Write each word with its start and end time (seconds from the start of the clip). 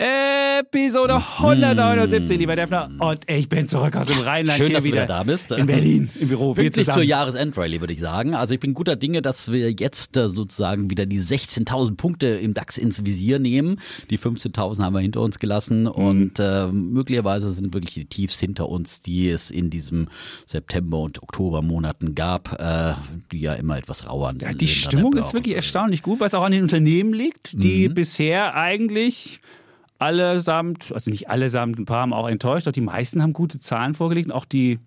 Episode 0.00 1.16
179, 1.16 2.38
lieber 2.38 2.56
Defner. 2.56 2.90
Und 2.98 3.20
ich 3.30 3.50
bin 3.50 3.68
zurück 3.68 3.94
aus 3.96 4.06
dem 4.06 4.18
Rheinland. 4.20 4.56
Schön, 4.56 4.68
hier 4.68 4.76
dass 4.76 4.84
du 4.84 4.88
wieder 4.88 5.02
wieder 5.02 5.06
da 5.06 5.22
bist. 5.24 5.52
In 5.52 5.66
Berlin, 5.66 6.08
im 6.18 6.28
Büro. 6.28 6.56
Wir 6.56 6.62
Pünktlich 6.64 6.86
zur 6.86 6.94
zusammen. 6.94 7.08
Jahresendrallye, 7.08 7.80
würde 7.80 7.92
ich 7.92 8.00
sagen. 8.00 8.34
Also 8.34 8.54
ich 8.54 8.60
bin 8.60 8.72
guter 8.72 8.96
Dinge, 8.96 9.20
dass 9.20 9.52
wir 9.52 9.70
jetzt 9.72 10.16
äh, 10.16 10.30
sozusagen 10.30 10.90
wieder 10.90 11.04
die 11.04 11.20
16.000 11.20 11.96
Punkte 11.98 12.26
im 12.28 12.54
DAX 12.54 12.78
ins 12.78 13.04
Visier 13.04 13.38
nehmen. 13.38 13.78
Die 14.08 14.18
15.000 14.18 14.82
haben 14.82 14.94
wir 14.94 15.00
hinter 15.00 15.20
uns 15.20 15.38
gelassen 15.38 15.82
Mhm. 15.82 15.88
und 15.88 16.38
äh, 16.40 16.66
möglicherweise 16.68 17.50
sind 17.52 17.74
wirklich 17.74 17.92
die 17.94 18.06
Tiefs 18.06 18.40
hinter 18.40 18.70
uns, 18.70 19.02
die 19.02 19.28
es 19.28 19.50
in 19.50 19.68
diesem 19.68 20.08
September- 20.46 21.00
und 21.00 21.22
Oktobermonaten 21.22 22.14
gab, 22.14 22.58
äh, 22.58 22.94
die 23.32 23.40
ja 23.40 23.52
immer 23.52 23.76
etwas 23.76 24.08
rauer 24.08 24.32
Ja, 24.40 24.48
sind 24.48 24.60
die 24.62 24.66
Stimmung 24.66 25.14
ist 25.16 25.34
wirklich 25.34 25.56
erstaunlich 25.56 26.00
gut, 26.02 26.20
was 26.20 26.32
auch 26.32 26.42
an 26.44 26.52
den 26.52 26.62
Unternehmen 26.62 27.12
liegt, 27.12 27.52
die 27.62 27.88
Mhm. 27.90 27.94
bisher 27.94 28.54
eigentlich 28.56 29.40
allesamt, 30.00 30.92
also 30.92 31.10
nicht 31.10 31.28
allesamt, 31.28 31.78
ein 31.78 31.84
paar 31.84 32.00
haben 32.00 32.12
auch 32.12 32.28
enttäuscht, 32.28 32.66
doch 32.66 32.72
die 32.72 32.80
meisten 32.80 33.22
haben 33.22 33.32
gute 33.32 33.58
Zahlen 33.58 33.94
vorgelegt 33.94 34.28
und 34.28 34.32
auch 34.34 34.44
die 34.46 34.78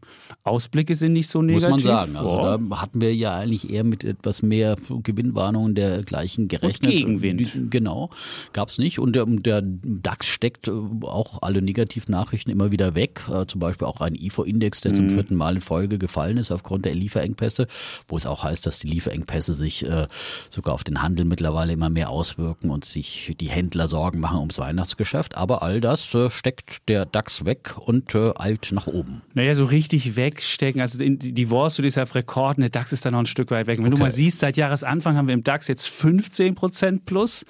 Ausblicke 0.44 0.96
sind 0.96 1.14
nicht 1.14 1.30
so 1.30 1.40
Muss 1.42 1.48
negativ. 1.64 1.70
man 1.70 1.80
sagen. 1.80 2.16
Also 2.18 2.36
da 2.70 2.82
hatten 2.82 3.00
wir 3.00 3.16
ja 3.16 3.38
eigentlich 3.38 3.70
eher 3.70 3.84
mit 3.84 4.04
etwas 4.04 4.42
mehr 4.42 4.76
Gewinnwarnungen 5.04 5.76
dergleichen 5.76 6.48
gerechnet. 6.48 6.92
Gegenwind. 6.92 7.40
Die, 7.42 7.70
genau, 7.70 8.10
gab 8.54 8.70
es 8.70 8.78
nicht. 8.80 8.98
Und 9.00 9.16
der, 9.16 9.26
der 9.28 9.62
DAX 9.64 10.26
steckt 10.28 10.68
äh, 10.68 10.72
auch 11.04 11.42
alle 11.44 11.62
Negativnachrichten 11.62 12.52
immer 12.52 12.72
wieder 12.72 12.96
weg. 12.96 13.22
Äh, 13.32 13.46
Zum 13.46 13.60
Beispiel 13.60 13.88
auch 13.88 14.02
ein 14.02 14.16
IFO-Index, 14.16 14.82
der 14.82 14.92
Mhm. 14.92 14.96
zum 14.96 15.10
vierten 15.12 15.36
Mal 15.36 15.56
in 15.56 15.62
Folge 15.62 15.98
gefallen 16.00 16.38
ist 16.38 16.52
aufgrund 16.52 16.86
der 16.86 16.96
Lieferengpässe, 16.96 17.68
wo 18.08 18.18
es 18.18 18.26
auch 18.26 18.44
heißt, 18.44 18.66
dass 18.66 18.80
die 18.80 18.88
Lieferengpässe 18.88 19.54
sich 19.54 19.86
äh, 19.86 20.08
sogar 20.50 20.74
auf 20.74 20.84
den 20.84 21.02
Handel 21.04 21.26
mittlerweile 21.26 21.72
immer 21.74 21.90
mehr 21.90 22.10
auswirken 22.10 22.70
und 22.72 22.84
sich 22.84 23.36
die 23.40 23.50
Händler 23.50 23.88
Sorgen 23.88 24.20
machen 24.20 24.40
ums 24.40 24.58
Weihnachtsgeschäft. 24.58 25.03
Aber 25.36 25.62
all 25.64 25.82
das 25.82 26.14
äh, 26.14 26.30
steckt 26.30 26.88
der 26.90 27.06
DAX 27.06 27.46
weg 27.46 27.76
und 27.78 28.16
äh, 28.16 28.32
eilt 28.38 28.72
nach 28.72 28.88
oben. 28.88 29.22
Naja, 29.34 29.56
so 29.56 29.66
richtig 29.66 30.16
wegstecken. 30.16 30.82
Also 30.82 30.98
die 31.00 31.50
Wall 31.52 31.70
Street 31.70 31.88
ist 31.88 31.98
auf 31.98 32.16
Rekorden, 32.16 32.62
der 32.62 32.70
DAX 32.70 32.94
ist 32.94 33.06
da 33.06 33.12
noch 33.12 33.20
ein 33.20 33.26
Stück 33.26 33.52
weit 33.52 33.68
weg. 33.68 33.78
Und 33.80 33.86
wenn 33.86 33.92
du 33.92 33.96
Okay. 33.98 34.04
mal 34.04 34.12
siehst, 34.12 34.40
seit 34.40 34.58
Jahresanfang 34.58 35.16
haben 35.18 35.28
wir 35.28 35.34
im 35.34 35.44
DAX 35.44 35.68
jetzt 35.68 35.88
15% 35.88 37.02
plus 37.06 37.46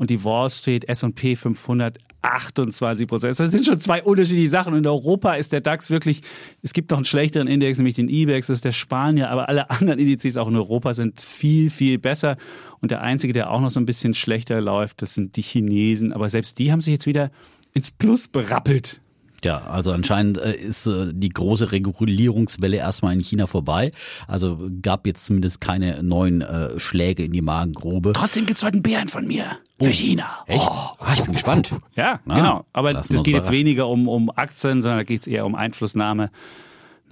und 0.00 0.08
die 0.08 0.24
Wall 0.24 0.48
Street 0.48 0.88
S&P 0.88 1.36
500 1.36 1.98
28 2.22 3.06
Prozent. 3.06 3.38
Das 3.38 3.50
sind 3.50 3.64
schon 3.64 3.80
zwei 3.80 4.02
unterschiedliche 4.02 4.48
Sachen. 4.48 4.74
In 4.74 4.86
Europa 4.86 5.34
ist 5.34 5.52
der 5.52 5.60
DAX 5.60 5.90
wirklich, 5.90 6.20
es 6.62 6.72
gibt 6.72 6.90
noch 6.90 6.98
einen 6.98 7.04
schlechteren 7.04 7.46
Index, 7.46 7.78
nämlich 7.78 7.94
den 7.94 8.08
IBEX, 8.08 8.48
das 8.48 8.58
ist 8.58 8.64
der 8.64 8.72
Spanier, 8.72 9.30
aber 9.30 9.48
alle 9.48 9.70
anderen 9.70 9.98
Indizes 9.98 10.36
auch 10.36 10.48
in 10.48 10.56
Europa 10.56 10.92
sind 10.92 11.20
viel, 11.20 11.70
viel 11.70 11.98
besser. 11.98 12.36
Und 12.80 12.90
der 12.90 13.02
einzige, 13.02 13.32
der 13.32 13.50
auch 13.50 13.60
noch 13.60 13.70
so 13.70 13.80
ein 13.80 13.86
bisschen 13.86 14.14
schlechter 14.14 14.60
läuft, 14.60 15.02
das 15.02 15.14
sind 15.14 15.36
die 15.36 15.42
Chinesen. 15.42 16.12
Aber 16.12 16.28
selbst 16.28 16.58
die 16.58 16.72
haben 16.72 16.80
sich 16.80 16.92
jetzt 16.92 17.06
wieder 17.06 17.30
ins 17.72 17.90
Plus 17.90 18.28
berappelt. 18.28 19.00
Ja, 19.44 19.62
also 19.62 19.92
anscheinend 19.92 20.38
äh, 20.38 20.54
ist 20.54 20.86
äh, 20.86 21.12
die 21.14 21.30
große 21.30 21.72
Regulierungswelle 21.72 22.76
erstmal 22.76 23.14
in 23.14 23.20
China 23.20 23.46
vorbei. 23.46 23.90
Also 24.28 24.58
gab 24.82 25.06
jetzt 25.06 25.24
zumindest 25.24 25.60
keine 25.60 26.02
neuen 26.02 26.42
äh, 26.42 26.78
Schläge 26.78 27.24
in 27.24 27.32
die 27.32 27.40
Magengrube. 27.42 28.12
Trotzdem 28.12 28.44
gibt 28.46 28.58
es 28.58 28.64
heute 28.64 28.74
einen 28.74 28.82
Bären 28.82 29.08
von 29.08 29.26
mir. 29.26 29.44
Für 29.80 29.90
China. 29.92 30.26
Echt? 30.46 30.68
Ah, 30.98 31.14
ich 31.14 31.22
bin 31.22 31.32
gespannt. 31.32 31.70
Ja, 31.96 32.20
Ah, 32.28 32.34
genau. 32.34 32.64
Aber 32.74 32.92
das 32.92 33.08
uns 33.08 33.22
geht 33.22 33.34
jetzt 33.34 33.50
weniger 33.50 33.88
um, 33.88 34.08
um 34.08 34.30
Aktien, 34.34 34.82
sondern 34.82 34.98
da 34.98 35.04
geht 35.04 35.22
es 35.22 35.26
eher 35.26 35.46
um 35.46 35.54
Einflussnahme 35.54 36.30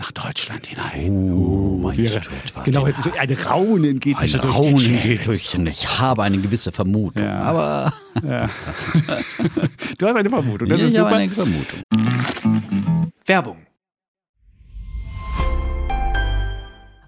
nach 0.01 0.13
Deutschland 0.13 0.67
hinein. 0.67 1.33
Oh, 1.33 1.81
meinst 1.83 1.99
Wäre- 1.99 2.21
du 2.21 2.29
etwa 2.45 2.63
genau, 2.63 2.87
jetzt 2.87 2.99
ist 2.99 3.05
so 3.05 3.11
ein 3.19 3.33
Raunen 3.33 3.99
geht 3.99 4.17
Ein 4.19 4.29
schon 4.29 4.41
Raunen 4.41 4.71
durch 4.77 4.85
den 4.87 5.03
geht 5.03 5.27
durch 5.27 5.51
den. 5.51 5.67
Ich 5.67 5.99
habe 5.99 6.23
eine 6.23 6.39
gewisse 6.39 6.71
Vermutung. 6.71 7.25
Ja. 7.25 7.41
Aber 7.41 7.93
Du 9.99 10.07
hast 10.07 10.17
eine 10.17 10.29
Vermutung, 10.31 10.69
das 10.69 10.79
ich 10.81 10.87
ist 10.87 10.99
habe 10.99 11.09
super. 11.09 11.17
eine 11.21 11.33
Vermutung. 11.33 11.81
Werbung. 13.29 13.67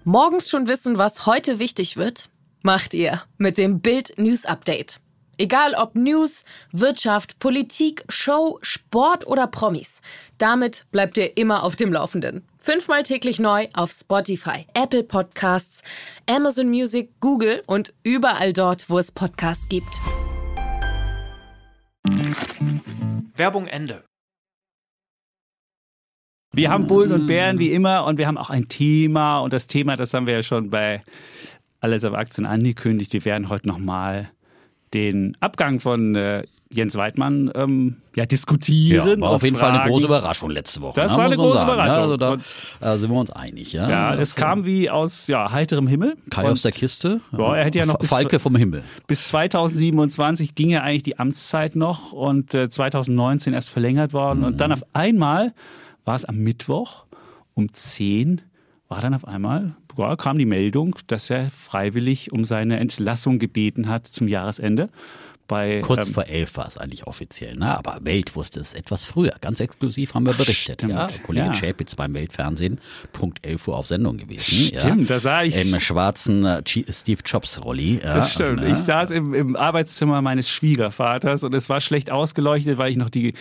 Morgens 0.03 0.49
schon 0.49 0.67
wissen, 0.67 0.99
was 0.99 1.25
heute 1.25 1.57
wichtig 1.57 1.97
wird? 1.97 2.29
Macht 2.61 2.93
ihr 2.93 3.23
mit 3.39 3.57
dem 3.57 3.81
Bild 3.81 4.19
News 4.19 4.45
Update. 4.45 4.99
Egal 5.39 5.73
ob 5.73 5.95
News, 5.95 6.45
Wirtschaft, 6.71 7.39
Politik, 7.39 8.03
Show, 8.09 8.59
Sport 8.61 9.25
oder 9.25 9.47
Promis. 9.47 10.01
Damit 10.37 10.85
bleibt 10.91 11.17
ihr 11.17 11.35
immer 11.37 11.63
auf 11.63 11.75
dem 11.75 11.91
Laufenden. 11.91 12.47
Fünfmal 12.59 13.01
täglich 13.01 13.39
neu 13.39 13.67
auf 13.73 13.91
Spotify, 13.91 14.67
Apple 14.75 15.03
Podcasts, 15.03 15.81
Amazon 16.27 16.69
Music, 16.69 17.19
Google 17.19 17.63
und 17.65 17.95
überall 18.03 18.53
dort, 18.53 18.91
wo 18.91 18.99
es 18.99 19.11
Podcasts 19.11 19.67
gibt. 19.67 19.99
Werbung 23.35 23.65
Ende. 23.65 24.03
Wir 26.53 26.69
haben 26.69 26.87
Bullen 26.87 27.13
und 27.13 27.27
Bären 27.27 27.59
wie 27.59 27.71
immer 27.71 28.03
und 28.05 28.17
wir 28.17 28.27
haben 28.27 28.37
auch 28.37 28.49
ein 28.49 28.67
Thema 28.67 29.39
und 29.39 29.53
das 29.53 29.67
Thema, 29.67 29.95
das 29.95 30.13
haben 30.13 30.27
wir 30.27 30.33
ja 30.33 30.43
schon 30.43 30.69
bei 30.69 31.01
Alles 31.79 32.03
auf 32.03 32.13
Aktien 32.13 32.45
angekündigt. 32.45 33.13
Wir 33.13 33.23
werden 33.23 33.47
heute 33.47 33.69
nochmal 33.69 34.29
den 34.93 35.37
Abgang 35.39 35.79
von 35.79 36.13
äh, 36.15 36.43
Jens 36.69 36.95
Weidmann 36.97 37.49
ähm, 37.55 37.95
ja, 38.17 38.23
Ja, 38.23 38.25
diskutieren. 38.25 39.21
war 39.21 39.29
und 39.29 39.35
auf 39.37 39.43
jeden 39.43 39.55
Fall 39.55 39.69
eine 39.69 39.77
fragen. 39.79 39.91
große 39.91 40.05
Überraschung 40.05 40.49
letzte 40.49 40.81
Woche. 40.81 40.99
Das 40.99 41.13
ne, 41.13 41.17
war 41.19 41.25
eine 41.27 41.37
große 41.37 41.57
sagen, 41.57 41.69
Überraschung. 41.71 41.95
Ja, 41.97 42.01
also 42.01 42.33
Und- 42.33 42.43
da 42.81 42.93
äh, 42.93 42.97
sind 42.97 43.11
wir 43.11 43.19
uns 43.19 43.31
einig. 43.31 43.71
Ja, 43.71 43.89
Ja, 43.89 44.15
es 44.15 44.35
kam 44.35 44.65
wie 44.65 44.89
aus 44.89 45.27
ja, 45.27 45.51
heiterem 45.53 45.87
Himmel. 45.87 46.17
Kai 46.29 46.43
Und 46.45 46.51
aus 46.51 46.61
der 46.63 46.71
Kiste. 46.73 47.21
Ja, 47.31 47.55
er 47.55 47.63
hätte 47.63 47.79
ja 47.79 47.85
noch 47.85 47.97
bis- 47.97 48.09
Falke 48.09 48.39
vom 48.39 48.57
Himmel. 48.57 48.83
Bis 49.07 49.29
2027 49.29 50.53
ging 50.55 50.69
ja 50.71 50.81
eigentlich 50.81 51.03
die 51.03 51.17
Amtszeit 51.17 51.77
noch 51.77 52.11
und 52.11 52.53
äh, 52.53 52.69
2019 52.69 53.53
erst 53.53 53.69
verlängert 53.69 54.11
worden. 54.11 54.43
Und 54.43 54.53
Mhm. 54.55 54.57
dann 54.57 54.71
auf 54.73 54.83
einmal 54.91 55.53
war 56.05 56.15
es 56.15 56.25
am 56.25 56.37
Mittwoch 56.37 57.05
um 57.53 57.73
10 57.73 58.41
war 58.91 58.99
dann 58.99 59.13
auf 59.13 59.25
einmal, 59.25 59.75
ja, 59.97 60.17
kam 60.17 60.37
die 60.37 60.45
Meldung, 60.45 60.97
dass 61.07 61.29
er 61.29 61.49
freiwillig 61.49 62.33
um 62.33 62.43
seine 62.43 62.77
Entlassung 62.77 63.39
gebeten 63.39 63.87
hat 63.87 64.05
zum 64.05 64.27
Jahresende. 64.27 64.89
Bei, 65.51 65.81
Kurz 65.81 66.07
ähm, 66.07 66.13
vor 66.13 66.25
elf 66.27 66.55
war 66.55 66.65
es 66.65 66.77
eigentlich 66.77 67.07
offiziell, 67.07 67.57
ne? 67.57 67.77
aber 67.77 67.99
Welt 68.03 68.33
wusste 68.37 68.61
es 68.61 68.73
etwas 68.73 69.03
früher. 69.03 69.33
Ganz 69.41 69.59
exklusiv 69.59 70.13
haben 70.13 70.25
wir 70.25 70.31
berichtet. 70.33 70.79
stimmt. 70.79 70.93
Ja, 70.93 71.09
Kollege 71.25 71.47
Ja. 71.47 71.53
Schäpitz 71.53 71.93
beim 71.95 72.13
Weltfernsehen, 72.13 72.79
Punkt 73.11 73.45
11 73.45 73.67
Uhr 73.67 73.75
auf 73.77 73.85
Sendung 73.87 74.15
gewesen. 74.15 74.39
Stimmt, 74.41 74.81
ja. 74.81 74.95
da 75.07 75.19
sah 75.19 75.43
ich- 75.43 75.59
Im 75.73 75.79
schwarzen 75.81 76.45
äh, 76.45 76.63
Steve 76.89 77.19
Jobs 77.25 77.61
Rolli. 77.65 77.99
Ja, 78.01 78.13
Das 78.13 78.31
stimmt. 78.33 78.61
ne? 78.61 78.71
Ich 78.71 78.77
saß 78.77 79.11
im, 79.11 79.33
im 79.33 79.55
Arbeitszimmer 79.57 80.21
meines 80.21 80.49
Schwiegervaters 80.49 81.43
und 81.43 81.53
es 81.53 81.67
war 81.67 81.81
schlecht 81.81 82.11
ausgeleuchtet, 82.11 82.77
weil 82.77 82.89
ich 82.91 82.97
noch 82.97 83.09
die, 83.09 83.33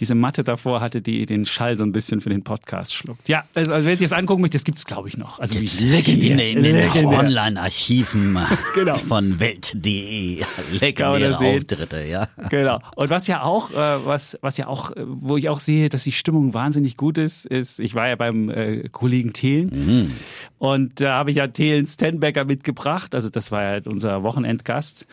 diese 0.00 0.14
Matte 0.14 0.42
davor 0.44 0.80
hatte, 0.80 1.02
die 1.02 1.26
den 1.26 1.44
Schall 1.44 1.76
so 1.76 1.84
ein 1.84 1.92
bisschen 1.92 2.22
für 2.22 2.30
den 2.30 2.42
Podcast 2.42 2.94
schluckt. 2.94 3.28
Ja, 3.28 3.44
also, 3.54 3.74
also 3.74 3.86
wer 3.86 3.96
sich 3.98 4.08
das 4.08 4.16
angucken 4.18 4.40
möchte, 4.40 4.56
das 4.56 4.64
gibt 4.64 4.78
es, 4.78 4.86
glaube 4.86 5.08
ich, 5.08 5.18
noch. 5.18 5.38
Also 5.38 5.56
Gibt's 5.58 5.82
wie 5.82 5.88
legendär. 5.90 6.48
in, 6.48 6.62
den. 6.62 7.06
Online-Archiven 7.06 8.38
Genau. 8.74 8.94
von 8.94 9.38
Welt.de. 9.40 10.42
Legendäre 10.80 11.30
das 11.30 11.40
sehen. 11.50 11.58
Auftritte, 11.58 12.04
ja. 12.04 12.28
Genau. 12.48 12.80
Und 12.96 13.10
was 13.10 13.26
ja 13.26 13.42
auch, 13.42 13.70
äh, 13.70 14.06
was, 14.06 14.38
was 14.40 14.56
ja 14.56 14.66
auch, 14.66 14.90
äh, 14.92 15.04
wo 15.06 15.36
ich 15.36 15.48
auch 15.48 15.60
sehe, 15.60 15.88
dass 15.88 16.04
die 16.04 16.12
Stimmung 16.12 16.54
wahnsinnig 16.54 16.96
gut 16.96 17.18
ist, 17.18 17.46
ist, 17.46 17.78
ich 17.80 17.94
war 17.94 18.08
ja 18.08 18.16
beim 18.16 18.50
äh, 18.50 18.88
Kollegen 18.88 19.32
Thelen 19.32 20.12
und 20.58 21.00
da 21.00 21.14
habe 21.14 21.30
ich 21.30 21.36
ja 21.36 21.46
Thelen 21.46 21.86
Stenbecker 21.86 22.44
mitgebracht. 22.44 23.14
Also 23.14 23.28
das 23.28 23.50
war 23.52 23.62
ja 23.62 23.80
unser 23.84 24.22
Wochenendgast. 24.22 25.06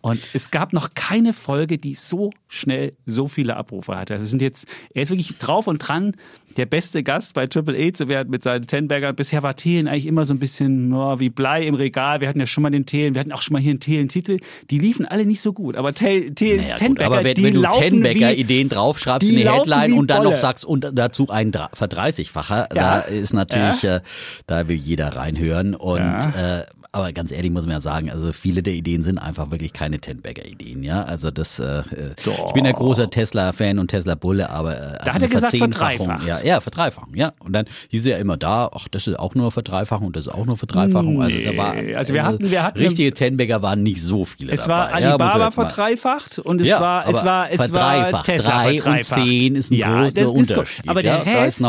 Und 0.00 0.20
es 0.32 0.50
gab 0.50 0.72
noch 0.72 0.90
keine 0.94 1.32
Folge, 1.32 1.76
die 1.76 1.94
so 1.94 2.30
schnell 2.46 2.94
so 3.04 3.26
viele 3.26 3.56
Abrufe 3.56 3.96
hatte. 3.96 4.18
Das 4.18 4.30
sind 4.30 4.40
jetzt, 4.40 4.68
er 4.94 5.02
ist 5.02 5.10
wirklich 5.10 5.36
drauf 5.38 5.66
und 5.66 5.78
dran, 5.78 6.14
der 6.56 6.66
beste 6.66 7.02
Gast 7.02 7.34
bei 7.34 7.46
Triple 7.46 7.76
A 7.78 7.92
zu 7.92 8.08
werden 8.08 8.30
mit 8.30 8.42
seinen 8.42 8.66
Tenberger. 8.66 9.12
Bisher 9.12 9.42
war 9.42 9.54
Thelen 9.56 9.86
eigentlich 9.88 10.06
immer 10.06 10.24
so 10.24 10.34
ein 10.34 10.38
bisschen 10.38 10.92
oh, 10.92 11.18
wie 11.20 11.30
Blei 11.30 11.66
im 11.66 11.74
Regal. 11.74 12.20
Wir 12.20 12.28
hatten 12.28 12.40
ja 12.40 12.46
schon 12.46 12.62
mal 12.62 12.70
den 12.70 12.86
Thelen, 12.86 13.14
wir 13.14 13.20
hatten 13.20 13.32
auch 13.32 13.42
schon 13.42 13.52
mal 13.54 13.62
hier 13.62 13.70
einen 13.70 13.80
Thelen-Titel. 13.80 14.38
Die 14.70 14.78
liefen 14.78 15.06
alle 15.06 15.26
nicht 15.26 15.40
so 15.40 15.52
gut. 15.52 15.76
Aber 15.76 15.94
Thelens 15.94 16.40
Naja, 16.40 16.74
Tenberger, 16.76 17.14
aber 17.14 17.24
wenn, 17.24 17.34
die 17.34 17.44
wenn 17.44 17.54
du 17.54 17.60
laufen 17.60 17.82
Tenbecker 17.82 18.30
wie, 18.30 18.40
Ideen 18.40 18.68
draufschreibst 18.68 19.28
in 19.28 19.36
die 19.36 19.48
Headline 19.48 19.92
und 19.92 20.08
dann 20.08 20.24
noch 20.24 20.36
sagst 20.36 20.64
und 20.64 20.90
dazu 20.92 21.28
ein 21.28 21.52
Verdreißigfacher, 21.72 22.68
da 22.74 23.00
ist 23.00 23.32
natürlich, 23.32 23.84
äh, 23.84 24.00
da 24.46 24.68
will 24.68 24.76
jeder 24.76 25.14
reinhören 25.16 25.74
und 25.74 25.98
Ja. 25.98 26.60
äh, 26.60 26.64
aber 26.90 27.12
ganz 27.12 27.30
ehrlich 27.32 27.50
muss 27.50 27.64
man 27.64 27.72
ja 27.72 27.80
sagen, 27.80 28.10
also 28.10 28.32
viele 28.32 28.62
der 28.62 28.72
Ideen 28.72 29.02
sind 29.02 29.18
einfach 29.18 29.50
wirklich 29.50 29.74
keine 29.74 29.98
Tenberger-Ideen, 29.98 30.82
ja. 30.82 31.02
Also 31.02 31.30
das, 31.30 31.58
äh, 31.58 31.80
äh, 31.80 32.14
ich 32.46 32.52
bin 32.54 32.64
ja 32.64 32.72
großer 32.72 33.10
Tesla-Fan 33.10 33.78
und 33.78 33.88
Tesla-Bulle, 33.88 34.48
aber 34.48 34.74
äh, 34.74 34.80
also 34.98 35.12
hat 35.12 35.22
er 35.22 35.28
gesagt, 35.28 35.56
Verzehnfachung, 35.56 36.06
verdreifacht. 36.06 36.26
Ja, 36.26 36.37
ja, 36.44 36.60
verdreifachung, 36.60 37.14
ja. 37.14 37.32
Und 37.40 37.52
dann 37.52 37.66
hieß 37.90 38.04
ja 38.06 38.16
immer 38.18 38.36
da, 38.36 38.70
ach, 38.74 38.88
das 38.88 39.06
ist 39.06 39.18
auch 39.18 39.34
nur 39.34 39.50
Verdreifachung 39.50 40.06
und 40.08 40.16
das 40.16 40.26
ist 40.26 40.32
auch 40.32 40.46
nur 40.46 40.56
Verdreifachung. 40.56 41.22
Also 41.22 41.36
da 41.40 41.56
war, 41.56 41.74
also 41.96 42.14
wir 42.14 42.24
hatten- 42.24 42.50
wir 42.50 42.62
hatten- 42.62 42.78
richtige 42.78 43.12
Tenberger 43.12 43.62
waren 43.62 43.82
nicht 43.82 44.02
so 44.02 44.24
viele 44.24 44.52
Es 44.52 44.62
dabei. 44.62 44.74
war 44.92 45.00
ja, 45.00 45.08
Alibaba 45.10 45.38
mal- 45.38 45.50
verdreifacht 45.50 46.38
und 46.38 46.60
es 46.60 46.68
Ja, 46.68 46.80
war 46.80 47.08
es 47.08 47.24
war 47.24 47.50
es 47.50 47.58
war 47.58 47.66
verdreifacht. 47.68 48.26
Tesla 48.26 48.62
Drei 48.72 48.96
und 48.98 49.04
zehn 49.04 49.54
ist 49.56 49.70
ein 49.70 49.74
ja, 49.74 50.02
großer 50.08 50.24
gut. 50.24 50.36
Unterschied, 50.36 50.88
Aber 50.88 51.02
der 51.02 51.22
ja, 51.24 51.40
Rest, 51.42 51.62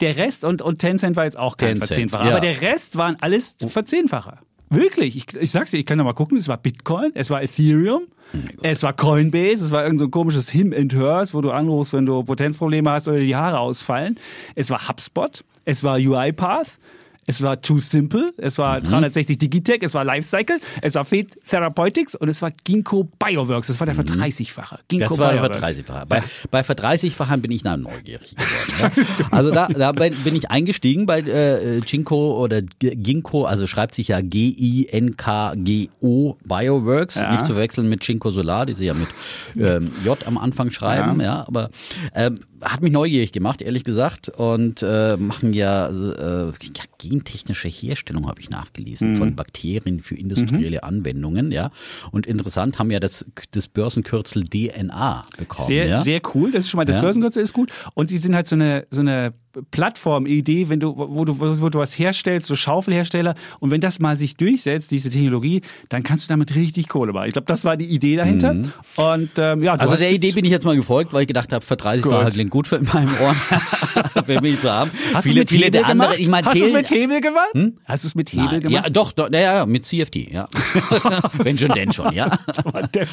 der 0.00 0.16
Rest 0.16 0.44
und 0.44 0.62
und 0.62 0.78
Tencent 0.78 1.16
war 1.16 1.24
jetzt 1.24 1.38
auch 1.38 1.56
kein 1.56 1.70
Tencent, 1.70 1.86
Verzehnfacher, 1.88 2.24
ja. 2.24 2.30
aber 2.32 2.40
der 2.40 2.60
Rest 2.60 2.96
waren 2.96 3.16
alles 3.20 3.56
Verzehnfacher. 3.66 4.38
Wirklich, 4.70 5.16
ich, 5.16 5.34
ich 5.34 5.50
sag's 5.50 5.70
dir, 5.70 5.78
ich 5.78 5.86
kann 5.86 5.98
noch 5.98 6.04
mal 6.04 6.12
gucken, 6.12 6.36
es 6.36 6.48
war 6.48 6.56
Bitcoin, 6.58 7.10
es 7.14 7.30
war 7.30 7.42
Ethereum, 7.42 8.02
es 8.62 8.82
war 8.82 8.92
Coinbase, 8.92 9.64
es 9.64 9.72
war 9.72 9.84
irgend 9.84 10.00
so 10.00 10.06
ein 10.06 10.10
komisches 10.10 10.50
Him 10.50 10.74
and 10.76 10.94
Hers, 10.94 11.32
wo 11.34 11.40
du 11.40 11.50
anrufst, 11.50 11.92
wenn 11.94 12.06
du 12.06 12.22
Potenzprobleme 12.22 12.90
hast 12.90 13.08
oder 13.08 13.18
die 13.20 13.34
Haare 13.34 13.58
ausfallen. 13.58 14.18
Es 14.54 14.70
war 14.70 14.88
HubSpot, 14.88 15.44
es 15.64 15.82
war 15.84 15.96
UiPath, 15.96 16.78
es 17.28 17.40
war 17.42 17.60
Too 17.60 17.78
Simple, 17.78 18.32
es 18.38 18.58
Mhm. 18.58 18.62
war 18.62 18.80
360 18.80 19.38
Digitech, 19.38 19.82
es 19.82 19.94
war 19.94 20.02
Lifecycle, 20.04 20.58
es 20.82 20.94
war 20.96 21.04
Fate 21.04 21.38
Therapeutics 21.48 22.14
und 22.16 22.28
es 22.28 22.42
war 22.42 22.50
Ginkgo 22.64 23.04
Bioworks. 23.18 23.68
Das 23.68 23.78
war 23.78 23.84
der 23.86 23.94
Verdreißigfache. 23.94 24.80
Ginkgo 24.88 25.04
Mhm. 25.06 25.08
Das 25.10 25.18
war 25.18 25.32
der. 25.32 25.40
Verdreißigfacher. 25.40 26.06
Bei, 26.06 26.22
bei 26.50 26.62
Verdreißigfachern 26.64 27.40
bin 27.42 27.50
ich 27.52 27.62
dann 27.62 27.82
neugierig 27.82 28.34
geworden. 28.34 28.92
Ja. 29.18 29.26
Also 29.30 29.50
da, 29.50 29.66
da 29.68 29.92
bin 29.92 30.14
ich 30.34 30.50
eingestiegen 30.50 31.06
bei 31.06 31.20
äh, 31.20 31.80
Ginkgo 31.84 32.42
oder 32.42 32.62
Ginkgo, 32.62 33.44
also 33.44 33.66
schreibt 33.66 33.94
sich 33.94 34.08
ja 34.08 34.20
G-I-N-K-G-O 35.18 36.36
Bioworks, 36.44 37.16
Ja. 37.16 37.32
nicht 37.32 37.44
zu 37.44 37.52
verwechseln 37.52 37.88
mit 37.88 38.00
Ginkgo 38.00 38.30
Solar, 38.30 38.66
die 38.66 38.74
sie 38.74 38.86
ja 38.86 38.94
mit 38.94 39.08
ähm, 39.58 39.90
J 40.04 40.26
am 40.26 40.38
Anfang 40.38 40.70
schreiben, 40.70 41.20
ja, 41.20 41.44
aber 41.46 41.70
ähm, 42.14 42.40
hat 42.62 42.82
mich 42.82 42.92
neugierig 42.92 43.32
gemacht, 43.32 43.62
ehrlich 43.62 43.84
gesagt, 43.84 44.28
und 44.28 44.82
äh, 44.82 45.16
machen 45.16 45.52
ja, 45.52 45.88
äh, 45.88 46.46
ja 46.46 46.84
gentechnische 46.98 47.68
Herstellung, 47.68 48.26
habe 48.28 48.40
ich 48.40 48.50
nachgelesen, 48.50 49.10
Mhm. 49.12 49.16
von 49.16 49.36
Bakterien 49.36 50.00
für 50.00 50.16
industrielle 50.16 50.82
Anwendungen, 50.82 51.50
ja. 51.52 51.70
Und 52.10 52.26
interessant 52.26 52.78
haben 52.78 52.90
ja 52.90 53.00
das, 53.00 53.26
das 53.52 53.68
Börsenkürzel 53.68 54.44
DNA 54.44 55.22
bekommen. 55.36 55.66
Sehr, 55.66 55.86
ja? 55.86 56.00
sehr 56.00 56.20
cool. 56.34 56.50
Das 56.52 56.64
ist 56.64 56.70
schon 56.70 56.78
mal, 56.78 56.84
das 56.84 56.96
Ja. 56.96 57.02
Börsenkürzel 57.02 57.42
ist 57.42 57.52
gut. 57.54 57.70
Und 57.94 58.08
sie 58.08 58.18
sind 58.18 58.34
halt 58.34 58.46
so 58.46 58.56
eine, 58.56 58.86
so 58.90 59.00
eine 59.00 59.32
Plattform-Idee, 59.70 60.68
wenn 60.68 60.80
du, 60.80 60.94
wo 60.96 61.24
du, 61.24 61.38
wo 61.38 61.68
du 61.68 61.78
was 61.78 61.98
herstellst, 61.98 62.48
so 62.48 62.56
Schaufelhersteller. 62.56 63.34
Und 63.60 63.70
wenn 63.70 63.80
das 63.80 63.98
mal 63.98 64.16
sich 64.16 64.36
durchsetzt, 64.36 64.90
diese 64.90 65.10
Technologie, 65.10 65.62
dann 65.88 66.02
kannst 66.02 66.28
du 66.28 66.32
damit 66.32 66.54
richtig 66.54 66.88
Kohle 66.88 67.12
machen. 67.12 67.26
Ich 67.28 67.32
glaube, 67.32 67.46
das 67.46 67.64
war 67.64 67.76
die 67.76 67.86
Idee 67.86 68.16
dahinter. 68.16 68.56
Und 68.96 69.30
ähm, 69.38 69.62
ja, 69.62 69.76
du 69.76 69.82
Also 69.82 69.96
der 69.96 70.12
Idee 70.12 70.32
bin 70.32 70.44
ich 70.44 70.50
jetzt 70.50 70.64
mal 70.64 70.76
gefolgt, 70.76 71.12
weil 71.12 71.22
ich 71.22 71.28
gedacht 71.28 71.52
habe, 71.52 71.64
für 71.64 71.76
30 71.76 72.02
Gut. 72.02 72.12
Fahrer 72.12 72.30
klingt 72.30 72.50
gut 72.50 72.66
für 72.66 72.76
in 72.76 72.88
meinem 72.92 73.14
Ohr. 73.20 73.34
für 74.24 74.40
mich 74.40 74.60
zu 74.60 74.70
haben. 74.70 74.90
Hast 75.14 75.26
du 75.26 75.30
viele, 75.30 75.42
es 75.42 75.42
mit 75.42 75.50
viele 75.50 75.64
Hebel 75.66 75.80
der 75.80 75.88
andere, 75.88 76.08
gemacht? 76.08 76.20
ich 76.20 76.28
meine, 76.28 76.46
Hast 76.46 76.56
du 76.56 76.64
es 76.64 76.72
mit 76.72 76.90
Hebel 76.90 77.20
gemacht? 77.20 77.74
Hast 77.84 78.04
du 78.04 78.08
es 78.08 78.14
mit 78.14 78.32
Hebel 78.32 78.46
Nein, 78.46 78.60
gemacht? 78.60 78.84
Ja, 78.84 78.90
doch, 78.90 79.12
doch 79.12 79.30
naja, 79.30 79.66
mit 79.66 79.84
CFD, 79.84 80.28
ja. 80.32 80.48
Wenn 81.34 81.58
schon, 81.58 81.70
denn 81.70 81.92
schon, 81.92 82.12
ja. 82.12 82.30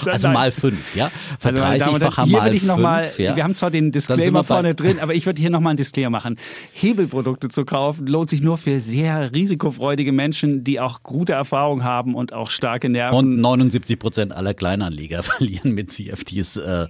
Also 0.05 0.29
mal 0.29 0.51
fünf, 0.51 0.95
ja. 0.95 1.11
Für 1.39 1.49
Also, 1.49 1.61
meine 1.61 1.77
Damen 1.77 1.95
und 1.95 2.03
30-facher 2.03 2.15
Herren, 2.17 2.27
hier 2.27 2.37
mal 2.37 2.45
würde 2.45 2.55
ich 2.55 2.63
noch 2.63 2.77
mal, 2.77 3.03
fünf, 3.03 3.19
ja. 3.19 3.35
wir 3.35 3.43
haben 3.43 3.55
zwar 3.55 3.71
den 3.71 3.91
Disclaimer 3.91 4.39
wir 4.39 4.43
vorne 4.43 4.75
drin, 4.75 4.99
aber 4.99 5.13
ich 5.13 5.25
würde 5.25 5.41
hier 5.41 5.49
nochmal 5.49 5.71
einen 5.71 5.77
Disclaimer 5.77 6.09
machen. 6.09 6.34
Hebelprodukte 6.73 7.49
zu 7.49 7.65
kaufen 7.65 8.07
lohnt 8.07 8.29
sich 8.29 8.41
nur 8.41 8.57
für 8.57 8.81
sehr 8.81 9.33
risikofreudige 9.33 10.11
Menschen, 10.11 10.63
die 10.63 10.79
auch 10.79 11.03
gute 11.03 11.33
Erfahrung 11.33 11.83
haben 11.83 12.15
und 12.15 12.33
auch 12.33 12.49
starke 12.49 12.89
Nerven. 12.89 13.17
Und 13.17 13.39
79 13.39 13.99
Prozent 13.99 14.33
aller 14.33 14.53
Kleinanleger 14.53 15.23
verlieren 15.23 15.73
mit 15.73 15.91
CFDs 15.91 16.57
äh, 16.57 16.87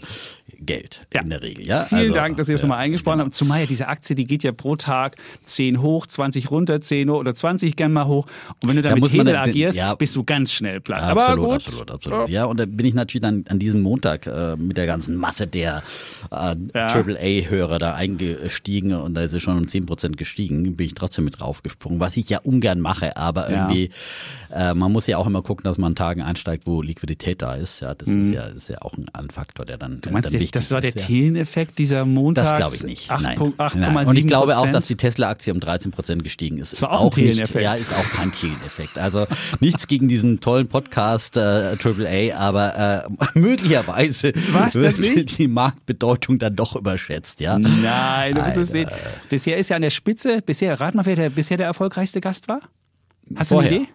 Geld 0.59 1.01
Ja. 1.13 1.21
in 1.21 1.29
der 1.29 1.41
Regel. 1.41 1.67
Ja? 1.67 1.83
Vielen 1.85 2.01
Also, 2.01 2.13
Dank, 2.13 2.37
dass 2.37 2.47
ihr 2.49 2.53
das 2.53 2.61
ja, 2.61 2.67
nochmal 2.67 2.83
eingesprochen 2.83 3.19
habt. 3.19 3.33
Zumal 3.35 3.61
ja 3.61 3.65
diese 3.65 3.87
Aktie, 3.87 4.15
die 4.15 4.25
geht 4.25 4.43
ja 4.43 4.51
pro 4.51 4.75
Tag 4.75 5.17
10 5.41 5.81
hoch, 5.81 6.07
20 6.07 6.49
runter, 6.51 6.79
10 6.79 7.09
hoch 7.09 7.19
oder 7.19 7.33
20 7.33 7.75
gern 7.75 7.91
mal 7.93 8.05
hoch. 8.05 8.25
Und 8.63 8.69
wenn 8.69 8.75
du 8.77 8.81
da, 8.81 8.89
Da 8.89 8.95
Hebel 8.95 9.25
dann- 9.25 9.35
agierst, 9.49 9.77
ja. 9.77 9.95
bist 9.95 10.15
du 10.15 10.23
ganz 10.23 10.51
schnell 10.53 10.79
platt. 10.81 11.01
Absolut, 11.01 11.29
Aber 11.39 11.47
gut. 11.47 11.65
absolut, 11.67 11.91
absolut. 11.91 12.29
Ja, 12.29 12.45
und 12.45 12.59
da 12.59 12.65
bin 12.65 12.85
ich 12.85 12.93
natürlich 12.93 13.21
dann 13.23 13.43
an 13.49 13.59
diesem 13.59 13.81
Montag 13.81 14.27
äh, 14.27 14.55
mit 14.55 14.77
der 14.77 14.85
ganzen 14.85 15.15
Masse 15.15 15.47
der 15.47 15.83
äh. 16.31 16.55
AAA-Hörer 16.79 17.79
da 17.79 17.93
eingestiegen 17.95 18.93
und 18.93 19.13
da 19.15 19.24
ist 19.25 19.33
es 19.33 19.41
schon 19.41 19.57
um 19.57 19.65
10% 19.65 20.15
gestiegen, 20.15 20.75
bin 20.75 20.85
ich 20.87 20.93
trotzdem 20.93 21.25
mit 21.25 21.39
draufgesprungen, 21.39 21.99
was 21.99 22.17
ich 22.17 22.29
ja 22.29 22.39
ungern 22.39 22.79
mache, 22.79 23.17
aber 23.17 23.49
Ja. 23.51 23.67
irgendwie, 23.67 23.89
äh, 24.53 24.73
man 24.73 24.91
muss 24.91 25.07
ja 25.07 25.17
auch 25.17 25.27
immer 25.27 25.41
gucken, 25.41 25.63
dass 25.63 25.77
man 25.77 25.91
an 25.91 25.95
Tagen 25.95 26.21
einsteigt, 26.21 26.65
wo 26.67 26.81
Liquidität 26.81 27.41
da 27.41 27.53
ist. 27.53 27.81
Ja, 27.81 27.93
das 27.95 28.07
ist 28.07 28.31
ja, 28.31 28.45
ist 28.45 28.69
ja 28.69 28.81
auch 28.81 28.93
ein, 29.13 29.29
Faktor, 29.29 29.65
der 29.65 29.77
dann, 29.77 29.93
Mhm. 29.95 30.01
Du 30.01 30.09
meinst, 30.11 30.33
dann 30.33 30.39
der, 30.39 30.47
das 30.51 30.71
war 30.71 30.81
der 30.81 30.89
ist. 30.89 30.99
ja. 31.01 31.05
Thelen-Effekt 31.07 31.77
dieser 31.79 32.05
Montags? 32.05 32.49
Das 32.49 32.57
glaube 32.57 32.75
ich 32.75 32.83
nicht. 32.83 33.11
8, 33.11 33.21
Nein. 33.23 33.37
8,7 33.39 33.77
Nein. 33.79 34.07
Und 34.07 34.15
ich 34.17 34.27
glaube 34.27 34.57
auch, 34.57 34.69
dass 34.69 34.87
die 34.87 34.95
Tesla-Aktie 34.95 35.53
um 35.53 35.59
13 35.59 35.91
Prozent 35.91 36.23
gestiegen 36.23 36.57
ist. 36.57 36.73
Das 36.73 36.81
war 36.83 36.91
auch 36.91 37.15
ein 37.17 37.23
nicht. 37.23 37.53
Ja, 37.55 37.73
ist 37.73 37.91
auch 37.93 38.09
kein 38.11 38.31
Thelen-Effekt. 38.31 38.97
Also 38.97 39.25
nichts 39.59 39.87
gegen 39.87 40.07
diesen 40.07 40.39
tollen 40.41 40.67
Podcast 40.67 41.37
äh, 41.37 41.75
AAA, 41.83 42.35
aber 42.37 43.05
äh, 43.05 43.29
möglicherweise 43.39 44.31
Was, 44.51 44.75
wird 44.75 45.37
die 45.37 45.47
Marktbedeutung 45.47 46.39
dann 46.39 46.55
doch 46.55 46.75
überschätzt. 46.75 47.39
Ja. 47.41 47.57
Nein, 47.59 48.35
du 48.35 48.41
musst 48.41 48.57
es 48.57 48.69
sehen. 48.69 48.89
Bisher 49.29 49.57
ist 49.57 49.69
ja 49.69 49.75
an 49.75 49.81
der 49.81 49.89
Spitze, 49.89 50.41
bisher, 50.41 50.79
rat 50.79 50.95
mal, 50.95 51.05
wer 51.05 51.15
der, 51.15 51.29
bisher 51.29 51.57
der 51.57 51.67
erfolgreichste 51.67 52.21
Gast 52.21 52.47
war? 52.47 52.61
Hast 53.35 53.51
du 53.51 53.55
Vorher. 53.55 53.71
eine 53.71 53.81
Idee? 53.83 53.91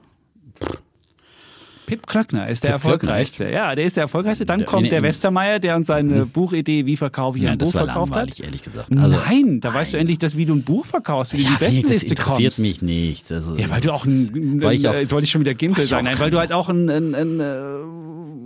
Pip 1.91 2.07
Klöckner 2.07 2.49
ist 2.49 2.65
der 2.65 2.71
Pip 2.73 2.81
Klöckner, 2.83 2.93
erfolgreichste. 3.11 3.51
Ja, 3.51 3.75
der 3.75 3.85
ist 3.85 3.97
der 3.97 4.03
erfolgreichste. 4.03 4.47
Dann 4.47 4.65
kommt 4.65 4.85
in- 4.85 4.91
der 4.91 5.03
Westermeier, 5.03 5.59
der 5.59 5.77
uns 5.77 5.89
seine 5.89 6.25
Buchidee, 6.27 6.87
wie 6.87 6.97
verkaufe 6.97 7.37
ich 7.39 7.45
Ja, 7.45 7.51
ein 7.53 7.59
Buch, 7.59 7.73
verkauft 7.73 8.15
hat. 8.15 8.39
ehrlich 8.41 8.63
gesagt. 8.63 8.89
Also, 8.97 9.17
Nein, 9.29 9.61
da 9.61 9.75
weißt 9.75 9.93
du 9.93 9.99
endlich, 9.99 10.19
dass, 10.19 10.37
wie 10.37 10.47
du 10.47 10.55
ein 10.55 10.63
Buch 10.63 10.85
verkaufst, 10.87 11.33
wie 11.33 11.39
du 11.39 11.43
ja, 11.45 11.49
in 11.51 11.55
die 11.59 11.65
finde 11.65 11.77
ich, 11.77 11.83
das 11.83 11.91
Bestenliste 11.91 12.15
interessiert 12.23 12.53
kommst. 12.57 12.59
mich 12.61 12.83
nicht. 12.83 13.33
Also, 13.33 13.57
Ja, 13.57 13.69
weil 13.71 13.81
du 13.81 13.91
auch 13.93 14.05
ein, 14.07 14.63
weil 14.63 14.75
ich 14.75 14.89
auch, 14.89 14.95
jetzt 14.95 15.13
wollte 15.13 15.25
ich 15.25 15.31
schon 15.31 15.41
wieder 15.41 15.55
Gimpel 15.55 15.85
sein, 15.87 16.05
nein, 16.05 16.19
weil 16.19 16.31
du 16.31 16.39
halt 16.39 16.53
auch 16.53 16.69
ein, 16.69 16.89
ein, 16.89 17.15
ein, 17.15 17.41
äh, 17.41 17.45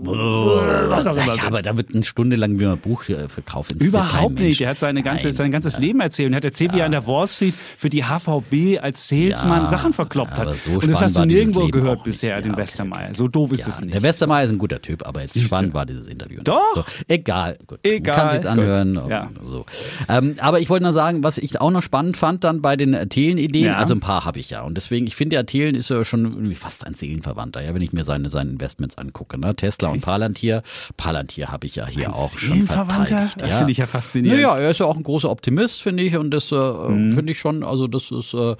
was 0.07 1.07
auch 1.07 1.17
immer 1.17 1.35
ja, 1.35 1.45
aber 1.47 1.63
da 1.63 1.77
wird 1.77 1.95
eine 1.95 2.03
Stunde 2.03 2.37
lang 2.37 2.59
wie 2.61 2.65
man 2.65 2.75
ein 2.75 2.79
Buch 2.79 3.09
äh, 3.09 3.29
verkauft. 3.29 3.73
Überhaupt 3.73 4.39
nicht. 4.39 4.61
Er 4.61 4.71
hat 4.71 4.79
seine 4.79 5.03
ganze, 5.03 5.29
Nein. 5.29 5.35
sein 5.35 5.51
ganzes 5.51 5.79
Leben 5.79 6.01
erzählt 6.01 6.29
und 6.31 6.37
hat 6.37 6.45
erzählt, 6.45 6.75
wie 6.75 6.81
er 6.81 6.87
an 6.87 6.93
der 6.93 7.07
Wall 7.07 7.27
Street 7.29 7.55
für 7.79 7.89
die 7.89 8.05
HVB 8.05 8.79
als 8.83 9.09
Salesman 9.09 9.63
Ja, 9.63 9.67
Sachen 9.69 9.93
verkloppt 9.93 10.33
hat. 10.37 10.57
so 10.59 10.73
und 10.73 10.87
das 10.89 11.01
hast 11.01 11.17
du 11.17 11.25
nirgendwo 11.25 11.69
gehört 11.69 12.05
bisher, 12.05 12.37
Ja, 12.37 12.41
den 12.43 12.57
Westermeier. 12.57 13.15
So 13.15 13.29
doof 13.35 13.53
ist 13.53 13.63
Ja, 13.63 13.69
es 13.69 13.81
nicht. 13.81 13.95
der 13.95 14.03
Westermeier 14.03 14.45
ist 14.45 14.51
ein 14.51 14.59
guter 14.59 14.81
Typ, 14.81 15.07
aber 15.07 15.21
jetzt 15.21 15.35
Siehste. 15.35 15.49
spannend 15.49 15.75
war 15.75 15.87
dieses 15.87 16.07
Interview. 16.09 16.41
Doch. 16.43 16.75
So, 16.77 16.85
egal. 17.09 17.59
Gut. 17.67 17.79
Egal, 17.83 18.17
Man 18.17 18.27
kann 18.29 18.37
sich's 18.37 18.47
anhören. 18.47 19.01
Ja. 19.09 19.31
So. 19.43 19.65
Ähm, 20.09 20.37
aber 20.39 20.61
ich 20.61 20.71
wollte 20.71 20.85
nur 20.85 20.93
sagen, 20.93 21.23
was 21.23 21.39
ich 21.39 21.61
auch 21.61 21.71
noch 21.71 21.83
spannend 21.83 22.17
fand 22.17 22.45
dann 22.45 22.63
bei 22.63 22.77
den 22.77 22.95
äh, 22.95 23.07
Thelen-Ideen, 23.07 23.67
Ja. 23.67 23.77
also 23.77 23.95
ein 23.95 24.01
paar 24.01 24.25
habe 24.25 24.39
ich 24.39 24.51
ja. 24.51 24.63
Und 24.63 24.75
deswegen, 24.77 25.07
ich 25.07 25.17
finde 25.17 25.37
ja, 25.37 25.43
Thelen 25.43 25.75
ist 25.75 25.91
ja 25.91 26.05
schon 26.05 26.25
irgendwie 26.25 26.55
fast 26.55 26.87
ein 26.87 26.95
Seelenverwandter, 26.95 27.63
ja, 27.63 27.75
wenn 27.75 27.83
ich 27.83 27.93
mir 27.93 28.05
seine, 28.05 28.31
seine 28.31 28.51
Investments 28.51 28.97
angucke. 28.99 29.39
Ne? 29.39 29.55
Tesla 29.57 29.89
und 29.89 30.01
Palantir. 30.01 30.63
Palantir 30.97 31.49
habe 31.51 31.67
ich 31.67 31.75
ja 31.77 31.87
hier 31.87 32.15
auch 32.15 32.37
schon 32.39 32.53
Seelenverwandter? 32.53 33.07
verteidigt. 33.07 33.35
Das 33.41 33.53
ja. 33.53 33.59
finde 33.59 33.73
ich 33.73 33.79
ja 33.79 33.87
faszinierend. 33.87 34.43
Naja, 34.43 34.57
er 34.59 34.71
ist 34.71 34.79
ja 34.81 34.87
auch 34.87 34.97
ein 34.97 35.03
großer 35.03 35.31
Optimist, 35.31 35.83
finde 35.83 36.03
ich. 36.03 36.17
Und 36.17 36.31
das 36.31 36.53
äh, 36.53 36.55
Mhm. 36.57 37.13
finde 37.13 37.33
ich 37.33 37.39
schon, 37.39 37.63
also 37.65 37.87
das 37.89 38.11
ist, 38.11 38.35
äh, 38.35 38.55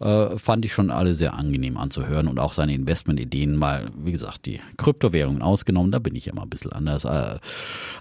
äh, 0.00 0.36
fand 0.38 0.64
ich 0.64 0.72
schon 0.72 0.90
alle 0.90 1.14
sehr 1.14 1.34
angenehm 1.34 1.76
anzuhören. 1.76 2.28
Und 2.28 2.38
auch 2.38 2.52
seine 2.52 2.74
Investmentideen 2.74 3.56
mal, 3.56 3.86
wie 4.02 4.12
gesagt, 4.12 4.46
die 4.46 4.60
Kryptowährungen 4.76 5.42
ausgenommen, 5.42 5.90
da 5.92 5.98
bin 5.98 6.14
ich 6.14 6.26
ja 6.26 6.34
mal 6.34 6.42
ein 6.42 6.50
bisschen 6.50 6.72
anders. 6.72 7.04
Äh, 7.04 7.38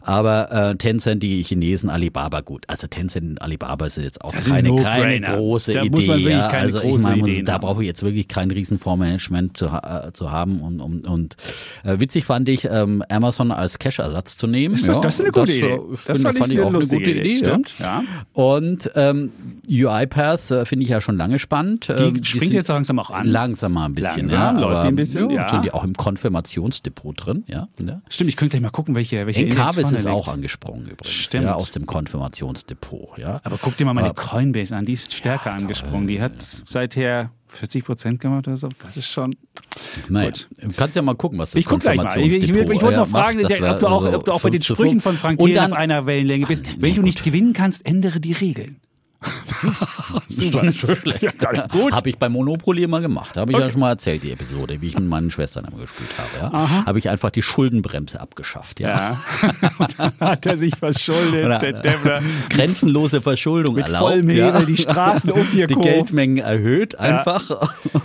aber 0.01 0.51
äh, 0.51 0.75
Tencent, 0.75 1.23
die 1.23 1.41
Chinesen, 1.43 1.89
Alibaba, 1.89 2.41
gut. 2.41 2.65
Also 2.67 2.87
Tencent 2.87 3.29
und 3.31 3.41
Alibaba 3.41 3.85
ist 3.85 3.97
jetzt 3.97 4.23
auch 4.23 4.31
Das 4.33 4.45
sind 4.45 4.53
keine, 4.55 4.69
keine 4.81 5.19
No-Brainer. 5.19 5.35
große 5.37 5.73
Da 5.73 5.81
Idee. 5.83 5.89
muss 5.89 6.07
man 6.07 6.19
wirklich 6.19 6.39
keine 6.49 6.57
also 6.63 6.77
ich 6.77 6.83
große 6.83 7.01
meine, 7.03 7.17
Ideen 7.19 7.45
da 7.45 7.57
brauche 7.57 7.81
ich 7.81 7.87
jetzt 7.87 8.03
wirklich 8.03 8.27
kein 8.27 8.51
Riesenfondsmanagement 8.51 9.57
zu, 9.57 9.71
ha- 9.71 10.07
äh, 10.07 10.13
zu 10.13 10.31
haben. 10.31 10.59
Und, 10.61 10.79
und, 10.81 11.07
und 11.07 11.35
äh, 11.83 11.99
witzig 11.99 12.25
fand 12.25 12.47
ich, 12.49 12.65
ähm, 12.65 13.03
Amazon 13.09 13.51
als 13.51 13.79
Cash-Ersatz 13.79 14.37
zu 14.37 14.47
nehmen. 14.47 14.73
Das 14.75 14.81
ist, 14.81 14.87
ja, 14.87 14.99
das 15.01 15.15
ist 15.15 15.21
eine 15.21 15.31
gute 15.31 15.51
äh, 15.51 15.57
Idee. 15.57 15.79
finde- 15.97 16.33
fand 16.33 16.51
ich 16.51 16.59
auch 16.59 16.67
eine 16.69 16.79
gute 16.79 16.95
Idee. 17.11 17.35
Stimmt, 17.35 17.73
ja. 17.79 18.03
Und 18.33 18.91
ähm, 18.95 19.31
UiPath 19.67 20.51
äh, 20.51 20.65
finde 20.65 20.83
ich 20.83 20.89
ja 20.89 21.01
schon 21.01 21.17
lange 21.17 21.39
spannend. 21.39 21.84
Die 21.87 22.03
Ähm, 22.03 22.23
springt 22.23 22.53
jetzt 22.53 22.67
langsam 22.69 22.99
auch 22.99 23.11
an. 23.11 23.27
Langsam 23.27 23.73
mal 23.73 23.85
ein 23.85 23.93
bisschen. 23.93 24.27
Langsam, 24.27 24.39
ja, 24.39 24.51
läuft 24.61 24.73
aber, 24.75 24.81
die 24.81 24.87
ein 24.87 24.95
bisschen, 24.95 25.29
ja. 25.29 25.47
Sind 25.47 25.65
die 25.65 25.71
auch 25.71 25.83
im 25.83 25.93
Konfirmationsdepot 25.93 27.25
drin, 27.25 27.43
ja. 27.47 27.67
ja. 27.85 28.01
Stimmt, 28.09 28.29
ich 28.29 28.37
könnte 28.37 28.51
gleich 28.57 28.61
mal 28.63 28.69
gucken, 28.71 28.95
welche, 28.95 29.25
welche 29.25 29.41
Encarvis 29.43 29.91
ist 29.91 30.07
auch 30.07 30.27
angesprungen 30.27 30.85
übrigens, 30.85 31.09
Stimmt. 31.13 31.45
ja, 31.45 31.53
aus 31.55 31.71
dem 31.71 31.85
Konfirmationsdepot, 31.85 33.17
ja. 33.17 33.39
Aber 33.43 33.57
guck 33.61 33.77
dir 33.77 33.85
mal 33.85 33.93
meine 33.93 34.09
Aber- 34.09 34.21
Coinbase 34.21 34.75
an, 34.75 34.85
die 34.85 34.93
ist 34.93 35.13
stärker 35.13 35.53
angesprungen. 35.53 36.07
Die 36.07 36.21
hat 36.21 36.33
seither 36.41 37.31
40 37.47 37.85
Prozent 37.85 38.19
gemacht 38.19 38.47
oder 38.47 38.57
so. 38.57 38.69
Das 38.83 38.97
ist 38.97 39.07
schon. 39.07 39.33
Naja, 40.09 40.29
Gut. 40.29 40.47
du 40.61 40.71
kannst 40.73 40.95
ja 40.95 41.01
mal 41.01 41.15
gucken, 41.15 41.39
was 41.39 41.51
das 41.51 41.59
Ich 41.61 41.65
guck 41.65 41.79
gleich 41.79 41.95
mal. 41.97 42.05
Ich, 42.17 42.35
ich, 42.35 42.35
ich, 42.35 42.53
Konfirmationsdepot, 42.53 42.75
ich 42.75 42.81
wollte 42.81 42.95
äh, 42.95 42.99
noch 42.99 43.07
fragen, 43.07 43.41
macht. 43.41 43.61
Ob, 43.61 43.79
du 43.79 43.87
auch, 43.87 44.13
ob 44.13 44.25
du 44.25 44.31
auch 44.33 44.41
bei 44.41 44.49
den 44.49 44.61
5 44.61 44.65
zu 44.67 44.73
Sprüchen 44.73 44.91
5. 45.01 45.03
von 45.03 45.17
Frank 45.17 45.39
dann- 45.39 45.71
auf 45.71 45.77
einer 45.77 46.05
Wellenlänge 46.05 46.45
bist. 46.47 46.65
nee, 46.65 46.71
Wenn 46.79 46.89
du 46.91 46.95
gut. 46.97 47.05
nicht 47.05 47.23
gewinnen 47.23 47.53
kannst, 47.53 47.85
ändere 47.85 48.19
die 48.19 48.33
Regeln. 48.33 48.77
Super, 50.29 50.71
schlecht. 50.71 51.39
gut. 51.71 51.93
Habe 51.93 52.09
ich 52.09 52.17
bei 52.17 52.29
Monopoly 52.29 52.83
immer 52.83 53.01
gemacht. 53.01 53.37
Habe 53.37 53.51
ich 53.51 53.57
ja 53.57 53.69
schon 53.69 53.79
mal 53.81 53.89
erzählt, 53.89 54.23
die 54.23 54.31
Episode, 54.31 54.81
wie 54.81 54.87
ich 54.87 54.95
mit 54.97 55.07
meinen 55.07 55.31
Schwestern 55.31 55.65
immer 55.65 55.81
gespielt 55.81 56.09
habe. 56.17 56.53
Ja. 56.53 56.85
Habe 56.85 56.99
ich 56.99 57.09
einfach 57.09 57.29
die 57.29 57.41
Schuldenbremse 57.41 58.19
abgeschafft. 58.19 58.79
Ja. 58.79 59.17
Ja. 59.41 59.61
Und 59.79 59.99
dann 59.99 60.11
hat 60.19 60.45
er 60.45 60.57
sich 60.57 60.75
verschuldet, 60.75 61.45
Oder- 61.45 61.59
der 61.59 61.73
Dämmler. 61.73 62.21
Grenzenlose 62.49 63.21
Verschuldung 63.21 63.75
Mit 63.75 63.85
erlaubt. 63.85 64.03
vollem 64.11 64.29
ja. 64.29 64.47
Hebel 64.53 64.65
die 64.65 64.77
Straßen 64.77 65.31
Die 65.33 65.39
aufgekauft. 65.39 65.83
Geldmengen 65.83 66.37
erhöht 66.37 66.99
einfach. 66.99 67.49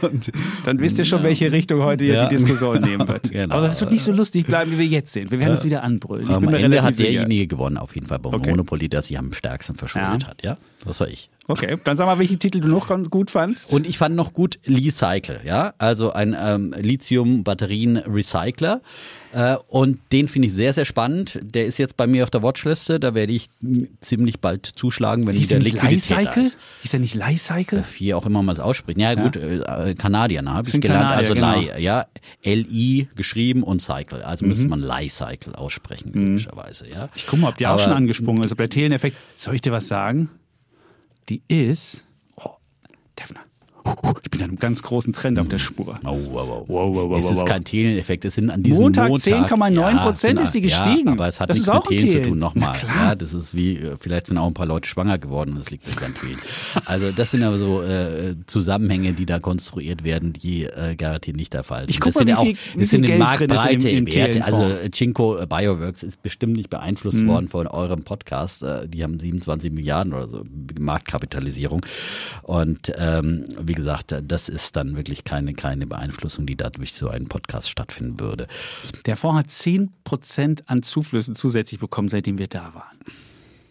Und 0.03 0.31
Dann 0.65 0.81
wisst 0.81 0.99
ihr 0.99 1.05
schon, 1.05 1.23
welche 1.23 1.53
Richtung 1.53 1.83
heute 1.83 2.05
Ja. 2.05 2.27
die 2.29 2.37
Diskussion 2.37 2.81
nehmen 2.81 3.07
wird. 3.09 3.31
Genau. 3.31 3.55
Aber 3.57 3.67
es 3.69 3.81
wird 3.81 3.93
nicht 3.93 4.03
so 4.03 4.13
lustig 4.13 4.47
bleiben, 4.47 4.71
wie 4.73 4.79
wir 4.79 4.87
jetzt 4.87 5.13
sind. 5.13 5.31
Wir 5.31 5.39
werden 5.41 5.53
uns 5.55 5.65
wieder 5.65 5.83
anbrüllen. 5.83 6.29
Ich 6.29 6.35
am 6.35 6.49
Ende 6.55 6.83
hat 6.83 6.95
sicher. 6.95 7.11
derjenige 7.11 7.47
gewonnen, 7.47 7.77
auf 7.77 7.95
jeden 7.95 8.07
Fall 8.07 8.19
bei 8.19 8.31
Okay. 8.31 8.51
Monopoly, 8.51 8.89
der 8.89 9.03
sich 9.03 9.19
am 9.19 9.33
stärksten 9.33 9.75
verschuldet 9.75 10.23
Ja. 10.23 10.29
hat. 10.29 10.43
Ja, 10.43 10.55
das 10.87 11.01
war 11.01 11.09
ich. 11.09 11.31
Okay, 11.49 11.77
dann 11.83 11.97
sag 11.97 12.07
mal, 12.07 12.19
welche 12.21 12.39
Titel 12.39 12.61
du 12.61 12.69
noch 12.69 12.87
ganz 12.87 13.11
gut 13.11 13.29
fandst. 13.31 13.73
Und 13.73 13.85
ich 13.87 13.99
fand 13.99 14.15
noch 14.15 14.33
gut 14.33 14.61
Li-Cycle, 14.67 15.41
ja, 15.45 15.75
also 15.79 16.13
ein 16.13 16.37
ähm, 16.41 16.73
Lithium-Batterien-Recycler. 17.71 18.81
Äh, 19.33 19.57
und 19.69 19.99
den 20.13 20.29
finde 20.29 20.47
ich 20.49 20.55
sehr, 20.55 20.73
sehr 20.73 20.85
spannend. 20.85 21.39
Der 21.43 21.67
ist 21.67 21.79
jetzt 21.79 21.97
bei 21.97 22.07
mir 22.07 22.25
auf 22.25 22.31
der 22.31 22.43
Watchliste. 22.43 22.99
Da 23.01 23.15
werde 23.15 23.33
ich 23.33 23.49
ziemlich 24.01 24.41
bald 24.41 24.67
zuschlagen, 24.67 25.27
wenn 25.27 25.37
Hieß 25.37 25.51
wieder 25.51 25.61
der 25.61 25.65
nicht 25.73 25.83
Liquidität 25.83 26.11
da 26.11 26.17
Lie-Cycle? 26.21 26.43
ist. 26.43 26.59
Hieß 26.83 26.91
der 26.93 27.01
nicht 27.01 27.15
Lie-Cycle? 27.15 27.85
Wie 27.99 28.15
auch 28.15 28.27
immer 28.27 28.43
man 28.43 28.53
es 28.55 28.61
ausspricht. 28.61 28.99
Ja, 29.01 29.15
gut, 29.15 29.37
äh, 29.37 29.95
Kanadier, 29.99 30.43
ne, 30.43 30.55
habe 30.55 30.69
ich 30.69 30.81
gelernt. 30.81 31.03
Kanadier, 31.03 31.17
also 31.19 31.35
genau. 31.35 31.59
Li, 31.61 31.83
ja, 31.83 32.07
L-I 32.43 33.09
geschrieben 33.17 33.63
und 33.63 33.81
Cycle. 33.83 34.23
Also 34.23 34.47
müsste 34.47 34.65
Mhm. 34.65 34.71
man 34.71 34.81
Li-Cycle 34.83 35.55
aussprechen, 35.55 36.13
logischerweise, 36.15 36.87
ja. 36.93 37.09
Ich 37.15 37.27
guck 37.27 37.41
mal, 37.41 37.49
ob 37.49 37.57
die 37.57 37.67
auch 37.67 37.73
Aber- 37.73 37.83
schon 37.83 37.93
angesprungen 37.93 38.43
ist. 38.43 38.53
Ob 38.53 38.59
der 38.59 38.69
Theleneffekt. 38.69 39.17
Soll 39.37 39.55
ich 39.55 39.61
dir 39.61 39.73
was 39.73 39.87
sagen? 39.89 40.29
Die 41.31 41.45
ist. 41.47 42.07
Oh, 42.35 42.57
Defner. 43.17 43.45
Ich 44.23 44.31
bin 44.31 44.43
an 44.43 44.51
einem 44.51 44.59
ganz 44.59 44.83
großen 44.83 45.13
Trend 45.13 45.39
auf 45.39 45.49
der 45.49 45.59
Spur. 45.59 45.99
Oh, 46.05 46.09
wow, 46.31 46.49
wow. 46.49 46.65
Wow, 46.69 46.87
wow, 46.95 47.11
wow, 47.11 47.19
es 47.19 47.31
ist 47.31 47.47
kein 47.47 47.65
Theleneffekt. 47.65 48.25
Es 48.25 48.35
sind 48.37 48.51
an 48.51 48.63
diesem 48.63 48.83
Montag 48.85 49.09
Montag, 49.09 49.49
10,9% 49.51 50.13
es 50.13 50.21
sind- 50.21 50.41
ist 50.41 50.55
die 50.55 50.61
gestiegen. 50.61 51.07
Ja, 51.09 51.13
aber 51.13 51.29
es 51.29 51.41
hat 51.41 51.51
Das 51.51 51.59
nichts 51.59 51.91
mit 51.91 51.99
Thelen 52.01 52.11
zu 52.25 52.29
tun. 52.31 52.39
Nochmal. 52.39 52.77
Ja, 52.87 53.15
das 53.15 53.35
ist 53.35 53.55
wie, 53.55 53.77
äh, 53.77 53.97
vielleicht 54.01 54.29
sind 54.29 54.39
auch 54.39 54.47
ein 54.47 54.55
paar 54.55 54.67
Leute 54.67 54.89
schwanger 54.89 55.19
geworden 55.19 55.53
und 55.53 55.59
es 55.59 55.71
liegt 55.71 55.87
nicht 55.87 56.03
an 56.03 56.15
Thelen. 56.15 56.39
Also 56.87 57.11
das 57.13 57.31
sind 57.33 57.43
aber 57.43 57.59
so 57.59 57.83
äh, 57.83 58.35
Zusammenhänge, 58.47 59.13
die 59.13 59.27
da 59.27 59.39
konstruiert 59.41 60.05
werden, 60.05 60.33
die 60.33 60.65
äh, 60.65 60.95
garantiert 60.97 61.37
nicht 61.37 61.53
der 61.53 61.65
Fall 61.65 61.81
sind. 61.83 61.91
Ich 61.91 62.01
guck 62.01 62.13
das 62.13 62.19
sind 62.19 62.29
mal, 62.29 62.33
ja 62.33 62.37
wie 62.37 62.53
auch, 62.53 62.57
viel- 62.59 62.81
wie 62.81 62.87
viel 62.87 62.99
in 63.01 63.05
Geld 63.07 63.21
drin 63.39 63.51
ist 63.51 63.85
im- 63.85 64.07
im 64.07 64.15
Werte. 64.15 64.45
Also 64.45 64.63
äh, 64.65 65.47
Bioworks 65.47 66.03
ist 66.03 66.23
bestimmt 66.23 66.57
nicht 66.57 66.71
beeinflusst 66.71 67.23
Mhm. 67.23 67.29
worden 67.29 67.49
von 67.49 67.67
eurem 67.67 68.03
Podcast. 68.03 68.63
Äh, 68.63 68.89
Die 68.89 69.03
haben 69.03 69.19
27 69.19 69.73
Milliarden 69.73 70.13
oder 70.13 70.29
so 70.29 70.45
Marktkapitalisierung. 70.79 71.85
Und 72.43 72.93
ähm, 72.99 73.45
wie 73.61 73.73
gesagt, 73.73 73.80
das 73.83 74.49
ist 74.49 74.77
dann 74.77 74.97
wirklich 74.97 75.25
keine, 75.25 75.55
keine 75.55 75.87
Beeinflussung, 75.87 76.47
die 76.47 76.57
da 76.57 76.71
durch 76.71 76.95
so 76.95 77.09
einen 77.09 77.29
Podcast 77.29 77.71
stattfinden 77.71 78.21
würde. 78.21 78.47
Der 79.07 79.17
Fonds 79.17 79.39
hat 79.39 79.49
10% 79.49 80.63
an 80.67 80.83
Zuflüssen 80.83 81.35
zusätzlich 81.35 81.81
bekommen, 81.81 82.09
seitdem 82.09 82.39
wir 82.39 82.49
da 82.49 82.73
waren. 82.75 82.99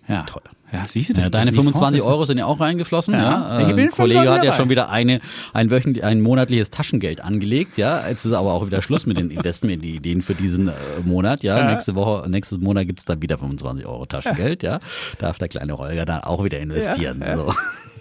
Ja. 0.08 0.24
Toll. 0.24 0.42
Ja, 0.72 0.86
siehst 0.88 1.10
du 1.10 1.14
das? 1.14 1.26
Ja, 1.26 1.30
das 1.30 1.42
deine 1.42 1.52
die 1.52 1.56
25 1.58 2.02
Fonds- 2.02 2.12
Euro 2.14 2.26
sind 2.26 2.38
ja 2.40 2.46
auch 2.46 2.60
reingeflossen. 2.60 3.14
Ja. 3.14 3.22
Ja. 3.22 3.60
Ich 3.62 3.68
Äh, 3.70 3.74
bin 3.74 3.86
Ein 3.86 3.92
Kollege 3.92 4.20
25 4.22 4.30
hat 4.30 4.44
ja 4.44 4.54
schon 4.54 4.70
wieder 4.70 4.90
eine, 4.90 5.20
ein, 5.54 5.70
wöchentlich, 5.70 6.04
ein 6.04 6.22
monatliches 6.22 6.72
Taschengeld 6.72 7.22
angelegt. 7.24 7.78
Ja, 7.78 8.08
jetzt 8.08 8.26
ist 8.26 8.34
aber 8.34 8.54
auch 8.54 8.66
wieder 8.66 8.82
Schluss 8.82 9.06
mit 9.06 9.18
den 9.18 9.30
Investment-Ideen 9.32 10.22
für 10.24 10.34
diesen 10.36 10.68
äh, 10.70 10.74
Monat. 11.06 11.44
Ja, 11.44 11.60
Ja. 11.60 11.72
nächste 11.72 11.94
Woche, 11.96 12.28
nächstes 12.30 12.58
Monat 12.60 12.88
gibt's 12.88 13.06
dann 13.06 13.22
wieder 13.22 13.38
25 13.38 13.86
Euro 13.86 14.06
Taschengeld. 14.08 14.64
Ja, 14.64 14.80
darf 15.20 15.38
der 15.38 15.48
kleine 15.48 15.78
Holger 15.78 16.06
dann 16.06 16.22
auch 16.22 16.44
wieder 16.44 16.60
investieren. 16.60 17.24
So. 17.36 17.54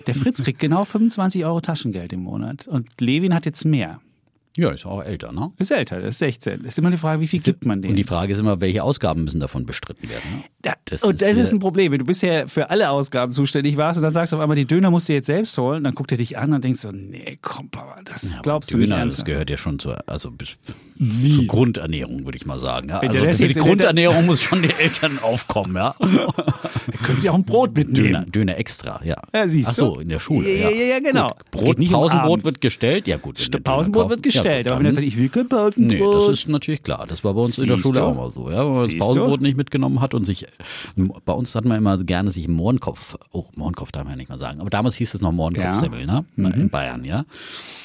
Der 0.09 0.15
Fritz 0.17 0.43
kriegt 0.45 0.59
genau 0.59 0.85
25 0.85 1.45
Euro 1.45 1.61
Taschengeld 1.61 2.13
im 2.13 2.21
Monat. 2.21 2.67
Und 2.67 3.01
Levin 3.01 3.33
hat 3.35 3.47
jetzt 3.47 3.65
mehr. 3.65 4.01
Ja, 4.57 4.71
ist 4.71 4.87
auch 4.87 5.05
älter, 5.05 5.31
ne? 5.31 5.53
Ist 5.59 5.71
älter, 5.71 6.01
ist 6.01 6.19
16. 6.19 6.65
Ist 6.65 6.77
immer 6.79 6.91
die 6.91 6.97
Frage, 6.97 7.21
wie 7.21 7.29
viel 7.29 7.41
gibt 7.41 7.65
man 7.65 7.81
denen? 7.81 7.93
Und 7.93 7.97
die 7.97 8.03
Frage 8.03 8.33
ist 8.33 8.41
immer, 8.41 8.61
welche 8.61 8.83
Ausgaben 8.83 9.23
müssen 9.23 9.39
davon 9.39 9.65
bestritten 9.67 10.09
werden? 10.09 10.25
Ne? 10.35 10.43
Ja, 10.65 10.75
Das 10.87 11.05
und 11.05 11.13
ist, 11.15 11.23
das 11.23 11.39
ist 11.39 11.53
äh, 11.53 11.57
ein 11.57 11.59
Problem. 11.61 11.93
Wenn 11.93 12.01
du 12.01 12.05
bisher 12.05 12.49
für 12.49 12.69
alle 12.69 12.91
Ausgaben 12.91 13.33
zuständig 13.33 13.77
warst 13.77 13.99
und 13.99 14.03
dann 14.03 14.13
sagst 14.13 14.33
du 14.33 14.37
auf 14.37 14.43
einmal, 14.43 14.57
die 14.57 14.65
Döner 14.65 14.91
musst 14.91 15.09
du 15.09 15.13
jetzt 15.13 15.27
selbst 15.27 15.57
holen, 15.59 15.85
dann 15.85 15.95
guckt 15.95 16.11
er 16.11 16.19
dich 16.19 16.39
an 16.39 16.53
und 16.53 16.65
denkst 16.65 16.81
so, 16.81 16.91
nee, 16.91 17.39
komm, 17.41 17.71
Papa, 17.71 18.01
das 18.05 18.33
Ja, 18.35 18.41
glaubst 18.43 18.73
du 18.73 18.79
nicht 18.79 18.91
Döner, 18.91 19.05
das 19.05 19.25
gehört 19.25 19.49
ja 19.49 19.57
schon 19.57 19.79
zur, 19.79 20.03
also 20.09 20.33
bis, 20.99 21.37
zur 21.37 21.47
Grundernährung, 21.47 22.25
würde 22.25 22.37
ich 22.37 22.47
mal 22.47 22.59
sagen. 22.59 22.89
Ja? 22.89 22.99
Also 22.99 23.13
der 23.13 23.27
das 23.29 23.37
für 23.39 23.49
die 23.49 23.55
Grundernährung 23.55 24.27
muss 24.27 24.41
schon 24.43 24.63
die 24.63 24.71
Eltern 24.71 25.19
aufkommen, 25.23 25.77
ja. 25.77 25.95
Können 27.05 27.19
sie 27.19 27.31
auch 27.31 27.35
ein 27.35 27.45
Brot 27.45 27.77
mitnehmen. 27.77 27.95
Döner, 28.09 28.27
Döner 28.27 28.59
extra, 28.59 29.01
ja. 29.05 29.17
Ja, 29.35 29.49
siehst 29.49 29.69
Ach 29.71 29.75
so, 29.75 29.95
du? 29.95 30.01
in 30.01 30.09
der 30.09 30.19
Schule. 30.19 30.49
Ja, 30.49 30.71
ja, 30.71 30.85
ja, 30.85 30.99
genau. 31.01 31.29
Gut. 31.29 31.51
Brot, 31.51 31.79
nicht 31.79 31.93
um 31.93 32.01
Pausenbrot 32.01 32.31
abends. 32.31 32.45
wird 32.45 32.61
gestellt. 32.61 33.09
Ja, 33.09 33.17
gut. 33.17 33.39
Pausenbrot 33.65 34.11
wird 34.11 34.23
gestellt, 34.23 34.67
ja, 34.67 34.73
aber 34.73 34.81
wenn 34.81 34.87
er 34.87 34.93
sagt, 34.93 35.07
ich 35.07 35.17
will 35.17 35.29
kein 35.29 35.43
Nee, 35.43 35.49
Pausenbrot. 35.49 36.29
das 36.33 36.39
ist 36.41 36.49
natürlich 36.49 36.83
klar. 36.83 37.07
Das 37.09 37.25
war 37.25 37.35
bei 37.35 37.41
uns 37.41 37.59
in 37.59 37.69
der 37.69 37.77
Siehst 37.77 37.87
Schule 37.89 38.01
du? 38.01 38.07
auch 38.07 38.15
mal 38.15 38.31
so. 38.31 38.51
Ja, 38.51 38.59
wenn 38.65 38.73
man 38.73 38.83
das 38.83 38.91
Siehst 38.93 38.99
Pausenbrot 39.01 39.41
du? 39.41 39.43
nicht 39.45 39.57
mitgenommen 39.57 40.01
hat 40.01 40.15
und 40.15 40.25
sich, 40.25 40.47
bei 41.25 41.33
uns 41.33 41.55
hat 41.55 41.65
man 41.65 41.79
immer 41.79 41.97
gerne 41.99 42.31
sich 42.31 42.49
Mohrenkopf, 42.49 43.17
oh, 43.33 43.45
Mohrenkopf 43.57 43.93
darf 43.93 44.05
man 44.05 44.13
ja 44.13 44.17
nicht 44.17 44.29
mal 44.31 44.39
sagen, 44.39 44.61
aber 44.61 44.71
damals 44.71 44.97
hieß 44.97 45.15
es 45.15 45.21
noch 45.21 45.33
Mohrenkopfsemmel, 45.33 46.07
ne? 46.07 46.25
In 46.37 46.71
Bayern, 46.71 47.05
ja. 47.05 47.25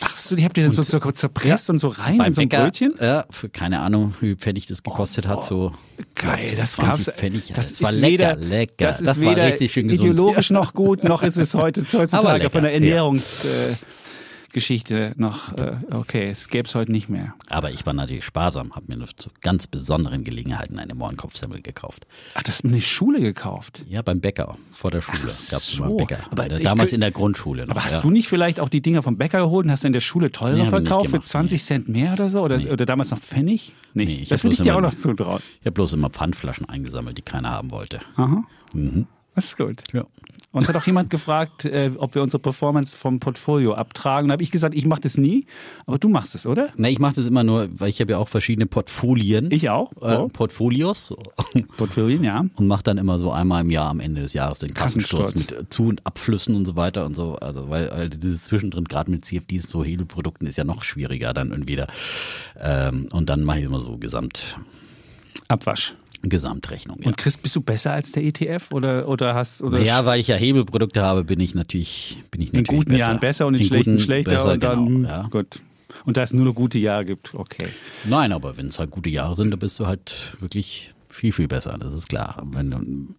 Ach 0.02 0.16
so, 0.16 0.36
die 0.36 0.44
habt 0.44 0.58
ihr 0.58 0.64
dann 0.64 0.74
so, 0.74 0.84
zerpresst 0.84 1.70
und 1.70 1.78
so 1.78 1.90
rein 1.90 2.20
in 2.20 2.34
so 2.34 2.42
ein 2.42 2.50
Bäcker, 2.50 2.64
Brötchen? 2.64 2.94
Ja, 3.04 3.26
für 3.30 3.50
keine 3.50 3.82
Ahnung, 3.82 4.14
wie 4.22 4.36
Pfennig 4.36 4.68
das 4.68 4.82
gekostet 4.84 5.28
hat, 5.28 5.44
so. 5.46 5.74
Geil, 6.16 6.54
das 6.56 6.74
20 6.74 7.06
gab's. 7.06 7.20
Pfennig. 7.20 7.54
Das 7.54 7.70
das 7.74 7.82
war 7.82 7.90
ist 7.92 7.96
lecker, 7.98 8.12
weder, 8.12 8.36
lecker. 8.36 8.74
Das 8.78 9.02
ist 9.02 9.08
Das 9.08 9.22
war 9.22 9.32
weder 9.32 9.46
richtig 9.46 9.72
schön 9.74 9.88
gesund. 9.88 10.10
ideologisch 10.10 10.50
noch 10.50 10.74
gut, 10.74 11.04
noch 11.04 11.22
ist 11.24 11.38
es 11.38 11.54
heute 11.54 11.82
heutzutage 11.94 12.50
von 12.50 12.64
der 12.64 12.80
ja. 12.80 13.04
Geschichte 14.54 15.14
noch. 15.18 15.52
Äh, 15.58 15.78
okay, 15.92 16.30
es 16.30 16.48
gäbe 16.48 16.68
es 16.68 16.76
heute 16.76 16.92
nicht 16.92 17.10
mehr. 17.10 17.34
Aber 17.50 17.72
ich 17.72 17.86
war 17.86 17.94
natürlich 17.94 18.24
sparsam, 18.24 18.76
habe 18.76 18.86
mir 18.88 18.98
nur 18.98 19.08
zu 19.08 19.30
ganz 19.42 19.68
besonderen 19.68 20.24
Gelegenheiten 20.24 20.80
eine 20.80 20.94
Mohrenkopfsemmel 20.96 21.62
gekauft. 21.62 22.08
Ach, 22.36 22.44
das 22.44 22.56
hast 22.56 22.64
du 22.64 22.68
in 22.68 22.74
der 22.76 22.82
Schule 22.82 23.20
gekauft. 23.20 23.84
Ja, 23.90 24.02
beim 24.02 24.22
Bäcker, 24.22 24.58
vor 24.72 24.92
der 24.92 25.02
Schule 25.02 25.20
gab 25.20 25.28
es 25.28 25.68
so. 25.68 25.78
immer 25.78 25.88
einen 25.88 25.98
Bäcker. 25.98 26.20
Aber 26.30 26.52
ich 26.52 26.64
damals 26.64 26.94
in 26.94 27.02
der 27.02 27.12
Grundschule 27.12 27.64
noch. 27.66 27.72
Aber 27.72 27.84
hast 27.84 27.96
ja. 27.96 28.02
du 28.02 28.12
nicht 28.12 28.28
vielleicht 28.28 28.60
auch 28.60 28.70
die 28.70 28.82
Dinger 28.82 29.02
vom 29.02 29.18
Bäcker 29.18 29.40
geholt 29.40 29.66
und 29.66 29.72
hast 29.72 29.84
du 29.84 29.88
in 29.88 29.94
der 29.94 30.02
Schule 30.02 30.32
teurer 30.32 30.56
Nee, 30.56 30.66
verkauft 30.66 31.06
für 31.08 31.12
gemacht, 31.14 31.26
20 31.26 31.64
Cent 31.64 31.90
mehr 31.90 32.14
oder 32.14 32.30
so? 32.30 32.42
Oder, 32.42 32.58
oder 32.72 32.86
damals 32.86 33.12
noch 33.12 33.20
Pfennig? 33.20 33.74
Nicht. 33.96 34.08
Nee, 34.10 34.22
ich 34.24 34.30
das 34.30 34.44
würde 34.44 34.54
ich 34.56 34.62
dir 34.62 34.74
auch 34.76 34.80
immer- 34.80 34.90
noch 34.90 34.96
zutrauen. 34.96 35.42
Ich 35.60 35.66
habe 35.66 35.72
bloß 35.74 35.94
immer 35.94 36.10
Pfandflaschen 36.10 36.70
eingesammelt, 36.70 37.18
die 37.18 37.22
keiner 37.22 37.50
haben 37.50 37.72
wollte. 37.72 38.00
Aha. 38.16 38.44
Mhm. 38.74 39.08
Das 39.36 39.46
ist 39.46 39.58
gut. 39.58 39.82
Ja. 39.94 40.06
Uns 40.54 40.70
hat 40.70 40.76
auch 40.76 40.86
jemand 40.86 41.10
gefragt, 41.10 41.66
äh, 41.66 41.92
ob 41.98 42.14
wir 42.16 42.22
unsere 42.22 42.40
Performance 42.40 42.96
vom 42.96 43.20
Portfolio 43.20 43.74
abtragen. 43.74 44.28
Da 44.30 44.34
habe 44.34 44.44
ich 44.44 44.52
gesagt, 44.52 44.76
ich 44.76 44.86
mache 44.86 45.02
das 45.02 45.18
nie, 45.18 45.48
aber 45.88 45.98
du 45.98 46.08
machst 46.10 46.36
es, 46.36 46.46
oder? 46.46 46.70
Na, 46.78 46.90
ich 46.90 47.00
mache 47.00 47.16
das 47.16 47.26
immer 47.26 47.44
nur, 47.44 47.68
weil 47.80 47.90
ich 47.90 48.00
habe 48.00 48.12
ja 48.12 48.18
auch 48.20 48.30
verschiedene 48.30 48.68
Portfolien. 48.68 49.50
Ich 49.52 49.70
auch. 49.70 49.92
Äh, 50.02 50.14
Oh. 50.18 50.28
Portfolios. 50.30 51.14
Portfolien, 51.78 52.24
ja. 52.24 52.46
Und 52.56 52.68
mache 52.68 52.84
dann 52.84 53.00
immer 53.00 53.18
so 53.18 53.32
einmal 53.32 53.62
im 53.64 53.72
Jahr 53.72 53.90
am 53.90 54.00
Ende 54.00 54.22
des 54.22 54.34
Jahres 54.34 54.60
den 54.60 54.74
Kassensturz 54.76 55.32
Kassensturz. 55.34 55.60
mit 55.62 55.74
Zu- 55.74 55.88
und 55.88 56.06
Abflüssen 56.06 56.56
und 56.56 56.66
so 56.66 56.76
weiter 56.76 57.04
und 57.06 57.16
so. 57.16 57.36
Also 57.38 57.70
weil, 57.72 57.90
weil 57.92 58.10
dieses 58.10 58.44
Zwischendrin, 58.44 58.84
gerade 58.86 59.10
mit 59.10 59.26
CFDs, 59.26 59.68
so 59.68 59.84
Hebelprodukten, 59.84 60.48
ist 60.48 60.58
ja 60.58 60.64
noch 60.64 60.84
schwieriger 60.84 61.34
dann 61.34 61.50
irgendwie. 61.50 61.76
Da. 61.78 61.88
Ähm, 62.60 63.08
und 63.12 63.28
dann 63.30 63.44
mache 63.44 63.58
ich 63.60 63.66
immer 63.66 63.82
so 63.82 63.98
Gesamt, 63.98 64.60
Abwasch. 65.48 65.96
Gesamtrechnung. 66.30 67.00
Ja. 67.02 67.08
Und 67.08 67.18
Chris, 67.18 67.38
bist 67.38 67.56
du 67.56 67.62
besser 67.62 67.92
als 67.92 68.12
der 68.12 68.24
ETF 68.24 68.72
oder, 68.72 69.08
oder 69.08 69.36
hast 69.36 69.62
oder 69.62 69.80
ja, 69.80 70.06
weil 70.06 70.20
ich 70.20 70.28
ja 70.28 70.36
Hebelprodukte 70.36 71.02
habe, 71.02 71.24
bin 71.24 71.40
ich 71.40 71.54
natürlich, 71.54 72.18
bin 72.32 72.42
ich 72.42 72.54
in 72.54 72.62
natürlich 72.62 72.80
guten 72.80 72.92
besser. 72.92 73.00
Jahren 73.00 73.20
besser 73.20 73.48
und 73.48 73.56
in, 73.56 73.62
In 73.62 73.68
schlechten 73.68 74.00
schlechter 74.00 74.32
besser, 74.32 74.54
und 74.54 74.64
dann 74.64 74.86
genau, 74.86 75.10
ja. 75.10 75.28
gut. 75.28 75.60
Und 76.06 76.18
da 76.18 76.24
es 76.24 76.34
nur 76.34 76.46
noch 76.46 76.56
gute 76.56 76.80
Jahre 76.80 77.06
gibt, 77.06 77.34
okay. 77.34 77.68
Nein, 78.06 78.32
aber 78.32 78.58
wenn 78.58 78.68
es 78.68 78.80
halt 78.80 78.90
gute 78.90 79.10
Jahre 79.10 79.36
sind, 79.36 79.52
dann 79.52 79.60
bist 79.60 79.80
du 79.80 79.86
halt 79.86 80.38
wirklich 80.40 80.94
viel, 81.10 81.32
viel 81.32 81.48
besser. 81.48 81.78
Das 81.78 81.94
ist 81.94 82.08
klar, 82.08 82.42
wenn 82.52 82.72
du 82.72 82.78
ein 82.78 83.16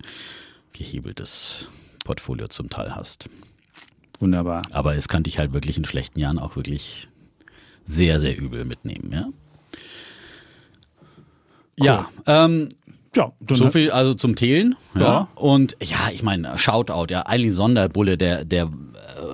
gehebeltes 0.73 1.70
Portfolio 2.04 2.49
zum 2.49 2.68
Teil 2.68 2.94
hast. 2.94 3.28
Wunderbar. 4.18 4.62
Aber 4.73 4.96
es 4.96 5.08
kann 5.08 5.23
dich 5.23 5.38
halt 5.38 5.52
wirklich 5.52 5.76
in 5.76 5.84
schlechten 5.84 6.18
Jahren 6.18 6.38
auch 6.38 6.56
wirklich 6.56 7.08
sehr, 7.84 8.18
sehr 8.18 8.37
übel 8.37 8.64
mitnehmen, 8.64 9.11
ja. 9.12 9.28
Ja, 11.76 12.08
ähm, 12.26 12.68
Ja, 13.16 13.33
so 13.50 13.71
viel 13.71 13.90
also 13.90 14.14
zum 14.14 14.37
Thelen. 14.37 14.76
Ja. 14.94 15.00
Ja. 15.00 15.28
Und 15.35 15.76
ja, 15.83 16.11
ich 16.12 16.23
meine, 16.23 16.59
Shoutout, 16.59 17.06
ja, 17.11 17.25
Eileen 17.26 17.50
Sonderbulle, 17.50 18.16
der, 18.18 18.44
der 18.44 18.68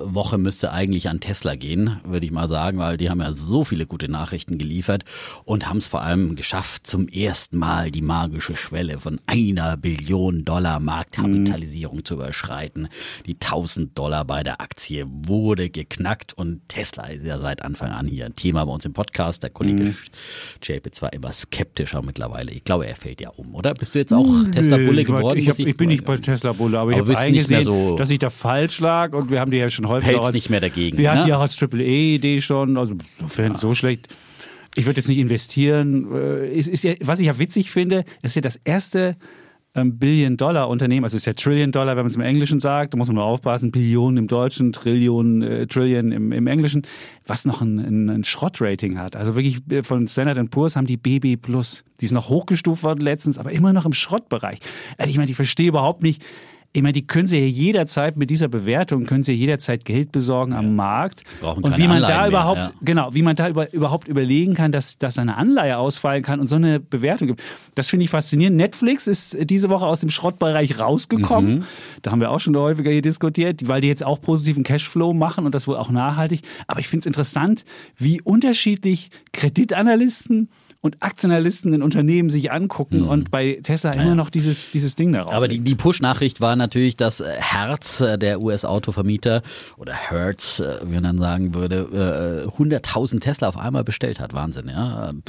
Woche 0.03 0.37
müsste 0.37 0.71
eigentlich 0.71 1.09
an 1.09 1.19
Tesla 1.19 1.55
gehen, 1.55 1.99
würde 2.03 2.25
ich 2.25 2.31
mal 2.31 2.47
sagen, 2.47 2.77
weil 2.77 2.97
die 2.97 3.09
haben 3.09 3.21
ja 3.21 3.31
so 3.33 3.63
viele 3.63 3.85
gute 3.85 4.09
Nachrichten 4.09 4.57
geliefert 4.57 5.03
und 5.45 5.67
haben 5.67 5.77
es 5.77 5.87
vor 5.87 6.01
allem 6.01 6.35
geschafft, 6.35 6.87
zum 6.87 7.07
ersten 7.07 7.57
Mal 7.57 7.91
die 7.91 8.01
magische 8.01 8.55
Schwelle 8.55 8.99
von 8.99 9.19
einer 9.25 9.77
Billion 9.77 10.45
Dollar 10.45 10.79
Marktkapitalisierung 10.79 11.97
mhm. 11.97 12.05
zu 12.05 12.15
überschreiten. 12.15 12.89
Die 13.25 13.33
1000 13.33 13.97
Dollar 13.97 14.25
bei 14.25 14.43
der 14.43 14.61
Aktie 14.61 15.05
wurde 15.07 15.69
geknackt 15.69 16.33
und 16.33 16.67
Tesla 16.67 17.07
ist 17.07 17.25
ja 17.25 17.39
seit 17.39 17.61
Anfang 17.61 17.91
an 17.91 18.07
hier 18.07 18.25
ein 18.25 18.35
Thema 18.35 18.65
bei 18.65 18.71
uns 18.71 18.85
im 18.85 18.93
Podcast. 18.93 19.43
Der 19.43 19.49
Kollege 19.49 19.83
mhm. 19.83 19.95
Chapitz 20.61 21.01
war 21.01 21.13
immer 21.13 21.31
skeptischer 21.31 22.01
mittlerweile. 22.01 22.51
Ich 22.51 22.63
glaube, 22.63 22.87
er 22.87 22.95
fällt 22.95 23.21
ja 23.21 23.29
um, 23.29 23.55
oder? 23.55 23.73
Bist 23.73 23.95
du 23.95 23.99
jetzt 23.99 24.13
auch 24.13 24.27
Tesla-Bulle 24.51 25.03
geworden? 25.03 25.39
Ich, 25.39 25.49
hab, 25.49 25.57
ich, 25.59 25.77
bin 25.77 25.89
nicht 25.89 26.05
bei 26.05 26.17
Tesla-Bulle, 26.17 26.79
aber, 26.79 26.91
aber 26.91 27.01
ich 27.01 27.09
habe 27.09 27.17
eingesehen, 27.17 27.63
so 27.63 27.95
dass 27.95 28.09
ich 28.09 28.19
da 28.19 28.29
falsch 28.29 28.79
lag 28.79 29.13
und 29.13 29.31
wir 29.31 29.39
haben 29.39 29.51
die 29.51 29.57
ja 29.57 29.69
schon 29.71 29.87
häufig 29.87 30.09
Hältst 30.09 30.33
nicht 30.33 30.49
mehr 30.49 30.59
dagegen. 30.59 30.97
Wir 30.97 31.11
ne? 31.11 31.19
hatten 31.19 31.29
ja 31.29 31.37
auch 31.37 31.41
als 31.41 31.55
Triple-E-Idee 31.55 32.41
schon, 32.41 32.77
also 32.77 32.95
ja. 33.37 33.55
so 33.55 33.73
schlecht. 33.73 34.07
Ich 34.75 34.85
würde 34.85 34.99
jetzt 34.99 35.09
nicht 35.09 35.17
investieren. 35.17 36.11
Ist, 36.11 36.67
äh, 36.67 36.71
ist 36.71 36.83
ja, 36.83 36.93
was 37.01 37.19
ich 37.19 37.27
ja 37.27 37.39
witzig 37.39 37.71
finde, 37.71 38.05
ist 38.21 38.35
ja 38.35 38.41
das 38.41 38.57
erste 38.63 39.17
ähm, 39.73 39.97
Billion-Dollar-Unternehmen, 39.97 41.05
also 41.05 41.15
ist 41.17 41.25
ja 41.25 41.33
Trillion-Dollar, 41.33 41.95
wenn 41.95 42.03
man 42.03 42.09
es 42.09 42.15
im 42.15 42.21
Englischen 42.21 42.59
sagt, 42.59 42.93
da 42.93 42.97
muss 42.97 43.07
man 43.07 43.15
nur 43.15 43.23
aufpassen, 43.23 43.71
Billionen 43.71 44.17
im 44.17 44.27
Deutschen, 44.27 44.73
Trillion, 44.73 45.41
äh, 45.41 45.67
Trillion 45.67 46.11
im, 46.11 46.31
im 46.31 46.47
Englischen, 46.47 46.81
was 47.25 47.45
noch 47.45 47.61
ein, 47.61 47.79
ein, 47.79 48.09
ein 48.09 48.23
Schrott-Rating 48.23 48.97
hat. 48.97 49.15
Also 49.15 49.35
wirklich 49.35 49.61
äh, 49.71 49.83
von 49.83 50.07
Standard 50.07 50.49
Poor's 50.49 50.75
haben 50.75 50.87
die 50.87 50.97
BB+. 50.97 51.37
Die 52.01 52.05
ist 52.05 52.11
noch 52.11 52.29
hochgestuft 52.29 52.83
worden 52.83 53.01
letztens, 53.01 53.37
aber 53.37 53.51
immer 53.51 53.71
noch 53.71 53.85
im 53.85 53.93
Schrottbereich. 53.93 54.59
Also 54.97 55.09
ich 55.09 55.17
meine, 55.17 55.29
ich 55.29 55.37
verstehe 55.37 55.69
überhaupt 55.69 56.03
nicht, 56.03 56.21
ich 56.73 56.81
meine, 56.81 56.93
die 56.93 57.05
können 57.05 57.27
sie 57.27 57.37
ja 57.37 57.45
jederzeit 57.45 58.15
mit 58.15 58.29
dieser 58.29 58.47
Bewertung 58.47 59.05
können 59.05 59.23
sie 59.23 59.33
ja 59.33 59.37
jederzeit 59.37 59.83
Geld 59.83 60.13
besorgen 60.13 60.53
ja. 60.53 60.59
am 60.59 60.75
Markt. 60.75 61.23
Brauchen 61.41 61.63
und 61.63 61.77
wie 61.77 61.87
man 61.87 61.97
Anleihen 61.97 62.17
da 62.17 62.27
überhaupt, 62.27 62.57
mehr, 62.57 62.67
ja. 62.67 62.73
genau, 62.81 63.13
wie 63.13 63.21
man 63.23 63.35
da 63.35 63.49
über, 63.49 63.73
überhaupt 63.73 64.07
überlegen 64.07 64.53
kann, 64.53 64.71
dass, 64.71 64.97
dass 64.97 65.17
eine 65.17 65.35
Anleihe 65.35 65.77
ausfallen 65.77 66.23
kann 66.23 66.39
und 66.39 66.47
so 66.47 66.55
eine 66.55 66.79
Bewertung 66.79 67.27
gibt. 67.27 67.43
Das 67.75 67.89
finde 67.89 68.05
ich 68.05 68.09
faszinierend. 68.09 68.55
Netflix 68.55 69.07
ist 69.07 69.37
diese 69.41 69.69
Woche 69.69 69.85
aus 69.85 69.99
dem 69.99 70.09
Schrottbereich 70.09 70.79
rausgekommen. 70.79 71.59
Mhm. 71.59 71.63
Da 72.03 72.11
haben 72.11 72.21
wir 72.21 72.31
auch 72.31 72.39
schon 72.39 72.55
häufiger 72.55 72.91
hier 72.91 73.01
diskutiert, 73.01 73.67
weil 73.67 73.81
die 73.81 73.89
jetzt 73.89 74.05
auch 74.05 74.21
positiven 74.21 74.63
Cashflow 74.63 75.13
machen 75.13 75.45
und 75.45 75.53
das 75.53 75.67
wohl 75.67 75.75
auch 75.75 75.89
nachhaltig. 75.89 76.41
Aber 76.67 76.79
ich 76.79 76.87
finde 76.87 77.01
es 77.01 77.07
interessant, 77.07 77.65
wie 77.97 78.21
unterschiedlich 78.21 79.09
Kreditanalysten 79.33 80.49
und 80.83 80.97
Aktionalisten 81.01 81.73
in 81.73 81.83
Unternehmen 81.83 82.31
sich 82.31 82.51
angucken 82.51 83.01
mhm. 83.01 83.07
und 83.07 83.31
bei 83.31 83.59
Tesla 83.61 83.91
immer 83.91 84.15
noch 84.15 84.31
dieses, 84.31 84.71
dieses 84.71 84.95
Ding 84.95 85.13
darauf. 85.13 85.31
Aber 85.31 85.47
die, 85.47 85.59
die 85.59 85.75
Push-Nachricht 85.75 86.41
war 86.41 86.55
natürlich, 86.55 86.97
dass 86.97 87.21
äh, 87.21 87.35
Hertz, 87.37 88.01
äh, 88.01 88.17
der 88.17 88.41
US-Autovermieter, 88.41 89.43
oder 89.77 89.93
Hertz, 89.93 90.59
äh, 90.59 90.79
wie 90.83 90.95
man 90.95 91.03
dann 91.03 91.17
sagen 91.19 91.53
würde, 91.53 92.47
100.000 92.57 93.19
Tesla 93.19 93.47
auf 93.47 93.57
einmal 93.57 93.83
bestellt 93.83 94.19
hat. 94.19 94.33
Wahnsinn, 94.33 94.69
ja. 94.69 95.09
Ähm, 95.09 95.21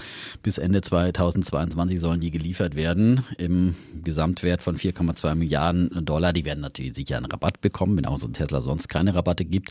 bis 0.42 0.56
Ende 0.56 0.80
2022 0.80 2.00
sollen 2.00 2.20
die 2.20 2.30
geliefert 2.30 2.74
werden 2.74 3.20
im 3.36 3.74
Gesamtwert 4.02 4.62
von 4.62 4.76
4,2 4.76 5.34
Milliarden 5.34 6.04
Dollar. 6.04 6.32
Die 6.32 6.46
werden 6.46 6.60
natürlich 6.60 6.94
sicher 6.94 7.18
einen 7.18 7.26
Rabatt 7.26 7.60
bekommen, 7.60 7.96
wenn 7.98 8.06
auch 8.06 8.16
so 8.16 8.26
ein 8.26 8.32
Tesla 8.32 8.62
sonst 8.62 8.88
keine 8.88 9.14
Rabatte 9.14 9.44
gibt. 9.44 9.70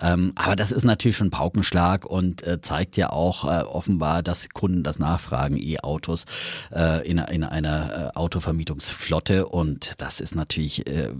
Ähm, 0.00 0.32
aber 0.36 0.56
das 0.56 0.72
ist 0.72 0.84
natürlich 0.84 1.18
schon 1.18 1.26
ein 1.28 1.32
Paukenschlag 1.32 2.06
und 2.06 2.44
zeigt 2.62 2.96
ja 2.96 3.10
auch 3.10 3.44
offenbar, 3.44 4.22
dass 4.22 4.48
Kunden 4.50 4.82
das 4.82 4.98
nach 4.98 5.17
nachfragen, 5.18 5.56
E-Autos 5.58 6.24
äh, 6.72 7.06
in, 7.08 7.18
in 7.18 7.42
einer 7.42 8.12
äh, 8.14 8.18
Autovermietungsflotte. 8.18 9.46
Und 9.46 9.94
das 9.98 10.20
ist 10.20 10.36
natürlich 10.36 10.86
äh, 10.86 11.10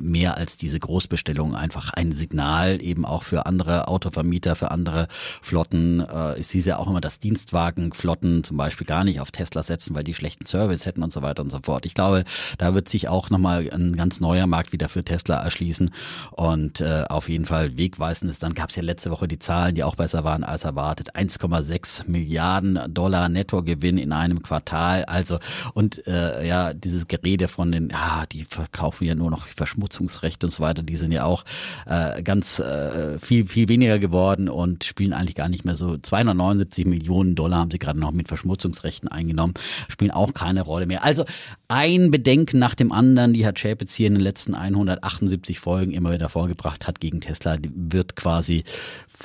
mehr 0.00 0.38
als 0.38 0.56
diese 0.56 0.78
Großbestellung 0.80 1.54
einfach 1.54 1.90
ein 1.92 2.12
Signal 2.12 2.80
eben 2.82 3.04
auch 3.04 3.22
für 3.22 3.44
andere 3.44 3.88
Autovermieter, 3.88 4.56
für 4.56 4.70
andere 4.70 5.08
Flotten. 5.42 6.00
Äh, 6.00 6.40
ich 6.40 6.46
sehe 6.46 6.62
ja 6.62 6.78
auch 6.78 6.88
immer, 6.88 7.00
dass 7.00 7.20
Dienstwagenflotten 7.20 8.42
zum 8.42 8.56
Beispiel 8.56 8.86
gar 8.86 9.04
nicht 9.04 9.20
auf 9.20 9.30
Tesla 9.30 9.62
setzen, 9.62 9.94
weil 9.94 10.04
die 10.04 10.14
schlechten 10.14 10.46
Service 10.46 10.86
hätten 10.86 11.02
und 11.02 11.12
so 11.12 11.20
weiter 11.20 11.42
und 11.42 11.50
so 11.50 11.58
fort. 11.62 11.84
Ich 11.84 11.94
glaube, 11.94 12.24
da 12.56 12.74
wird 12.74 12.88
sich 12.88 13.08
auch 13.08 13.28
nochmal 13.28 13.68
ein 13.70 13.96
ganz 13.96 14.20
neuer 14.20 14.46
Markt 14.46 14.72
wieder 14.72 14.88
für 14.88 15.04
Tesla 15.04 15.42
erschließen 15.42 15.90
und 16.30 16.80
äh, 16.80 17.04
auf 17.08 17.28
jeden 17.28 17.44
Fall 17.44 17.76
wegweisend 17.76 18.30
ist. 18.30 18.42
Dann 18.42 18.54
gab 18.54 18.70
es 18.70 18.76
ja 18.76 18.82
letzte 18.82 19.10
Woche 19.10 19.28
die 19.28 19.38
Zahlen, 19.38 19.74
die 19.74 19.84
auch 19.84 19.96
besser 19.96 20.24
waren 20.24 20.44
als 20.44 20.64
erwartet. 20.64 21.14
1,6 21.16 22.08
Milliarden 22.08 22.78
Dollar 22.88 23.28
netto 23.28 23.41
Nettogewinn 23.42 23.98
in 23.98 24.12
einem 24.12 24.42
Quartal. 24.42 25.04
Also 25.04 25.38
und 25.74 26.06
äh, 26.06 26.46
ja, 26.46 26.72
dieses 26.74 27.08
Gerede 27.08 27.48
von 27.48 27.72
den, 27.72 27.90
ja, 27.90 28.24
die 28.30 28.44
verkaufen 28.44 29.04
ja 29.04 29.14
nur 29.14 29.30
noch 29.30 29.46
Verschmutzungsrechte 29.46 30.46
und 30.46 30.50
so 30.50 30.62
weiter, 30.62 30.82
die 30.82 30.96
sind 30.96 31.12
ja 31.12 31.24
auch 31.24 31.44
äh, 31.86 32.22
ganz 32.22 32.60
äh, 32.60 33.18
viel, 33.18 33.46
viel 33.46 33.68
weniger 33.68 33.98
geworden 33.98 34.48
und 34.48 34.84
spielen 34.84 35.12
eigentlich 35.12 35.34
gar 35.34 35.48
nicht 35.48 35.64
mehr 35.64 35.76
so. 35.76 35.98
279 35.98 36.86
Millionen 36.86 37.34
Dollar 37.34 37.60
haben 37.60 37.70
sie 37.70 37.78
gerade 37.78 37.98
noch 37.98 38.12
mit 38.12 38.28
Verschmutzungsrechten 38.28 39.08
eingenommen, 39.08 39.54
spielen 39.88 40.10
auch 40.10 40.34
keine 40.34 40.62
Rolle 40.62 40.86
mehr. 40.86 41.04
Also 41.04 41.24
ein 41.68 42.10
Bedenken 42.10 42.58
nach 42.58 42.74
dem 42.74 42.92
anderen, 42.92 43.32
die 43.32 43.44
Herr 43.44 43.54
Chapitz 43.54 43.94
hier 43.94 44.06
in 44.06 44.14
den 44.14 44.22
letzten 44.22 44.54
178 44.54 45.58
Folgen 45.58 45.92
immer 45.92 46.12
wieder 46.12 46.28
vorgebracht 46.28 46.86
hat 46.86 47.00
gegen 47.00 47.20
Tesla, 47.20 47.56
wird 47.74 48.14
quasi 48.14 48.64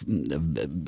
äh, 0.07 0.37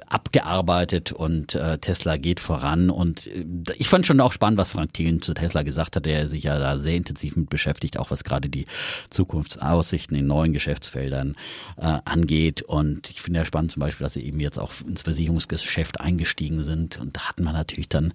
abgearbeitet 0.07 1.11
und 1.11 1.55
äh, 1.55 1.77
Tesla 1.77 2.17
geht 2.17 2.39
voran 2.39 2.89
und 2.89 3.18
äh, 3.27 3.45
ich 3.77 3.89
fand 3.89 4.05
schon 4.05 4.19
auch 4.21 4.33
spannend, 4.33 4.57
was 4.57 4.69
Frank 4.69 4.93
Thielen 4.93 5.21
zu 5.21 5.33
Tesla 5.33 5.63
gesagt 5.63 5.95
hat, 5.95 6.05
der 6.05 6.27
sich 6.27 6.43
ja 6.43 6.57
da 6.59 6.77
sehr 6.77 6.95
intensiv 6.95 7.35
mit 7.35 7.49
beschäftigt, 7.49 7.97
auch 7.99 8.11
was 8.11 8.23
gerade 8.23 8.49
die 8.49 8.65
Zukunftsaussichten 9.09 10.17
in 10.17 10.27
neuen 10.27 10.53
Geschäftsfeldern 10.53 11.35
äh, 11.77 11.99
angeht. 12.05 12.61
Und 12.61 13.09
ich 13.09 13.21
finde 13.21 13.39
ja 13.39 13.45
spannend 13.45 13.71
zum 13.71 13.81
Beispiel, 13.81 14.05
dass 14.05 14.13
sie 14.13 14.23
eben 14.23 14.39
jetzt 14.39 14.59
auch 14.59 14.71
ins 14.87 15.01
Versicherungsgeschäft 15.01 16.01
eingestiegen 16.01 16.61
sind. 16.61 16.99
Und 16.99 17.15
da 17.17 17.29
hat 17.29 17.39
man 17.39 17.53
natürlich 17.53 17.89
dann, 17.89 18.13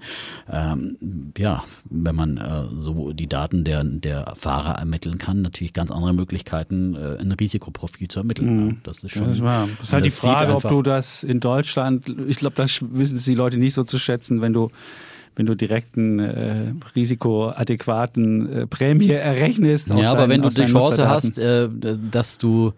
ähm, 0.48 0.96
ja, 1.36 1.64
wenn 1.84 2.14
man 2.14 2.36
äh, 2.36 2.68
so 2.74 3.12
die 3.12 3.28
Daten 3.28 3.64
der, 3.64 3.84
der 3.84 4.34
Fahrer 4.36 4.78
ermitteln 4.78 5.18
kann, 5.18 5.42
natürlich 5.42 5.72
ganz 5.72 5.90
andere 5.90 6.14
Möglichkeiten, 6.14 6.94
äh, 6.94 7.18
ein 7.18 7.32
Risikoprofil 7.32 8.08
zu 8.08 8.20
ermitteln. 8.20 8.66
Mhm. 8.66 8.76
Das 8.82 9.02
ist 9.02 9.12
schon. 9.12 9.24
Das 9.24 9.32
ist, 9.32 9.42
wahr. 9.42 9.68
das 9.78 9.88
ist 9.88 9.92
halt 9.92 10.04
die 10.04 10.10
Frage, 10.10 10.54
ob 10.54 10.62
du 10.62 10.82
das 10.82 11.24
in 11.24 11.40
Deutschland, 11.40 12.06
ich 12.28 12.38
glaube, 12.38 12.56
das 12.56 12.82
wissen 12.82 13.16
es 13.16 13.24
die 13.24 13.34
Leute 13.34 13.58
nicht 13.58 13.74
so 13.74 13.82
zu 13.84 13.98
schätzen, 13.98 14.40
wenn 14.40 14.52
du 14.52 14.70
wenn 15.36 15.46
du 15.46 15.54
direkt 15.54 15.96
einen 15.96 16.18
äh, 16.18 16.72
risikoadäquaten 16.94 18.52
äh, 18.52 18.66
Prämie 18.66 19.10
errechnest. 19.10 19.88
Ja, 19.88 20.10
aber 20.10 20.22
deinen, 20.22 20.30
wenn 20.30 20.42
du 20.42 20.48
die 20.48 20.64
Chance 20.64 21.08
hast, 21.08 21.38
äh, 21.38 21.68
dass 22.10 22.38
du 22.38 22.72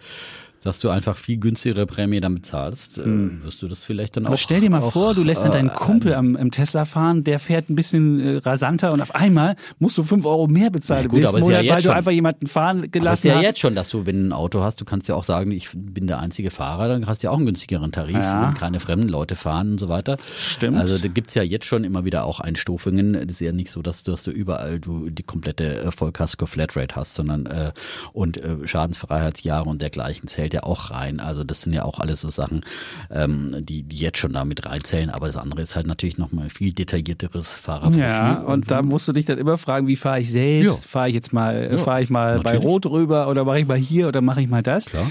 dass 0.67 0.81
du 0.81 0.91
einfach 0.91 1.17
viel 1.17 1.39
günstigere 1.39 1.87
Prämie 1.87 2.21
damit 2.21 2.45
zahlst, 2.45 2.99
mhm. 2.99 3.43
wirst 3.43 3.63
du 3.63 3.69
das 3.69 3.85
vielleicht 3.85 4.17
dann 4.17 4.27
Aber 4.27 4.35
auch. 4.35 4.39
stell 4.39 4.61
dir 4.61 4.71
mal 4.71 4.83
auch, 4.83 4.93
vor, 4.93 5.15
du 5.15 5.23
lässt 5.23 5.45
dann 5.45 5.53
deinen 5.53 5.69
äh, 5.69 5.75
Kumpel 5.75 6.15
am, 6.15 6.37
im 6.37 6.51
Tesla 6.51 6.85
fahren, 6.85 7.25
der 7.25 7.39
fährt 7.39 7.71
ein 7.71 7.77
bisschen 7.77 8.21
äh, 8.21 8.37
rasanter 8.39 8.93
und 8.93 9.01
auf 9.01 9.15
einmal 9.15 9.57
musst 9.79 9.97
du 9.97 10.03
fünf 10.03 10.27
Euro 10.27 10.49
mehr 10.49 10.71
bezahlen 10.71 11.05
ja, 11.05 11.09
gut, 11.09 11.35
im 11.35 11.41
Monat, 11.41 11.65
ja 11.65 11.75
weil 11.75 11.83
du 11.83 11.95
einfach 11.95 12.11
jemanden 12.11 12.47
fahren 12.47 12.91
gelassen 12.91 13.11
hast. 13.11 13.19
ist 13.19 13.25
ja 13.25 13.35
hast. 13.37 13.45
jetzt 13.45 13.59
schon, 13.61 13.75
dass 13.75 13.91
du, 13.91 14.07
wenn 14.07 14.17
du 14.17 14.29
ein 14.29 14.33
Auto 14.33 14.63
hast, 14.63 14.81
du 14.81 14.85
kannst 14.85 15.09
ja 15.09 15.15
auch 15.15 15.25
sagen, 15.25 15.53
ich 15.53 15.71
bin 15.75 16.07
der 16.07 16.19
einzige 16.19 16.51
Fahrer, 16.51 16.89
dann 16.89 17.07
hast 17.07 17.23
du 17.23 17.29
ja 17.29 17.31
auch 17.31 17.37
einen 17.37 17.47
günstigeren 17.47 17.93
Tarif, 17.93 18.17
ja. 18.17 18.43
wenn 18.43 18.55
keine 18.55 18.81
fremden 18.81 19.09
Leute 19.09 19.37
fahren 19.37 19.73
und 19.73 19.81
so 19.81 19.89
weiter. 19.89 20.17
Stimmt. 20.37 20.79
Also 20.79 20.99
da 20.99 21.09
gibt 21.09 21.29
es 21.29 21.35
ja 21.35 21.43
jetzt 21.43 21.67
schon 21.67 21.85
immer 21.85 22.05
wieder 22.05 22.25
auch 22.25 22.41
Einstufungen. 22.41 23.15
Es 23.15 23.33
ist 23.33 23.41
ja 23.41 23.53
nicht 23.53 23.71
so, 23.71 23.83
dass 23.83 24.03
du, 24.03 24.11
dass 24.11 24.25
du 24.25 24.31
überall 24.31 24.81
du 24.81 25.11
die 25.11 25.23
komplette 25.23 25.91
Vollkasko 25.93 26.47
Flatrate 26.47 26.97
hast, 26.97 27.15
sondern 27.15 27.47
äh, 27.47 27.73
und 28.13 28.37
äh, 28.39 28.67
Schadensfreiheitsjahre 28.67 29.69
und 29.69 29.83
dergleichen 29.83 30.29
zählt 30.29 30.55
ja 30.57 30.63
auch 30.65 30.91
rein. 30.91 31.21
Also 31.21 31.45
das 31.45 31.63
sind 31.63 31.73
ja 31.73 31.85
auch 31.85 32.01
alles 32.01 32.21
so 32.21 32.31
Sachen, 32.31 32.63
ähm, 33.11 33.55
die, 33.61 33.83
die 33.83 33.97
jetzt 33.97 34.19
schon 34.19 34.33
damit 34.33 34.67
reinzählen. 34.67 35.11
Aber 35.11 35.27
das 35.27 35.37
andere 35.37 35.63
ist 35.63 35.77
halt 35.77 35.87
natürlich 35.87 36.19
nochmal 36.19 36.49
viel 36.49 36.73
detaillierteres 36.73 37.57
Fahrerprofil. 37.57 38.01
Ja, 38.01 38.41
und 38.41 38.71
da 38.71 38.83
musst 38.83 39.09
du 39.09 39.13
dich 39.13 39.25
dann 39.25 39.39
immer 39.39 39.59
fragen, 39.59 39.87
wie 39.87 39.97
fahre 39.97 40.21
ich 40.21 40.31
selbst? 40.31 40.67
Ja. 40.67 40.73
Fahre 40.73 41.09
ich 41.09 41.15
jetzt 41.15 41.33
mal, 41.33 41.69
ja, 41.73 41.79
fahre 41.79 42.03
ich 42.03 42.11
mal 42.11 42.37
natürlich. 42.37 42.61
bei 42.61 42.67
Rot 42.67 42.87
rüber 42.87 43.29
oder 43.29 43.45
mache 43.45 43.61
ich 43.61 43.67
mal 43.67 43.77
hier 43.77 44.09
oder 44.09 44.21
mache 44.21 44.43
ich 44.43 44.49
mal 44.49 44.63
das? 44.63 44.87
Klar. 44.87 45.11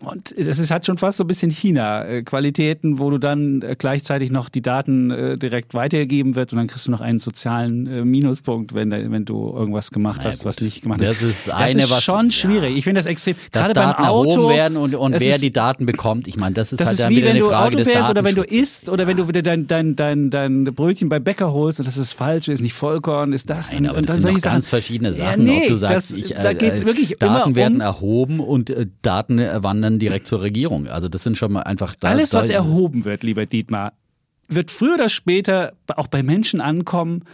Und 0.00 0.34
das 0.38 0.58
ist 0.58 0.70
halt 0.70 0.86
schon 0.86 0.96
fast 0.96 1.18
so 1.18 1.24
ein 1.24 1.26
bisschen 1.26 1.50
China-Qualitäten, 1.50 2.98
wo 2.98 3.10
du 3.10 3.18
dann 3.18 3.62
äh, 3.62 3.74
gleichzeitig 3.76 4.30
noch 4.30 4.48
die 4.48 4.62
Daten 4.62 5.10
äh, 5.10 5.38
direkt 5.38 5.74
weitergegeben 5.74 6.36
wird 6.36 6.52
und 6.52 6.58
dann 6.58 6.68
kriegst 6.68 6.86
du 6.86 6.90
noch 6.90 7.00
einen 7.00 7.18
sozialen 7.18 7.86
äh, 7.86 8.04
Minuspunkt, 8.04 8.74
wenn, 8.74 8.90
wenn 8.90 9.24
du 9.24 9.52
irgendwas 9.54 9.90
gemacht 9.90 10.24
hast, 10.24 10.44
was 10.44 10.60
nicht 10.60 10.82
gemacht 10.82 11.00
hast. 11.04 11.22
Das 11.22 11.22
ist 11.22 11.50
eine, 11.50 11.74
das 11.74 11.84
ist 11.84 11.90
was 11.90 12.04
schon 12.04 12.30
schwierig. 12.30 12.76
Ich 12.76 12.84
finde 12.84 13.00
das 13.00 13.06
extrem. 13.06 13.34
Dass 13.50 13.62
gerade 13.62 13.74
Daten 13.74 14.02
beim 14.02 14.10
Auto 14.10 14.48
werden 14.48 14.76
und, 14.76 14.94
und 14.94 15.12
wer 15.18 15.34
ist, 15.34 15.42
die 15.42 15.50
Daten 15.50 15.84
bekommt. 15.84 16.28
Ich 16.28 16.36
meine, 16.36 16.54
das 16.54 16.72
ist 16.72 16.80
das 16.80 16.88
halt 16.88 16.98
ist 16.98 17.04
dann 17.04 17.10
wie 17.10 17.16
wieder 17.16 17.26
wenn 17.26 17.36
eine 17.36 17.40
du 17.40 17.48
Frage 17.48 17.76
Auto 17.78 17.84
fährst 17.84 18.10
oder 18.10 18.24
wenn 18.24 18.34
du 18.34 18.42
isst 18.42 18.88
oder 18.88 19.06
wenn 19.06 19.16
du 19.16 19.26
wieder 19.26 19.42
dein, 19.42 19.66
dein, 19.66 19.96
dein, 19.96 20.30
dein 20.30 20.64
Brötchen 20.64 21.08
bei 21.08 21.18
Bäcker 21.18 21.52
holst 21.52 21.80
und 21.80 21.86
das 21.86 21.96
ist 21.96 22.12
falsch, 22.12 22.48
ist 22.48 22.60
nicht 22.60 22.74
Vollkorn, 22.74 23.32
ist 23.32 23.50
das. 23.50 23.72
Nein, 23.72 23.86
aber 23.86 23.98
und 23.98 24.08
das 24.08 24.16
sind 24.16 24.36
doch 24.36 24.42
ganz 24.42 24.68
verschiedene 24.68 25.12
Sachen. 25.12 25.46
Ja, 25.46 25.52
nee, 25.54 25.62
ob 25.62 25.68
du 25.68 25.76
sagst, 25.76 26.10
das, 26.10 26.16
ich, 26.16 26.36
äh, 26.36 26.42
da 26.42 26.52
geht's 26.52 26.84
wirklich 26.84 27.16
Daten 27.18 27.50
immer 27.50 27.56
werden 27.56 27.76
um, 27.76 27.80
erhoben 27.80 28.40
und 28.40 28.70
äh, 28.70 28.86
Daten 29.02 29.38
wandern 29.38 29.87
direkt 29.96 30.26
zur 30.26 30.42
Regierung. 30.42 30.88
Also 30.88 31.08
das 31.08 31.22
sind 31.22 31.38
schon 31.38 31.52
mal 31.52 31.62
einfach 31.62 31.94
da, 31.94 32.08
alles, 32.08 32.34
was 32.34 32.50
erhoben 32.50 33.04
wird, 33.04 33.22
lieber 33.22 33.46
Dietmar, 33.46 33.94
wird 34.48 34.70
früher 34.70 34.94
oder 34.94 35.08
später 35.08 35.72
auch 35.96 36.08
bei 36.08 36.22
Menschen 36.22 36.60
ankommen, 36.60 37.24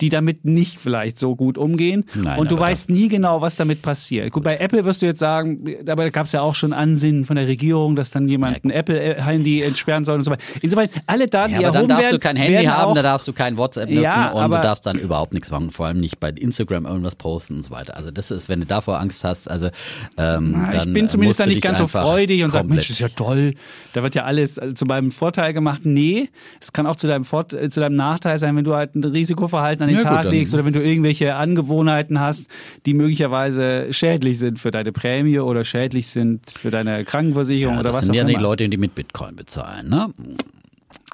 die 0.00 0.08
damit 0.08 0.44
nicht 0.44 0.78
vielleicht 0.78 1.18
so 1.18 1.36
gut 1.36 1.58
umgehen. 1.58 2.04
Nein, 2.14 2.38
und 2.38 2.50
du 2.50 2.58
weißt 2.58 2.90
nie 2.90 3.08
genau, 3.08 3.40
was 3.40 3.56
damit 3.56 3.82
passiert. 3.82 4.30
Gut, 4.32 4.42
bei 4.42 4.56
Apple 4.56 4.84
wirst 4.84 5.02
du 5.02 5.06
jetzt 5.06 5.18
sagen, 5.18 5.64
aber 5.86 6.04
da 6.04 6.10
gab 6.10 6.26
es 6.26 6.32
ja 6.32 6.40
auch 6.40 6.54
schon 6.54 6.72
Ansinnen 6.72 7.24
von 7.24 7.36
der 7.36 7.46
Regierung, 7.46 7.96
dass 7.96 8.10
dann 8.10 8.28
jemand 8.28 8.64
ein 8.64 8.70
Apple-Handy 8.70 9.62
entsperren 9.62 10.04
soll 10.04 10.16
und 10.16 10.24
so 10.24 10.30
weiter. 10.30 10.42
Insofern, 10.62 10.88
alle 11.06 11.26
Daten, 11.26 11.52
Ja, 11.52 11.58
die 11.58 11.64
aber 11.66 11.72
dann 11.72 11.74
erhoben 11.74 11.88
darfst 11.88 12.04
werden, 12.04 12.14
du 12.14 12.18
kein 12.20 12.36
Handy 12.36 12.64
haben, 12.64 12.94
da 12.94 13.02
darfst 13.02 13.28
du 13.28 13.32
kein 13.32 13.56
WhatsApp 13.56 13.88
nutzen 13.88 14.02
Ja, 14.02 14.30
und 14.30 14.50
du 14.50 14.60
darfst 14.60 14.86
dann 14.86 14.98
überhaupt 14.98 15.34
nichts 15.34 15.50
machen, 15.50 15.70
vor 15.70 15.86
allem 15.86 16.00
nicht 16.00 16.20
bei 16.20 16.30
Instagram 16.30 16.86
irgendwas 16.86 17.16
posten 17.16 17.56
und 17.56 17.62
so 17.64 17.70
weiter. 17.70 17.96
Also 17.96 18.10
das 18.10 18.30
ist, 18.30 18.48
wenn 18.48 18.60
du 18.60 18.66
davor 18.66 19.00
Angst 19.00 19.24
hast, 19.24 19.50
also 19.50 19.68
ähm, 20.16 20.52
Na, 20.52 20.70
dann 20.72 20.88
ich 20.88 20.92
bin 20.94 21.08
zumindest 21.08 21.40
da 21.40 21.46
nicht 21.46 21.62
ganz 21.62 21.78
so 21.78 21.86
freudig 21.86 22.42
und 22.44 22.52
sage, 22.52 22.68
Mensch, 22.68 22.88
das 22.88 22.90
ist 22.90 23.00
ja 23.00 23.08
toll. 23.08 23.54
Da 23.92 24.02
wird 24.02 24.14
ja 24.14 24.24
alles 24.24 24.58
äh, 24.58 24.74
zu 24.74 24.86
meinem 24.86 25.10
Vorteil 25.10 25.52
gemacht. 25.52 25.82
Nee, 25.84 26.28
es 26.60 26.72
kann 26.72 26.86
auch 26.86 26.96
zu 26.96 27.06
deinem, 27.06 27.24
Vort 27.24 27.52
äh, 27.52 27.68
zu 27.68 27.80
deinem 27.80 27.96
Nachteil 27.96 28.38
sein, 28.38 28.56
wenn 28.56 28.64
du 28.64 28.74
halt 28.74 28.94
ein 28.94 29.04
Risikoverhalten 29.04 29.84
an 29.84 29.89
den 29.90 29.98
Ja, 29.98 30.02
gut, 30.08 30.16
Tag 30.16 30.22
dann- 30.24 30.32
legst 30.34 30.54
oder 30.54 30.64
wenn 30.64 30.72
du 30.72 30.82
irgendwelche 30.82 31.34
Angewohnheiten 31.34 32.20
hast, 32.20 32.46
die 32.86 32.94
möglicherweise 32.94 33.92
schädlich 33.92 34.38
sind 34.38 34.58
für 34.58 34.70
deine 34.70 34.92
Prämie 34.92 35.38
oder 35.38 35.64
schädlich 35.64 36.08
sind 36.08 36.50
für 36.50 36.70
deine 36.70 37.04
Krankenversicherung 37.04 37.74
ja, 37.74 37.80
oder 37.80 37.88
das 37.90 37.96
was 37.96 38.04
sind 38.06 38.12
auch 38.12 38.16
ja 38.16 38.22
immer. 38.22 38.30
die 38.38 38.42
Leute, 38.42 38.68
die 38.68 38.76
mit 38.76 38.94
Bitcoin 38.94 39.36
bezahlen, 39.36 39.88
ne? 39.88 40.08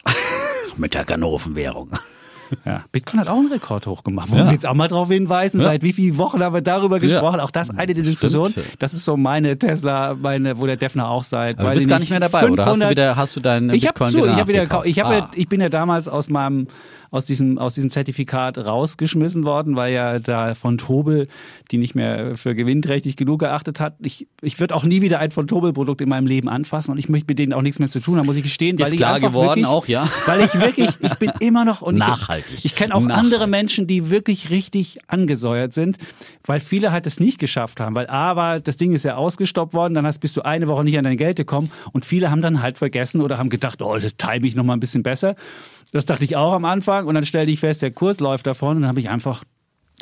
mit 0.77 0.95
der 0.95 1.05
Ganovenwährung. 1.05 1.91
Ja, 2.65 2.85
Bitcoin 2.93 3.19
hat 3.21 3.29
auch 3.29 3.39
einen 3.39 3.51
Rekord 3.51 3.89
hochgemacht. 3.89 4.31
Wollen 4.31 4.41
Ja. 4.43 4.47
wir 4.47 4.53
jetzt 4.53 4.67
auch 4.67 4.75
mal 4.75 4.87
darauf 4.87 5.09
hinweisen? 5.09 5.59
Ja. 5.59 5.65
Seit 5.65 5.83
wie 5.83 5.93
vielen 5.93 6.17
Wochen 6.17 6.41
haben 6.41 6.55
wir 6.55 6.61
darüber 6.61 7.01
gesprochen? 7.01 7.41
Auch 7.41 7.51
das 7.51 7.71
eine 7.71 7.93
der 7.93 8.05
Diskussionen. 8.05 8.55
Das 8.79 8.95
ist 8.95 9.05
so 9.05 9.17
meine 9.17 9.59
Tesla, 9.59 10.15
meine, 10.15 10.57
wo 10.59 10.67
der 10.67 10.77
Defner 10.77 11.09
auch 11.09 11.25
seit. 11.25 11.59
Aber 11.59 11.71
du 11.71 11.75
bist 11.75 11.89
gar 11.89 11.99
nicht 11.99 12.11
mehr 12.11 12.21
dabei, 12.21 12.49
oder? 12.49 12.65
Hast 12.65 12.77
du 12.77 12.81
500 12.87 12.91
wieder, 12.91 13.17
hast 13.17 13.35
du 13.35 13.41
deinen 13.41 13.71
ich 13.71 13.83
Bitcoin 13.83 14.09
so, 14.11 14.19
wieder 14.23 14.33
ich 14.41 14.47
wieder, 14.47 14.59
nachgekauft? 14.61 14.87
ich 14.87 15.01
habe, 15.01 15.15
ja, 15.15 15.21
ah. 15.23 15.31
ich 15.35 15.49
bin 15.49 15.61
ja 15.61 15.69
damals 15.69 16.07
aus 16.07 16.29
meinem 16.29 16.69
aus 17.17 17.27
diesem 17.27 17.59
aus 17.59 17.75
diesem 17.75 17.91
Zertifikat 17.91 18.59
rausgeschmissen 18.59 19.45
worden, 19.45 19.77
weil 19.77 19.93
ja 19.93 20.19
da 20.19 20.55
von 20.55 20.79
Tobel 20.79 21.29
die 21.71 21.79
nicht 21.79 21.95
mehr 21.95 22.35
für 22.37 22.55
gewinnträchtig 22.55 23.17
genug 23.17 23.41
geachtet 23.41 23.81
hat. 23.81 23.95
Ich 24.03 24.27
ich 24.43 24.61
würde 24.61 24.75
auch 24.75 24.85
nie 24.85 25.01
wieder 25.01 25.19
ein 25.19 25.31
von 25.31 25.47
Tobel 25.47 25.73
Produkt 25.73 26.01
in 26.01 26.09
meinem 26.09 26.27
Leben 26.27 26.49
anfassen 26.49 26.93
und 26.93 26.99
ich 26.99 27.09
möchte 27.09 27.27
mit 27.29 27.39
denen 27.39 27.53
auch 27.53 27.63
nichts 27.63 27.79
mehr 27.79 27.89
zu 27.89 28.01
tun 28.01 28.19
haben, 28.19 28.27
muss 28.27 28.37
ich 28.37 28.43
gestehen, 28.43 28.79
weil 28.79 28.87
Ist 28.87 28.93
ich 28.93 28.99
klar 28.99 29.21
geworden 29.21 29.49
wirklich, 29.49 29.67
auch, 29.67 29.89
ja. 29.89 30.09
weil 30.27 30.45
ich 30.45 30.55
wirklich, 30.55 30.91
ich 31.01 31.15
bin 31.15 31.33
immer 31.41 31.65
noch 31.65 31.83
und 31.83 31.97
Nachhaltig. 31.97 32.59
Ich, 32.59 32.65
ich 32.67 32.75
kenne 32.75 32.95
auch 32.95 33.01
Nachhaltig. 33.01 33.25
andere 33.25 33.47
Menschen, 33.47 33.87
die 33.87 34.11
wirklich 34.11 34.51
richtig 34.51 34.99
angesäuert 35.09 35.73
sind, 35.73 35.97
weil 36.45 36.61
viele 36.61 36.93
halt 36.93 37.07
es 37.07 37.21
nicht 37.21 37.39
geschafft 37.39 37.81
haben, 37.81 37.95
weil 37.95 38.09
A 38.09 38.37
war, 38.37 38.61
das 38.61 38.77
Ding 38.77 38.93
ist 38.93 39.05
ja 39.05 39.17
ausgestoppt 39.17 39.75
worden, 39.75 39.95
dann 39.95 40.07
hast, 40.07 40.19
bist 40.19 40.37
du 40.37 40.43
eine 40.43 40.67
Woche 40.67 40.85
nicht 40.85 40.99
an 40.99 41.05
dein 41.05 41.17
Geld 41.17 41.37
gekommen 41.37 41.71
und 41.93 42.05
viele 42.05 42.31
haben 42.31 42.43
dann 42.43 42.63
halt 42.63 42.79
vergessen 42.79 43.21
oder 43.21 43.39
haben 43.39 43.51
gedacht, 43.51 43.83
oh, 43.83 43.97
das 43.99 44.17
time 44.17 44.47
ich 44.47 44.55
noch 44.55 44.65
mal 44.65 44.75
ein 44.75 44.81
bisschen 44.81 45.03
besser. 45.03 45.35
Das 45.97 46.05
dachte 46.05 46.25
ich 46.25 46.37
auch 46.37 46.53
am 46.53 46.67
Anfang 46.67 47.07
und 47.07 47.15
dann 47.15 47.25
stellte 47.25 47.51
ich 47.51 47.61
fest, 47.61 47.81
der 47.81 47.91
Kurs 47.91 48.21
läuft 48.21 48.47
davon 48.47 48.77
und 48.77 48.83
dann 48.83 48.89
habe 48.91 49.01
ich 49.01 49.09
einfach 49.09 49.45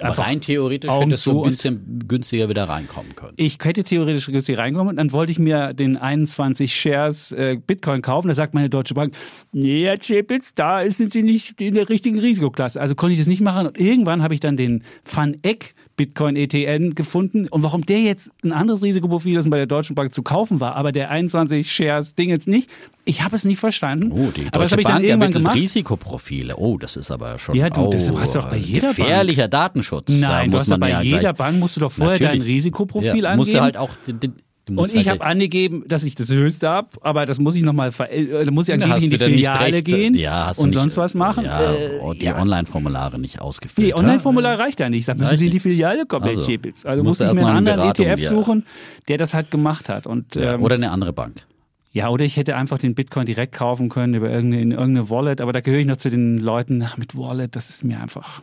Aber 0.00 0.18
rein 0.18 0.40
theoretisch 0.40 0.90
Augen 0.90 1.04
hättest 1.04 1.24
du 1.24 1.40
ein 1.40 1.48
bisschen 1.50 2.00
günstiger 2.08 2.48
wieder 2.48 2.68
reinkommen 2.68 3.14
können. 3.14 3.34
ich 3.36 3.58
hätte 3.62 3.84
theoretisch 3.84 4.26
günstig 4.26 4.58
reinkommen 4.58 4.88
und 4.88 4.96
dann 4.96 5.12
wollte 5.12 5.30
ich 5.30 5.38
mir 5.38 5.72
den 5.72 5.96
21 5.96 6.74
Shares 6.74 7.30
äh, 7.30 7.58
Bitcoin 7.64 8.02
kaufen. 8.02 8.26
Da 8.26 8.34
sagt 8.34 8.54
meine 8.54 8.68
Deutsche 8.68 8.94
Bank, 8.94 9.14
nee, 9.52 9.84
Herr 9.84 9.96
Chapitz, 9.98 10.52
da 10.52 10.90
sind 10.90 11.12
Sie 11.12 11.22
nicht 11.22 11.60
in 11.60 11.74
der 11.74 11.88
richtigen 11.88 12.18
Risikoklasse. 12.18 12.80
Also 12.80 12.96
konnte 12.96 13.12
ich 13.12 13.18
das 13.20 13.28
nicht 13.28 13.40
machen. 13.40 13.68
Und 13.68 13.78
irgendwann 13.78 14.20
habe 14.20 14.34
ich 14.34 14.40
dann 14.40 14.56
den 14.56 14.82
Van 15.04 15.36
Eck 15.42 15.76
Bitcoin 15.96 16.36
ETN 16.36 16.94
gefunden. 16.94 17.46
Und 17.48 17.62
warum 17.62 17.86
der 17.86 18.00
jetzt 18.00 18.30
ein 18.42 18.52
anderes 18.52 18.82
Risikoprofil 18.82 19.36
ist 19.38 19.44
und 19.44 19.50
bei 19.50 19.58
der 19.58 19.66
Deutschen 19.66 19.94
Bank 19.94 20.12
zu 20.12 20.22
kaufen 20.22 20.60
war, 20.60 20.74
aber 20.76 20.92
der 20.92 21.10
21 21.10 21.70
Shares 21.70 22.14
Ding 22.14 22.30
jetzt 22.30 22.48
nicht, 22.48 22.68
ich 23.04 23.22
habe 23.22 23.36
es 23.36 23.44
nicht 23.44 23.58
verstanden. 23.58 24.10
Oh, 24.12 24.30
die 24.34 24.46
aber 24.50 24.64
das 24.64 24.70
Deutsche 24.70 24.72
habe 24.72 24.80
ich 24.80 24.86
dann 24.86 24.94
Bank 24.96 25.04
irgendwann 25.04 25.30
gemacht. 25.32 25.56
Risikoprofile. 25.56 26.56
Oh, 26.56 26.78
das 26.78 26.96
ist 26.96 27.10
aber 27.10 27.38
schon 27.38 27.54
Ja, 27.54 27.70
du, 27.70 27.90
das 27.90 28.10
oh, 28.10 28.18
hast 28.18 28.34
du 28.34 28.40
doch 28.40 28.48
bei 28.50 28.56
jeder 28.56 28.88
Bank. 28.88 28.96
gefährlicher 28.96 29.48
Datenschutz. 29.48 30.20
Da 30.20 30.28
Nein, 30.28 30.50
du 30.50 30.56
muss 30.56 30.60
hast 30.62 30.68
ja 30.70 30.78
man 30.78 30.90
bei 30.90 31.02
jeder 31.02 31.18
gleich- 31.20 31.34
Bank 31.34 31.58
musst 31.58 31.76
du 31.76 31.80
doch 31.80 31.92
vorher 31.92 32.18
dein 32.18 32.38
Natürlich. 32.38 32.46
Risikoprofil 32.56 33.06
ja, 33.06 33.30
angeben. 33.30 33.36
Musst 33.36 33.54
du 33.54 33.60
halt 33.60 33.76
auch 33.76 33.90
den, 34.06 34.20
den, 34.20 34.32
du 34.32 34.43
Und 34.68 34.86
ich 34.94 35.06
halt 35.08 35.20
habe 35.20 35.24
angegeben, 35.30 35.84
dass 35.86 36.04
ich 36.04 36.14
das 36.14 36.30
Höchste 36.30 36.68
habe, 36.68 36.88
aber 37.02 37.26
das 37.26 37.38
muss 37.38 37.54
ich 37.54 37.62
nochmal, 37.62 37.90
da 37.90 38.50
muss 38.50 38.68
ich 38.68 38.74
angeblich 38.74 39.04
in 39.04 39.10
die 39.10 39.18
Filiale 39.18 39.72
rechts- 39.74 39.90
gehen 39.90 40.14
ja, 40.14 40.50
und 40.56 40.66
nicht, 40.66 40.74
sonst 40.74 40.96
was 40.96 41.14
machen. 41.14 41.44
Ja, 41.44 41.72
Äh, 41.74 41.98
und 42.00 42.22
die 42.22 42.26
ja. 42.26 42.40
Online-Formulare 42.40 43.18
nicht 43.18 43.40
ausgefüllt. 43.40 43.86
Nee, 43.88 43.92
Online-Formular 43.94 44.58
reicht 44.58 44.80
ja 44.80 44.88
nicht. 44.88 45.06
Da 45.06 45.14
müssen 45.14 45.36
Sie 45.36 45.46
in 45.46 45.52
die 45.52 45.60
Filiale 45.60 46.06
kommen, 46.06 46.24
Also, 46.24 46.40
Herr 46.40 46.46
Schäpitz. 46.46 46.86
Also 46.86 47.02
du 47.02 47.10
ich 47.10 47.18
mir 47.18 47.28
einen 47.46 47.56
anderen 47.56 47.78
Beratung, 47.80 48.06
ETF 48.06 48.26
suchen, 48.26 48.66
der 49.08 49.18
das 49.18 49.34
halt 49.34 49.50
gemacht 49.50 49.88
hat. 49.90 50.06
Und, 50.06 50.36
ähm, 50.36 50.62
oder 50.62 50.76
eine 50.76 50.90
andere 50.90 51.12
Bank. 51.12 51.44
ja, 51.92 52.08
oder 52.08 52.24
ich 52.24 52.36
hätte 52.38 52.56
einfach 52.56 52.78
den 52.78 52.94
Bitcoin 52.94 53.26
direkt 53.26 53.54
kaufen 53.54 53.88
können 53.90 54.14
über 54.14 54.30
irgendeine, 54.30 54.62
in 54.62 54.70
irgendeine 54.72 55.10
Wallet, 55.10 55.40
aber 55.42 55.52
da 55.52 55.60
gehöre 55.60 55.80
ich 55.80 55.86
noch 55.86 55.96
zu 55.98 56.08
den 56.10 56.38
Leuten, 56.38 56.82
ach, 56.82 56.96
mit 56.96 57.16
Wallet, 57.16 57.54
das 57.54 57.68
ist 57.70 57.84
mir 57.84 58.00
einfach, 58.00 58.42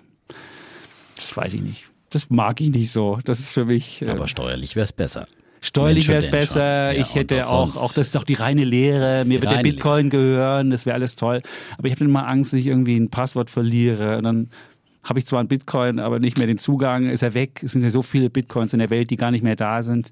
das 1.15 1.35
weiß 1.35 1.53
ich 1.55 1.61
nicht. 1.61 1.85
Das 2.11 2.29
mag 2.29 2.59
ich 2.61 2.69
nicht 2.71 2.91
so. 2.91 3.19
Das 3.25 3.39
ist 3.39 3.51
für 3.51 3.65
mich. 3.65 4.01
äh, 4.01 4.09
Aber 4.09 4.27
steuerlich 4.27 4.75
wäre 4.75 4.83
es 4.83 4.93
besser. 4.93 5.27
Steuerlich 5.63 6.07
wäre 6.07 6.19
es 6.19 6.29
besser. 6.29 6.91
Ja, 6.91 6.99
ich 6.99 7.13
hätte 7.13 7.47
auch, 7.47 7.77
auch 7.77 7.93
das 7.93 8.07
ist 8.07 8.15
doch 8.15 8.23
die 8.23 8.33
reine 8.33 8.65
Lehre. 8.65 9.23
Mir 9.25 9.41
wird 9.41 9.51
der 9.51 9.61
Bitcoin 9.61 10.09
gehören. 10.09 10.71
Das 10.71 10.87
wäre 10.87 10.95
alles 10.95 11.15
toll. 11.15 11.43
Aber 11.77 11.87
ich 11.87 11.93
habe 11.93 12.03
immer 12.03 12.27
Angst, 12.27 12.51
dass 12.53 12.59
ich 12.59 12.67
irgendwie 12.67 12.97
ein 12.97 13.09
Passwort 13.09 13.51
verliere. 13.51 14.17
Und 14.17 14.23
dann 14.23 14.49
habe 15.03 15.19
ich 15.19 15.25
zwar 15.27 15.39
einen 15.39 15.47
Bitcoin, 15.47 15.99
aber 15.99 16.19
nicht 16.19 16.39
mehr 16.39 16.47
den 16.47 16.57
Zugang. 16.57 17.07
Ist 17.09 17.21
er 17.21 17.35
weg? 17.35 17.61
Es 17.63 17.73
sind 17.73 17.83
ja 17.83 17.91
so 17.91 18.01
viele 18.01 18.31
Bitcoins 18.31 18.73
in 18.73 18.79
der 18.79 18.89
Welt, 18.89 19.11
die 19.11 19.17
gar 19.17 19.29
nicht 19.29 19.43
mehr 19.43 19.55
da 19.55 19.83
sind, 19.83 20.11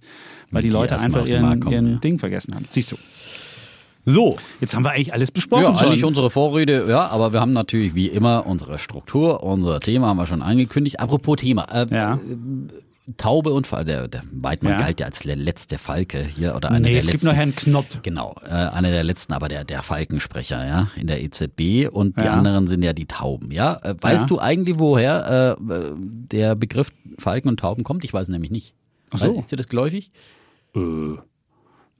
weil 0.52 0.62
die 0.62 0.70
Die 0.70 0.74
Leute 0.74 1.00
einfach 1.00 1.26
ihren, 1.26 1.60
kommen, 1.60 1.74
ihren 1.74 1.92
ja. 1.94 1.98
Ding 1.98 2.20
vergessen 2.20 2.54
haben. 2.54 2.66
Siehst 2.70 2.92
du. 2.92 2.98
So, 4.06 4.38
Jetzt 4.62 4.76
haben 4.76 4.84
wir 4.84 4.92
eigentlich 4.92 5.14
alles 5.14 5.32
besprochen 5.32 5.64
ja, 5.64 5.76
schon. 5.76 5.88
eigentlich 5.90 6.04
unsere 6.06 6.30
Vorrede, 6.30 6.86
ja, 6.90 7.08
aber 7.08 7.34
wir 7.34 7.42
haben 7.42 7.52
natürlich 7.52 7.94
wie 7.94 8.08
immer 8.08 8.46
unsere 8.48 8.80
Struktur, 8.80 9.44
unser 9.44 9.80
Thema 9.82 10.08
haben 10.08 10.18
wir 10.18 10.26
schon 10.26 10.42
angekündigt. 10.42 11.00
Apropos 11.00 11.38
Thema, 11.38 11.66
äh, 11.72 11.86
Ja. 11.94 12.20
Taube 13.18 13.52
und 13.54 13.68
Fall, 13.68 13.86
der, 13.86 14.08
der 14.08 14.22
Weidmann 14.32 14.74
Ja. 14.74 14.80
galt 14.80 15.00
ja 15.00 15.06
als 15.08 15.20
der 15.20 15.36
letzte 15.36 15.78
Falke 15.78 16.24
hier 16.24 16.56
oder 16.56 16.70
einer 16.70 16.80
nee, 16.82 16.92
der 16.92 17.00
es 17.00 17.08
gibt 17.08 17.24
noch 17.24 17.34
Herrn 17.34 17.56
Knott. 17.56 18.00
Genau, 18.04 18.36
äh, 18.46 18.50
einer 18.50 18.90
der 18.92 19.04
letzten, 19.04 19.34
aber 19.34 19.48
der, 19.48 19.64
der 19.64 19.82
Falkensprecher, 19.84 20.66
ja, 20.68 20.88
in 20.96 21.08
der 21.08 21.22
EZB 21.24 21.88
und 21.92 22.18
die 22.18 22.24
Ja. 22.26 22.34
anderen 22.34 22.68
sind 22.68 22.84
ja 22.84 22.94
die 22.94 23.06
Tauben, 23.06 23.52
ja. 23.52 23.76
Äh, 23.84 23.96
weißt 24.00 24.22
Ja. 24.22 24.26
du 24.28 24.40
eigentlich, 24.40 24.80
woher 24.80 25.58
äh, 25.70 25.74
äh, 25.74 25.94
der 25.98 26.56
Begriff 26.56 26.92
Falken 27.18 27.50
und 27.50 27.60
Tauben 27.60 27.84
kommt? 27.84 28.04
Ich 28.04 28.14
weiß 28.14 28.28
nämlich 28.30 28.52
nicht. 28.52 28.74
Ach 29.12 29.18
so. 29.20 29.28
Weißt- 29.34 29.40
Ist 29.40 29.52
dir 29.52 29.56
das 29.58 29.68
geläufig? 29.68 30.12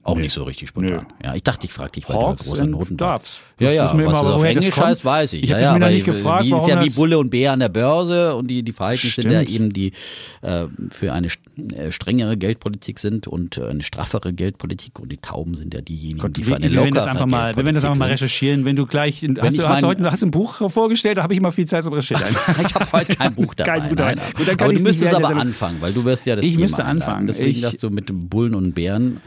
Auch 0.02 0.16
nicht 0.16 0.32
so 0.32 0.44
richtig 0.44 0.68
spontan. 0.70 1.06
Ja, 1.22 1.34
ich 1.34 1.42
dachte, 1.42 1.66
ich 1.66 1.72
frage 1.74 1.92
dich, 1.92 2.08
weil 2.08 2.16
du 2.16 2.22
Hawks 2.22 2.46
großer 2.46 2.62
and 2.62 2.70
Notenbank. 2.70 3.20
Ja, 3.58 3.66
Das 3.66 3.74
ja, 3.76 3.82
mir 3.94 4.06
was 4.06 4.12
immer, 4.12 4.12
das 4.12 4.22
auf 4.22 4.40
das 4.42 4.50
Englisch 4.50 4.70
kommt. 4.70 4.86
heißt, 4.86 5.04
weiß 5.04 5.32
ich. 5.34 5.42
Ich 5.42 5.50
ja, 5.50 5.56
hab 5.56 5.62
ja, 5.62 5.78
das 5.78 5.88
mir 5.88 5.94
nicht 5.94 6.04
gefragt, 6.06 6.44
wie, 6.46 6.54
ist 6.54 6.66
ja 6.68 6.80
wie 6.80 6.86
das- 6.86 6.94
Bulle 6.94 7.18
und 7.18 7.28
Bär 7.28 7.52
an 7.52 7.60
der 7.60 7.68
Börse 7.68 8.34
und 8.34 8.46
die, 8.48 8.62
die 8.62 8.72
Falken 8.72 9.10
sind 9.10 9.30
ja 9.30 9.42
eben 9.42 9.70
die 9.74 9.92
äh, 10.40 10.64
für 10.90 11.12
eine 11.12 11.26
äh, 11.26 11.92
strengere 11.92 12.38
Geldpolitik 12.38 12.98
sind 12.98 13.26
und 13.26 13.58
äh, 13.58 13.66
eine 13.66 13.82
straffere 13.82 14.32
Geldpolitik 14.32 14.98
und 15.00 15.12
die 15.12 15.18
Tauben 15.18 15.54
sind 15.54 15.74
ja 15.74 15.82
diejenigen, 15.82 16.18
Gott, 16.20 16.34
die 16.34 16.46
wir, 16.46 16.46
für 16.46 16.56
eine 16.56 16.70
wir 16.70 16.76
werden 16.80 16.94
das 16.94 17.06
einfach 17.06 17.26
mal, 17.26 17.54
wir 17.54 17.62
werden 17.62 17.74
das 17.74 17.84
einfach 17.84 17.98
mal 17.98 18.08
recherchieren. 18.08 18.64
Wenn 18.64 18.76
du 18.76 18.86
gleich, 18.86 19.16
hast, 19.16 19.22
ich 19.24 19.34
du, 19.34 19.42
hast, 19.42 19.58
du 19.58 19.62
mein- 19.68 19.82
heute, 19.84 20.10
hast 20.10 20.22
du 20.22 20.26
ein 20.28 20.30
Buch 20.30 20.70
vorgestellt, 20.70 21.18
da 21.18 21.22
habe 21.24 21.34
ich 21.34 21.38
immer 21.40 21.52
viel 21.52 21.66
Zeit 21.66 21.82
zum 21.84 21.92
Recherchieren. 21.92 22.36
Ich 22.66 22.74
habe 22.74 22.90
heute 22.92 23.14
kein 23.16 23.34
Buch 23.34 23.52
dabei. 23.52 23.78
Kein 23.80 23.88
Buch 23.90 23.96
dabei. 23.96 24.14
nein, 24.14 24.24
nein. 24.24 24.34
Gut, 24.34 24.48
dann 24.48 24.56
kann 24.56 24.64
aber 24.64 24.72
ich's 24.72 24.82
du 24.82 24.88
müsstest 24.88 25.14
aber 25.14 25.28
anfangen, 25.36 25.76
weil 25.82 25.92
du 25.92 26.04
wirst 26.06 26.24
ja 26.24 26.36
das 26.36 26.44
Ich 26.46 26.56
müsste 26.56 26.86
anfangen. 26.86 27.26
Deswegen, 27.26 27.60
dass 27.60 27.76
du 27.76 27.90
mit 27.90 28.06
Bullen 28.30 28.54
und 28.54 28.72
Bären 28.74 29.20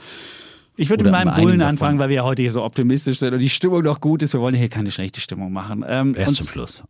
Ich 0.76 0.90
würde 0.90 1.04
mit 1.04 1.12
meinem 1.14 1.34
Bullen 1.36 1.60
davon. 1.60 1.70
anfangen, 1.72 2.00
weil 2.00 2.10
wir 2.10 2.18
ja 2.18 2.24
heute 2.24 2.42
hier 2.42 2.52
so 2.52 2.64
optimistisch 2.64 3.20
sind 3.20 3.34
und 3.34 3.40
die 3.40 3.50
Stimmung 3.50 3.84
noch 3.84 4.02
gut 4.02 4.22
ist. 4.24 4.34
Wir 4.34 4.42
wollen 4.42 4.56
hier 4.56 4.70
keine 4.70 4.92
schlechte 4.92 5.20
Stimmung 5.20 5.54
machen. 5.54 5.86
Ähm, 5.88 6.16
erst 6.18 6.36
zum 6.36 6.48
Schluss. 6.48 6.84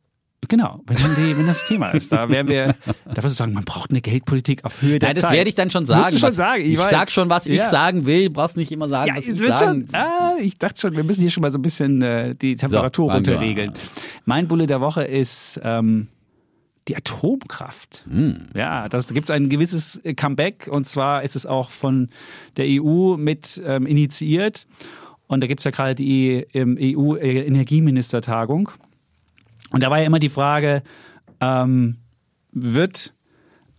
Genau, 0.49 0.81
wenn, 0.87 0.97
die, 0.97 1.37
wenn 1.37 1.47
das 1.47 1.63
Thema 1.63 1.91
ist. 1.91 2.11
Da 2.11 2.27
wären 2.29 2.49
wir, 2.49 2.75
da 3.05 3.15
wirst 3.23 3.25
du 3.25 3.29
sagen, 3.29 3.53
man 3.53 3.63
braucht 3.63 3.91
eine 3.91 4.01
Geldpolitik 4.01 4.65
auf 4.65 4.81
Höhe 4.81 4.99
der 4.99 5.07
Nein, 5.09 5.15
das 5.15 5.23
Zeit. 5.23 5.31
werde 5.33 5.49
ich 5.49 5.55
dann 5.55 5.69
schon 5.69 5.85
sagen. 5.85 6.01
Wirst 6.03 6.13
du 6.15 6.17
schon 6.17 6.29
was, 6.29 6.35
sagen, 6.35 6.61
ich, 6.63 6.73
ich 6.73 6.79
sag 6.79 7.11
schon, 7.11 7.29
was 7.29 7.45
ich 7.45 7.55
Ja. 7.57 7.69
sagen 7.69 8.05
will. 8.05 8.25
Du 8.27 8.33
brauchst 8.33 8.57
nicht 8.57 8.71
immer 8.71 8.89
sagen, 8.89 9.07
Ja, 9.09 9.15
was 9.15 9.25
ich 9.27 9.37
sagen 9.39 9.87
schon. 9.89 9.95
Ah, 9.99 10.33
ich 10.41 10.57
dachte 10.57 10.81
schon, 10.81 10.95
wir 10.97 11.03
müssen 11.05 11.21
hier 11.21 11.31
schon 11.31 11.41
mal 11.43 11.51
so 11.51 11.59
ein 11.59 11.61
bisschen 11.61 12.01
äh, 12.01 12.35
die 12.35 12.57
Temperatur 12.57 13.07
wir 13.07 13.15
runterregeln. 13.15 13.71
Mein 14.25 14.47
Bulle 14.49 14.67
der 14.67 14.81
Woche 14.81 15.03
ist 15.05 15.61
ähm, 15.63 16.07
die 16.87 16.95
Atomkraft. 16.97 18.05
Hm. 18.09 18.47
Ja, 18.55 18.89
das 18.89 19.13
gibt 19.13 19.25
es 19.25 19.31
ein 19.31 19.49
gewisses 19.49 19.97
äh, 20.03 20.13
Comeback 20.13 20.67
und 20.69 20.85
zwar 20.85 21.23
ist 21.23 21.35
es 21.35 21.45
auch 21.45 21.69
von 21.69 22.09
der 22.57 22.65
EU 22.67 23.17
mit 23.17 23.61
ähm, 23.65 23.85
initiiert. 23.85 24.67
Und 25.27 25.41
da 25.41 25.47
gibt 25.47 25.61
es 25.61 25.63
ja 25.63 25.71
gerade 25.71 25.95
die 25.95 26.45
ähm, 26.53 26.77
EU-Energieministertagung. 26.79 28.69
Und 29.71 29.81
da 29.81 29.89
war 29.89 29.99
ja 29.99 30.05
immer 30.05 30.19
die 30.19 30.29
Frage, 30.29 30.83
ähm, 31.39 31.97
wird 32.51 33.13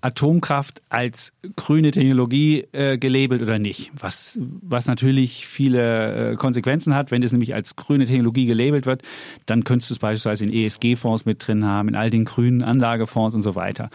Atomkraft 0.05 0.83
als 0.91 1.33
grüne 1.57 1.91
Technologie 1.91 2.67
äh, 2.73 2.99
gelabelt 2.99 3.41
oder 3.41 3.59
nicht. 3.59 3.91
Was, 3.99 4.39
was 4.61 4.87
natürlich 4.87 5.47
viele 5.47 6.33
äh, 6.33 6.37
Konsequenzen 6.37 6.95
hat. 6.95 7.11
Wenn 7.11 7.23
das 7.23 7.33
nämlich 7.33 7.55
als 7.55 7.75
grüne 7.75 8.05
Technologie 8.05 8.45
gelabelt 8.45 8.85
wird, 8.85 9.01
dann 9.47 9.65
könntest 9.65 9.89
du 9.89 9.95
es 9.95 9.99
beispielsweise 9.99 10.45
in 10.45 10.53
ESG-Fonds 10.53 11.25
mit 11.25 11.47
drin 11.47 11.65
haben, 11.65 11.89
in 11.89 11.95
all 11.95 12.11
den 12.11 12.27
grünen 12.27 12.63
Anlagefonds 12.63 13.35
und 13.35 13.41
so 13.41 13.55
weiter. 13.55 13.89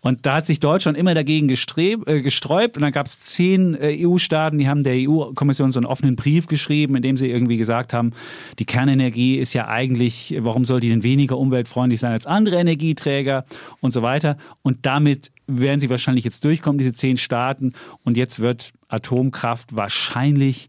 Und 0.00 0.24
da 0.24 0.36
hat 0.36 0.46
sich 0.46 0.60
Deutschland 0.60 0.96
immer 0.96 1.12
dagegen 1.12 1.46
gestreb, 1.46 2.08
äh, 2.08 2.22
gesträubt. 2.22 2.78
Und 2.78 2.82
dann 2.82 2.92
gab 2.92 3.04
es 3.04 3.20
zehn 3.20 3.74
äh, 3.74 4.06
EU-Staaten, 4.06 4.56
die 4.56 4.68
haben 4.68 4.82
der 4.82 4.94
EU-Kommission 4.96 5.72
so 5.72 5.78
einen 5.78 5.86
offenen 5.86 6.16
Brief 6.16 6.46
geschrieben, 6.46 6.96
in 6.96 7.02
dem 7.02 7.18
sie 7.18 7.28
irgendwie 7.28 7.58
gesagt 7.58 7.92
haben, 7.92 8.12
die 8.58 8.64
Kernenergie 8.64 9.36
ist 9.36 9.52
ja 9.52 9.68
eigentlich, 9.68 10.34
warum 10.38 10.64
soll 10.64 10.80
die 10.80 10.88
denn 10.88 11.02
weniger 11.02 11.36
umweltfreundlich 11.36 12.00
sein 12.00 12.12
als 12.12 12.24
andere 12.24 12.56
Energieträger 12.56 13.44
und 13.80 13.92
so 13.92 14.00
weiter. 14.00 14.38
Und 14.62 14.86
damit 14.86 15.30
werden 15.58 15.80
sie 15.80 15.90
wahrscheinlich 15.90 16.24
jetzt 16.24 16.44
durchkommen, 16.44 16.78
diese 16.78 16.92
zehn 16.92 17.16
Staaten. 17.16 17.72
Und 18.04 18.16
jetzt 18.16 18.40
wird 18.40 18.72
Atomkraft 18.88 19.74
wahrscheinlich 19.74 20.68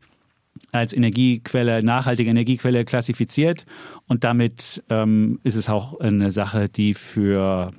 als 0.71 0.93
Energiequelle, 0.93 1.83
nachhaltige 1.83 2.29
Energiequelle 2.29 2.85
klassifiziert. 2.85 3.65
Und 4.07 4.23
damit 4.23 4.83
ähm, 4.89 5.39
ist 5.43 5.55
es 5.55 5.69
auch 5.69 5.99
eine 5.99 6.31
Sache, 6.31 6.69
die 6.69 6.93
für, 6.93 7.71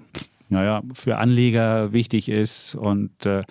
naja, 0.49 0.83
für 0.93 1.19
Anleger 1.19 1.93
wichtig 1.93 2.29
ist 2.29 2.75
und 2.75 3.27
äh, 3.27 3.43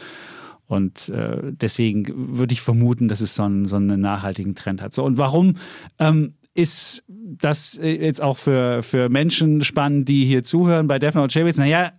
und 0.67 1.09
äh, 1.09 1.51
deswegen 1.51 2.05
würde 2.37 2.53
ich 2.53 2.61
vermuten, 2.61 3.09
dass 3.09 3.19
es 3.19 3.35
so 3.35 3.43
einen, 3.43 3.65
so 3.65 3.75
einen 3.75 3.99
nachhaltigen 3.99 4.55
Trend 4.55 4.81
hat. 4.81 4.93
So, 4.93 5.03
und 5.03 5.17
warum 5.17 5.55
ähm, 5.99 6.35
ist 6.53 7.03
das 7.09 7.77
jetzt 7.81 8.21
auch 8.21 8.37
für, 8.37 8.81
für 8.81 9.09
Menschen 9.09 9.65
spannend, 9.65 10.07
die 10.07 10.23
hier 10.23 10.45
zuhören 10.45 10.87
bei 10.87 10.97
Defner 10.97 11.23
und 11.23 11.33
Chevitz? 11.33 11.57
Naja, 11.57 11.91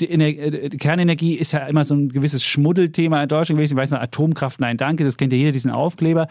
äh, 0.00 0.68
die, 0.68 0.76
Kernenergie 0.76 1.34
ist 1.34 1.52
ja 1.52 1.66
immer 1.66 1.84
so 1.84 1.94
ein 1.94 2.08
gewisses 2.08 2.44
Schmuddelthema 2.44 3.22
in 3.22 3.28
Deutschland 3.28 3.58
gewesen. 3.58 3.74
Ich 3.74 3.82
weiß 3.82 3.90
noch, 3.90 4.00
Atomkraft, 4.00 4.60
nein, 4.60 4.76
danke, 4.76 5.04
das 5.04 5.16
kennt 5.16 5.32
ja 5.32 5.38
jeder, 5.38 5.52
diesen 5.52 5.70
Aufkleber. 5.70 6.28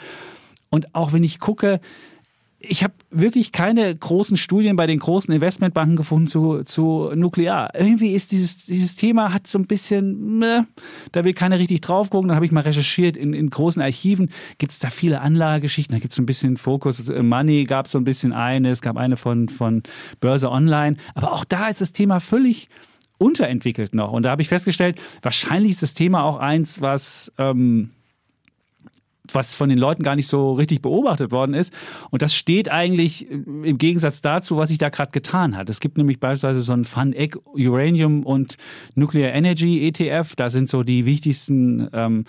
Und 0.69 0.93
auch 0.95 1.13
wenn 1.13 1.23
ich 1.23 1.39
gucke, 1.39 1.79
ich 2.59 2.83
habe 2.83 2.93
wirklich 3.11 3.51
keine 3.51 3.95
großen 3.95 4.35
Studien 4.35 4.75
bei 4.75 4.87
den 4.87 4.97
großen 4.97 5.31
Investmentbanken 5.31 5.95
gefunden 5.95 6.27
zu, 6.27 6.63
zu 6.63 7.11
Nuklear. 7.13 7.69
Irgendwie 7.75 8.13
ist 8.13 8.31
dieses, 8.31 8.65
dieses 8.65 8.95
Thema 8.95 9.31
hat 9.31 9.47
so 9.47 9.59
ein 9.59 9.67
bisschen, 9.67 10.39
ne, 10.39 10.65
da 11.11 11.23
will 11.23 11.33
keiner 11.33 11.59
richtig 11.59 11.81
drauf 11.81 12.09
gucken. 12.09 12.29
Dann 12.29 12.35
habe 12.35 12.45
ich 12.45 12.51
mal 12.51 12.61
recherchiert, 12.61 13.15
in, 13.15 13.33
in 13.33 13.51
großen 13.51 13.81
Archiven 13.81 14.31
gibt 14.57 14.71
es 14.71 14.79
da 14.79 14.89
viele 14.89 15.21
Anlagegeschichten. 15.21 15.95
Da 15.95 15.99
gibt 15.99 16.13
es 16.13 16.15
so 16.15 16.23
ein 16.23 16.25
bisschen 16.25 16.57
Focus 16.57 17.07
Money, 17.07 17.65
gab 17.65 17.85
es 17.85 17.91
so 17.91 17.99
ein 17.99 18.05
bisschen 18.05 18.33
eine, 18.33 18.71
es 18.71 18.81
gab 18.81 18.97
eine 18.97 19.17
von, 19.17 19.49
von 19.49 19.83
Börse 20.19 20.49
Online. 20.49 20.97
Aber 21.13 21.33
auch 21.33 21.45
da 21.45 21.67
ist 21.67 21.81
das 21.81 21.93
Thema 21.93 22.19
völlig 22.19 22.69
unterentwickelt 23.17 23.95
noch. 23.95 24.11
Und 24.11 24.23
da 24.23 24.31
habe 24.31 24.41
ich 24.41 24.49
festgestellt, 24.49 24.99
wahrscheinlich 25.21 25.73
ist 25.73 25.81
das 25.81 25.93
Thema 25.93 26.23
auch 26.23 26.37
eins, 26.37 26.81
was... 26.81 27.31
Ähm, 27.37 27.91
was 29.33 29.53
von 29.53 29.69
den 29.69 29.77
Leuten 29.77 30.03
gar 30.03 30.15
nicht 30.15 30.27
so 30.27 30.53
richtig 30.53 30.81
beobachtet 30.81 31.31
worden 31.31 31.53
ist. 31.53 31.73
Und 32.09 32.21
das 32.21 32.33
steht 32.33 32.71
eigentlich 32.71 33.29
im 33.29 33.77
Gegensatz 33.77 34.21
dazu, 34.21 34.57
was 34.57 34.69
sich 34.69 34.77
da 34.77 34.89
gerade 34.89 35.11
getan 35.11 35.57
hat. 35.57 35.69
Es 35.69 35.79
gibt 35.79 35.97
nämlich 35.97 36.19
beispielsweise 36.19 36.61
so 36.61 36.73
ein 36.73 36.85
Fun 36.85 37.13
Egg 37.13 37.37
Uranium 37.53 38.23
und 38.23 38.57
Nuclear 38.95 39.33
Energy 39.33 39.87
ETF. 39.87 40.35
Da 40.35 40.49
sind 40.49 40.69
so 40.69 40.83
die 40.83 41.05
wichtigsten 41.05 41.89
ähm, 41.93 42.25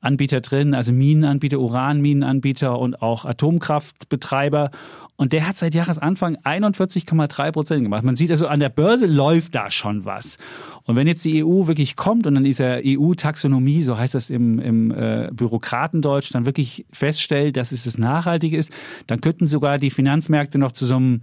Anbieter 0.00 0.40
drin, 0.40 0.74
also 0.74 0.92
Minenanbieter, 0.92 1.60
Uranminenanbieter 1.60 2.78
und 2.78 3.02
auch 3.02 3.24
Atomkraftbetreiber. 3.24 4.70
Und 5.16 5.32
der 5.32 5.46
hat 5.46 5.56
seit 5.56 5.74
Jahresanfang 5.74 6.36
41,3 6.36 7.52
Prozent 7.52 7.82
gemacht. 7.84 8.02
Man 8.02 8.16
sieht 8.16 8.30
also, 8.30 8.48
an 8.48 8.60
der 8.60 8.70
Börse 8.70 9.06
läuft 9.06 9.54
da 9.54 9.70
schon 9.70 10.04
was. 10.04 10.38
Und 10.84 10.96
wenn 10.96 11.06
jetzt 11.06 11.24
die 11.24 11.44
EU 11.44 11.66
wirklich 11.66 11.96
kommt 11.96 12.26
und 12.26 12.34
dann 12.34 12.44
dieser 12.44 12.80
EU-Taxonomie, 12.84 13.82
so 13.82 13.96
heißt 13.96 14.14
das 14.14 14.30
im, 14.30 14.58
im 14.58 14.90
äh, 14.90 15.28
Bürokratendeutsch, 15.32 16.34
dann 16.34 16.46
wirklich 16.46 16.86
feststellt, 16.92 17.56
dass 17.56 17.72
es 17.72 17.84
das 17.84 17.98
nachhaltig 17.98 18.52
ist, 18.52 18.72
dann 19.06 19.20
könnten 19.20 19.46
sogar 19.46 19.78
die 19.78 19.90
Finanzmärkte 19.90 20.58
noch 20.58 20.72
zu 20.72 20.86
so 20.86 20.96
einem 20.96 21.20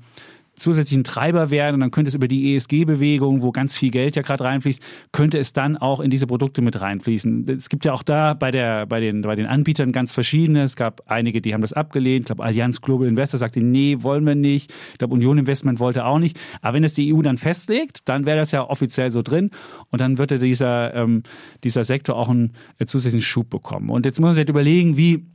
zusätzlichen 0.60 1.04
Treiber 1.04 1.50
werden 1.50 1.76
und 1.76 1.80
dann 1.82 1.92
könnte 1.92 2.10
es 2.10 2.16
über 2.16 2.28
die 2.28 2.56
ESG-Bewegung, 2.56 3.42
wo 3.42 3.52
ganz 3.52 3.78
viel 3.78 3.92
Geld 3.92 4.16
ja 4.16 4.22
gerade 4.22 4.44
reinfließt, 4.44 4.82
könnte 5.12 5.38
es 5.38 5.54
dann 5.54 5.78
auch 5.78 6.00
in 6.00 6.10
diese 6.10 6.28
Produkte 6.28 6.62
mit 6.62 6.80
reinfließen. 6.80 7.48
Es 7.50 7.70
gibt 7.70 7.86
ja 7.86 7.94
auch 7.94 8.04
da 8.04 8.34
bei, 8.34 8.52
der, 8.52 8.86
bei, 8.86 9.00
den, 9.00 9.22
bei 9.22 9.36
den 9.36 9.46
Anbietern 9.46 9.92
ganz 9.92 10.12
verschiedene. 10.12 10.64
Es 10.64 10.76
gab 10.76 11.02
einige, 11.10 11.42
die 11.42 11.54
haben 11.54 11.62
das 11.62 11.74
abgelehnt. 11.74 12.22
Ich 12.22 12.26
glaube, 12.28 12.44
Allianz 12.44 12.82
Global 12.82 13.08
Investor 13.08 13.38
sagte, 13.38 13.62
nee, 13.62 13.98
wollen 14.00 14.26
wir 14.26 14.36
nicht. 14.36 14.72
Ich 14.92 14.98
glaube, 14.98 15.14
Union 15.14 15.38
Investment 15.38 15.80
wollte 15.80 16.06
auch 16.06 16.20
nicht. 16.20 16.40
Aber 16.62 16.76
wenn 16.76 16.84
es 16.84 16.94
die 16.94 17.14
EU 17.14 17.22
dann 17.22 17.38
festlegt, 17.38 18.02
dann 18.06 18.26
wäre 18.26 18.38
das 18.38 18.52
ja 18.52 18.68
offiziell 18.70 19.12
so 19.12 19.22
drin 19.22 19.52
und 19.90 20.02
dann 20.02 20.18
würde 20.18 20.40
dieser, 20.40 20.94
ähm, 20.94 21.24
dieser 21.64 21.84
Sektor 21.84 22.16
auch 22.16 22.30
einen 22.30 22.54
äh, 22.78 22.86
zusätzlichen 22.86 23.26
Schub 23.26 23.50
bekommen. 23.50 23.90
Und 23.90 24.06
jetzt 24.06 24.20
muss 24.20 24.28
man 24.28 24.34
sich 24.34 24.42
halt 24.42 24.50
überlegen, 24.50 24.98
wie 24.98 25.26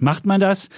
macht 0.00 0.26
man 0.26 0.40
das? 0.40 0.68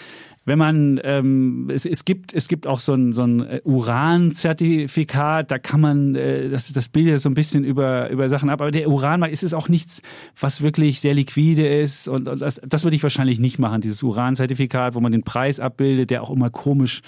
Wenn 0.44 0.58
man, 0.58 1.00
ähm, 1.04 1.70
es, 1.72 1.86
es, 1.86 2.04
gibt, 2.04 2.34
es 2.34 2.48
gibt 2.48 2.66
auch 2.66 2.80
so 2.80 2.94
ein, 2.94 3.12
so 3.12 3.22
ein 3.22 3.40
äh, 3.40 3.60
Uran-Zertifikat, 3.64 5.50
da 5.50 5.58
kann 5.58 5.80
man, 5.80 6.14
äh, 6.14 6.48
das, 6.50 6.72
das 6.72 6.88
bildet 6.88 7.20
so 7.20 7.30
ein 7.30 7.34
bisschen 7.34 7.64
über, 7.64 8.10
über 8.10 8.28
Sachen 8.28 8.50
ab, 8.50 8.60
aber 8.60 8.70
der 8.70 8.88
Uranmarkt 8.88 9.32
ist 9.32 9.42
es 9.42 9.54
auch 9.54 9.68
nichts, 9.68 10.02
was 10.38 10.62
wirklich 10.62 11.00
sehr 11.00 11.14
liquide 11.14 11.66
ist. 11.66 12.08
Und, 12.08 12.28
und 12.28 12.40
das, 12.40 12.60
das 12.66 12.84
würde 12.84 12.96
ich 12.96 13.02
wahrscheinlich 13.02 13.40
nicht 13.40 13.58
machen, 13.58 13.80
dieses 13.80 14.02
Uran-Zertifikat, 14.02 14.94
wo 14.94 15.00
man 15.00 15.12
den 15.12 15.22
Preis 15.22 15.60
abbildet, 15.60 16.10
der 16.10 16.22
auch 16.22 16.30
immer 16.30 16.50
komisch 16.50 17.02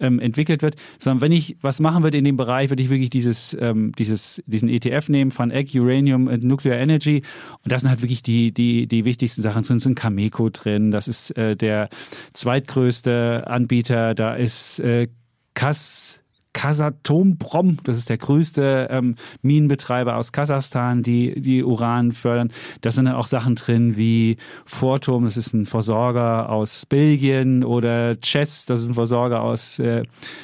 ähm, 0.00 0.18
entwickelt 0.18 0.62
wird, 0.62 0.76
sondern 0.98 1.20
wenn 1.20 1.32
ich 1.32 1.56
was 1.60 1.80
machen 1.80 2.02
würde 2.02 2.18
in 2.18 2.24
dem 2.24 2.36
Bereich, 2.36 2.70
würde 2.70 2.82
ich 2.82 2.90
wirklich 2.90 3.10
dieses, 3.10 3.56
ähm, 3.60 3.92
dieses, 3.98 4.42
diesen 4.46 4.68
ETF 4.68 5.08
nehmen 5.08 5.30
von 5.30 5.50
Egg, 5.50 5.78
Uranium 5.78 6.26
und 6.26 6.44
Nuclear 6.44 6.78
Energy. 6.78 7.22
Und 7.62 7.72
das 7.72 7.82
sind 7.82 7.90
halt 7.90 8.02
wirklich 8.02 8.22
die, 8.22 8.52
die, 8.52 8.86
die 8.86 9.04
wichtigsten 9.04 9.42
Sachen 9.42 9.62
drin, 9.62 9.78
sind 9.78 9.94
Cameco 9.94 10.48
drin, 10.50 10.90
das 10.90 11.08
ist 11.08 11.36
äh, 11.36 11.56
der 11.56 11.88
zweitgrößte 12.32 13.44
Anbieter, 13.46 14.14
da 14.14 14.34
ist 14.34 14.80
äh, 14.80 15.08
Kass 15.54 16.19
Kasatomprom, 16.52 17.78
das 17.84 17.96
ist 17.96 18.08
der 18.08 18.18
größte 18.18 18.88
ähm, 18.90 19.14
Minenbetreiber 19.42 20.16
aus 20.16 20.32
Kasachstan, 20.32 21.02
die, 21.02 21.40
die 21.40 21.62
Uran 21.62 22.10
fördern. 22.10 22.50
Da 22.80 22.90
sind 22.90 23.04
dann 23.04 23.14
auch 23.14 23.28
Sachen 23.28 23.54
drin 23.54 23.96
wie 23.96 24.36
Fortum, 24.64 25.24
das 25.24 25.36
ist 25.36 25.54
ein 25.54 25.64
Versorger 25.64 26.50
aus 26.50 26.86
Belgien 26.86 27.62
oder 27.62 28.16
Chess, 28.20 28.66
das 28.66 28.80
ist 28.80 28.88
ein 28.88 28.94
Versorger 28.94 29.42
aus 29.42 29.78
äh, 29.78 30.02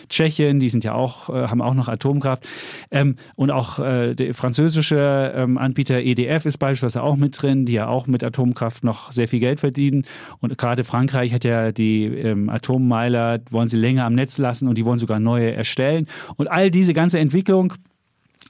Tschechien, 0.08 0.60
die 0.60 0.68
sind 0.68 0.84
ja 0.84 0.94
auch, 0.94 1.28
äh, 1.28 1.48
haben 1.48 1.60
auch 1.60 1.74
noch 1.74 1.88
Atomkraft. 1.88 2.46
Ähm, 2.92 3.16
und 3.34 3.50
auch 3.50 3.80
äh, 3.80 4.14
der 4.14 4.32
französische 4.34 5.32
ähm, 5.34 5.58
Anbieter 5.58 6.00
EDF 6.00 6.46
ist 6.46 6.58
beispielsweise 6.58 7.02
auch 7.02 7.16
mit 7.16 7.42
drin, 7.42 7.66
die 7.66 7.72
ja 7.72 7.88
auch 7.88 8.06
mit 8.06 8.22
Atomkraft 8.22 8.84
noch 8.84 9.10
sehr 9.10 9.26
viel 9.26 9.40
Geld 9.40 9.58
verdienen. 9.58 10.04
Und 10.38 10.56
gerade 10.56 10.84
Frankreich 10.84 11.32
hat 11.34 11.42
ja 11.42 11.72
die 11.72 12.04
ähm, 12.04 12.48
Atommeiler, 12.48 13.40
wollen 13.50 13.68
sie 13.68 13.76
länger 13.76 14.04
am 14.04 14.14
Netz 14.14 14.38
lassen 14.38 14.68
und 14.68 14.78
die 14.78 14.84
wollen 14.84 15.00
sogar 15.00 15.18
neue 15.18 15.52
erstellen 15.52 15.95
stellen. 16.04 16.08
Und 16.36 16.48
all 16.48 16.70
diese 16.70 16.92
ganze 16.92 17.18
Entwicklung, 17.18 17.74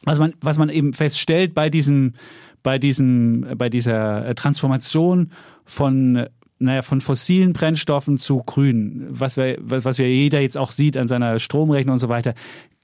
was 0.04 0.18
man, 0.18 0.34
was 0.40 0.58
man 0.58 0.68
eben 0.68 0.92
feststellt 0.92 1.54
bei 1.54 1.70
diesem, 1.70 2.14
bei 2.62 2.78
diesem, 2.78 3.46
bei 3.56 3.68
dieser 3.68 4.34
Transformation 4.34 5.30
von 5.64 6.26
naja, 6.58 6.80
von 6.80 7.02
fossilen 7.02 7.52
Brennstoffen 7.52 8.16
zu 8.16 8.38
grünen, 8.38 9.06
was 9.10 9.36
wir, 9.36 9.58
was 9.60 9.98
wir 9.98 10.08
jeder 10.08 10.40
jetzt 10.40 10.56
auch 10.56 10.70
sieht 10.70 10.96
an 10.96 11.06
seiner 11.06 11.38
Stromrechnung 11.38 11.94
und 11.94 11.98
so 11.98 12.08
weiter, 12.08 12.32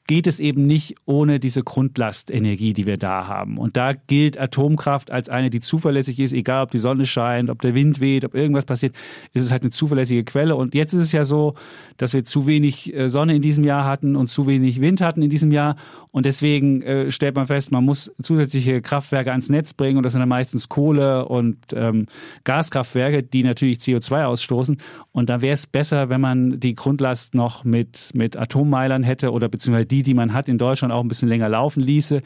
geht 0.06 0.26
es 0.26 0.40
eben 0.40 0.66
nicht 0.66 0.96
ohne 1.06 1.38
diese 1.38 1.62
Grundlastenergie, 1.62 2.72
die 2.72 2.86
wir 2.86 2.96
da 2.96 3.28
haben. 3.28 3.56
Und 3.56 3.76
da 3.76 3.92
gilt 3.92 4.38
Atomkraft 4.38 5.10
als 5.10 5.28
eine, 5.28 5.48
die 5.48 5.60
zuverlässig 5.60 6.18
ist, 6.18 6.32
egal 6.32 6.64
ob 6.64 6.70
die 6.70 6.78
Sonne 6.78 7.06
scheint, 7.06 7.50
ob 7.50 7.62
der 7.62 7.74
Wind 7.74 8.00
weht, 8.00 8.24
ob 8.24 8.34
irgendwas 8.34 8.64
passiert, 8.64 8.94
ist 9.32 9.44
es 9.44 9.52
halt 9.52 9.62
eine 9.62 9.70
zuverlässige 9.70 10.24
Quelle. 10.24 10.56
Und 10.56 10.74
jetzt 10.74 10.92
ist 10.92 11.02
es 11.02 11.12
ja 11.12 11.24
so, 11.24 11.54
dass 11.96 12.14
wir 12.14 12.24
zu 12.24 12.46
wenig 12.46 12.92
äh, 12.94 13.08
Sonne 13.08 13.36
in 13.36 13.42
diesem 13.42 13.64
Jahr 13.64 13.84
hatten 13.84 14.16
und 14.16 14.26
zu 14.26 14.46
wenig 14.46 14.80
Wind 14.80 15.00
hatten 15.00 15.22
in 15.22 15.30
diesem 15.30 15.52
Jahr. 15.52 15.76
Und 16.10 16.26
deswegen 16.26 16.82
äh, 16.82 17.10
stellt 17.10 17.36
man 17.36 17.46
fest, 17.46 17.70
man 17.70 17.84
muss 17.84 18.12
zusätzliche 18.20 18.82
Kraftwerke 18.82 19.30
ans 19.30 19.50
Netz 19.50 19.72
bringen. 19.72 19.98
Und 19.98 20.02
das 20.02 20.12
sind 20.12 20.20
dann 20.20 20.28
meistens 20.28 20.68
Kohle 20.68 21.26
und 21.26 21.58
ähm, 21.74 22.06
Gaskraftwerke, 22.44 23.22
die 23.22 23.44
natürlich 23.44 23.78
CO2 23.78 24.24
ausstoßen. 24.24 24.78
Und 25.12 25.28
da 25.28 25.42
wäre 25.42 25.54
es 25.54 25.66
besser, 25.66 26.08
wenn 26.08 26.20
man 26.20 26.58
die 26.58 26.74
Grundlast 26.74 27.34
noch 27.34 27.64
mit, 27.64 28.10
mit 28.14 28.36
Atommeilern 28.36 29.04
hätte 29.04 29.30
oder 29.30 29.48
beziehungsweise 29.48 29.86
die, 29.86 30.01
die 30.02 30.14
man 30.14 30.32
hat 30.32 30.48
in 30.48 30.58
Deutschland, 30.58 30.92
auch 30.92 31.02
ein 31.02 31.08
bisschen 31.08 31.28
länger 31.28 31.48
laufen 31.48 31.82
ließe. 31.82 32.22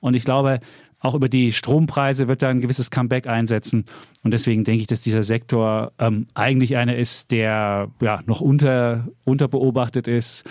Und 0.00 0.14
ich 0.14 0.24
glaube, 0.24 0.60
auch 1.00 1.14
über 1.14 1.28
die 1.28 1.52
Strompreise 1.52 2.28
wird 2.28 2.42
da 2.42 2.50
ein 2.50 2.60
gewisses 2.60 2.90
Comeback 2.90 3.26
einsetzen. 3.26 3.86
Und 4.22 4.32
deswegen 4.32 4.64
denke 4.64 4.82
ich, 4.82 4.86
dass 4.86 5.00
dieser 5.00 5.22
Sektor 5.22 5.92
ähm, 5.98 6.26
eigentlich 6.34 6.76
einer 6.76 6.96
ist, 6.96 7.30
der 7.30 7.88
ja 8.00 8.22
noch 8.26 8.42
unter, 8.42 9.08
unterbeobachtet 9.24 10.06
ist. 10.06 10.44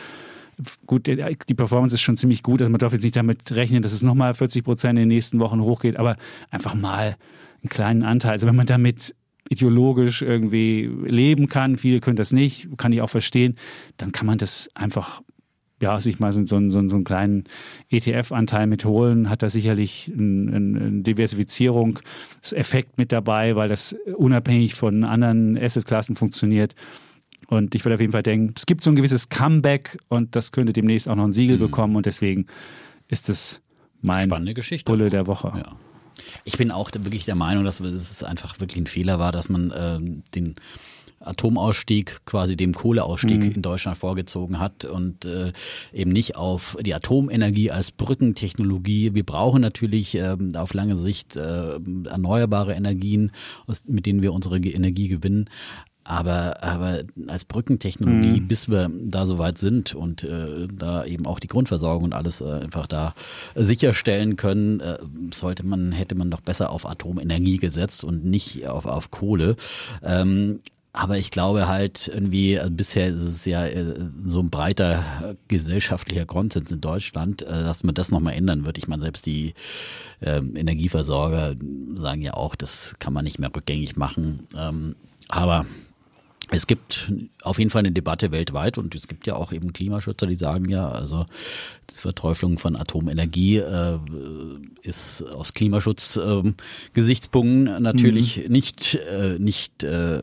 Gut, 0.88 1.08
die 1.08 1.54
Performance 1.54 1.96
ist 1.96 2.02
schon 2.02 2.18
ziemlich 2.18 2.44
gut. 2.44 2.62
Also 2.62 2.72
man 2.72 2.80
darf 2.80 2.92
jetzt 2.94 3.04
nicht 3.04 3.16
damit 3.16 3.52
rechnen, 3.52 3.82
dass 3.82 3.94
es 3.94 4.02
nochmal 4.02 4.34
40 4.34 4.64
Prozent 4.64 4.98
in 4.98 5.04
den 5.04 5.08
nächsten 5.08 5.40
Wochen 5.40 5.62
hochgeht, 5.62 5.98
aber 5.98 6.18
einfach 6.50 6.74
mal 6.74 7.16
einen 7.62 7.70
kleinen 7.70 8.04
Anteil. 8.04 8.32
Also 8.32 8.48
wenn 8.48 8.56
man 8.56 8.66
damit 8.66 9.16
ideologisch 9.50 10.22
irgendwie 10.22 10.90
leben 11.06 11.48
kann, 11.48 11.78
viele 11.78 12.00
können 12.00 12.18
das 12.18 12.32
nicht, 12.32 12.68
kann 12.78 12.92
ich 12.92 13.02
auch 13.02 13.10
verstehen, 13.10 13.56
dann 13.98 14.12
kann 14.12 14.28
man 14.28 14.38
das 14.38 14.70
einfach 14.76 15.22
ja, 15.82 16.00
sich 16.02 16.20
mal 16.20 16.34
so, 16.34 16.46
so, 16.46 16.60
so, 16.70 16.70
so 16.70 16.96
einen 16.96 17.04
kleinen 17.04 17.44
ETF-Anteil 17.90 18.68
mitholen, 18.68 19.30
hat 19.30 19.42
da 19.44 19.50
sicherlich 19.50 20.12
einen 20.14 21.04
Diversifizierungseffekt 21.04 22.98
mit 22.98 23.12
dabei, 23.12 23.56
weil 23.56 23.70
das 23.70 23.96
unabhängig 24.16 24.76
von 24.76 25.04
anderen 25.04 25.58
Assetklassen 25.58 26.16
funktioniert. 26.16 26.76
Und 27.48 27.74
ich 27.74 27.84
würde 27.84 27.96
auf 27.96 28.02
jeden 28.02 28.12
Fall 28.12 28.24
denken, 28.24 28.54
es 28.56 28.66
gibt 28.66 28.84
so 28.84 28.92
ein 28.92 28.96
gewisses 28.96 29.30
Comeback 29.30 29.98
und 30.08 30.36
das 30.36 30.52
könnte 30.52 30.74
demnächst 30.74 31.10
auch 31.10 31.16
noch 31.16 31.26
ein 31.26 31.34
Siegel 31.34 31.56
mhm. 31.56 31.62
bekommen 31.62 31.96
und 31.96 32.06
deswegen 32.06 32.46
ist 33.08 33.30
es 33.30 33.62
mein 34.02 34.30
Spannende 34.30 34.54
Geschichte. 34.54 34.92
Bulle 34.92 35.10
der 35.10 35.28
Woche. 35.28 35.52
Ja. 35.56 35.76
Ich 36.44 36.58
bin 36.58 36.72
auch 36.72 36.92
wirklich 36.94 37.26
der 37.26 37.36
Meinung, 37.36 37.64
dass 37.64 37.80
es 37.80 38.24
einfach 38.24 38.60
wirklich 38.60 38.78
ein 38.78 38.88
Fehler 38.88 39.20
war, 39.20 39.32
dass 39.32 39.50
man 39.50 39.72
äh, 39.72 40.00
den 40.36 40.56
Atomausstieg, 41.20 42.22
quasi 42.26 42.56
dem 42.56 42.74
Kohleausstieg 42.74 43.42
mhm. 43.42 43.52
in 43.52 43.62
Deutschland 43.62 43.98
vorgezogen 43.98 44.60
hat 44.60 44.86
und 44.86 45.26
äh, 45.26 45.52
eben 45.94 46.12
nicht 46.12 46.36
auf 46.36 46.78
die 46.82 46.94
Atomenergie 46.94 47.72
als 47.72 47.92
Brückentechnologie. 47.92 49.14
Wir 49.14 49.26
brauchen 49.26 49.62
natürlich 49.62 50.16
äh, 50.16 50.36
auf 50.56 50.74
lange 50.74 50.98
Sicht 50.98 51.36
äh, 51.36 51.80
erneuerbare 52.06 52.74
Energien, 52.74 53.32
aus, 53.68 53.84
mit 53.88 54.06
denen 54.06 54.22
wir 54.22 54.34
unsere 54.34 54.58
Energie 54.58 55.08
gewinnen. 55.08 55.50
Aber, 56.10 56.64
aber 56.64 57.04
als 57.28 57.46
Brückentechnologie, 57.46 58.40
mhm. 58.40 58.48
bis 58.48 58.68
wir 58.68 58.90
da 59.00 59.28
soweit 59.28 59.60
sind 59.60 59.94
und 59.94 60.24
äh, 60.24 60.68
da 60.74 61.06
eben 61.06 61.28
auch 61.28 61.40
die 61.40 61.48
Grundversorgung 61.48 62.06
und 62.06 62.14
alles 62.14 62.42
äh, 62.42 62.52
einfach 62.52 62.88
da 62.88 63.14
sicherstellen 63.54 64.36
können, 64.36 64.80
äh, 64.80 64.98
sollte 65.32 65.64
man, 65.64 65.92
hätte 65.92 66.16
man 66.16 66.32
doch 66.32 66.42
besser 66.42 66.72
auf 66.72 66.88
Atomenergie 66.88 67.58
gesetzt 67.58 68.04
und 68.04 68.26
nicht 68.26 68.68
auf, 68.68 68.88
auf 68.88 69.12
Kohle. 69.12 69.56
Ähm, 70.02 70.62
aber 70.92 71.18
ich 71.18 71.30
glaube 71.30 71.68
halt 71.68 72.08
irgendwie, 72.08 72.60
also 72.60 72.72
bisher 72.72 73.08
ist 73.08 73.22
es 73.22 73.46
ja 73.46 73.66
äh, 73.66 73.96
so 74.26 74.40
ein 74.40 74.50
breiter 74.50 75.36
gesellschaftlicher 75.48 76.26
Konsens 76.26 76.72
in 76.72 76.82
Deutschland, 76.82 77.44
äh, 77.44 77.46
dass 77.48 77.84
man 77.84 77.94
das 77.94 78.12
nochmal 78.12 78.34
ändern 78.34 78.66
wird. 78.66 78.78
Ich 78.78 78.88
meine, 78.88 79.04
selbst 79.04 79.26
die 79.26 79.54
ähm, 80.22 80.56
Energieversorger 80.56 81.56
sagen 81.96 82.22
ja 82.22 82.34
auch, 82.34 82.56
das 82.56 82.96
kann 83.00 83.14
man 83.14 83.24
nicht 83.24 83.40
mehr 83.40 83.52
rückgängig 83.56 83.98
machen. 83.98 84.48
Ähm, 84.58 84.96
aber 85.28 85.66
es 86.52 86.68
gibt 86.68 87.12
auf 87.44 87.60
jeden 87.60 87.70
Fall 87.70 87.80
eine 87.80 87.92
Debatte 87.92 88.32
weltweit 88.32 88.78
und 88.78 88.96
es 88.96 89.08
gibt 89.08 89.28
ja 89.28 89.36
auch 89.36 89.52
eben 89.52 89.72
Klimaschützer, 89.72 90.26
die 90.26 90.36
sagen 90.36 90.68
ja, 90.70 90.90
also 90.90 91.26
die 91.90 91.96
Verteuflung 91.96 92.58
von 92.58 92.76
Atomenergie 92.76 93.58
äh, 93.58 94.00
ist 94.82 95.22
aus 95.24 95.54
Klimaschutzgesichtspunkten 95.54 97.68
äh, 97.68 97.80
natürlich 97.80 98.46
mhm. 98.46 98.52
nicht, 98.52 98.96
äh, 98.96 99.38
nicht 99.38 99.84
äh, 99.84 100.18
äh 100.18 100.22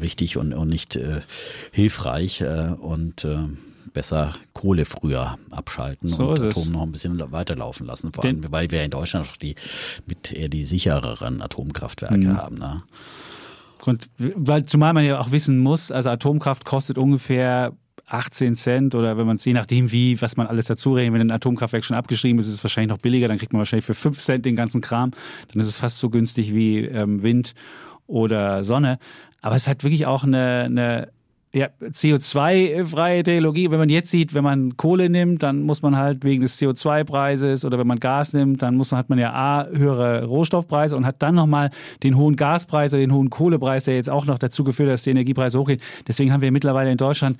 richtig 0.00 0.36
und, 0.36 0.52
und 0.52 0.68
nicht 0.68 0.96
äh, 0.96 1.20
hilfreich 1.70 2.44
und 2.80 3.26
besser 3.92 4.34
Kohle 4.52 4.84
früher 4.84 5.38
abschalten 5.50 6.08
so 6.08 6.30
und 6.30 6.38
Atom 6.38 6.62
es. 6.62 6.70
noch 6.70 6.82
ein 6.82 6.92
bisschen 6.92 7.20
weiterlaufen 7.30 7.86
lassen, 7.86 8.12
vor 8.12 8.24
allem, 8.24 8.50
weil 8.50 8.70
wir 8.70 8.82
in 8.82 8.90
Deutschland 8.90 9.28
auch 9.28 9.36
die 9.36 9.54
mit 10.06 10.32
eher 10.32 10.48
die 10.48 10.64
sichereren 10.64 11.42
Atomkraftwerke 11.42 12.16
mhm. 12.16 12.36
haben. 12.36 12.56
Ne? 12.56 12.82
Weil 14.18 14.64
zumal 14.64 14.92
man 14.92 15.04
ja 15.04 15.18
auch 15.18 15.30
wissen 15.30 15.58
muss, 15.58 15.90
also 15.90 16.10
Atomkraft 16.10 16.64
kostet 16.64 16.98
ungefähr 16.98 17.72
18 18.06 18.56
Cent 18.56 18.94
oder 18.94 19.16
wenn 19.16 19.26
man 19.26 19.36
es 19.36 19.44
je 19.44 19.54
nachdem 19.54 19.90
wie, 19.90 20.20
was 20.20 20.36
man 20.36 20.46
alles 20.46 20.66
dazu 20.66 20.94
rechnet, 20.94 21.14
wenn 21.14 21.28
ein 21.28 21.30
Atomkraftwerk 21.30 21.84
schon 21.84 21.96
abgeschrieben 21.96 22.38
ist, 22.40 22.46
ist 22.46 22.54
es 22.54 22.64
wahrscheinlich 22.64 22.90
noch 22.90 23.00
billiger, 23.00 23.26
dann 23.26 23.38
kriegt 23.38 23.52
man 23.52 23.58
wahrscheinlich 23.58 23.86
für 23.86 23.94
5 23.94 24.18
Cent 24.18 24.44
den 24.44 24.54
ganzen 24.54 24.80
Kram, 24.80 25.12
dann 25.52 25.60
ist 25.60 25.66
es 25.66 25.76
fast 25.76 25.98
so 25.98 26.10
günstig 26.10 26.54
wie 26.54 26.80
ähm, 26.80 27.22
Wind 27.22 27.54
oder 28.06 28.64
Sonne. 28.64 28.98
Aber 29.40 29.56
es 29.56 29.66
hat 29.66 29.82
wirklich 29.82 30.06
auch 30.06 30.24
eine, 30.24 30.64
eine 30.64 31.08
ja, 31.54 31.68
CO2-freie 31.82 33.22
Technologie. 33.22 33.70
Wenn 33.70 33.78
man 33.78 33.90
jetzt 33.90 34.10
sieht, 34.10 34.32
wenn 34.32 34.44
man 34.44 34.76
Kohle 34.78 35.10
nimmt, 35.10 35.42
dann 35.42 35.62
muss 35.62 35.82
man 35.82 35.96
halt 35.96 36.24
wegen 36.24 36.40
des 36.40 36.58
CO2-Preises 36.58 37.66
oder 37.66 37.78
wenn 37.78 37.86
man 37.86 38.00
Gas 38.00 38.32
nimmt, 38.32 38.62
dann 38.62 38.74
muss 38.74 38.90
man, 38.90 38.98
hat 38.98 39.10
man 39.10 39.18
ja 39.18 39.32
A, 39.34 39.66
höhere 39.66 40.24
Rohstoffpreise 40.24 40.96
und 40.96 41.04
hat 41.04 41.22
dann 41.22 41.34
nochmal 41.34 41.70
den 42.02 42.16
hohen 42.16 42.36
Gaspreis 42.36 42.94
oder 42.94 43.02
den 43.02 43.12
hohen 43.12 43.28
Kohlepreis, 43.28 43.84
der 43.84 43.96
jetzt 43.96 44.08
auch 44.08 44.24
noch 44.24 44.38
dazu 44.38 44.64
geführt 44.64 44.88
hat, 44.88 44.94
dass 44.94 45.02
die 45.02 45.10
Energiepreise 45.10 45.58
hochgehen. 45.58 45.80
Deswegen 46.08 46.32
haben 46.32 46.40
wir 46.40 46.52
mittlerweile 46.52 46.90
in 46.90 46.96
Deutschland 46.96 47.36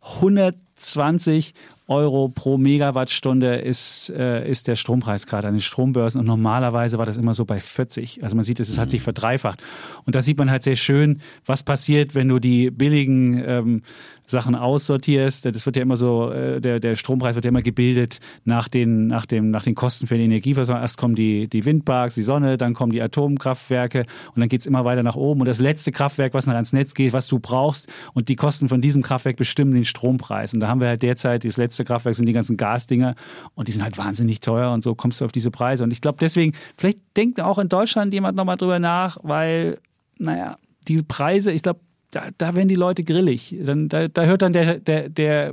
120 0.00 1.54
Euro 1.88 2.28
pro 2.28 2.58
Megawattstunde 2.58 3.56
ist, 3.56 4.10
äh, 4.10 4.48
ist 4.48 4.66
der 4.66 4.74
Strompreis 4.74 5.26
gerade 5.26 5.46
an 5.46 5.54
den 5.54 5.60
Strombörsen 5.60 6.20
und 6.20 6.26
normalerweise 6.26 6.98
war 6.98 7.06
das 7.06 7.16
immer 7.16 7.34
so 7.34 7.44
bei 7.44 7.60
40. 7.60 8.24
Also 8.24 8.34
man 8.34 8.44
sieht, 8.44 8.58
es 8.58 8.76
hat 8.76 8.90
sich 8.90 9.02
verdreifacht. 9.02 9.62
Und 10.04 10.16
da 10.16 10.22
sieht 10.22 10.38
man 10.38 10.50
halt 10.50 10.64
sehr 10.64 10.76
schön, 10.76 11.20
was 11.44 11.62
passiert, 11.62 12.14
wenn 12.14 12.28
du 12.28 12.40
die 12.40 12.70
billigen 12.70 13.42
ähm, 13.46 13.82
Sachen 14.26 14.54
aussortierst. 14.54 15.46
Das 15.46 15.64
wird 15.64 15.76
ja 15.76 15.82
immer 15.82 15.96
so, 15.96 16.30
äh, 16.30 16.60
der, 16.60 16.80
der 16.80 16.96
Strompreis 16.96 17.36
wird 17.36 17.44
ja 17.44 17.50
immer 17.50 17.62
gebildet 17.62 18.18
nach 18.44 18.68
den, 18.68 19.06
nach 19.06 19.26
dem, 19.26 19.50
nach 19.50 19.62
den 19.62 19.74
Kosten 19.74 20.06
für 20.06 20.16
die 20.16 20.24
Energieversorgung. 20.24 20.82
Erst 20.82 20.98
kommen 20.98 21.14
die, 21.14 21.48
die 21.48 21.64
Windparks, 21.64 22.16
die 22.16 22.22
Sonne, 22.22 22.58
dann 22.58 22.74
kommen 22.74 22.92
die 22.92 23.00
Atomkraftwerke 23.00 24.06
und 24.34 24.40
dann 24.40 24.48
geht 24.48 24.60
es 24.60 24.66
immer 24.66 24.84
weiter 24.84 25.02
nach 25.02 25.16
oben. 25.16 25.40
Und 25.40 25.46
das 25.46 25.60
letzte 25.60 25.92
Kraftwerk, 25.92 26.34
was 26.34 26.46
noch 26.46 26.54
ans 26.54 26.72
Netz 26.72 26.94
geht, 26.94 27.12
was 27.12 27.28
du 27.28 27.38
brauchst 27.38 27.86
und 28.12 28.28
die 28.28 28.36
Kosten 28.36 28.68
von 28.68 28.80
diesem 28.80 29.02
Kraftwerk 29.02 29.36
bestimmen 29.36 29.72
den 29.72 29.84
Strompreis. 29.84 30.52
Und 30.52 30.60
da 30.60 30.68
haben 30.68 30.80
wir 30.80 30.88
halt 30.88 31.02
derzeit 31.02 31.44
das 31.44 31.56
letzte 31.56 31.75
Kraftwerk 31.84 32.14
sind 32.14 32.26
die 32.26 32.32
ganzen 32.32 32.56
Gasdinger 32.56 33.14
und 33.54 33.68
die 33.68 33.72
sind 33.72 33.82
halt 33.82 33.98
wahnsinnig 33.98 34.40
teuer 34.40 34.72
und 34.72 34.82
so 34.82 34.94
kommst 34.94 35.20
du 35.20 35.24
auf 35.24 35.32
diese 35.32 35.50
Preise. 35.50 35.84
Und 35.84 35.90
ich 35.90 36.00
glaube 36.00 36.18
deswegen, 36.20 36.52
vielleicht 36.76 36.98
denkt 37.16 37.40
auch 37.40 37.58
in 37.58 37.68
Deutschland 37.68 38.12
jemand 38.14 38.36
nochmal 38.36 38.56
drüber 38.56 38.78
nach, 38.78 39.18
weil, 39.22 39.78
naja, 40.18 40.56
diese 40.88 41.04
Preise, 41.04 41.52
ich 41.52 41.62
glaube, 41.62 41.80
da, 42.10 42.28
da 42.38 42.54
werden 42.54 42.68
die 42.68 42.74
Leute 42.74 43.04
grillig. 43.04 43.54
Dann, 43.62 43.88
da, 43.88 44.08
da 44.08 44.24
hört 44.24 44.42
dann 44.42 44.52
der, 44.52 44.78
der, 44.78 45.08
der, 45.08 45.52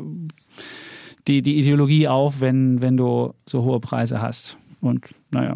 die, 1.27 1.41
die 1.41 1.57
Ideologie 1.59 2.07
auf, 2.07 2.41
wenn, 2.41 2.81
wenn 2.81 2.97
du 2.97 3.33
so 3.47 3.63
hohe 3.63 3.79
Preise 3.79 4.21
hast. 4.21 4.57
Und 4.81 5.05
naja. 5.31 5.55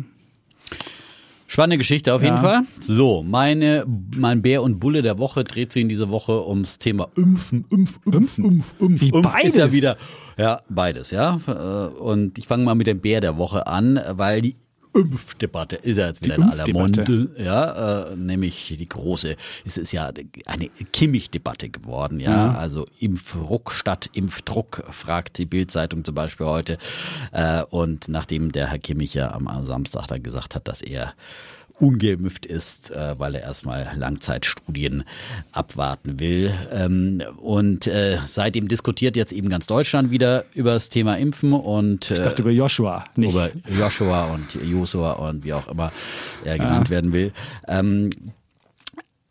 Spannende 1.47 1.77
Geschichte 1.77 2.13
auf 2.13 2.21
ja. 2.21 2.27
jeden 2.27 2.39
Fall. 2.39 2.61
So, 2.81 3.23
meine, 3.23 3.85
mein 4.15 4.41
Bär 4.41 4.61
und 4.61 4.79
Bulle 4.79 5.01
der 5.01 5.17
Woche 5.17 5.45
dreht 5.45 5.71
sich 5.71 5.81
in 5.81 5.89
dieser 5.89 6.09
Woche 6.09 6.45
ums 6.45 6.77
Thema 6.77 7.07
Impfen, 7.15 7.65
Impf, 7.69 7.99
Impf, 8.05 8.37
Impf, 8.37 8.75
Impf. 8.79 9.01
Wie 9.01 9.09
Impf 9.09 9.31
beides? 9.31 9.55
Ist 9.55 9.57
ja 9.57 9.71
wieder, 9.71 9.97
ja, 10.37 10.61
beides, 10.69 11.11
ja. 11.11 11.31
Und 11.99 12.37
ich 12.37 12.47
fange 12.47 12.65
mal 12.65 12.75
mit 12.75 12.87
dem 12.87 12.99
Bär 12.99 13.21
der 13.21 13.37
Woche 13.37 13.65
an, 13.65 13.99
weil 14.09 14.41
die 14.41 14.55
Impfdebatte 14.97 15.75
ist 15.77 15.97
ja 15.97 16.07
jetzt 16.07 16.23
wieder 16.23 16.35
in 16.35 16.43
aller 16.43 16.67
Munde, 16.67 17.29
ja, 17.37 18.09
äh, 18.11 18.15
nämlich 18.15 18.75
die 18.77 18.87
große, 18.87 19.35
es 19.65 19.77
ist 19.77 19.91
ja 19.91 20.11
eine 20.45 20.69
Kimmich-Debatte 20.91 21.69
geworden, 21.69 22.19
ja, 22.19 22.49
mhm. 22.49 22.55
also 22.55 22.85
Impfruck 22.99 23.71
statt 23.71 24.09
Impfdruck, 24.13 24.83
fragt 24.89 25.37
die 25.37 25.45
Bildzeitung 25.45 26.03
zum 26.03 26.15
Beispiel 26.15 26.45
heute. 26.45 26.77
Äh, 27.31 27.63
und 27.63 28.07
nachdem 28.07 28.51
der 28.51 28.67
Herr 28.67 28.79
Kimmich 28.79 29.13
ja 29.13 29.31
am 29.31 29.65
Samstag 29.65 30.07
dann 30.07 30.23
gesagt 30.23 30.55
hat, 30.55 30.67
dass 30.67 30.81
er 30.81 31.13
ungeimpft 31.79 32.45
ist, 32.45 32.91
äh, 32.91 33.19
weil 33.19 33.35
er 33.35 33.41
erstmal 33.41 33.91
Langzeitstudien 33.95 35.03
abwarten 35.51 36.19
will. 36.19 36.53
Ähm, 36.71 37.21
und 37.37 37.87
äh, 37.87 38.17
seitdem 38.25 38.67
diskutiert 38.67 39.15
jetzt 39.15 39.31
eben 39.31 39.49
ganz 39.49 39.67
Deutschland 39.67 40.11
wieder 40.11 40.45
über 40.53 40.73
das 40.73 40.89
Thema 40.89 41.17
Impfen 41.17 41.53
und 41.53 42.11
ich 42.11 42.19
dachte 42.19 42.41
über 42.41 42.51
Joshua, 42.51 43.03
nicht 43.15 43.33
über 43.33 43.49
Joshua 43.69 44.25
und 44.25 44.55
Josua 44.55 45.13
und 45.13 45.43
wie 45.43 45.53
auch 45.53 45.67
immer 45.67 45.91
er 46.43 46.57
genannt 46.57 46.87
ah. 46.87 46.91
werden 46.91 47.13
will. 47.13 47.31
Ähm, 47.67 48.09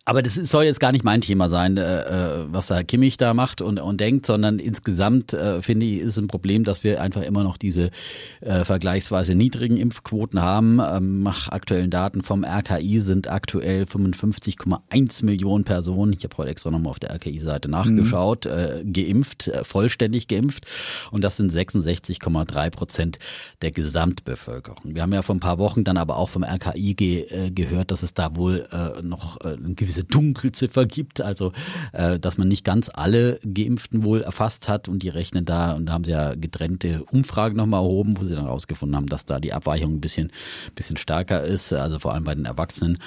aber 0.09 0.23
das 0.23 0.37
soll 0.37 0.65
jetzt 0.65 0.79
gar 0.79 0.93
nicht 0.93 1.03
mein 1.03 1.21
Thema 1.21 1.49
sein, 1.49 1.77
äh, 1.77 2.03
äh, 2.03 2.47
was 2.47 2.71
Herr 2.71 2.85
Kimmich 2.85 3.17
da 3.17 3.35
macht 3.35 3.61
und, 3.61 3.81
und 3.81 4.01
denkt, 4.01 4.25
sondern 4.25 4.61
insgesamt 4.61 5.35
äh, 5.35 5.61
finde 5.61 5.85
ich, 5.85 5.99
ist 5.99 6.11
es 6.11 6.19
ein 6.19 6.29
Problem, 6.29 6.63
dass 6.63 6.85
wir 6.85 7.01
einfach 7.03 7.23
immer 7.23 7.43
noch 7.43 7.57
diese 7.57 7.91
äh, 8.41 8.65
vergleichsweise 8.65 9.35
niedrigen 9.35 9.77
Impfquoten 9.77 10.41
haben. 10.41 10.79
Ähm, 10.81 11.25
nach 11.25 11.49
aktuellen 11.49 11.91
Daten 11.91 12.23
vom 12.23 12.45
RKI 12.45 13.01
sind 13.01 13.29
aktuell 13.29 13.83
55,1 13.83 15.25
Millionen 15.25 15.65
Personen, 15.65 16.13
ich 16.13 16.23
habe 16.23 16.37
heute 16.37 16.51
extra 16.51 16.71
nochmal 16.71 16.91
auf 16.91 17.01
der 17.01 17.11
RKI-Seite 17.11 17.69
nachgeschaut, 17.69 18.45
mhm. 18.45 18.93
geimpft, 18.93 19.49
äh, 19.49 19.65
vollständig 19.65 20.29
geimpft. 20.29 20.67
Und 21.11 21.25
das 21.25 21.37
sind 21.37 21.51
66,3 21.51 22.71
Prozent 22.71 23.19
der 23.61 23.73
Gesamtbevölkerung. 23.73 24.95
Wir 24.95 25.03
haben 25.03 25.13
ja 25.13 25.23
vor 25.23 25.35
ein 25.35 25.41
paar 25.41 25.59
Wochen 25.59 25.83
dann 25.83 25.97
aber 25.97 26.17
auch 26.17 26.29
vom 26.29 26.45
RKI 26.45 26.95
ge 26.95 27.51
gehört, 27.51 27.91
dass 27.91 28.05
es 28.05 28.15
da 28.15 28.37
wohl 28.37 28.69
noch 29.03 29.39
ein 29.39 29.75
gewisses 29.75 29.96
diese 29.97 30.05
Dunkelziffer 30.05 30.87
gibt, 30.87 31.21
also 31.21 31.53
äh, 31.93 32.19
dass 32.19 32.39
man 32.39 32.49
nicht 32.49 32.65
ganz 32.65 32.91
alle 32.93 33.41
Geimpften 33.43 34.05
wohl 34.05 34.21
erfasst 34.21 34.69
hat 34.69 34.89
und 34.89 35.03
die 35.03 35.09
rechnen 35.09 35.45
da, 35.45 35.73
und 35.73 35.87
da 35.87 35.93
haben 35.93 36.05
sie 36.05 36.13
ja 36.13 36.35
getrennte 36.35 37.05
Umfragen 37.05 37.57
nochmal 37.57 37.83
erhoben, 37.83 38.19
wo 38.19 38.25
sie 38.25 38.35
dann 38.35 38.45
herausgefunden 38.45 38.97
haben, 38.97 39.07
dass 39.07 39.25
da 39.25 39.41
die 39.41 39.53
Abweichung 39.53 39.95
ein 39.95 40.01
bisschen, 40.01 40.31
bisschen 40.75 40.97
stärker 40.97 41.43
ist, 41.43 41.73
also 41.73 41.99
vor 41.99 42.15
allem 42.15 42.25
bei 42.25 42.35
den 42.35 42.45
Erwachsenen. 42.45 42.99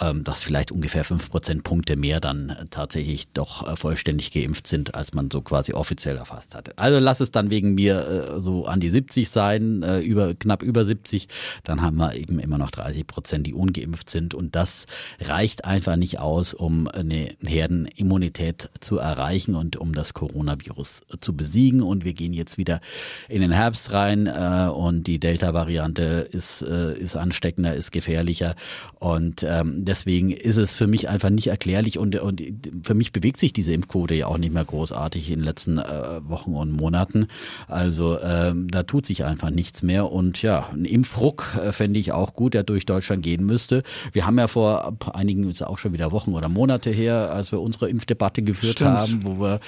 Ähm, 0.00 0.24
dass 0.24 0.42
vielleicht 0.42 0.72
ungefähr 0.72 1.04
fünf 1.04 1.30
Prozentpunkte 1.30 1.96
mehr 1.96 2.20
dann 2.20 2.56
tatsächlich 2.70 3.28
doch 3.32 3.66
äh, 3.66 3.76
vollständig 3.76 4.32
geimpft 4.32 4.66
sind, 4.66 4.94
als 4.94 5.12
man 5.14 5.30
so 5.30 5.42
quasi 5.42 5.72
offiziell 5.72 6.16
erfasst 6.16 6.54
hatte. 6.54 6.76
Also 6.76 6.98
lass 6.98 7.20
es 7.20 7.30
dann 7.30 7.50
wegen 7.50 7.74
mir 7.74 8.34
äh, 8.36 8.40
so 8.40 8.66
an 8.66 8.80
die 8.80 8.90
70 8.90 9.28
sein, 9.28 9.82
äh, 9.82 10.00
über 10.00 10.34
knapp 10.34 10.62
über 10.62 10.84
70, 10.84 11.28
dann 11.64 11.82
haben 11.82 11.96
wir 11.96 12.14
eben 12.14 12.38
immer 12.38 12.58
noch 12.58 12.70
30 12.70 13.06
Prozent, 13.06 13.46
die 13.46 13.54
ungeimpft 13.54 14.10
sind. 14.10 14.34
Und 14.34 14.54
das 14.54 14.86
reicht 15.20 15.64
einfach 15.64 15.96
nicht 15.96 16.20
aus, 16.20 16.54
um 16.54 16.88
eine 16.88 17.36
Herdenimmunität 17.44 18.70
zu 18.80 18.98
erreichen 18.98 19.54
und 19.54 19.76
um 19.76 19.94
das 19.94 20.14
Coronavirus 20.14 21.02
zu 21.20 21.36
besiegen. 21.36 21.82
Und 21.82 22.04
wir 22.04 22.12
gehen 22.12 22.32
jetzt 22.32 22.58
wieder 22.58 22.80
in 23.28 23.40
den 23.40 23.52
Herbst 23.52 23.92
rein 23.92 24.26
äh, 24.26 24.68
und 24.72 25.06
die 25.06 25.18
Delta-Variante 25.18 26.28
ist, 26.30 26.62
äh, 26.62 26.96
ist 26.96 27.16
ansteckender, 27.16 27.74
ist 27.74 27.90
gefährlicher. 27.90 28.54
Und 28.98 29.42
ähm, 29.42 29.84
deswegen 29.88 30.30
ist 30.30 30.58
es 30.58 30.76
für 30.76 30.86
mich 30.86 31.08
einfach 31.08 31.30
nicht 31.30 31.46
erklärlich 31.46 31.98
und, 31.98 32.14
und 32.16 32.42
für 32.82 32.94
mich 32.94 33.10
bewegt 33.10 33.40
sich 33.40 33.54
diese 33.54 33.72
Impfquote 33.72 34.14
ja 34.14 34.26
auch 34.26 34.36
nicht 34.36 34.52
mehr 34.52 34.64
großartig 34.64 35.30
in 35.30 35.40
den 35.40 35.44
letzten 35.44 35.78
äh, 35.78 36.20
Wochen 36.28 36.54
und 36.54 36.72
Monaten. 36.72 37.26
Also 37.66 38.20
ähm, 38.20 38.68
da 38.70 38.82
tut 38.82 39.06
sich 39.06 39.24
einfach 39.24 39.50
nichts 39.50 39.82
mehr 39.82 40.12
und 40.12 40.42
ja, 40.42 40.68
ein 40.72 40.84
Impfruck 40.84 41.56
äh, 41.64 41.72
fände 41.72 41.98
ich 41.98 42.12
auch 42.12 42.34
gut, 42.34 42.52
der 42.54 42.64
durch 42.64 42.84
Deutschland 42.84 43.22
gehen 43.22 43.46
müsste. 43.46 43.82
Wir 44.12 44.26
haben 44.26 44.38
ja 44.38 44.46
vor 44.46 44.94
einigen, 45.14 45.48
ist 45.48 45.62
auch 45.62 45.78
schon 45.78 45.94
wieder 45.94 46.12
Wochen 46.12 46.34
oder 46.34 46.50
Monate 46.50 46.90
her, 46.90 47.32
als 47.32 47.50
wir 47.50 47.60
unsere 47.60 47.88
Impfdebatte 47.88 48.42
geführt 48.42 48.74
Stimmt. 48.74 48.90
haben, 48.90 49.20
wo 49.22 49.40
wir, 49.40 49.60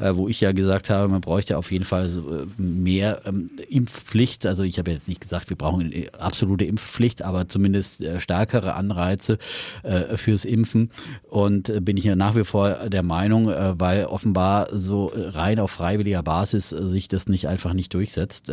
äh, 0.00 0.14
wo 0.14 0.28
ich 0.28 0.40
ja 0.40 0.50
gesagt 0.50 0.90
habe, 0.90 1.06
man 1.06 1.20
bräuchte 1.20 1.56
auf 1.56 1.70
jeden 1.70 1.84
Fall 1.84 2.06
äh, 2.06 2.60
mehr 2.60 3.22
ähm, 3.26 3.50
Impfpflicht. 3.68 4.44
Also 4.44 4.64
ich 4.64 4.78
habe 4.80 4.90
jetzt 4.90 5.06
nicht 5.06 5.20
gesagt, 5.20 5.50
wir 5.50 5.56
brauchen 5.56 5.92
eine 5.92 6.08
absolute 6.18 6.64
Impfpflicht, 6.64 7.22
aber 7.22 7.48
zumindest 7.48 8.02
äh, 8.02 8.18
stärkere 8.18 8.74
Anreize 8.74 9.38
äh, 9.82 10.16
fürs 10.16 10.44
Impfen. 10.44 10.90
Und 11.28 11.68
äh, 11.68 11.80
bin 11.80 11.96
ich 11.96 12.04
ja 12.04 12.16
nach 12.16 12.36
wie 12.36 12.44
vor 12.44 12.88
der 12.88 13.02
Meinung, 13.02 13.50
äh, 13.50 13.78
weil 13.78 14.06
offenbar 14.06 14.68
so 14.72 15.12
rein 15.14 15.58
auf 15.60 15.70
freiwilliger 15.70 16.22
Basis 16.22 16.72
äh, 16.72 16.88
sich 16.88 17.08
das 17.08 17.28
nicht 17.28 17.48
einfach 17.48 17.72
nicht 17.72 17.92
durchsetzt, 17.94 18.50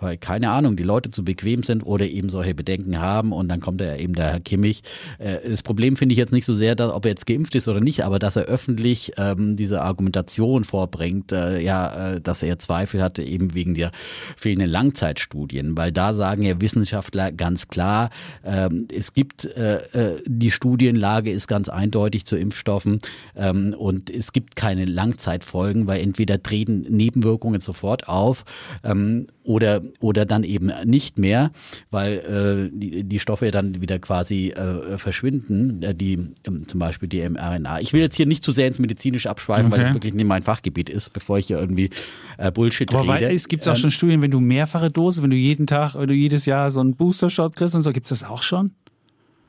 weil 0.00 0.16
keine 0.16 0.50
Ahnung, 0.50 0.76
die 0.76 0.82
Leute 0.82 1.10
zu 1.10 1.24
bequem 1.24 1.62
sind 1.62 1.82
oder 1.84 2.06
eben 2.06 2.28
solche 2.28 2.54
Bedenken 2.54 3.00
haben 3.00 3.32
und 3.32 3.48
dann 3.48 3.60
kommt 3.60 3.80
ja 3.80 3.96
eben 3.96 4.14
der 4.14 4.32
Herr 4.32 4.40
Kimmich. 4.40 4.82
Das 5.18 5.62
Problem 5.62 5.96
finde 5.96 6.12
ich 6.12 6.18
jetzt 6.18 6.32
nicht 6.32 6.44
so 6.44 6.54
sehr, 6.54 6.74
dass, 6.74 6.92
ob 6.92 7.04
er 7.04 7.10
jetzt 7.10 7.26
geimpft 7.26 7.54
ist 7.54 7.68
oder 7.68 7.80
nicht, 7.80 8.04
aber 8.04 8.18
dass 8.18 8.36
er 8.36 8.44
öffentlich 8.44 9.12
ähm, 9.16 9.56
diese 9.56 9.82
Argumentation 9.82 10.64
vorbringt, 10.64 11.32
äh, 11.32 11.60
ja, 11.60 12.18
dass 12.20 12.42
er 12.42 12.58
Zweifel 12.58 13.02
hatte 13.02 13.22
eben 13.22 13.54
wegen 13.54 13.74
der 13.74 13.92
fehlenden 14.36 14.70
Langzeitstudien, 14.70 15.76
weil 15.76 15.92
da 15.92 16.14
sagen 16.14 16.42
ja 16.42 16.60
Wissenschaftler 16.60 17.32
ganz 17.32 17.68
klar, 17.68 18.10
ähm, 18.44 18.88
es 18.92 19.12
gibt 19.12 19.44
äh, 19.44 19.76
äh, 19.92 20.22
die 20.46 20.52
Studienlage 20.52 21.32
ist 21.32 21.48
ganz 21.48 21.68
eindeutig 21.68 22.24
zu 22.24 22.36
Impfstoffen 22.36 23.00
ähm, 23.34 23.74
und 23.76 24.10
es 24.10 24.30
gibt 24.30 24.54
keine 24.54 24.84
Langzeitfolgen, 24.84 25.88
weil 25.88 26.00
entweder 26.00 26.40
treten 26.40 26.82
Nebenwirkungen 26.82 27.60
sofort 27.60 28.06
auf 28.08 28.44
ähm, 28.84 29.26
oder 29.42 29.82
oder 29.98 30.24
dann 30.24 30.44
eben 30.44 30.70
nicht 30.84 31.18
mehr, 31.18 31.50
weil 31.90 32.70
äh, 32.70 32.76
die, 32.78 33.02
die 33.02 33.18
Stoffe 33.18 33.50
dann 33.50 33.80
wieder 33.80 33.98
quasi 33.98 34.50
äh, 34.50 34.98
verschwinden, 34.98 35.82
äh, 35.82 35.94
die 35.96 36.12
ähm, 36.46 36.68
zum 36.68 36.78
Beispiel 36.78 37.08
die 37.08 37.28
mRNA. 37.28 37.80
Ich 37.80 37.92
will 37.92 38.00
jetzt 38.02 38.14
hier 38.14 38.26
nicht 38.26 38.44
zu 38.44 38.52
sehr 38.52 38.68
ins 38.68 38.78
medizinische 38.78 39.28
abschweifen, 39.28 39.72
weil 39.72 39.80
Okay. 39.80 39.88
das 39.88 39.94
wirklich 39.96 40.14
nicht 40.14 40.26
mein 40.26 40.42
Fachgebiet 40.44 40.88
ist, 40.88 41.12
bevor 41.12 41.38
ich 41.38 41.48
hier 41.48 41.58
irgendwie 41.58 41.90
äh, 42.38 42.52
Bullshit 42.52 42.88
Aber 42.94 43.08
weil, 43.08 43.24
rede. 43.24 43.34
es 43.34 43.48
gibt 43.48 43.66
auch 43.66 43.72
Ähm, 43.72 43.76
schon 43.78 43.90
Studien, 43.90 44.22
wenn 44.22 44.30
du 44.30 44.38
mehrfache 44.38 44.90
Dose, 44.92 45.24
wenn 45.24 45.30
du 45.30 45.36
jeden 45.36 45.66
Tag 45.66 45.96
oder 45.96 46.14
jedes 46.14 46.46
Jahr 46.46 46.70
so 46.70 46.78
einen 46.78 46.94
Booster-Shot 46.94 47.56
kriegst 47.56 47.74
und 47.74 47.82
so, 47.82 47.90
gibt 47.92 48.04
es 48.06 48.10
das 48.10 48.22
auch 48.22 48.44
schon? 48.44 48.70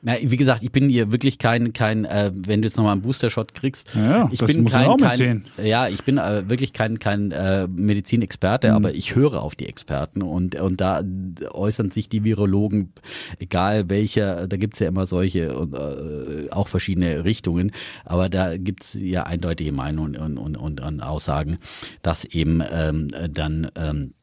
Na, 0.00 0.14
wie 0.20 0.36
gesagt, 0.36 0.62
ich 0.62 0.70
bin 0.70 0.88
hier 0.88 1.10
wirklich 1.10 1.38
kein, 1.38 1.72
kein 1.72 2.04
äh, 2.04 2.30
wenn 2.32 2.62
du 2.62 2.68
jetzt 2.68 2.76
nochmal 2.76 2.92
einen 2.92 3.02
Booster-Shot 3.02 3.54
kriegst, 3.54 3.90
Ja, 3.96 4.28
ich 4.30 4.38
das 4.38 4.52
bin 4.52 4.62
muss 4.62 4.72
kein, 4.72 4.86
auch 4.86 4.96
kein 4.96 5.44
ja, 5.60 5.88
ich 5.88 6.04
bin 6.04 6.18
äh, 6.18 6.48
wirklich 6.48 6.72
kein, 6.72 7.00
kein 7.00 7.32
äh, 7.32 7.66
Medizinexperte, 7.66 8.72
aber 8.72 8.94
ich 8.94 9.16
höre 9.16 9.42
auf 9.42 9.56
die 9.56 9.66
Experten 9.66 10.22
und, 10.22 10.54
und 10.54 10.80
da 10.80 11.02
äußern 11.50 11.90
sich 11.90 12.08
die 12.08 12.22
Virologen, 12.22 12.92
egal 13.40 13.90
welcher, 13.90 14.46
da 14.46 14.56
gibt's 14.56 14.78
ja 14.78 14.86
immer 14.86 15.06
solche 15.06 15.56
und 15.56 15.74
äh, 15.74 16.50
auch 16.50 16.68
verschiedene 16.68 17.24
Richtungen, 17.24 17.72
aber 18.04 18.28
da 18.28 18.56
gibt's 18.56 18.94
ja 18.94 19.24
eindeutige 19.24 19.72
Meinungen 19.72 20.16
und, 20.16 20.38
und, 20.38 20.56
und, 20.56 20.80
und 20.80 21.00
Aussagen, 21.00 21.56
dass 22.02 22.24
eben 22.24 22.62
ähm, 22.70 23.08
dann 23.30 23.70
ähm, 23.74 24.14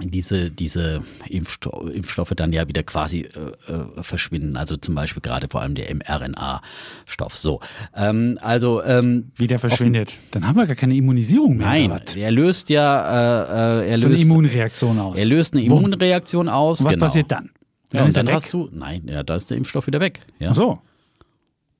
diese, 0.00 0.50
diese 0.50 1.02
Impfsto 1.28 1.88
Impfstoffe 1.88 2.32
dann 2.34 2.52
ja 2.52 2.68
wieder 2.68 2.82
quasi 2.82 3.20
äh, 3.20 3.72
äh, 3.72 4.02
verschwinden. 4.02 4.56
Also 4.56 4.76
zum 4.76 4.94
Beispiel 4.94 5.22
gerade 5.22 5.48
vor 5.48 5.60
allem 5.60 5.74
der 5.74 5.94
mRNA-Stoff. 5.94 7.36
So, 7.36 7.60
ähm, 7.96 8.38
also 8.40 8.82
ähm, 8.82 9.30
Wie 9.36 9.46
der 9.46 9.58
verschwindet. 9.58 10.16
Dann 10.30 10.46
haben 10.46 10.56
wir 10.56 10.66
gar 10.66 10.76
keine 10.76 10.96
Immunisierung 10.96 11.56
mehr. 11.56 11.66
nein, 11.66 12.00
er 12.16 12.30
löst 12.30 12.70
ja, 12.70 13.80
äh, 13.80 13.82
äh, 13.82 13.90
er 13.90 13.96
so 13.96 14.06
eine 14.06 14.14
löst, 14.14 14.24
Immunreaktion 14.24 14.98
aus. 14.98 15.18
er 15.18 15.26
löst 15.26 15.54
eine? 15.54 15.64
Immunreaktion 15.64 16.48
aus. 16.48 16.80
Und 16.80 16.86
was 16.86 16.94
genau. 16.94 17.06
passiert 17.06 17.30
dann? 17.30 17.50
Ja, 17.92 18.02
und 18.02 18.08
ist 18.08 18.16
er 18.16 18.24
dann 18.24 18.34
hast 18.34 18.52
du, 18.52 18.68
nein, 18.72 19.02
ja, 19.06 19.22
da 19.22 19.34
ist 19.34 19.50
der 19.50 19.56
Impfstoff 19.56 19.86
wieder 19.86 20.00
weg. 20.00 20.20
Ja. 20.38 20.50
Ach 20.50 20.54
so. 20.54 20.78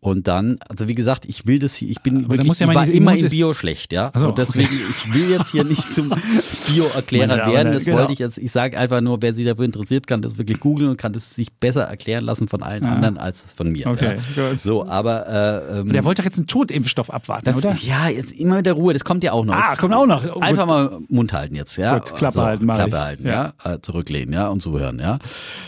Und 0.03 0.28
dann, 0.28 0.59
also 0.66 0.88
wie 0.88 0.94
gesagt, 0.94 1.26
ich 1.26 1.46
will 1.46 1.59
das 1.59 1.74
hier, 1.74 1.90
ich 1.90 2.01
bin 2.01 2.24
Aber 2.24 2.34
wirklich, 2.34 2.59
ja 2.59 2.68
ich 2.70 2.74
war 2.74 2.88
immer 2.88 3.14
in 3.14 3.28
Bio 3.28 3.53
schlecht, 3.53 3.92
ja. 3.92 4.11
So, 4.14 4.28
und 4.28 4.38
deswegen, 4.38 4.70
ich 4.88 5.12
will 5.12 5.28
jetzt 5.30 5.51
hier 5.51 5.62
nicht 5.64 5.92
zum 5.92 6.09
Bio-Erklärer 6.66 7.53
werden. 7.53 7.74
Das 7.74 7.86
Herren, 7.86 7.98
wollte 7.98 8.12
ich 8.14 8.18
jetzt, 8.18 8.38
ich 8.38 8.51
sage 8.51 8.78
einfach 8.78 9.03
nur, 9.03 9.20
wer 9.20 9.34
sich 9.34 9.44
dafür 9.44 9.66
interessiert, 9.66 10.07
kann 10.07 10.22
das 10.22 10.38
wirklich 10.38 10.59
googeln 10.59 10.88
und 10.90 10.96
kann 10.96 11.12
das 11.12 11.34
sich 11.34 11.53
besser 11.53 11.82
erklären 11.82 12.24
lassen 12.24 12.48
von 12.48 12.62
allen 12.62 12.84
anderen 12.84 13.18
als 13.18 13.44
von 13.55 13.70
mir. 13.70 13.88
Okay, 13.88 14.16
ja. 14.36 14.57
So, 14.57 14.86
aber 14.86 15.26
äh, 15.72 15.80
ähm, 15.80 15.92
Der 15.92 16.05
wollte 16.05 16.22
doch 16.22 16.26
jetzt 16.26 16.38
einen 16.38 16.46
Totimpfstoff 16.46 17.11
abwarten, 17.12 17.44
das, 17.44 17.59
oder? 17.59 17.76
ja, 17.82 18.09
jetzt 18.09 18.32
immer 18.32 18.57
mit 18.57 18.64
der 18.66 18.72
Ruhe, 18.74 18.94
das 18.94 19.05
kommt 19.05 19.22
ja 19.22 19.32
auch 19.32 19.44
noch. 19.44 19.55
Ah, 19.55 19.66
Jetzt 19.70 19.80
kommt 19.80 19.92
auch 19.92 20.07
noch. 20.07 20.24
Oh, 20.34 20.40
Einfach 20.40 20.66
mal 20.66 20.98
Mund 21.09 21.32
halten 21.34 21.55
jetzt, 21.55 21.76
ja. 21.76 21.98
Gut, 21.98 22.16
Klappe 22.16 22.40
halten, 22.40 22.64
mach 22.64 22.76
Klappe 22.76 22.90
ich. 22.90 22.96
halten, 22.96 23.26
Ja. 23.26 23.53
ja. 23.64 23.74
Äh, 23.74 23.80
zurücklehnen, 23.82 24.32
ja, 24.32 24.48
und 24.48 24.61
zuhören, 24.62 24.98
ja. 24.98 25.18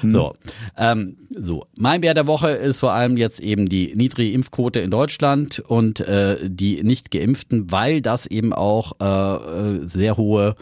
Hm. 0.01 0.11
So, 0.11 0.35
ähm, 0.78 1.16
so. 1.39 1.66
Mein 1.76 2.01
Bär 2.01 2.14
der 2.14 2.26
Woche 2.26 2.51
ist 2.51 2.80
vor 2.80 2.93
allem 2.93 3.16
jetzt 3.16 3.41
eben 3.41 3.68
die 3.68 3.95
niedrige 3.97 4.22
Impfquote 4.31 4.81
in 4.81 4.91
Deutschland 4.91 5.59
und 5.59 6.01
äh, 6.01 6.39
die 6.49 6.83
nicht 6.85 7.11
geimpften, 7.11 7.70
weil 7.70 8.01
das 8.01 8.27
eben 8.27 8.53
auch 8.53 8.93
äh, 9.01 9.05
äh, 9.05 9.87
sehr 9.87 10.16
hohe, 10.16 10.55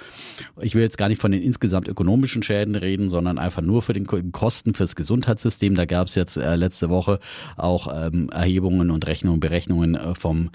ich 0.61 0.75
will 0.75 0.83
jetzt 0.83 0.99
gar 0.99 1.09
nicht 1.09 1.21
von 1.21 1.33
den 1.33 1.43
insgesamt 1.43 1.89
ökonomischen 1.89 2.43
Schäden 2.43 2.75
reden, 2.75 3.09
sondern 3.09 3.39
einfach 3.39 3.63
nur 3.63 3.83
für 3.83 3.93
den 3.93 4.07
Ko- 4.07 4.23
Kosten 4.33 4.75
fürs 4.75 4.97
Gesundheitssystem. 4.97 5.75
Da 5.75 5.85
gab 5.85 6.09
es 6.09 6.15
jetzt 6.15 6.37
äh, 6.37 6.57
letzte 6.57 6.89
Woche 6.89 7.21
auch 7.57 7.89
ähm, 7.93 8.31
Erhebungen 8.31 8.91
und 8.91 9.07
Rechnungen, 9.07 9.41
Berechnungen 9.41 9.95
äh, 9.95 10.15
vom 10.15 10.51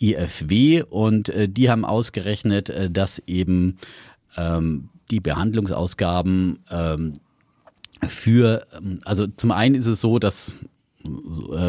IFW 0.00 0.82
und 0.82 1.28
äh, 1.30 1.48
die 1.48 1.70
haben 1.70 1.84
ausgerechnet, 1.84 2.70
äh, 2.70 2.90
dass 2.90 3.20
eben 3.26 3.78
ähm, 4.36 4.88
die 5.10 5.20
Behandlungsausgaben 5.20 6.58
ähm, 6.70 7.20
für, 8.06 8.66
ähm, 8.76 8.98
also 9.04 9.26
zum 9.26 9.50
einen 9.52 9.74
ist 9.74 9.86
es 9.86 10.00
so, 10.00 10.18
dass 10.18 10.54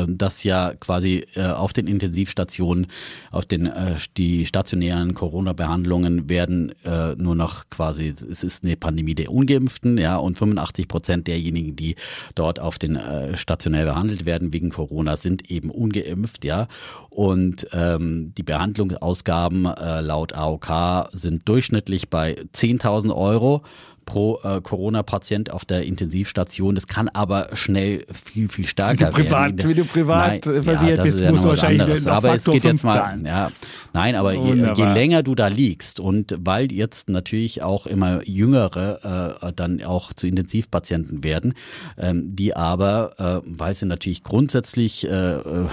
dass 0.08 0.44
ja 0.44 0.74
quasi 0.80 1.26
äh, 1.36 1.46
auf 1.46 1.74
den 1.74 1.88
Intensivstationen, 1.88 2.88
auf 3.32 3.46
den 3.46 3.66
äh, 3.66 3.96
die 4.18 4.46
stationären 4.46 5.14
Corona-Behandlungen 5.14 6.30
werden 6.30 6.74
äh, 6.86 7.16
nur 7.16 7.36
noch 7.36 7.70
quasi, 7.70 8.08
es 8.08 8.22
ist 8.22 8.64
eine 8.64 8.78
Pandemie 8.78 9.16
der 9.16 9.32
Ungeimpften, 9.32 9.98
ja, 9.98 10.18
und 10.18 10.38
85 10.38 10.88
Prozent 10.88 11.28
derjenigen, 11.28 11.76
die 11.76 11.96
dort 12.36 12.60
auf 12.60 12.80
den 12.80 12.96
äh, 12.96 13.36
stationär 13.36 13.86
behandelt 13.86 14.26
werden 14.26 14.54
wegen 14.54 14.70
Corona, 14.70 15.16
sind 15.18 15.50
eben 15.52 15.70
ungeimpft, 15.70 16.46
ja. 16.46 16.68
Und 17.10 17.68
ähm, 17.74 18.34
die 18.38 18.44
Behandlungsausgaben 18.44 19.66
äh, 19.66 20.02
laut 20.02 20.34
AOK 20.34 21.10
sind 21.12 21.48
durchschnittlich 21.48 22.10
bei 22.10 22.36
10.000 22.54 23.16
Euro 23.16 23.64
pro 24.06 24.40
äh, 24.44 24.62
Corona-Patient 24.62 25.52
auf 25.52 25.66
der 25.66 25.84
Intensivstation. 25.84 26.76
Das 26.76 26.88
kann 26.88 27.10
aber 27.10 27.50
schnell 27.54 28.06
viel, 28.12 28.50
viel 28.50 28.66
stärker 28.66 29.12
privat- 29.12 29.58
werden. 29.58 29.70
wie 29.70 29.74
du 29.74 29.86
privat, 29.86 30.46
äh, 30.48 30.62
versichert 30.62 31.00
das 31.00 31.06
bist, 31.06 31.16
ist 31.18 31.24
ja 31.26 31.32
musst 31.32 31.44
du 31.44 31.50
wahrscheinlich 31.50 32.08
Aber 32.08 32.34
es 32.36 32.44
Faktor 32.44 32.54
geht 32.54 32.64
jetzt 32.64 32.84
mal, 32.84 33.20
ja, 33.26 33.52
nein, 33.94 34.16
aber 34.16 34.34
je, 34.34 34.74
je 34.76 34.86
länger 34.86 35.24
du 35.24 35.36
da 35.36 35.48
liegst 35.48 36.00
und 36.00 36.36
weil 36.40 36.72
jetzt 36.72 37.10
natürlich 37.10 37.64
auch 37.64 37.88
immer 37.88 38.22
jüngere 38.28 39.40
äh, 39.42 39.54
dann 39.54 39.84
auch 39.84 40.14
zu 40.14 40.28
Intensivpatienten 40.28 41.24
werden, 41.24 41.54
ähm, 41.98 42.36
die 42.36 42.56
aber, 42.56 43.42
äh, 43.44 43.48
weil 43.58 43.74
sie 43.74 43.86
natürlich 43.86 44.24
grundsätzlich 44.24 45.08
äh, 45.08 45.10
äh, 45.10 45.68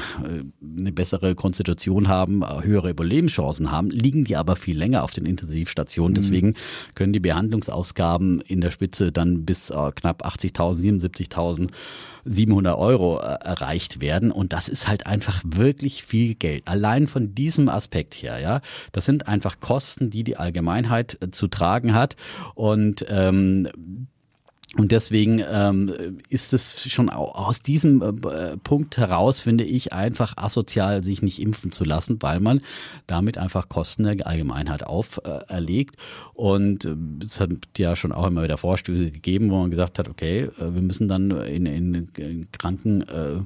eine 0.78 0.93
bessere 0.93 1.35
Konstitution 1.35 2.09
haben, 2.09 2.43
äh, 2.43 2.62
höhere 2.62 2.91
Überlebenschancen 2.91 3.70
haben, 3.70 3.91
liegen 3.91 4.24
die 4.24 4.37
aber 4.37 4.57
viel 4.57 4.78
länger 4.78 5.03
auf 5.03 5.12
den 5.12 5.26
Intensivstationen. 5.26 6.14
Deswegen 6.14 6.55
können 6.95 7.12
die 7.12 7.20
Behandlungsausgaben 7.20 8.22
in 8.43 8.61
der 8.61 8.70
Spitze 8.70 9.12
dann 9.12 9.45
bis 9.45 9.70
äh, 9.70 9.93
knapp 9.95 10.25
80.000, 10.25 11.01
77.000 11.11 11.68
700 12.25 12.79
Euro 12.79 13.18
äh, 13.20 13.39
erreicht 13.45 14.01
werden 14.01 14.31
und 14.31 14.53
das 14.53 14.68
ist 14.68 14.89
halt 14.89 15.07
einfach 15.07 15.43
wirklich 15.45 16.05
viel 16.05 16.35
Geld. 16.35 16.62
Allein 16.66 17.09
von 17.09 17.35
diesem 17.35 17.68
Aspekt 17.68 18.14
her, 18.14 18.39
ja, 18.39 18.61
das 18.93 19.05
sind 19.05 19.29
einfach 19.29 19.61
Kosten, 19.61 20.11
die 20.11 20.25
die 20.25 20.37
Allgemeinheit 20.37 21.18
äh, 21.20 21.31
zu 21.31 21.49
tragen 21.49 21.95
hat 21.95 22.16
und 22.55 23.05
ähm, 23.09 23.68
Und 24.79 24.91
deswegen 24.91 25.43
ähm, 25.47 25.93
ist 26.31 26.55
es 26.55 26.91
schon 26.91 27.11
aus 27.11 27.61
diesem 27.61 28.01
äh, 28.01 28.57
Punkt 28.57 28.97
heraus, 28.97 29.41
finde 29.41 29.64
ich, 29.64 29.93
einfach 29.93 30.39
asozial, 30.39 31.05
sich 31.05 31.20
nicht 31.20 31.43
impfen 31.43 31.73
zu 31.73 31.85
lassen, 31.85 32.16
weil 32.20 32.41
man 32.41 32.62
damit 33.07 33.37
einfach 33.37 33.68
Kosten 33.68 34.05
der 34.05 34.27
Allgemeinheit 34.27 34.85
auferlegt. 34.85 35.97
Äh, 35.97 36.41
und 36.41 36.87
äh, 36.87 36.95
es 37.23 37.39
hat 37.39 37.51
ja 37.77 37.95
schon 37.97 38.12
auch 38.12 38.27
immer 38.27 38.45
wieder 38.45 38.57
Vorstöße 38.57 39.11
gegeben, 39.11 39.51
wo 39.51 39.59
man 39.59 39.70
gesagt 39.70 39.99
hat, 39.99 40.09
okay, 40.09 40.45
äh, 40.59 40.75
wir 40.75 40.83
müssen 40.83 41.07
dann 41.07 41.31
in, 41.31 41.66
in, 41.66 42.09
in 42.16 42.49
Kranken 42.51 43.03
äh, 43.03 43.41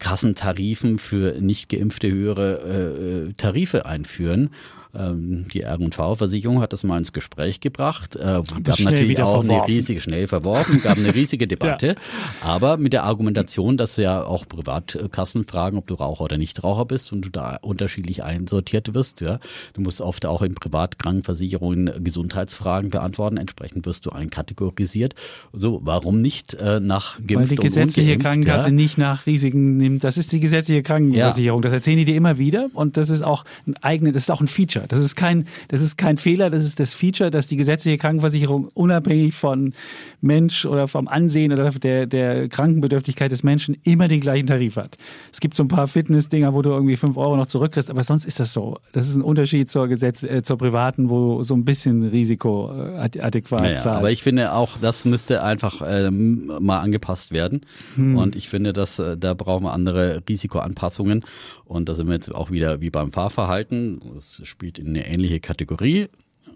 Kassentarifen 0.00 0.98
für 0.98 1.40
nicht 1.40 1.68
geimpfte 1.68 2.10
höhere 2.10 3.28
äh, 3.28 3.32
Tarife 3.34 3.86
einführen. 3.86 4.50
Ähm, 4.94 5.46
die 5.52 5.62
R&V-Versicherung 5.62 6.60
hat 6.60 6.72
das 6.72 6.84
mal 6.84 6.98
ins 6.98 7.12
Gespräch 7.12 7.60
gebracht. 7.60 8.16
Äh, 8.16 8.42
gab 8.62 8.80
natürlich 8.80 9.20
auch 9.22 9.42
verworfen. 9.42 9.50
eine 9.50 9.66
riesige, 9.66 10.00
schnell 10.00 10.26
verworfen, 10.26 10.80
gab 10.82 10.98
eine 10.98 11.14
riesige 11.14 11.46
Debatte. 11.48 11.88
ja. 11.88 11.94
Aber 12.42 12.76
mit 12.78 12.92
der 12.92 13.04
Argumentation, 13.04 13.76
dass 13.76 13.96
ja 13.96 14.24
auch 14.24 14.46
Privatkassen 14.48 15.44
fragen, 15.44 15.78
ob 15.78 15.86
du 15.86 15.94
Raucher 15.94 16.24
oder 16.24 16.38
Nichtraucher 16.38 16.86
bist 16.86 17.12
und 17.12 17.22
du 17.24 17.30
da 17.30 17.58
unterschiedlich 17.60 18.24
einsortiert 18.24 18.94
wirst. 18.94 19.20
Ja. 19.20 19.38
Du 19.74 19.82
musst 19.82 20.00
oft 20.00 20.26
auch 20.26 20.42
in 20.42 20.54
Privatkrankenversicherungen 20.54 22.02
Gesundheitsfragen 22.02 22.90
beantworten. 22.90 23.36
Entsprechend 23.36 23.86
wirst 23.86 24.06
du 24.06 24.10
einkategorisiert. 24.10 25.14
So, 25.52 25.80
warum 25.82 26.20
nicht 26.20 26.54
äh, 26.54 26.80
nach 26.80 27.18
geimpft 27.18 27.36
Weil 27.36 27.46
die 27.48 27.56
gesetzliche 27.56 28.18
Krankenkasse 28.18 28.68
ja? 28.68 28.74
nicht 28.74 28.98
nach 28.98 29.26
Risiken 29.26 29.76
nimmt. 29.76 30.04
Das 30.04 30.16
ist 30.16 30.32
die 30.32 30.40
gesetzliche 30.40 30.82
Krankenversicherung. 30.82 31.60
Ja. 31.60 31.62
Das 31.62 31.72
erzählen 31.72 31.98
die 31.98 32.04
dir 32.04 32.16
immer 32.16 32.38
wieder. 32.38 32.68
Und 32.72 32.96
das 32.96 33.10
ist 33.10 33.22
auch 33.22 33.44
ein 33.66 33.76
eigenes, 33.82 34.14
das 34.14 34.22
ist 34.24 34.30
auch 34.30 34.40
ein 34.40 34.48
Feature. 34.48 34.87
Das 34.88 35.00
ist 35.00 35.14
kein, 35.14 35.46
das 35.68 35.82
ist 35.82 35.96
kein 35.96 36.18
Fehler, 36.18 36.50
das 36.50 36.64
ist 36.64 36.80
das 36.80 36.94
Feature, 36.94 37.30
dass 37.30 37.46
die 37.46 37.56
gesetzliche 37.56 37.98
Krankenversicherung 37.98 38.68
unabhängig 38.74 39.34
von 39.34 39.74
Mensch 40.20 40.66
oder 40.66 40.88
vom 40.88 41.08
Ansehen 41.08 41.52
oder 41.52 41.70
der, 41.70 42.06
der 42.06 42.48
Krankenbedürftigkeit 42.48 43.30
des 43.30 43.42
Menschen 43.42 43.76
immer 43.84 44.08
den 44.08 44.20
gleichen 44.20 44.46
Tarif 44.46 44.76
hat. 44.76 44.96
Es 45.32 45.40
gibt 45.40 45.54
so 45.54 45.62
ein 45.62 45.68
paar 45.68 45.86
Fitness-Dinger, 45.88 46.54
wo 46.54 46.62
du 46.62 46.70
irgendwie 46.70 46.96
fünf 46.96 47.16
Euro 47.16 47.36
noch 47.36 47.46
zurückkriegst, 47.46 47.90
aber 47.90 48.02
sonst 48.02 48.24
ist 48.24 48.40
das 48.40 48.52
so. 48.52 48.78
Das 48.92 49.08
ist 49.08 49.14
ein 49.14 49.22
Unterschied 49.22 49.70
zur 49.70 49.88
Gesetz, 49.88 50.22
äh, 50.22 50.42
zur 50.42 50.58
privaten, 50.58 51.08
wo 51.08 51.42
so 51.42 51.54
ein 51.54 51.64
bisschen 51.64 52.04
Risiko 52.04 52.72
äh, 52.72 53.20
adäquat 53.20 53.62
naja, 53.62 53.76
zahlst. 53.76 53.98
Aber 53.98 54.10
ich 54.10 54.22
finde 54.22 54.52
auch, 54.52 54.78
das 54.78 55.04
müsste 55.04 55.42
einfach 55.42 55.82
ähm, 55.86 56.52
mal 56.60 56.80
angepasst 56.80 57.32
werden. 57.32 57.62
Hm. 57.94 58.16
Und 58.16 58.36
ich 58.36 58.48
finde, 58.48 58.72
dass 58.72 58.98
äh, 58.98 59.16
da 59.16 59.34
brauchen 59.34 59.64
wir 59.64 59.72
andere 59.72 60.22
Risikoanpassungen. 60.28 61.24
Und 61.64 61.88
da 61.88 61.94
sind 61.94 62.06
wir 62.06 62.14
jetzt 62.14 62.34
auch 62.34 62.50
wieder 62.50 62.80
wie 62.80 62.90
beim 62.90 63.12
Fahrverhalten. 63.12 64.00
Das 64.14 64.40
spielt 64.44 64.67
in 64.76 64.88
eine 64.88 65.06
ähnliche 65.06 65.40
Kategorie. 65.40 66.08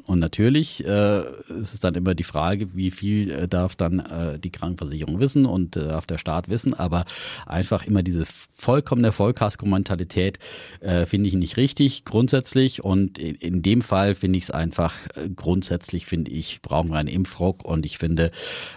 Und 0.06 0.18
natürlich 0.18 0.84
äh, 0.84 1.20
ist 1.48 1.74
es 1.74 1.80
dann 1.80 1.94
immer 1.94 2.14
die 2.14 2.24
Frage, 2.24 2.74
wie 2.74 2.90
viel 2.90 3.30
äh, 3.30 3.48
darf 3.48 3.76
dann 3.76 4.00
äh, 4.00 4.38
die 4.38 4.50
Krankenversicherung 4.50 5.20
wissen 5.20 5.46
und 5.46 5.76
äh, 5.76 5.88
darf 5.88 6.06
der 6.06 6.18
Staat 6.18 6.48
wissen. 6.48 6.74
Aber 6.74 7.04
einfach 7.46 7.86
immer 7.86 8.02
diese 8.02 8.24
vollkommene 8.54 9.12
Vollkasko-Mentalität 9.12 10.38
äh, 10.80 11.06
finde 11.06 11.28
ich 11.28 11.34
nicht 11.34 11.56
richtig 11.56 12.04
grundsätzlich. 12.04 12.82
Und 12.82 13.18
in, 13.18 13.36
in 13.36 13.62
dem 13.62 13.82
Fall 13.82 14.14
finde 14.14 14.38
ich 14.38 14.44
es 14.44 14.50
einfach 14.50 14.94
äh, 15.14 15.28
grundsätzlich, 15.28 16.06
finde 16.06 16.30
ich, 16.30 16.62
brauchen 16.62 16.90
wir 16.90 16.96
einen 16.96 17.08
Impfrock. 17.08 17.64
Und 17.64 17.86
ich 17.86 17.98
finde, 17.98 18.30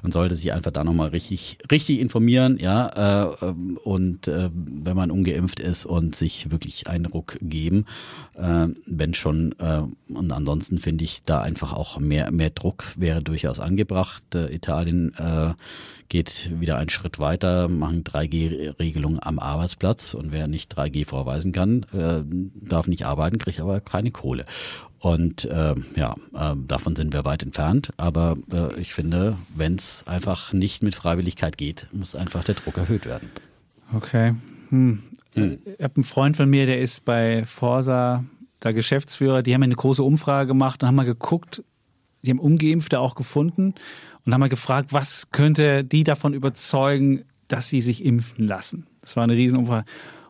man 0.03 0.11
sollte 0.11 0.35
sich 0.35 0.53
einfach 0.53 0.71
da 0.71 0.83
nochmal 0.83 1.09
richtig, 1.09 1.57
richtig 1.71 1.99
informieren. 1.99 2.57
ja 2.59 3.31
äh, 3.31 3.53
Und 3.83 4.27
äh, 4.27 4.49
wenn 4.53 4.95
man 4.95 5.11
ungeimpft 5.11 5.59
ist 5.59 5.85
und 5.85 6.15
sich 6.15 6.51
wirklich 6.51 6.87
einen 6.87 7.05
Ruck 7.05 7.37
geben, 7.41 7.85
äh, 8.35 8.67
wenn 8.85 9.13
schon. 9.13 9.55
Äh, 9.59 9.83
und 10.13 10.31
ansonsten 10.31 10.77
finde 10.77 11.03
ich, 11.03 11.14
da 11.23 11.41
einfach 11.41 11.73
auch 11.73 11.99
mehr, 11.99 12.31
mehr 12.31 12.49
Druck 12.49 12.85
wäre 12.97 13.21
durchaus 13.21 13.59
angebracht. 13.59 14.35
Äh, 14.35 14.53
Italien 14.53 15.13
äh, 15.15 15.53
geht 16.09 16.51
wieder 16.59 16.77
einen 16.77 16.89
Schritt 16.89 17.19
weiter, 17.19 17.67
machen 17.67 18.03
3G-Regelungen 18.03 19.19
am 19.21 19.39
Arbeitsplatz 19.39 20.13
und 20.13 20.31
wer 20.31 20.47
nicht 20.47 20.77
3G 20.77 21.05
vorweisen 21.05 21.51
kann, 21.51 21.83
äh, 21.93 22.23
darf 22.67 22.87
nicht 22.87 23.05
arbeiten, 23.05 23.37
kriegt 23.37 23.59
aber 23.59 23.81
keine 23.81 24.11
Kohle. 24.11 24.45
Und 24.99 25.45
äh, 25.45 25.75
ja, 25.95 26.15
äh, 26.33 26.55
davon 26.67 26.95
sind 26.95 27.13
wir 27.13 27.25
weit 27.25 27.43
entfernt. 27.43 27.93
Aber 27.97 28.37
äh, 28.51 28.79
ich 28.79 28.93
finde, 28.93 29.37
wenn 29.55 29.75
es 29.75 30.07
einfach 30.07 30.51
nicht 30.51 30.81
mit 30.81 30.95
Freiwilligkeit 30.95 31.57
geht, 31.57 31.87
muss 31.91 32.15
einfach 32.15 32.43
der 32.43 32.55
Druck 32.55 32.77
erhöht 32.77 33.05
werden. 33.05 33.29
Okay. 33.93 34.33
Hm. 34.69 35.03
Hm. 35.35 35.59
Ich 35.65 35.83
habe 35.83 35.97
einen 35.97 36.03
Freund 36.05 36.37
von 36.37 36.49
mir, 36.49 36.65
der 36.65 36.79
ist 36.79 37.05
bei 37.05 37.43
Forsa 37.45 38.23
da 38.65 38.71
Geschäftsführer, 38.71 39.43
die 39.43 39.53
haben 39.53 39.61
eine 39.61 39.75
große 39.75 40.01
Umfrage 40.01 40.47
gemacht 40.47 40.81
und 40.81 40.87
haben 40.87 40.95
mal 40.95 41.05
geguckt, 41.05 41.63
die 42.23 42.31
haben 42.31 42.39
Ungeimpfte 42.39 42.99
auch 42.99 43.13
gefunden 43.13 43.75
und 44.25 44.33
haben 44.33 44.39
mal 44.39 44.49
gefragt, 44.49 44.91
was 44.91 45.29
könnte 45.31 45.83
die 45.83 46.03
davon 46.03 46.33
überzeugen, 46.33 47.25
dass 47.47 47.69
sie 47.69 47.79
sich 47.79 48.03
impfen 48.03 48.47
lassen. 48.47 48.87
Das 49.01 49.15
war 49.15 49.23
eine 49.23 49.37
Riesenumfrage. 49.37 49.85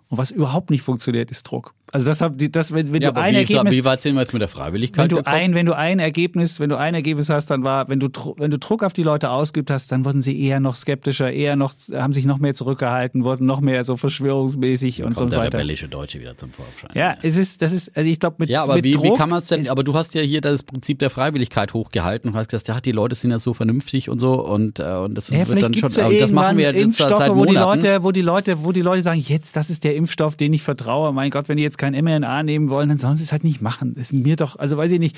Und 0.10 0.18
was 0.18 0.32
überhaupt 0.32 0.70
nicht 0.70 0.82
funktioniert, 0.82 1.32
ist 1.32 1.44
Druck. 1.44 1.74
Also 1.96 2.08
das, 2.08 2.52
das 2.52 2.74
wenn, 2.74 2.92
wenn 2.92 3.02
ja, 3.02 3.12
du 3.12 3.20
ein 3.22 3.34
wie, 3.34 3.38
Ergebnis, 3.38 3.78
wie 3.78 3.82
sind 4.00 4.16
wir 4.16 4.22
jetzt 4.22 4.34
mit 4.34 4.42
der 4.42 4.50
Freiwilligkeit? 4.50 5.10
Wenn 5.10 5.18
du 5.18 5.26
ein, 5.26 5.56
wenn 5.56 5.66
du 5.66 5.74
ein 5.74 6.00
Ergebnis, 6.00 6.60
wenn 6.60 6.70
du 6.70 6.78
ein 6.78 6.94
Ergebnis 6.94 7.30
hast, 7.30 7.48
dann 7.48 7.64
war, 7.64 7.88
wenn 7.88 8.00
du 8.00 8.10
wenn 8.38 8.52
du 8.52 8.60
Druck 8.60 8.84
auf 8.84 8.94
die 8.94 9.04
Leute 9.04 9.30
ausgeübt 9.30 9.72
hast, 9.72 9.92
dann 9.92 10.04
wurden 10.04 10.22
sie 10.22 10.40
eher 10.40 10.60
noch 10.60 10.76
skeptischer, 10.76 11.32
eher 11.32 11.56
noch 11.56 11.74
haben 11.94 12.12
sich 12.12 12.26
noch 12.26 12.38
mehr 12.40 12.54
zurückgehalten, 12.54 13.24
wurden 13.24 13.46
noch 13.46 13.62
mehr 13.62 13.84
so 13.86 13.96
verschwörungsmäßig 13.96 15.04
und 15.04 15.16
kommt 15.16 15.32
so 15.32 15.38
weiter. 15.38 15.52
der 15.52 15.60
rebellische 15.62 15.88
Deutsche 15.88 16.20
wieder 16.20 16.38
zum 16.38 16.52
Vorschein. 16.52 16.92
Ja, 16.94 17.16
es 17.22 17.38
ist, 17.38 17.62
das 17.62 17.72
ist, 17.72 17.96
also 17.96 18.10
ich 18.10 18.20
glaube 18.20 18.36
mit 18.40 18.50
Ja, 18.50 18.64
aber 18.64 18.76
mit 18.76 18.84
wie, 18.84 18.92
Druck 18.92 19.06
wie 19.06 19.18
kann 19.18 19.30
man 19.30 19.40
es 19.40 19.48
denn? 19.48 19.68
Aber 19.70 19.84
du 19.84 19.94
hast 19.94 20.14
ja 20.16 20.22
hier 20.22 20.42
das 20.42 20.64
Prinzip 20.64 21.00
der 21.00 21.10
Freiwilligkeit 21.10 21.74
hochgehalten 21.74 22.32
und 22.32 22.38
hast 22.38 22.50
gesagt, 22.50 22.68
ja, 22.68 22.82
die 22.82 22.92
Leute 22.92 23.16
sind 23.16 23.32
ja 23.32 23.40
so 23.40 23.54
vernünftig 23.54 24.10
und 24.10 24.20
so 24.20 24.46
und 24.46 24.80
äh, 24.80 24.84
und 24.84 25.16
das 25.16 25.30
ja, 25.30 25.48
wird 25.48 25.62
dann 25.62 25.74
schon. 25.74 25.90
Ja 25.90 26.10
das 26.20 26.32
machen 26.32 26.58
wir 26.58 26.66
jetzt 26.66 26.82
Impfstoffe, 26.82 27.18
seit 27.18 27.34
Monaten. 27.34 27.46
Wo 27.46 27.46
die 27.46 27.56
Leute, 27.56 28.04
wo 28.04 28.12
die 28.12 28.22
Leute, 28.22 28.64
wo 28.66 28.72
die 28.72 28.82
Leute 28.82 29.02
sagen, 29.02 29.20
jetzt 29.20 29.56
das 29.56 29.70
ist 29.70 29.84
der 29.84 29.96
Impfstoff, 29.96 30.36
den 30.36 30.54
ich 30.54 30.64
vertraue. 30.64 31.14
Mein 31.14 31.30
Gott, 31.30 31.48
wenn 31.48 31.58
die 31.58 31.64
jetzt 31.64 31.78
kein 31.92 32.04
mRNA 32.04 32.44
nehmen 32.44 32.70
wollen, 32.70 32.90
dann 32.90 32.98
sollen 32.98 33.18
sie 33.18 33.24
es 33.24 33.32
halt 33.32 33.44
nicht 33.44 33.62
machen. 33.62 33.96
Das 33.96 34.12
ist 34.12 34.14
mir 34.14 34.36
doch, 34.36 34.58
also 34.58 34.78
weiß 34.78 34.92
ich 34.92 35.00
nicht, 35.00 35.16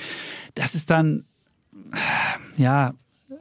das 0.55 0.75
ist 0.75 0.89
dann, 0.89 1.25
ja, 2.57 2.93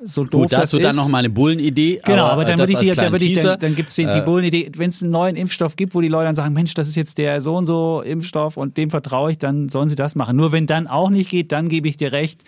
so 0.02 0.24
doof 0.24 0.42
Gut, 0.42 0.52
dazu 0.52 0.78
dann 0.78 0.94
noch 0.94 1.08
mal 1.08 1.18
eine 1.18 1.30
Bullenidee. 1.30 2.00
Genau, 2.04 2.24
aber, 2.24 2.32
aber 2.32 2.44
dann 2.44 2.58
würde 2.58 2.72
ich, 2.72 2.78
die, 2.78 2.90
dann, 2.90 3.14
ich 3.14 3.40
dann, 3.40 3.58
dann 3.58 3.74
gibt 3.74 3.88
es 3.88 3.94
die, 3.94 4.04
die 4.04 4.18
äh, 4.18 4.22
Bullenidee. 4.22 4.70
Wenn 4.76 4.90
es 4.90 5.02
einen 5.02 5.12
neuen 5.12 5.36
Impfstoff 5.36 5.76
gibt, 5.76 5.94
wo 5.94 6.00
die 6.00 6.08
Leute 6.08 6.26
dann 6.26 6.34
sagen, 6.34 6.54
Mensch, 6.54 6.74
das 6.74 6.88
ist 6.88 6.96
jetzt 6.96 7.18
der 7.18 7.40
so 7.40 7.56
und 7.56 7.66
so 7.66 8.02
Impfstoff 8.02 8.56
und 8.56 8.76
dem 8.76 8.90
vertraue 8.90 9.30
ich, 9.30 9.38
dann 9.38 9.68
sollen 9.68 9.88
sie 9.88 9.94
das 9.94 10.14
machen. 10.14 10.36
Nur 10.36 10.52
wenn 10.52 10.66
dann 10.66 10.86
auch 10.86 11.08
nicht 11.08 11.30
geht, 11.30 11.52
dann 11.52 11.68
gebe 11.68 11.88
ich 11.88 11.96
dir 11.96 12.12
recht, 12.12 12.42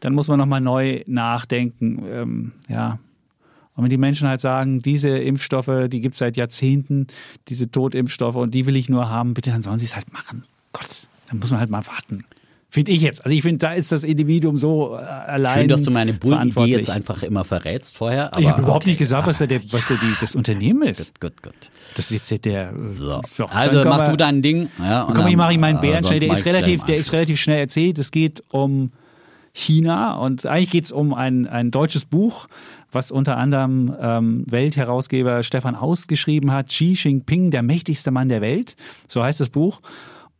dann 0.00 0.14
muss 0.14 0.28
man 0.28 0.38
noch 0.38 0.46
mal 0.46 0.60
neu 0.60 1.02
nachdenken. 1.06 2.04
Ähm, 2.10 2.52
ja, 2.68 2.98
und 3.80 3.84
wenn 3.84 3.90
die 3.90 3.96
Menschen 3.96 4.28
halt 4.28 4.42
sagen, 4.42 4.82
diese 4.82 5.08
Impfstoffe, 5.08 5.88
die 5.88 6.02
gibt 6.02 6.12
es 6.12 6.18
seit 6.18 6.36
Jahrzehnten, 6.36 7.06
diese 7.48 7.70
Totimpfstoffe 7.70 8.36
und 8.36 8.52
die 8.52 8.66
will 8.66 8.76
ich 8.76 8.90
nur 8.90 9.08
haben, 9.08 9.32
bitte, 9.32 9.50
dann 9.50 9.62
sollen 9.62 9.78
sie 9.78 9.86
es 9.86 9.94
halt 9.94 10.12
machen. 10.12 10.44
Gott, 10.74 11.08
dann 11.30 11.38
muss 11.38 11.50
man 11.50 11.60
halt 11.60 11.70
mal 11.70 11.86
warten. 11.86 12.26
Finde 12.68 12.92
ich 12.92 13.00
jetzt. 13.00 13.24
Also 13.24 13.34
ich 13.34 13.40
finde, 13.40 13.56
da 13.56 13.72
ist 13.72 13.90
das 13.90 14.04
Individuum 14.04 14.58
so 14.58 14.98
äh, 14.98 14.98
allein. 15.00 15.60
Schön, 15.60 15.68
dass 15.68 15.82
du 15.82 15.90
meine 15.90 16.12
Bullenidee 16.12 16.66
jetzt 16.66 16.90
einfach 16.90 17.22
immer 17.22 17.44
verrätst 17.44 17.96
vorher. 17.96 18.30
Ich 18.38 18.46
habe 18.46 18.60
überhaupt 18.60 18.82
okay. 18.82 18.90
nicht 18.90 18.98
gesagt, 18.98 19.26
was, 19.26 19.38
da 19.38 19.46
der, 19.46 19.62
was 19.72 19.88
da 19.88 19.94
die, 19.94 20.14
das 20.20 20.34
Unternehmen 20.34 20.82
ist. 20.82 21.18
Gut, 21.18 21.42
gut, 21.42 21.54
gut. 21.54 21.70
Das 21.96 22.10
ist 22.10 22.30
jetzt 22.30 22.44
der. 22.44 22.74
So. 22.82 23.22
so 23.30 23.46
also 23.46 23.82
mach 23.84 24.00
wir, 24.00 24.10
du 24.10 24.16
dein 24.18 24.42
Ding. 24.42 24.68
Ja, 24.78 25.08
komm, 25.10 25.26
ich 25.26 25.36
mache 25.36 25.56
meinen 25.56 25.80
Bären 25.80 26.04
schnell. 26.04 26.20
Der 26.20 26.32
ist 26.32 26.44
relativ, 26.44 26.84
der 26.84 26.96
ist 26.96 27.14
relativ 27.14 27.40
schnell 27.40 27.60
erzählt. 27.60 27.98
Es 27.98 28.10
geht 28.10 28.42
um 28.50 28.92
China 29.52 30.14
und 30.14 30.46
eigentlich 30.46 30.70
geht 30.70 30.84
es 30.84 30.92
um 30.92 31.14
ein, 31.14 31.46
ein 31.46 31.70
deutsches 31.70 32.04
Buch, 32.04 32.46
was 32.92 33.12
unter 33.12 33.36
anderem 33.36 33.94
ähm, 34.00 34.44
Weltherausgeber 34.48 35.42
Stefan 35.42 35.76
Aust 35.76 36.08
geschrieben 36.08 36.52
hat. 36.52 36.68
Xi 36.68 36.94
Jinping, 36.94 37.50
der 37.50 37.62
mächtigste 37.62 38.10
Mann 38.10 38.28
der 38.28 38.40
Welt. 38.40 38.76
So 39.06 39.22
heißt 39.22 39.40
das 39.40 39.50
Buch. 39.50 39.80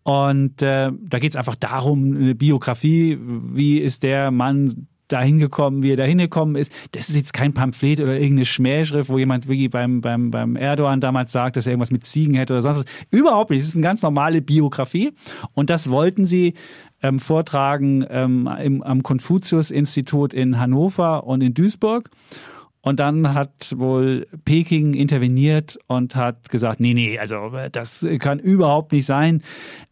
Und 0.02 0.62
äh, 0.62 0.90
da 0.92 1.18
geht 1.18 1.32
es 1.32 1.36
einfach 1.36 1.56
darum, 1.56 2.16
eine 2.16 2.34
Biografie, 2.34 3.18
wie 3.20 3.78
ist 3.78 4.02
der 4.02 4.30
Mann 4.30 4.88
dahin 5.08 5.38
gekommen, 5.38 5.82
wie 5.82 5.92
er 5.92 5.96
dahin 5.96 6.18
gekommen 6.18 6.56
ist. 6.56 6.72
Das 6.92 7.08
ist 7.08 7.16
jetzt 7.16 7.32
kein 7.32 7.52
Pamphlet 7.52 8.00
oder 8.00 8.14
irgendeine 8.14 8.44
Schmähschrift, 8.44 9.10
wo 9.10 9.18
jemand 9.18 9.48
wirklich 9.48 9.70
beim, 9.70 10.00
beim, 10.00 10.30
beim 10.30 10.56
Erdogan 10.56 11.00
damals 11.00 11.32
sagt, 11.32 11.56
dass 11.56 11.66
er 11.66 11.72
irgendwas 11.72 11.90
mit 11.90 12.04
Ziegen 12.04 12.34
hätte 12.34 12.54
oder 12.54 12.62
sonst 12.62 12.78
was. 12.80 12.84
Überhaupt 13.10 13.50
nicht. 13.50 13.60
Es 13.60 13.68
ist 13.68 13.74
eine 13.74 13.82
ganz 13.82 14.02
normale 14.02 14.40
Biografie. 14.40 15.12
Und 15.52 15.70
das 15.70 15.90
wollten 15.90 16.26
sie 16.26 16.54
ähm, 17.02 17.18
vortragen 17.18 18.04
ähm, 18.08 18.48
im, 18.62 18.82
am 18.82 19.02
Konfuzius-Institut 19.02 20.34
in 20.34 20.58
Hannover 20.58 21.24
und 21.24 21.40
in 21.40 21.54
Duisburg. 21.54 22.10
Und 22.82 22.98
dann 22.98 23.34
hat 23.34 23.74
wohl 23.76 24.26
Peking 24.44 24.94
interveniert 24.94 25.78
und 25.86 26.16
hat 26.16 26.48
gesagt, 26.48 26.80
nee, 26.80 26.94
nee, 26.94 27.18
also 27.18 27.52
das 27.72 28.06
kann 28.18 28.38
überhaupt 28.38 28.92
nicht 28.92 29.04
sein. 29.04 29.42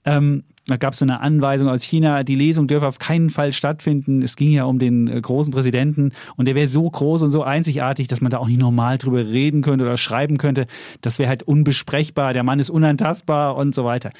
Ähm, 0.06 0.44
da 0.68 0.76
gab 0.76 0.92
es 0.92 1.02
eine 1.02 1.20
Anweisung 1.20 1.68
aus 1.68 1.82
China, 1.82 2.22
die 2.22 2.34
Lesung 2.34 2.66
dürfe 2.66 2.86
auf 2.86 2.98
keinen 2.98 3.30
Fall 3.30 3.52
stattfinden. 3.52 4.22
Es 4.22 4.36
ging 4.36 4.50
ja 4.50 4.64
um 4.64 4.78
den 4.78 5.08
äh, 5.08 5.20
großen 5.20 5.52
Präsidenten 5.52 6.12
und 6.36 6.46
der 6.46 6.54
wäre 6.54 6.68
so 6.68 6.88
groß 6.88 7.22
und 7.22 7.30
so 7.30 7.42
einzigartig, 7.42 8.06
dass 8.06 8.20
man 8.20 8.30
da 8.30 8.38
auch 8.38 8.48
nicht 8.48 8.60
normal 8.60 8.98
drüber 8.98 9.26
reden 9.26 9.62
könnte 9.62 9.84
oder 9.84 9.96
schreiben 9.96 10.36
könnte. 10.36 10.66
Das 11.00 11.18
wäre 11.18 11.28
halt 11.28 11.42
unbesprechbar. 11.42 12.34
Der 12.34 12.42
Mann 12.42 12.60
ist 12.60 12.70
unantastbar 12.70 13.56
und 13.56 13.74
so 13.74 13.84
weiter. 13.84 14.10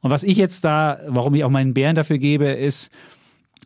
Und 0.00 0.10
was 0.10 0.22
ich 0.22 0.36
jetzt 0.36 0.64
da, 0.64 1.00
warum 1.08 1.34
ich 1.34 1.44
auch 1.44 1.50
meinen 1.50 1.74
Bären 1.74 1.96
dafür 1.96 2.18
gebe, 2.18 2.46
ist, 2.46 2.90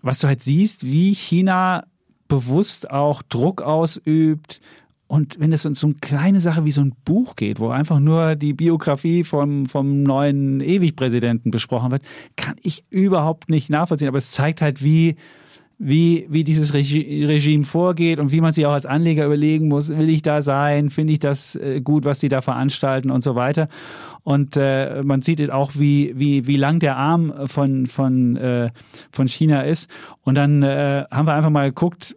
was 0.03 0.21
du 0.21 0.29
halt 0.29 0.43
siehst, 0.43 0.87
wie 0.87 1.15
China 1.15 1.85
bewusst 2.29 2.91
auch 2.91 3.23
Druck 3.23 3.63
ausübt. 3.63 4.61
Und 5.09 5.41
wenn 5.41 5.53
es 5.53 5.65
um 5.65 5.75
so 5.75 5.87
eine 5.87 5.97
kleine 5.97 6.41
Sache 6.41 6.67
wie 6.67 6.71
so 6.71 6.83
ein 6.83 6.93
Buch 7.05 7.35
geht, 7.35 7.61
wo 7.61 7.71
einfach 7.71 7.99
nur 7.99 8.37
die 8.37 8.53
Biografie 8.53 9.25
vom, 9.25 9.65
vom 9.65 10.03
neuen 10.03 10.61
Ewigpräsidenten 10.61 11.51
besprochen 11.51 11.91
wird, 11.91 12.03
kann 12.37 12.57
ich 12.63 12.85
überhaupt 12.91 13.49
nicht 13.49 13.71
nachvollziehen. 13.71 14.09
Aber 14.09 14.19
es 14.19 14.33
zeigt 14.33 14.61
halt, 14.61 14.85
wie, 14.85 15.17
wie, 15.79 16.27
wie 16.29 16.45
dieses 16.45 16.75
Regime 16.75 17.65
vorgeht 17.65 18.19
und 18.19 18.33
wie 18.33 18.43
man 18.43 18.53
sich 18.53 18.67
auch 18.67 18.73
als 18.73 18.85
Anleger 18.85 19.25
überlegen 19.25 19.69
muss, 19.69 19.89
will 19.89 20.11
ich 20.11 20.21
da 20.21 20.43
sein, 20.43 20.91
finde 20.91 21.15
ich 21.15 21.21
das 21.21 21.55
äh, 21.55 21.81
gut, 21.81 22.05
was 22.05 22.19
die 22.19 22.29
da 22.29 22.43
veranstalten 22.43 23.11
und 23.11 23.25
so 23.25 23.35
weiter. 23.35 23.69
Und 24.25 24.59
äh, 24.59 25.03
man 25.05 25.23
sieht 25.23 25.51
auch, 25.51 25.73
wie, 25.77 26.13
wie, 26.17 26.47
wie 26.47 26.57
lang 26.57 26.81
der 26.81 26.97
Arm 26.99 27.33
von, 27.47 27.87
von, 27.87 28.37
äh, 28.37 28.71
von 29.11 29.27
China 29.27 29.63
ist. 29.63 29.89
Und 30.23 30.35
dann 30.35 30.63
äh, 30.63 31.07
haben 31.11 31.27
wir 31.27 31.33
einfach 31.33 31.49
mal 31.49 31.69
geguckt, 31.71 32.15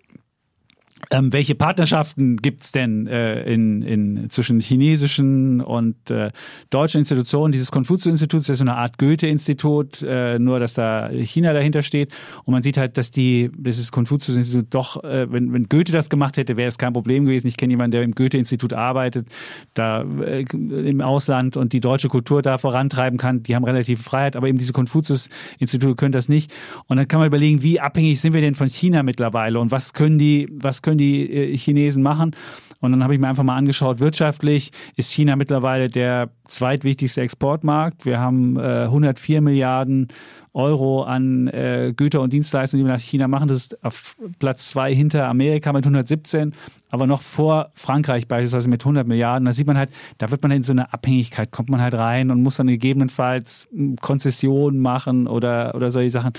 ähm, 1.09 1.33
welche 1.33 1.55
Partnerschaften 1.55 2.37
gibt's 2.37 2.71
denn 2.71 3.07
äh, 3.07 3.43
in, 3.43 3.81
in, 3.81 4.29
zwischen 4.29 4.59
chinesischen 4.59 5.61
und 5.61 6.11
äh, 6.11 6.31
deutschen 6.69 6.99
Institutionen? 6.99 7.51
Dieses 7.51 7.71
Konfuzius-Institut 7.71 8.47
ist 8.47 8.57
so 8.57 8.63
eine 8.63 8.75
Art 8.75 8.97
Goethe-Institut, 8.97 10.03
äh, 10.03 10.37
nur 10.39 10.59
dass 10.59 10.73
da 10.73 11.09
China 11.09 11.53
dahinter 11.53 11.81
steht. 11.81 12.11
Und 12.43 12.53
man 12.53 12.61
sieht 12.61 12.77
halt, 12.77 12.97
dass 12.97 13.11
die, 13.11 13.51
dieses 13.57 13.91
Konfuzius-Institut 13.91 14.67
doch, 14.69 15.03
äh, 15.03 15.31
wenn, 15.31 15.51
wenn 15.53 15.67
Goethe 15.69 15.91
das 15.91 16.09
gemacht 16.09 16.37
hätte, 16.37 16.55
wäre 16.57 16.69
es 16.69 16.77
kein 16.77 16.93
Problem 16.93 17.25
gewesen. 17.25 17.47
Ich 17.47 17.57
kenne 17.57 17.71
jemanden, 17.73 17.91
der 17.91 18.03
im 18.03 18.13
Goethe-Institut 18.13 18.73
arbeitet, 18.73 19.27
da 19.73 20.03
äh, 20.03 20.43
im 20.51 21.01
Ausland 21.01 21.57
und 21.57 21.73
die 21.73 21.79
deutsche 21.79 22.09
Kultur 22.09 22.41
da 22.41 22.57
vorantreiben 22.57 23.17
kann. 23.17 23.43
Die 23.43 23.55
haben 23.55 23.63
relative 23.63 24.01
Freiheit, 24.01 24.35
aber 24.35 24.47
eben 24.47 24.57
diese 24.57 24.73
Konfuzius-Institute 24.73 25.95
können 25.95 26.11
das 26.11 26.29
nicht. 26.29 26.51
Und 26.87 26.97
dann 26.97 27.07
kann 27.07 27.19
man 27.19 27.27
überlegen, 27.27 27.63
wie 27.63 27.79
abhängig 27.79 28.21
sind 28.21 28.33
wir 28.33 28.41
denn 28.41 28.55
von 28.55 28.69
China 28.69 29.03
mittlerweile 29.03 29.59
und 29.59 29.71
was 29.71 29.93
können 29.93 30.17
die, 30.17 30.47
was 30.51 30.81
können 30.81 30.90
die 30.97 31.11
die 31.11 31.53
äh, 31.53 31.57
Chinesen 31.57 32.03
machen. 32.03 32.35
Und 32.79 32.91
dann 32.91 33.03
habe 33.03 33.13
ich 33.13 33.19
mir 33.19 33.27
einfach 33.27 33.43
mal 33.43 33.57
angeschaut, 33.57 33.99
wirtschaftlich 33.99 34.71
ist 34.95 35.11
China 35.11 35.35
mittlerweile 35.35 35.87
der 35.87 36.31
zweitwichtigste 36.45 37.21
Exportmarkt. 37.21 38.05
Wir 38.05 38.19
haben 38.19 38.57
äh, 38.57 38.85
104 38.85 39.41
Milliarden 39.41 40.07
Euro 40.53 41.03
an 41.03 41.47
äh, 41.47 41.93
Güter 41.95 42.21
und 42.21 42.33
Dienstleistungen, 42.33 42.83
die 42.83 42.89
wir 42.89 42.95
nach 42.95 43.01
China 43.01 43.27
machen. 43.27 43.47
Das 43.47 43.57
ist 43.57 43.83
auf 43.85 44.17
Platz 44.39 44.69
zwei 44.69 44.93
hinter 44.95 45.27
Amerika 45.27 45.71
mit 45.71 45.85
117, 45.85 46.53
aber 46.89 47.05
noch 47.05 47.21
vor 47.21 47.69
Frankreich 47.75 48.27
beispielsweise 48.27 48.67
mit 48.67 48.81
100 48.81 49.07
Milliarden. 49.07 49.45
Da 49.45 49.53
sieht 49.53 49.67
man 49.67 49.77
halt, 49.77 49.91
da 50.17 50.31
wird 50.31 50.41
man 50.41 50.51
in 50.51 50.63
so 50.63 50.73
eine 50.73 50.91
Abhängigkeit, 50.91 51.51
kommt 51.51 51.69
man 51.69 51.81
halt 51.81 51.93
rein 51.93 52.31
und 52.31 52.41
muss 52.41 52.57
dann 52.57 52.67
gegebenenfalls 52.67 53.67
hm, 53.71 53.95
Konzessionen 53.97 54.79
machen 54.79 55.27
oder, 55.27 55.75
oder 55.75 55.91
solche 55.91 56.09
Sachen. 56.09 56.33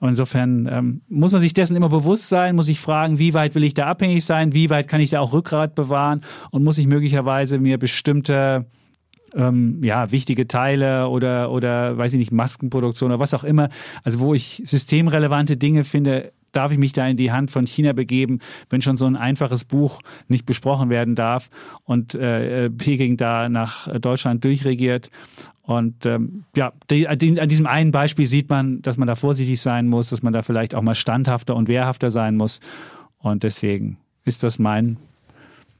Und 0.00 0.08
insofern 0.08 0.66
ähm, 0.70 1.02
muss 1.08 1.30
man 1.30 1.42
sich 1.42 1.52
dessen 1.52 1.76
immer 1.76 1.90
bewusst 1.90 2.28
sein, 2.28 2.56
muss 2.56 2.68
ich 2.68 2.80
fragen, 2.80 3.18
wie 3.18 3.34
weit 3.34 3.54
will 3.54 3.64
ich 3.64 3.74
da 3.74 3.86
abhängig 3.86 4.24
sein, 4.24 4.54
wie 4.54 4.70
weit 4.70 4.88
kann 4.88 5.00
ich 5.00 5.10
da 5.10 5.20
auch 5.20 5.34
Rückgrat 5.34 5.74
bewahren 5.74 6.22
und 6.50 6.64
muss 6.64 6.78
ich 6.78 6.86
möglicherweise 6.86 7.58
mir 7.58 7.78
bestimmte 7.78 8.66
ähm, 9.34 9.82
ja, 9.84 10.10
wichtige 10.10 10.48
Teile 10.48 11.08
oder, 11.08 11.50
oder, 11.50 11.96
weiß 11.98 12.14
ich 12.14 12.18
nicht, 12.18 12.32
Maskenproduktion 12.32 13.10
oder 13.10 13.20
was 13.20 13.34
auch 13.34 13.44
immer, 13.44 13.68
also 14.02 14.20
wo 14.20 14.34
ich 14.34 14.62
systemrelevante 14.64 15.56
Dinge 15.56 15.84
finde, 15.84 16.32
darf 16.52 16.72
ich 16.72 16.78
mich 16.78 16.92
da 16.92 17.06
in 17.06 17.16
die 17.16 17.32
Hand 17.32 17.50
von 17.50 17.66
China 17.66 17.92
begeben, 17.92 18.40
wenn 18.68 18.82
schon 18.82 18.96
so 18.96 19.06
ein 19.06 19.16
einfaches 19.16 19.64
Buch 19.64 20.00
nicht 20.28 20.46
besprochen 20.46 20.90
werden 20.90 21.14
darf 21.14 21.50
und 21.84 22.14
äh, 22.14 22.70
Peking 22.70 23.16
da 23.16 23.48
nach 23.48 23.88
Deutschland 23.98 24.44
durchregiert. 24.44 25.10
Und 25.62 26.04
ähm, 26.06 26.44
ja, 26.56 26.72
die, 26.90 27.06
an 27.06 27.48
diesem 27.48 27.66
einen 27.66 27.92
Beispiel 27.92 28.26
sieht 28.26 28.50
man, 28.50 28.82
dass 28.82 28.96
man 28.96 29.06
da 29.06 29.14
vorsichtig 29.14 29.60
sein 29.60 29.86
muss, 29.86 30.10
dass 30.10 30.22
man 30.22 30.32
da 30.32 30.42
vielleicht 30.42 30.74
auch 30.74 30.82
mal 30.82 30.94
standhafter 30.94 31.54
und 31.54 31.68
wehrhafter 31.68 32.10
sein 32.10 32.36
muss. 32.36 32.60
Und 33.18 33.42
deswegen 33.42 33.98
ist 34.24 34.42
das 34.42 34.58
mein 34.58 34.96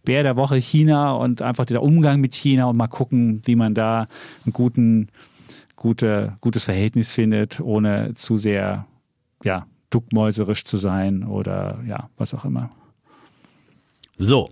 Bär 0.05 0.23
der 0.23 0.37
Woche 0.37 0.57
China 0.57 1.13
und 1.13 1.43
einfach 1.43 1.67
der 1.67 1.83
Umgang 1.83 2.21
mit 2.21 2.35
China 2.35 2.67
und 2.67 2.77
mal 2.77 2.89
gucken, 2.89 3.43
wie 3.45 3.57
man 3.57 3.75
da 3.75 4.07
ein 4.47 4.53
guten, 4.53 5.09
gute, 5.77 6.37
gutes 6.41 6.65
Verhältnis 6.65 7.13
findet, 7.13 7.61
ohne 7.61 8.15
zu 8.15 8.37
sehr 8.37 8.87
ja, 9.43 9.67
duckmäuserisch 9.91 10.65
zu 10.65 10.77
sein 10.77 11.25
oder 11.25 11.81
ja, 11.87 12.09
was 12.17 12.35
auch 12.35 12.45
immer. 12.45 12.71
So. 14.17 14.51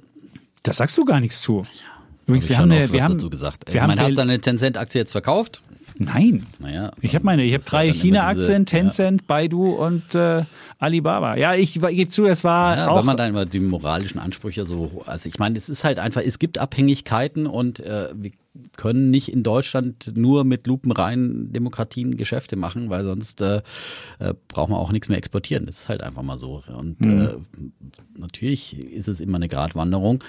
Da 0.64 0.72
sagst 0.72 0.99
du 0.99 1.05
gar 1.05 1.20
nichts 1.20 1.41
zu. 1.41 1.64
Ja. 1.70 1.99
Übrigens, 2.26 2.49
wir 2.51 2.59
haben, 2.59 2.70
eine, 2.70 2.93
wir 2.93 3.03
haben 3.03 3.14
dazu 3.14 3.30
gesagt. 3.30 3.72
Wir 3.72 3.80
haben 3.80 3.89
meine, 3.89 4.03
hast 4.03 4.11
du 4.11 4.16
deine 4.16 4.39
Tencent-Aktie 4.39 5.01
jetzt 5.01 5.12
verkauft? 5.12 5.62
Nein. 5.97 6.45
Naja, 6.59 6.93
ich 7.01 7.14
habe 7.14 7.24
meine, 7.24 7.43
ich 7.43 7.55
habe 7.55 7.64
drei 7.64 7.91
China-Aktien, 7.93 8.66
Tencent, 8.66 9.22
ja. 9.22 9.24
Baidu 9.26 9.72
und 9.72 10.14
äh, 10.14 10.45
Alibaba. 10.79 11.37
Ja, 11.37 11.55
ich, 11.55 11.76
ich 11.76 11.97
gebe 11.97 12.09
zu, 12.09 12.26
es 12.26 12.45
war 12.45 12.76
ja, 12.76 12.89
auch. 12.89 12.99
Wenn 12.99 13.07
man 13.07 13.16
da 13.16 13.26
immer 13.26 13.45
die 13.45 13.59
moralischen 13.59 14.20
Ansprüche 14.20 14.64
so, 14.64 15.03
also 15.07 15.29
ich 15.29 15.39
meine, 15.39 15.57
es 15.57 15.68
ist 15.68 15.83
halt 15.83 15.99
einfach, 15.99 16.22
es 16.24 16.39
gibt 16.39 16.59
Abhängigkeiten 16.59 17.47
und 17.49 17.81
äh, 17.81 18.11
wir 18.14 18.31
können 18.76 19.11
nicht 19.11 19.33
in 19.33 19.43
Deutschland 19.43 20.12
nur 20.16 20.45
mit 20.45 20.66
lupenreinen 20.68 21.53
Demokratien 21.53 22.16
Geschäfte 22.16 22.55
machen, 22.57 22.91
weil 22.91 23.05
sonst 23.05 23.41
äh, 23.41 23.62
äh, 24.20 24.35
brauchen 24.47 24.72
wir 24.72 24.79
auch 24.79 24.93
nichts 24.93 25.09
mehr 25.09 25.18
exportieren. 25.18 25.66
Das 25.66 25.81
ist 25.81 25.89
halt 25.89 26.03
einfach 26.03 26.22
mal 26.22 26.39
so. 26.39 26.62
Und 26.76 27.01
mhm. 27.05 27.20
äh, 27.20 28.18
natürlich 28.18 28.79
ist 28.79 29.09
es 29.09 29.20
immer 29.20 29.37
eine 29.37 29.49
Gratwanderung. 29.49 30.22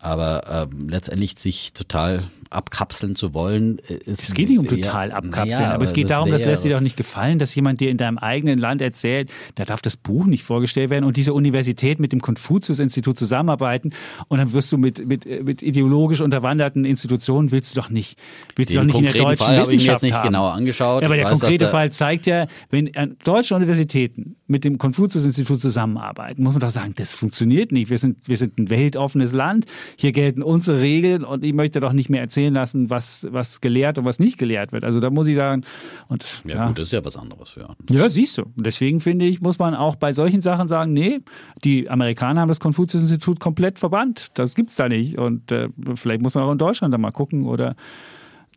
Aber 0.00 0.68
äh, 0.70 0.74
letztendlich 0.88 1.38
sich 1.38 1.72
total 1.72 2.24
abkapseln 2.50 3.14
zu 3.14 3.32
wollen. 3.32 3.78
Äh, 3.88 3.94
ist 4.10 4.24
es 4.24 4.34
geht 4.34 4.50
nicht 4.50 4.58
um 4.58 4.66
total 4.66 5.12
abkapseln, 5.12 5.62
ja, 5.62 5.72
aber 5.72 5.84
es 5.84 5.92
geht 5.92 6.04
das 6.04 6.16
darum, 6.16 6.30
das 6.30 6.44
lässt 6.44 6.64
dir 6.64 6.74
doch 6.74 6.80
nicht 6.80 6.96
gefallen, 6.96 7.38
dass 7.38 7.54
jemand 7.54 7.80
dir 7.80 7.90
in 7.90 7.96
deinem 7.96 8.18
eigenen 8.18 8.58
Land 8.58 8.82
erzählt, 8.82 9.30
da 9.54 9.64
darf 9.64 9.80
das 9.80 9.96
Buch 9.96 10.26
nicht 10.26 10.42
vorgestellt 10.42 10.90
werden 10.90 11.04
und 11.04 11.16
diese 11.16 11.32
Universität 11.32 12.00
mit 12.00 12.12
dem 12.12 12.20
Konfuzius-Institut 12.20 13.16
zusammenarbeiten 13.16 13.92
und 14.26 14.38
dann 14.38 14.52
wirst 14.52 14.72
du 14.72 14.78
mit, 14.78 15.06
mit, 15.06 15.26
mit 15.44 15.62
ideologisch 15.62 16.20
unterwanderten 16.20 16.84
Institutionen 16.84 17.52
willst 17.52 17.76
du 17.76 17.80
doch 17.80 17.88
nicht, 17.88 18.18
willst 18.56 18.72
Den 18.72 18.88
du 18.88 18.92
doch 18.92 19.00
nicht 19.00 19.06
in 19.06 19.12
der 19.12 19.22
deutschen 19.22 19.46
Fall 19.46 19.60
Wissenschaft 19.60 19.72
ich 19.72 19.86
mir 19.86 19.92
jetzt 19.92 20.02
nicht 20.02 20.22
genau 20.22 20.48
angeschaut. 20.48 21.02
Ja, 21.02 21.06
aber 21.06 21.14
ich 21.14 21.22
der 21.22 21.30
weiß, 21.30 21.40
konkrete 21.40 21.68
Fall 21.68 21.92
zeigt 21.92 22.26
ja, 22.26 22.46
wenn 22.68 22.90
deutsche 23.24 23.54
Universitäten 23.54 24.36
mit 24.48 24.64
dem 24.64 24.78
Konfuzius-Institut 24.78 25.60
zusammenarbeiten, 25.60 26.42
muss 26.42 26.54
man 26.54 26.60
doch 26.60 26.70
sagen, 26.70 26.94
das 26.96 27.12
funktioniert 27.12 27.70
nicht. 27.70 27.90
Wir 27.90 27.98
sind, 27.98 28.26
wir 28.26 28.36
sind 28.36 28.58
ein 28.58 28.70
weltoffenes 28.70 29.32
Land, 29.32 29.66
hier 29.96 30.12
gelten 30.12 30.42
unsere 30.42 30.80
Regeln 30.80 31.24
und 31.24 31.44
ich 31.44 31.52
möchte 31.52 31.80
doch 31.80 31.92
nicht 31.92 32.10
mehr 32.10 32.20
erzählen, 32.20 32.54
lassen, 32.54 32.90
was, 32.90 33.26
was 33.30 33.60
gelehrt 33.60 33.98
und 33.98 34.04
was 34.04 34.18
nicht 34.18 34.38
gelehrt 34.38 34.72
wird. 34.72 34.84
Also 34.84 35.00
da 35.00 35.10
muss 35.10 35.26
ich 35.26 35.36
sagen. 35.36 35.64
Und, 36.08 36.42
ja, 36.44 36.56
ja. 36.56 36.66
gut, 36.68 36.78
das 36.78 36.86
ist 36.86 36.92
ja 36.92 37.04
was 37.04 37.16
anderes. 37.16 37.56
Ja, 37.56 37.74
ja 37.90 38.08
siehst 38.08 38.38
du. 38.38 38.42
Und 38.42 38.66
deswegen 38.66 39.00
finde 39.00 39.24
ich, 39.24 39.40
muss 39.40 39.58
man 39.58 39.74
auch 39.74 39.96
bei 39.96 40.12
solchen 40.12 40.40
Sachen 40.40 40.68
sagen, 40.68 40.92
nee, 40.92 41.20
die 41.64 41.88
Amerikaner 41.88 42.40
haben 42.40 42.48
das 42.48 42.60
Konfuzius-Institut 42.60 43.40
komplett 43.40 43.78
verbannt. 43.78 44.30
Das 44.34 44.54
gibt 44.54 44.70
es 44.70 44.76
da 44.76 44.88
nicht. 44.88 45.18
Und 45.18 45.52
äh, 45.52 45.68
vielleicht 45.94 46.22
muss 46.22 46.34
man 46.34 46.44
auch 46.44 46.52
in 46.52 46.58
Deutschland 46.58 46.92
da 46.92 46.98
mal 46.98 47.10
gucken 47.10 47.46
oder 47.46 47.76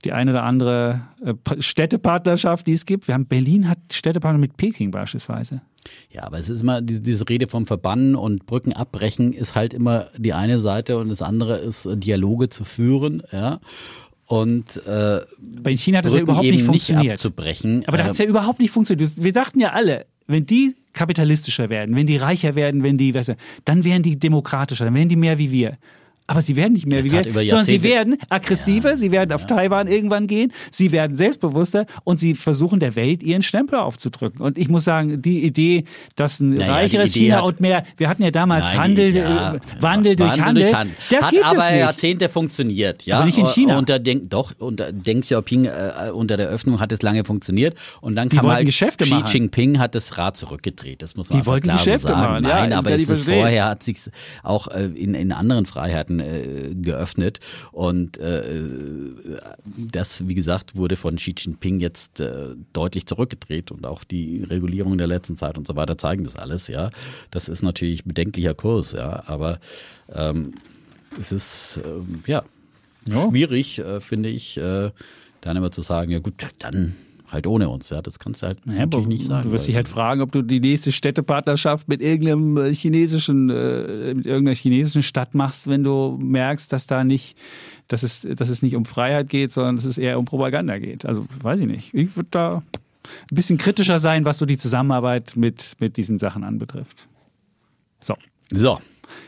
die 0.04 0.12
eine 0.12 0.32
oder 0.32 0.44
andere 0.44 1.02
äh, 1.24 1.34
Städtepartnerschaft, 1.60 2.68
die 2.68 2.74
es 2.74 2.86
gibt. 2.86 3.08
Wir 3.08 3.14
haben 3.14 3.26
Berlin 3.26 3.70
hat 3.70 3.80
Städtepartner 3.92 4.40
mit 4.40 4.58
Peking 4.58 4.92
beispielsweise. 4.92 5.62
Ja, 6.10 6.24
aber 6.24 6.40
es 6.40 6.50
ist 6.50 6.62
immer 6.62 6.82
diese, 6.82 7.02
diese 7.02 7.28
Rede 7.28 7.48
vom 7.48 7.66
Verbannen 7.66 8.16
und 8.16 8.46
Brücken 8.46 8.74
abbrechen 8.74 9.34
ist 9.34 9.56
halt 9.56 9.74
immer 9.74 10.08
die 10.18 10.34
eine 10.34 10.60
Seite 10.60 10.98
und 10.98 11.10
das 11.10 11.22
andere 11.22 11.58
ist 11.58 11.86
äh, 11.86 11.98
Dialoge 11.98 12.50
zu 12.50 12.64
führen, 12.64 13.24
ja. 13.32 13.60
Und 14.26 14.78
äh, 14.88 15.20
bei 15.40 15.76
China 15.76 15.98
hat 15.98 16.06
das 16.06 16.16
ja 16.16 16.22
überhaupt 16.22 16.46
nicht 16.46 16.64
funktioniert. 16.64 17.04
Nicht 17.04 17.12
abzubrechen. 17.14 17.84
Aber 17.88 17.98
da 17.98 18.06
hat 18.06 18.12
es 18.12 18.18
ja 18.18 18.26
überhaupt 18.26 18.60
nicht 18.60 18.72
funktioniert. 18.72 19.12
Wir 19.22 19.34
dachten 19.34 19.60
ja 19.60 19.74
alle, 19.74 20.06
wenn 20.28 20.46
die 20.46 20.76
kapitalistischer 20.94 21.70
werden, 21.70 21.96
wenn 21.96 22.08
die 22.08 22.18
reicher 22.18 22.56
werden, 22.56 22.84
wenn 22.84 22.98
die, 22.98 23.14
dann 23.66 23.84
wären 23.84 24.02
die 24.02 24.18
demokratischer, 24.18 24.86
dann 24.86 24.96
wären 24.96 25.10
die 25.10 25.18
mehr 25.18 25.38
wie 25.38 25.52
wir. 25.52 25.78
Aber 26.26 26.42
sie 26.42 26.56
werden 26.56 26.74
nicht 26.74 26.86
mehr 26.86 27.04
wie 27.04 27.12
wir, 27.12 27.24
sondern 27.24 27.66
sie 27.66 27.84
werden 27.84 28.18
aggressiver, 28.30 28.92
ja, 28.92 28.98
sie 28.98 29.12
werden 29.12 29.34
auf 29.34 29.42
ja. 29.42 29.48
Taiwan 29.48 29.88
irgendwann 29.88 30.28
gehen, 30.28 30.54
sie 30.72 30.92
werden 30.92 31.18
selbstbewusster 31.18 31.86
und 32.06 32.20
sie 32.20 32.34
versuchen 32.34 32.80
der 32.80 32.96
Welt 32.96 33.22
ihren 33.22 33.42
Stempel 33.42 33.80
aufzudrücken. 33.80 34.42
Und 34.42 34.58
ich 34.58 34.70
muss 34.70 34.86
sagen, 34.86 35.22
die 35.22 35.44
Idee, 35.44 35.84
dass 36.16 36.40
ein 36.40 36.54
naja, 36.54 36.74
reicheres 36.74 37.14
China 37.14 37.42
und 37.42 37.60
mehr, 37.60 37.84
wir 37.98 38.08
hatten 38.08 38.24
ja 38.24 38.32
damals 38.32 38.68
Nein, 38.68 38.80
Handel, 38.80 39.12
die, 39.12 39.20
ja, 39.20 39.56
äh, 39.56 39.60
Wandel, 39.80 40.16
durch 40.16 40.40
Handel, 40.40 40.64
durch 40.64 40.76
Handel, 40.76 40.96
das 41.10 41.24
hat 41.24 41.32
gibt 41.32 41.46
aber 41.46 41.58
es 41.58 41.70
nicht. 41.70 41.80
Jahrzehnte 41.80 42.30
funktioniert. 42.30 43.04
Ja? 43.04 43.18
Aber 43.18 43.26
nicht 43.26 43.38
in 43.38 43.48
China. 43.48 43.78
Unter 43.78 44.00
Deng, 44.00 44.30
doch, 44.30 44.54
unter 44.60 44.92
Deng 44.94 45.22
Xiaoping 45.22 45.66
äh, 45.66 46.12
unter 46.14 46.38
der 46.38 46.48
Öffnung 46.48 46.80
hat 46.80 46.92
es 46.92 47.02
lange 47.02 47.26
funktioniert 47.26 47.78
und 48.02 48.16
dann 48.16 48.30
kam 48.30 48.50
halt 48.50 48.66
Geschäfte 48.66 49.04
Xi 49.04 49.14
machen. 49.14 49.32
Jinping 49.32 49.80
hat 49.80 49.94
das 49.96 50.18
Rad 50.18 50.38
zurückgedreht. 50.38 51.02
Das 51.02 51.16
muss 51.16 51.30
man 51.30 51.42
die 51.42 51.46
wollten 51.46 51.64
klar 51.66 51.78
Geschäfte 51.78 52.08
so 52.08 52.14
sagen. 52.14 52.44
Machen. 52.44 52.44
Nein, 52.44 52.74
aber 52.74 52.92
es 52.92 53.10
ist 53.10 53.26
vorher 53.26 53.66
hat 53.66 53.84
sich 53.84 53.98
auch 54.42 54.68
äh, 54.70 54.86
in, 54.86 55.14
in 55.16 55.32
anderen 55.32 55.66
Freiheiten 55.66 56.13
äh, 56.20 56.74
geöffnet. 56.76 57.40
Und 57.72 58.18
äh, 58.18 58.44
das, 59.78 60.28
wie 60.28 60.36
gesagt, 60.36 60.76
wurde 60.76 60.96
von 60.96 61.16
Xi 61.16 61.34
Jinping 61.38 61.80
jetzt 61.80 62.20
äh, 62.20 62.56
deutlich 62.74 63.06
zurückgedreht 63.06 63.72
und 63.72 63.86
auch 63.86 64.04
die 64.04 64.44
Regulierung 64.44 64.98
der 64.98 65.08
letzten 65.08 65.38
Zeit 65.38 65.58
und 65.58 65.68
so 65.68 65.76
weiter 65.76 65.98
zeigen 65.98 66.24
das 66.24 66.36
alles, 66.36 66.68
ja. 66.68 66.90
Das 67.32 67.50
ist 67.50 67.62
natürlich 67.62 68.04
bedenklicher 68.04 68.54
Kurs, 68.54 68.94
ja, 68.94 69.24
aber 69.28 69.60
ähm, 70.14 70.54
es 71.20 71.32
ist 71.32 71.78
äh, 71.78 72.30
ja, 72.32 72.44
ja, 73.06 73.30
schwierig, 73.30 73.80
äh, 73.80 74.02
finde 74.02 74.30
ich, 74.30 74.58
äh, 74.58 74.92
dann 75.42 75.58
immer 75.58 75.72
zu 75.72 75.82
sagen, 75.82 76.12
ja 76.12 76.20
gut, 76.20 76.36
dann 76.60 76.96
halt 77.34 77.48
ohne 77.48 77.70
uns. 77.70 77.90
Ja, 77.90 78.02
das 78.02 78.20
kannst 78.20 78.42
du 78.42 78.48
halt 78.48 78.60
Ja, 78.66 78.74
natürlich 78.74 79.08
nicht 79.08 79.26
sagen. 79.26 79.44
Du 79.44 79.52
wirst 79.52 79.68
dich 79.68 79.76
halt 79.76 79.88
fragen, 79.88 80.22
ob 80.22 80.32
du 80.32 80.42
die 80.42 80.60
nächste 80.60 80.92
Städtepartnerschaft 80.92 81.88
mit 81.88 82.02
irgendeinem 82.02 82.58
äh, 82.58 82.74
chinesischen, 82.74 83.50
äh, 83.50 84.14
mit 84.14 84.26
irgendeiner 84.26 84.56
chinesischen 84.56 85.04
Stadt 85.04 85.34
machst, 85.34 85.68
wenn 85.68 85.84
du 85.84 86.18
merkst, 86.22 86.72
dass 86.72 86.88
da 86.88 87.04
nicht, 87.04 87.38
dass 87.88 88.04
es, 88.04 88.28
dass 88.36 88.50
es 88.50 88.62
nicht 88.62 88.76
um 88.76 88.86
Freiheit 88.86 89.30
geht, 89.30 89.52
sondern 89.52 89.76
dass 89.76 89.86
es 89.86 89.98
eher 89.98 90.20
um 90.20 90.26
Propaganda 90.26 90.78
geht. 90.78 91.06
Also 91.06 91.26
weiß 91.42 91.60
ich 91.62 91.68
nicht. 91.68 91.94
Ich 91.94 92.16
würde 92.16 92.30
da 92.32 92.64
ein 93.32 93.36
bisschen 93.36 93.58
kritischer 93.58 94.00
sein, 94.00 94.26
was 94.26 94.38
so 94.38 94.46
die 94.46 94.58
Zusammenarbeit 94.58 95.36
mit, 95.36 95.74
mit 95.80 95.98
diesen 95.98 96.20
Sachen 96.20 96.44
anbetrifft. 96.44 97.08
So. 98.00 98.16
so. 98.50 98.80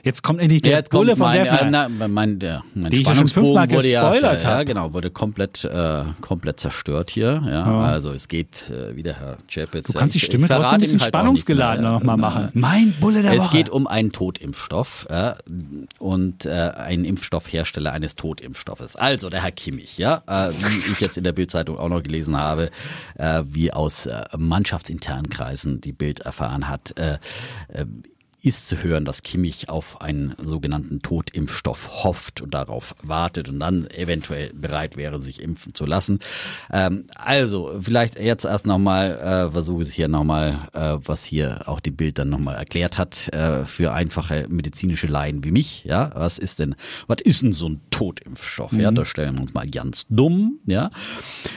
Jetzt 0.04 0.22
kommt 0.22 0.40
endlich 0.40 0.62
der 0.62 0.78
Jetzt 0.78 0.92
Bulle 0.92 1.16
von 1.16 1.28
mein, 1.28 1.44
Defner. 1.44 1.62
äh, 1.62 1.70
na, 1.90 2.08
mein, 2.08 2.38
der, 2.40 2.64
mein 2.74 2.92
Die 2.92 2.98
ja 2.98 3.12
Spannungsbogen 3.12 3.72
wurde 3.72 3.88
ja, 3.88 4.14
ja, 4.16 4.64
genau, 4.64 4.94
wurde 4.94 5.10
komplett, 5.10 5.64
äh, 5.66 6.04
komplett 6.22 6.60
zerstört 6.60 7.10
hier. 7.10 7.44
Ja, 7.48 7.66
also 7.82 8.12
es 8.12 8.28
geht 8.28 8.70
äh, 8.70 8.96
wieder 8.96 9.14
Herr 9.14 9.38
Chapitz. 9.50 9.88
du 9.88 9.94
kannst 9.94 10.14
die 10.16 10.20
Stimme 10.20 10.48
trotzdem 10.48 10.76
ein 10.76 11.34
bisschen 11.34 11.64
halt 11.64 11.82
ja. 11.82 11.92
nochmal 11.92 12.18
machen. 12.18 12.50
Mein 12.54 12.94
Bulle 13.00 13.22
der 13.22 13.34
Es 13.34 13.46
Woche. 13.46 13.58
geht 13.58 13.70
um 13.70 13.88
einen 13.88 14.12
Totimpfstoff 14.12 15.08
äh, 15.10 15.34
und 16.00 16.46
äh, 16.46 16.52
einen 16.52 17.06
Impfstoffhersteller 17.06 17.92
eines 17.92 18.16
Totimpfstoffes. 18.16 18.96
Also 18.96 19.30
der 19.30 19.44
Herr 19.44 19.52
Kimmich, 19.52 19.98
ja, 19.98 20.22
äh, 20.28 20.52
wie 20.52 20.92
ich 20.92 21.00
jetzt 21.00 21.18
in 21.18 21.24
der 21.24 21.34
Bildzeitung 21.34 21.78
auch 21.78 21.90
noch 21.90 22.04
gelesen 22.04 22.38
habe, 22.38 22.70
äh, 23.18 23.44
wie 23.46 23.72
aus 23.72 24.06
äh, 24.06 24.24
mannschaftsinternen 24.38 25.30
Kreisen 25.30 25.82
die 25.82 25.94
Bild 25.94 26.20
erfahren 26.20 26.68
hat, 26.70 26.98
äh, 26.98 27.18
äh, 27.70 27.86
ist 28.46 28.68
zu 28.68 28.84
hören, 28.84 29.06
dass 29.06 29.24
Kimmich 29.24 29.70
auf 29.70 30.02
einen 30.02 30.36
sogenannten 30.42 31.02
Totimpfstoff 31.02 32.04
hofft 32.04 32.42
und 32.42 32.54
darauf 32.54 32.96
wartet 33.02 33.50
und 33.50 33.60
dann 33.60 33.90
eventuell 33.90 34.52
bereit 34.54 34.98
wäre, 34.98 35.20
sich 35.20 35.42
impfen 35.42 35.74
zu 35.74 35.86
lassen. 35.86 36.20
Ähm, 36.72 37.06
also, 37.16 37.72
vielleicht 37.82 38.20
jetzt 38.20 38.46
erst 38.46 38.66
nochmal, 38.66 39.18
äh, 39.18 39.52
versuche 39.52 39.84
ich 39.84 39.94
hier 39.94 40.08
nochmal, 40.08 40.60
äh, 40.74 40.98
was 41.04 41.26
hier 41.26 41.68
auch 41.68 41.80
die 41.80 41.92
Bild 41.92 42.20
dann 42.20 42.30
nochmal 42.30 42.56
erklärt 42.56 42.98
hat, 42.98 43.34
äh, 43.34 43.66
für 43.66 43.94
einfache 43.94 44.46
medizinische 44.50 45.08
Laien 45.08 45.44
wie 45.44 45.52
mich. 45.52 45.84
Ja, 45.84 46.12
was 46.16 46.38
ist 46.38 46.60
denn, 46.60 46.76
was 47.08 47.22
ist 47.22 47.42
denn 47.42 47.54
so 47.54 47.70
ein 47.70 47.82
Totimpfstoff? 47.90 48.74
Ja, 48.74 48.92
da 48.92 49.06
stellen 49.06 49.36
wir 49.36 49.42
uns 49.42 49.54
mal 49.54 49.68
ganz 49.68 50.06
dumm, 50.10 50.60
ja. 50.66 50.92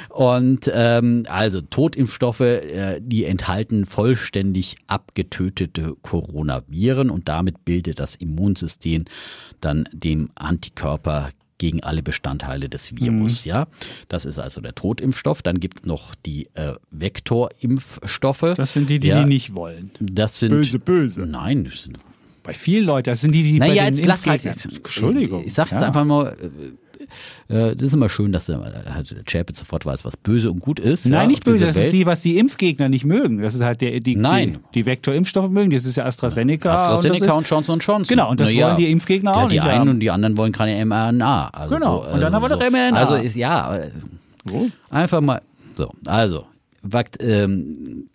Und 0.08 0.70
ähm, 0.72 1.26
also 1.28 1.60
Totimpfstoffe, 1.60 2.40
äh, 2.40 3.00
die 3.00 3.24
enthalten 3.24 3.84
vollständig 3.84 4.76
abgetötete 4.86 5.94
Coronaviren 6.78 7.10
und 7.10 7.28
damit 7.28 7.64
bildet 7.64 7.98
das 7.98 8.14
Immunsystem 8.16 9.04
dann 9.60 9.88
dem 9.92 10.30
Antikörper 10.34 11.30
gegen 11.58 11.82
alle 11.82 12.02
Bestandteile 12.02 12.68
des 12.68 12.94
Virus, 12.96 13.44
ja. 13.44 13.66
Das 14.06 14.24
ist 14.24 14.38
also 14.38 14.60
der 14.60 14.76
Totimpfstoff. 14.76 15.42
Dann 15.42 15.58
gibt 15.58 15.80
es 15.80 15.86
noch 15.86 16.14
die 16.14 16.46
äh, 16.54 16.74
Vektorimpfstoffe. 16.92 18.54
das 18.56 18.72
sind 18.74 18.88
die, 18.88 19.00
die 19.00 19.08
ja, 19.08 19.22
die 19.24 19.28
nicht 19.28 19.54
wollen. 19.56 19.90
Das 19.98 20.38
sind 20.38 20.50
Böse, 20.50 20.78
böse. 20.78 21.26
Nein, 21.26 21.64
das 21.64 21.82
sind 21.82 21.98
Bei 22.44 22.54
vielen 22.54 22.84
Leuten, 22.86 23.10
das 23.10 23.22
sind 23.22 23.34
die, 23.34 23.42
die 23.42 23.58
bei 23.58 23.68
naja, 23.68 23.86
den 23.86 23.94
jetzt 23.94 24.06
lass 24.06 24.24
halt 24.28 24.44
jetzt. 24.44 24.66
Entschuldigung. 24.66 25.44
Ich 25.44 25.54
sag 25.54 25.72
jetzt 25.72 25.80
Ja. 25.80 25.88
einfach 25.88 26.04
mal, 26.04 26.28
äh, 26.40 26.48
äh, 27.48 27.74
das 27.74 27.88
ist 27.88 27.94
immer 27.94 28.08
schön, 28.08 28.32
dass 28.32 28.46
der, 28.46 28.60
halt 28.92 29.10
der 29.10 29.24
Chapitz 29.24 29.58
sofort 29.58 29.86
weiß, 29.86 30.04
was 30.04 30.16
böse 30.16 30.50
und 30.50 30.60
gut 30.60 30.80
ist. 30.80 31.06
Nein, 31.06 31.22
ja, 31.22 31.26
nicht 31.26 31.44
böse, 31.44 31.66
das 31.66 31.76
ist 31.76 31.84
Welt. 31.84 31.92
die, 31.94 32.06
was 32.06 32.22
die 32.22 32.38
Impfgegner 32.38 32.88
nicht 32.88 33.04
mögen. 33.04 33.40
Das 33.42 33.54
ist 33.54 33.62
halt 33.62 33.80
der, 33.80 34.00
die, 34.00 34.16
Nein. 34.16 34.58
die, 34.74 34.80
die 34.80 34.86
Vektorimpfstoffe 34.86 35.50
mögen. 35.50 35.70
Das 35.70 35.84
ist 35.84 35.96
ja 35.96 36.04
AstraZeneca. 36.04 36.74
AstraZeneca 36.74 37.24
und, 37.26 37.32
und, 37.32 37.42
ist, 37.44 37.50
Johnson 37.50 37.78
Johnson. 37.78 38.16
Genau, 38.16 38.30
und 38.30 38.40
das 38.40 38.54
wollen 38.54 38.76
die 38.76 38.90
Impfgegner 38.90 39.36
auch 39.36 39.48
die 39.48 39.56
nicht 39.56 39.64
einen 39.64 39.80
haben. 39.80 39.88
und 39.90 40.00
die 40.00 40.10
anderen 40.10 40.36
wollen 40.36 40.52
keine 40.52 40.84
mRNA. 40.84 41.48
Also 41.48 41.74
Genau, 41.76 42.04
so, 42.04 42.10
und 42.12 42.20
dann 42.20 42.34
haben 42.34 42.42
wir 42.42 42.48
doch 42.48 42.60
mRNA. 42.60 42.96
Also 42.98 43.14
ist, 43.14 43.36
ja, 43.36 43.76
äh, 43.76 43.90
Oh. 44.50 44.66
einfach 44.90 45.20
mal, 45.20 45.42
so, 45.74 45.90
also, 46.06 46.46
Vakt, 46.82 47.18
ähm, 47.20 48.08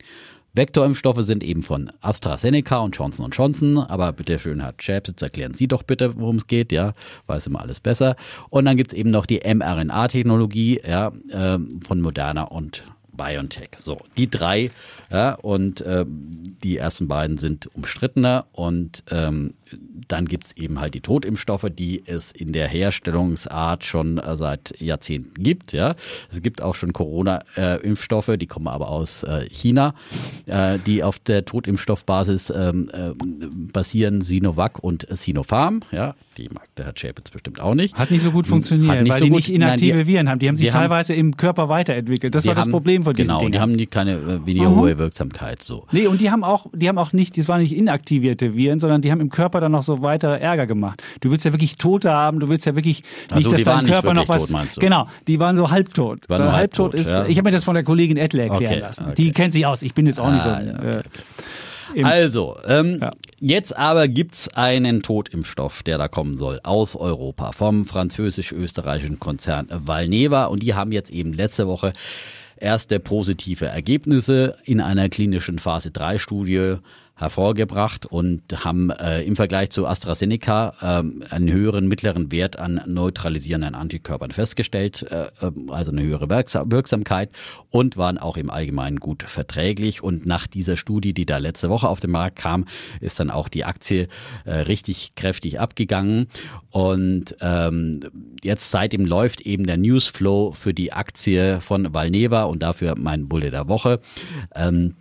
Vektorimpfstoffe 0.55 1.23
sind 1.23 1.43
eben 1.43 1.63
von 1.63 1.91
AstraZeneca 2.01 2.77
und 2.77 2.95
Johnson 2.95 3.31
Johnson, 3.31 3.79
aber 3.79 4.11
bitte 4.11 4.37
schön, 4.37 4.61
Herr 4.61 4.73
Chapitz, 4.77 5.21
erklären 5.23 5.55
Sie 5.55 5.67
doch 5.67 5.81
bitte, 5.81 6.15
worum 6.15 6.35
es 6.35 6.45
geht, 6.45 6.71
ja, 6.71 6.93
weiß 7.25 7.47
immer 7.47 7.61
alles 7.61 7.79
besser. 7.79 8.15
Und 8.51 8.65
dann 8.65 8.77
gibt's 8.77 8.93
eben 8.93 9.09
noch 9.09 9.25
die 9.25 9.41
mRNA-Technologie, 9.43 10.81
ja, 10.87 11.11
ähm, 11.31 11.81
von 11.83 12.01
Moderna 12.01 12.43
und 12.43 12.83
BioNTech. 13.15 13.69
So, 13.77 13.99
die 14.17 14.29
drei, 14.29 14.71
ja, 15.11 15.33
und 15.35 15.83
ähm, 15.87 16.55
die 16.63 16.77
ersten 16.77 17.07
beiden 17.07 17.37
sind 17.37 17.69
umstrittener 17.75 18.45
und 18.51 19.03
ähm, 19.11 19.53
dann 20.07 20.25
gibt's 20.25 20.51
eben 20.53 20.79
halt 20.79 20.93
die 20.93 21.01
Totimpfstoffe, 21.01 21.65
die 21.71 22.03
es 22.05 22.31
in 22.31 22.51
der 22.53 22.67
Herstellungsart 22.67 23.85
schon 23.85 24.17
äh, 24.17 24.35
seit 24.35 24.79
Jahrzehnten 24.79 25.41
gibt. 25.41 25.71
Ja, 25.73 25.95
es 26.31 26.41
gibt 26.41 26.61
auch 26.61 26.75
schon 26.75 26.93
Corona-Impfstoffe, 26.93 28.31
die 28.37 28.47
kommen 28.47 28.67
aber 28.67 28.89
aus 28.89 29.23
äh, 29.23 29.47
China, 29.49 29.93
äh, 30.45 30.77
die 30.85 31.03
auf 31.03 31.19
der 31.19 31.45
Totimpfstoffbasis 31.45 32.51
ähm, 32.55 32.89
äh, 32.93 33.11
basieren, 33.71 34.21
Sinovac 34.21 34.79
und 34.83 35.07
Sinopharm. 35.09 35.81
Ja, 35.91 36.15
die 36.37 36.49
mag 36.49 36.67
der 36.75 36.85
Herr 36.85 36.93
Chapitz 36.93 37.31
bestimmt 37.31 37.59
auch 37.59 37.75
nicht. 37.75 37.95
Hat 37.95 38.11
nicht 38.11 38.21
so 38.23 38.31
gut 38.31 38.47
funktioniert, 38.47 38.91
Hat 38.91 39.01
nicht 39.03 39.11
weil 39.11 39.19
so 39.19 39.25
die 39.25 39.29
gut- 39.31 39.37
nicht 39.37 39.49
inaktive 39.49 39.93
nein, 39.97 40.05
die- 40.05 40.07
Viren 40.13 40.29
haben. 40.29 40.39
Die 40.39 40.47
haben 40.47 40.55
sich 40.57 40.67
die 40.67 40.73
haben- 40.73 40.81
teilweise 40.81 41.13
im 41.13 41.37
Körper 41.37 41.69
weiterentwickelt. 41.69 42.35
Das 42.35 42.45
war 42.45 42.55
das 42.55 42.65
haben- 42.65 42.71
Problem 42.71 43.02
von 43.03 43.13
diesen 43.13 43.27
Genau, 43.27 43.39
Dingen. 43.39 43.51
die 43.53 43.59
haben 43.59 43.77
die 43.77 43.87
keine 43.87 44.13
äh, 44.13 44.45
weniger 44.45 44.69
Mhm. 44.69 44.75
hohe 44.77 44.97
Wirksamkeit. 44.97 45.61
So. 45.63 45.85
Nee, 45.91 46.07
und 46.07 46.21
die 46.21 46.31
haben 46.31 46.43
auch, 46.43 46.67
die 46.73 46.87
haben 46.89 46.97
auch 46.97 47.13
nicht, 47.13 47.37
das 47.37 47.47
waren 47.47 47.61
nicht 47.61 47.75
inaktivierte 47.75 48.55
Viren, 48.55 48.79
sondern 48.79 49.01
die 49.01 49.11
haben 49.11 49.21
im 49.21 49.29
Körper 49.29 49.59
dann 49.61 49.71
noch 49.71 49.83
so 49.83 50.01
weiter 50.01 50.37
Ärger 50.39 50.65
gemacht. 50.67 51.01
Du 51.21 51.31
willst 51.31 51.45
ja 51.45 51.51
wirklich 51.53 51.77
Tote 51.77 52.11
haben, 52.11 52.39
du 52.39 52.49
willst 52.49 52.65
ja 52.65 52.75
wirklich 52.75 53.03
nicht, 53.33 53.43
so, 53.43 53.51
dass 53.51 53.63
dein 53.63 53.85
Körper 53.85 54.13
noch 54.13 54.27
was. 54.29 54.47
tot? 54.47 54.79
Genau, 54.79 55.07
die 55.27 55.39
waren 55.39 55.57
so 55.57 55.69
halbtot. 55.71 56.27
Nur 56.29 56.39
Weil 56.39 56.51
halbtot 56.51 56.93
halbtot, 56.93 56.93
ist, 56.93 57.09
ja. 57.09 57.25
ich 57.25 57.37
habe 57.37 57.47
mir 57.47 57.53
das 57.53 57.63
von 57.63 57.73
der 57.75 57.83
Kollegin 57.83 58.17
Edler 58.17 58.43
erklären 58.43 58.73
Okay, 58.73 58.79
lassen. 58.81 59.03
okay. 59.05 59.13
Die 59.17 59.31
kennt 59.31 59.53
sich 59.53 59.65
aus. 59.65 59.81
Ich 59.81 59.93
bin 59.93 60.05
jetzt 60.07 60.19
auch 60.19 60.31
nicht 60.31 60.43
so. 60.43 60.49
Ah, 60.49 60.61
ja, 60.61 60.73
okay, 60.77 60.99
äh, 61.95 62.03
Also, 62.03 62.55
ähm, 62.67 62.97
Ja. 63.01 63.11
jetzt 63.39 63.77
aber 63.77 64.07
gibt's 64.07 64.47
einen 64.55 65.03
Totimpfstoff, 65.03 65.83
der 65.83 65.97
da 65.99 66.07
kommen 66.07 66.37
soll, 66.37 66.59
aus 66.63 66.95
Europa, 66.95 67.51
vom 67.51 67.85
französisch-österreichischen 67.85 69.19
Konzern 69.19 69.67
Valneva. 69.69 70.45
Und 70.45 70.63
die 70.63 70.73
haben 70.73 70.91
jetzt 70.91 71.11
eben 71.11 71.33
letzte 71.33 71.67
Woche 71.67 71.93
erste 72.63 72.99
positive 72.99 73.65
Ergebnisse 73.65 74.57
in 74.63 74.81
einer 74.81 75.09
klinischen 75.09 75.59
Phase 75.59 75.91
3 75.91 76.17
Studie 76.17 76.77
hervorgebracht 77.15 78.07
und 78.07 78.65
haben 78.65 78.89
äh, 78.89 79.21
im 79.21 79.35
Vergleich 79.35 79.69
zu 79.69 79.85
AstraZeneca 79.85 80.73
ähm, 80.81 81.23
einen 81.29 81.51
höheren 81.51 81.87
mittleren 81.87 82.31
Wert 82.31 82.57
an 82.57 82.81
neutralisierenden 82.87 83.75
Antikörpern 83.75 84.31
festgestellt, 84.31 85.03
äh, 85.03 85.27
ähm, 85.41 85.69
also 85.69 85.91
eine 85.91 86.01
höhere 86.01 86.29
Wirksam 86.29 86.71
Wirksamkeit 86.71 87.29
und 87.69 87.97
waren 87.97 88.17
auch 88.17 88.35
im 88.35 88.49
Allgemeinen 88.49 88.99
gut 88.99 89.23
verträglich. 89.23 90.01
Und 90.01 90.25
nach 90.25 90.47
dieser 90.47 90.75
Studie, 90.75 91.13
die 91.13 91.27
da 91.27 91.37
letzte 91.37 91.69
Woche 91.69 91.87
auf 91.87 91.99
den 91.99 92.11
Markt 92.11 92.37
kam, 92.37 92.65
ist 92.99 93.19
dann 93.19 93.29
auch 93.29 93.47
die 93.47 93.63
Aktie 93.63 94.07
äh, 94.45 94.51
richtig 94.51 95.13
kräftig 95.13 95.59
abgegangen. 95.59 96.27
Und 96.71 97.35
ähm, 97.41 97.99
jetzt 98.43 98.71
seitdem 98.71 99.05
läuft 99.05 99.41
eben 99.41 99.67
der 99.67 99.77
Newsflow 99.77 100.51
für 100.53 100.73
die 100.73 100.93
Aktie 100.93 101.61
von 101.61 101.93
Valneva 101.93 102.43
und 102.43 102.63
dafür 102.63 102.95
mein 102.97 103.27
Bulle 103.27 103.51
der 103.51 103.67
Woche. 103.67 103.99
Ähm, 104.55 104.95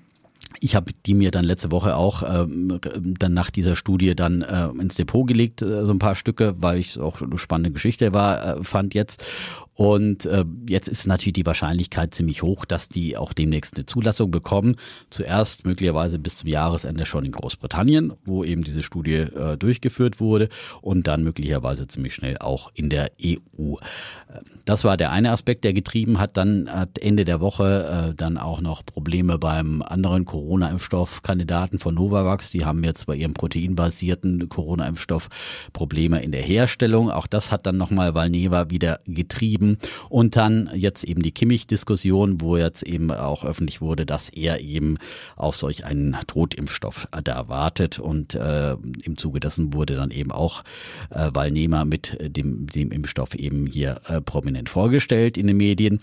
ich 0.63 0.77
habe 0.77 0.93
die 1.07 1.15
mir 1.15 1.33
dann 1.33 1.45
letzte 1.45 1.73
Woche 1.73 1.97
auch 1.97 2.23
ähm, 2.23 2.79
dann 3.19 3.35
nach 3.35 3.51
dieser 3.51 3.75
Studie 3.75 4.15
dann 4.15 4.43
äh, 4.43 4.69
ins 4.81 4.95
Depot 4.95 5.27
gelegt, 5.27 5.61
äh, 5.61 5.85
so 5.85 5.93
ein 5.93 5.99
paar 5.99 6.15
Stücke, 6.15 6.55
weil 6.59 6.79
ich 6.79 6.91
es 6.91 6.99
auch 6.99 7.21
eine 7.21 7.37
spannende 7.37 7.73
Geschichte 7.73 8.15
war, 8.15 8.59
äh, 8.59 8.65
fand 8.65 8.95
jetzt. 8.95 9.25
Und 9.75 10.27
äh, 10.27 10.45
jetzt 10.69 10.89
ist 10.89 11.07
natürlich 11.07 11.33
die 11.33 11.47
Wahrscheinlichkeit 11.47 12.15
ziemlich 12.15 12.43
hoch, 12.43 12.65
dass 12.65 12.89
die 12.89 13.17
auch 13.17 13.33
demnächst 13.33 13.77
eine 13.77 13.87
Zulassung 13.87 14.31
bekommen. 14.31 14.77
Zuerst 15.09 15.65
möglicherweise 15.65 16.19
bis 16.19 16.37
zum 16.37 16.51
Jahresende 16.51 17.07
schon 17.07 17.25
in 17.25 17.33
Großbritannien, 17.33 18.13
wo 18.25 18.45
eben 18.45 18.65
diese 18.65 18.83
Studie 18.83 19.15
äh, 19.15 19.57
durchgeführt 19.57 20.21
wurde 20.21 20.49
und 20.83 21.07
dann 21.07 21.23
möglicherweise 21.23 21.87
ziemlich 21.87 22.15
schnell 22.15 22.37
auch 22.39 22.71
in 22.75 22.91
der 22.91 23.13
EU. 23.23 23.77
Das 24.65 24.85
war 24.85 24.97
der 24.97 25.11
eine 25.11 25.33
Aspekt, 25.33 25.65
der 25.65 25.73
getrieben 25.73 26.19
hat. 26.21 26.37
Dann 26.37 26.71
hat 26.71 26.99
Ende 26.99 27.25
der 27.25 27.41
Woche 27.41 28.11
äh, 28.11 28.15
dann 28.15 28.39
auch 28.39 28.61
noch 28.61 28.87
Probleme 28.87 29.39
beim 29.39 29.83
anderen 29.83 30.25
Corona-Impfstoff-Kandidaten 30.25 31.79
von 31.79 31.95
Novavax. 31.95 32.51
Die 32.51 32.65
haben 32.65 32.85
jetzt 32.85 33.07
bei 33.07 33.17
ihrem 33.17 33.35
proteinbasierten 33.35 34.49
Corona-Impfstoff 34.49 35.29
Probleme 35.73 36.23
in 36.23 36.31
der 36.31 36.43
Herstellung. 36.43 37.11
Auch 37.11 37.27
das 37.27 37.51
hat 37.51 37.67
dann 37.67 37.77
nochmal 37.77 38.15
Valneva 38.15 38.71
wieder 38.71 39.01
getrieben. 39.07 39.72
Und 40.09 40.37
dann 40.37 40.71
jetzt 40.75 41.05
eben 41.05 41.23
die 41.23 41.33
Kimmich-Diskussion, 41.33 42.41
wo 42.41 42.57
jetzt 42.57 42.83
eben 42.83 43.11
auch 43.11 43.45
öffentlich 43.45 43.81
wurde, 43.81 44.07
dass 44.07 44.29
er 44.29 44.61
eben 44.61 44.97
auf 45.37 45.57
solch 45.57 45.85
einen 45.85 46.17
Totimpfstoff 46.27 47.09
da 47.25 47.49
wartet. 47.49 47.99
Und 47.99 48.35
äh, 48.35 48.73
im 48.73 49.17
Zuge 49.17 49.41
dessen 49.41 49.75
wurde 49.75 49.95
dann 49.97 50.11
eben 50.11 50.33
auch 50.33 50.63
äh, 51.11 51.31
Valneva 51.33 51.85
mit 51.85 52.17
dem, 52.21 52.67
dem 52.67 52.91
Impfstoff 52.93 53.35
eben 53.35 53.67
hier 53.67 54.01
äh, 54.09 54.21
prominent 54.21 54.69
vorgestellt 54.69 55.37
in 55.37 55.47
den 55.47 55.57
Medien. 55.57 56.01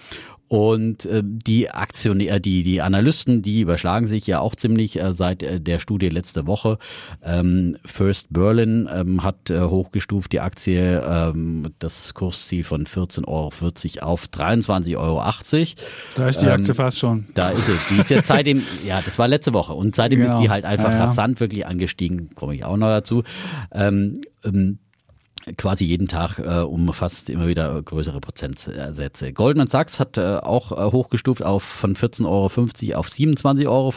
Und 0.49 1.05
äh, 1.05 1.21
die 1.23 1.69
Aktionäre, 1.69 2.41
die, 2.41 2.63
die 2.63 2.81
Analysten, 2.81 3.43
die 3.43 3.61
überschlagen 3.61 4.07
sich 4.07 4.25
ja 4.25 4.39
auch 4.39 4.55
ziemlich 4.55 4.99
äh, 4.99 5.13
seit 5.13 5.43
äh, 5.43 5.61
der 5.61 5.77
Studie 5.77 6.09
letzte 6.09 6.47
Woche. 6.47 6.79
Ähm, 7.23 7.77
First 7.85 8.33
Berlin 8.33 8.89
ähm, 8.91 9.23
hat 9.23 9.51
äh, 9.51 9.61
hochgestuft 9.61 10.31
die 10.31 10.39
Aktie, 10.39 11.01
ähm, 11.07 11.67
das 11.77 12.15
Kursziel 12.15 12.63
von 12.63 12.85
14,40 12.85 13.27
Euro 13.27 14.09
auf 14.11 14.25
23,80 14.25 14.97
Euro. 14.97 15.21
Da 16.15 16.27
ist 16.29 16.41
die 16.41 16.45
Ähm, 16.47 16.51
Aktie 16.53 16.73
fast 16.73 16.97
schon. 16.97 17.27
Da 17.35 17.49
ist 17.51 17.67
sie. 17.67 17.77
Die 17.91 17.99
ist 17.99 18.09
jetzt 18.09 18.27
seitdem, 18.27 18.63
ja, 18.85 19.01
das 19.05 19.19
war 19.19 19.27
letzte 19.27 19.53
Woche. 19.53 19.73
Und 19.73 19.93
seitdem 19.95 20.21
Genau. 20.21 20.33
ist 20.33 20.41
die 20.41 20.49
halt 20.49 20.65
einfach 20.65 20.89
Ja, 20.89 20.95
ja. 20.95 21.01
rasant 21.01 21.39
wirklich 21.39 21.67
angestiegen, 21.67 22.31
komme 22.33 22.55
ich 22.55 22.65
auch 22.65 22.75
noch 22.77 22.87
dazu. 22.87 23.23
Ähm, 23.71 24.21
ähm, 24.43 24.79
quasi 25.57 25.85
jeden 25.85 26.07
Tag 26.07 26.39
äh, 26.39 26.61
um 26.61 26.91
fast 26.93 27.29
immer 27.29 27.47
wieder 27.47 27.81
größere 27.81 28.19
Prozentsätze. 28.19 29.33
Goldman 29.33 29.67
Sachs 29.67 29.99
hat 29.99 30.17
äh, 30.17 30.37
auch 30.37 30.71
äh, 30.71 30.91
hochgestuft 30.91 31.43
auf 31.43 31.63
von 31.63 31.95
14,50 31.95 32.25
Euro 32.25 32.45
auf 32.99 33.07
27,50 33.07 33.67
Euro 33.67 33.93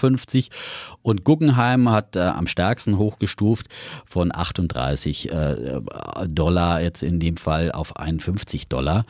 und 1.02 1.24
Guggenheim 1.24 1.90
hat 1.90 2.16
äh, 2.16 2.20
am 2.20 2.46
stärksten 2.46 2.98
hochgestuft 2.98 3.66
von 4.06 4.34
38 4.34 5.30
äh, 5.30 5.80
Dollar 6.28 6.82
jetzt 6.82 7.02
in 7.02 7.20
dem 7.20 7.36
Fall 7.36 7.72
auf 7.72 7.96
51 7.96 8.68
Dollar. 8.68 9.04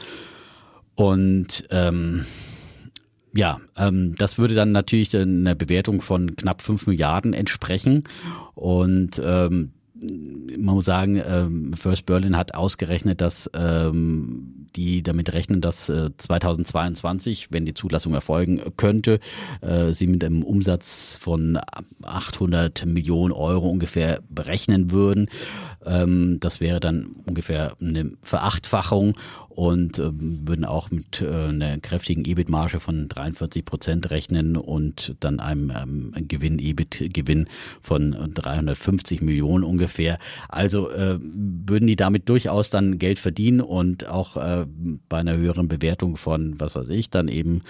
Und 0.94 1.66
ähm, 1.70 2.26
ja, 3.34 3.60
ähm, 3.76 4.14
das 4.16 4.38
würde 4.38 4.54
dann 4.54 4.72
natürlich 4.72 5.16
einer 5.16 5.54
Bewertung 5.54 6.00
von 6.00 6.36
knapp 6.36 6.62
5 6.62 6.86
Milliarden 6.86 7.32
entsprechen. 7.32 8.04
Und 8.54 9.20
ähm, 9.24 9.72
man 10.02 10.74
muss 10.74 10.84
sagen, 10.84 11.22
ähm, 11.24 11.72
First 11.74 12.06
Berlin 12.06 12.36
hat 12.36 12.54
ausgerechnet, 12.54 13.20
dass 13.20 13.50
ähm, 13.54 14.68
die 14.76 15.02
damit 15.02 15.32
rechnen, 15.32 15.60
dass 15.60 15.88
äh, 15.88 16.10
2022, 16.16 17.48
wenn 17.50 17.64
die 17.64 17.74
Zulassung 17.74 18.14
erfolgen 18.14 18.60
könnte, 18.76 19.20
äh, 19.60 19.92
sie 19.92 20.06
mit 20.06 20.24
einem 20.24 20.42
Umsatz 20.42 21.18
von 21.20 21.58
800 22.02 22.86
Millionen 22.86 23.32
Euro 23.32 23.68
ungefähr 23.68 24.20
berechnen 24.28 24.90
würden. 24.90 25.28
Ähm, 25.84 26.38
das 26.40 26.60
wäre 26.60 26.80
dann 26.80 27.16
ungefähr 27.26 27.76
eine 27.80 28.12
Verachtfachung 28.22 29.14
und 29.54 29.98
ähm, 29.98 30.40
würden 30.46 30.64
auch 30.64 30.90
mit 30.90 31.20
äh, 31.20 31.26
einer 31.26 31.78
kräftigen 31.78 32.24
EBIT-Marge 32.24 32.80
von 32.80 33.08
43 33.08 33.64
Prozent 33.64 34.10
rechnen 34.10 34.56
und 34.56 35.14
dann 35.20 35.40
einem 35.40 35.70
ähm, 35.70 36.28
Gewinn, 36.28 36.58
EBIT-Gewinn 36.58 37.48
von 37.80 38.32
350 38.34 39.22
Millionen 39.22 39.64
ungefähr. 39.64 40.18
Also 40.48 40.90
äh, 40.90 41.18
würden 41.20 41.86
die 41.86 41.96
damit 41.96 42.28
durchaus 42.28 42.70
dann 42.70 42.98
Geld 42.98 43.18
verdienen 43.18 43.60
und 43.60 44.06
auch 44.06 44.36
äh, 44.36 44.66
bei 45.08 45.18
einer 45.18 45.36
höheren 45.36 45.68
Bewertung 45.68 46.16
von, 46.16 46.58
was 46.58 46.74
weiß 46.74 46.88
ich, 46.88 47.10
dann 47.10 47.28
eben 47.28 47.62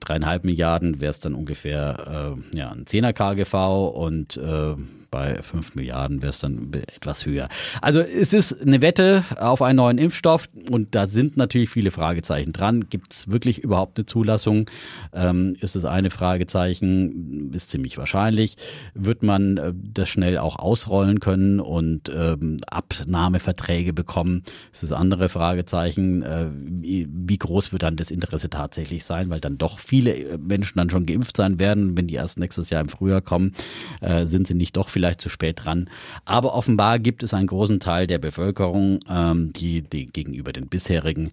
dreieinhalb 0.00 0.44
Milliarden 0.44 1.00
wäre 1.00 1.10
es 1.10 1.20
dann 1.20 1.34
ungefähr 1.34 2.34
äh, 2.52 2.56
ja, 2.56 2.70
ein 2.70 2.86
Zehner 2.86 3.12
KGV 3.12 3.54
und 3.94 4.36
äh, 4.36 4.74
bei 5.16 5.42
fünf 5.42 5.74
Milliarden 5.76 6.20
wäre 6.20 6.28
es 6.28 6.40
dann 6.40 6.70
etwas 6.94 7.24
höher. 7.24 7.48
Also 7.80 8.00
es 8.00 8.34
ist 8.34 8.60
eine 8.60 8.82
Wette 8.82 9.24
auf 9.38 9.62
einen 9.62 9.78
neuen 9.78 9.96
Impfstoff 9.96 10.50
und 10.70 10.94
da 10.94 11.06
sind 11.06 11.38
natürlich 11.38 11.70
viele 11.70 11.90
Fragezeichen 11.90 12.52
dran. 12.52 12.90
Gibt 12.90 13.14
es 13.14 13.30
wirklich 13.30 13.60
überhaupt 13.60 13.96
eine 13.96 14.04
Zulassung? 14.04 14.68
Ähm, 15.14 15.56
ist 15.58 15.74
das 15.74 15.86
eine 15.86 16.10
Fragezeichen? 16.10 17.50
Ist 17.54 17.70
ziemlich 17.70 17.96
wahrscheinlich. 17.96 18.58
Wird 18.92 19.22
man 19.22 19.56
äh, 19.56 19.72
das 19.74 20.10
schnell 20.10 20.36
auch 20.36 20.58
ausrollen 20.58 21.18
können 21.18 21.60
und 21.60 22.12
ähm, 22.14 22.58
Abnahmeverträge 22.66 23.94
bekommen? 23.94 24.42
Ist 24.70 24.82
das 24.82 24.92
andere 24.92 25.30
Fragezeichen? 25.30 26.24
Äh, 26.24 26.48
wie, 26.52 27.08
wie 27.10 27.38
groß 27.38 27.72
wird 27.72 27.84
dann 27.84 27.96
das 27.96 28.10
Interesse 28.10 28.50
tatsächlich 28.50 29.04
sein? 29.04 29.30
Weil 29.30 29.40
dann 29.40 29.56
doch 29.56 29.78
viele 29.78 30.14
äh, 30.14 30.36
Menschen 30.36 30.76
dann 30.76 30.90
schon 30.90 31.06
geimpft 31.06 31.38
sein 31.38 31.58
werden. 31.58 31.96
Wenn 31.96 32.06
die 32.06 32.16
erst 32.16 32.38
nächstes 32.38 32.68
Jahr 32.68 32.82
im 32.82 32.90
Frühjahr 32.90 33.22
kommen, 33.22 33.54
äh, 34.02 34.26
sind 34.26 34.46
sie 34.46 34.52
nicht 34.52 34.76
doch 34.76 34.90
vielleicht 34.90 35.05
zu 35.14 35.28
spät 35.28 35.64
dran. 35.64 35.88
Aber 36.24 36.54
offenbar 36.54 36.98
gibt 36.98 37.22
es 37.22 37.34
einen 37.34 37.46
großen 37.46 37.80
Teil 37.80 38.06
der 38.06 38.18
Bevölkerung, 38.18 39.00
ähm, 39.08 39.52
die, 39.52 39.82
die 39.82 40.06
gegenüber 40.06 40.52
den 40.52 40.68
bisherigen 40.68 41.32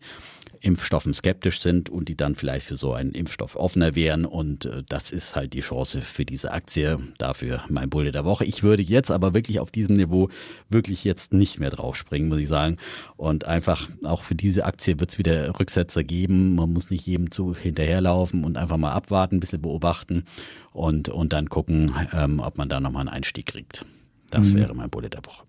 Impfstoffen 0.63 1.13
skeptisch 1.13 1.61
sind 1.61 1.89
und 1.89 2.07
die 2.07 2.15
dann 2.15 2.35
vielleicht 2.35 2.65
für 2.65 2.77
so 2.77 2.93
einen 2.93 3.11
Impfstoff 3.11 3.57
offener 3.57 3.95
wären. 3.95 4.25
Und 4.25 4.65
äh, 4.65 4.83
das 4.87 5.11
ist 5.11 5.35
halt 5.35 5.53
die 5.53 5.59
Chance 5.59 6.01
für 6.01 6.23
diese 6.23 6.51
Aktie. 6.51 6.99
Dafür 7.17 7.63
mein 7.69 7.89
Bulle 7.89 8.11
der 8.11 8.23
Woche. 8.23 8.45
Ich 8.45 8.63
würde 8.63 8.81
jetzt 8.81 9.11
aber 9.11 9.33
wirklich 9.33 9.59
auf 9.59 9.71
diesem 9.71 9.97
Niveau 9.97 10.29
wirklich 10.69 11.03
jetzt 11.03 11.33
nicht 11.33 11.59
mehr 11.59 11.69
draufspringen, 11.69 12.29
muss 12.29 12.39
ich 12.39 12.47
sagen. 12.47 12.77
Und 13.17 13.45
einfach 13.45 13.89
auch 14.03 14.23
für 14.23 14.35
diese 14.35 14.65
Aktie 14.65 14.99
wird 15.01 15.11
es 15.11 15.17
wieder 15.17 15.59
Rücksetzer 15.59 16.05
geben. 16.05 16.55
Man 16.55 16.71
muss 16.71 16.89
nicht 16.89 17.05
jedem 17.05 17.29
zu 17.29 17.53
hinterherlaufen 17.53 18.45
und 18.45 18.57
einfach 18.57 18.77
mal 18.77 18.93
abwarten, 18.93 19.35
ein 19.35 19.39
bisschen 19.41 19.61
beobachten 19.61 20.23
und, 20.71 21.09
und 21.09 21.33
dann 21.33 21.49
gucken, 21.49 21.91
ähm, 22.13 22.39
ob 22.39 22.57
man 22.57 22.69
da 22.69 22.79
nochmal 22.79 23.01
einen 23.01 23.09
Einstieg 23.09 23.47
kriegt. 23.47 23.85
Das 24.31 24.55
wäre 24.55 24.73
mein 24.73 24.89
Bulle 24.89 25.09
der 25.09 25.23
Woche. 25.25 25.43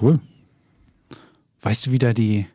Cool. 0.00 0.20
Weißt 1.62 1.86
du, 1.86 1.92
wie 1.92 1.98
da 1.98 2.12
die, 2.12 2.46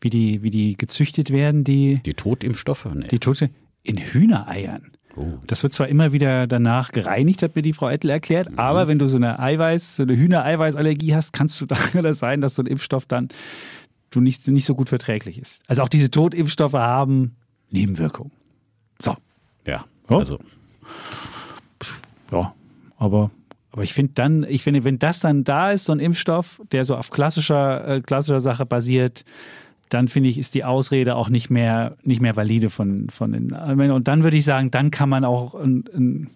wie 0.00 0.10
die, 0.10 0.42
wie 0.42 0.50
die 0.50 0.76
gezüchtet 0.76 1.30
werden, 1.30 1.64
die, 1.64 2.00
Die 2.04 2.14
Totimpfstoffe? 2.14 2.86
Nee. 2.94 3.08
die 3.08 3.18
Tote? 3.18 3.50
In 3.82 3.96
Hühnereiern. 3.96 4.92
Oh. 5.16 5.26
Das 5.46 5.62
wird 5.62 5.72
zwar 5.72 5.88
immer 5.88 6.12
wieder 6.12 6.46
danach 6.46 6.92
gereinigt, 6.92 7.42
hat 7.42 7.56
mir 7.56 7.62
die 7.62 7.72
Frau 7.72 7.88
Ettel 7.88 8.10
erklärt, 8.10 8.58
aber 8.58 8.86
wenn 8.88 8.98
du 8.98 9.08
so 9.08 9.16
eine 9.16 9.40
Eiweiß, 9.40 9.96
so 9.96 10.02
eine 10.04 10.16
Hühnereiweißallergie 10.16 11.14
hast, 11.14 11.32
kannst 11.32 11.60
du 11.60 11.66
da 12.02 12.12
sein, 12.14 12.40
dass 12.40 12.54
so 12.54 12.62
ein 12.62 12.66
Impfstoff 12.66 13.06
dann 13.06 13.28
du 14.10 14.20
nicht, 14.20 14.46
nicht 14.48 14.64
so 14.66 14.74
gut 14.74 14.88
verträglich 14.88 15.38
ist. 15.38 15.62
Also 15.68 15.82
auch 15.82 15.88
diese 15.88 16.10
Totimpfstoffe 16.10 16.74
haben 16.74 17.36
Nebenwirkungen. 17.70 18.32
So, 19.00 19.16
Ja, 19.66 19.84
Oh. 20.08 20.16
also 20.16 20.38
ja, 22.32 22.54
aber, 22.98 23.30
aber 23.72 23.82
ich 23.82 23.92
finde 23.94 24.12
dann, 24.14 24.44
ich 24.48 24.62
finde, 24.62 24.84
wenn 24.84 24.98
das 24.98 25.20
dann 25.20 25.44
da 25.44 25.70
ist, 25.72 25.84
so 25.84 25.92
ein 25.92 26.00
Impfstoff, 26.00 26.60
der 26.72 26.84
so 26.84 26.96
auf 26.96 27.10
klassischer, 27.10 27.86
äh, 27.88 28.00
klassischer 28.00 28.40
Sache 28.40 28.66
basiert, 28.66 29.24
dann 29.90 30.08
finde 30.08 30.28
ich, 30.28 30.38
ist 30.38 30.54
die 30.54 30.64
Ausrede 30.64 31.16
auch 31.16 31.28
nicht 31.28 31.50
mehr, 31.50 31.96
nicht 32.02 32.22
mehr 32.22 32.36
valide 32.36 32.70
von, 32.70 33.08
von 33.10 33.32
den, 33.32 33.52
und 33.52 34.08
dann 34.08 34.24
würde 34.24 34.36
ich 34.36 34.44
sagen, 34.44 34.70
dann 34.70 34.90
kann 34.90 35.08
man 35.08 35.24
auch, 35.24 35.54
ein, 35.54 35.84
ein, 35.94 36.30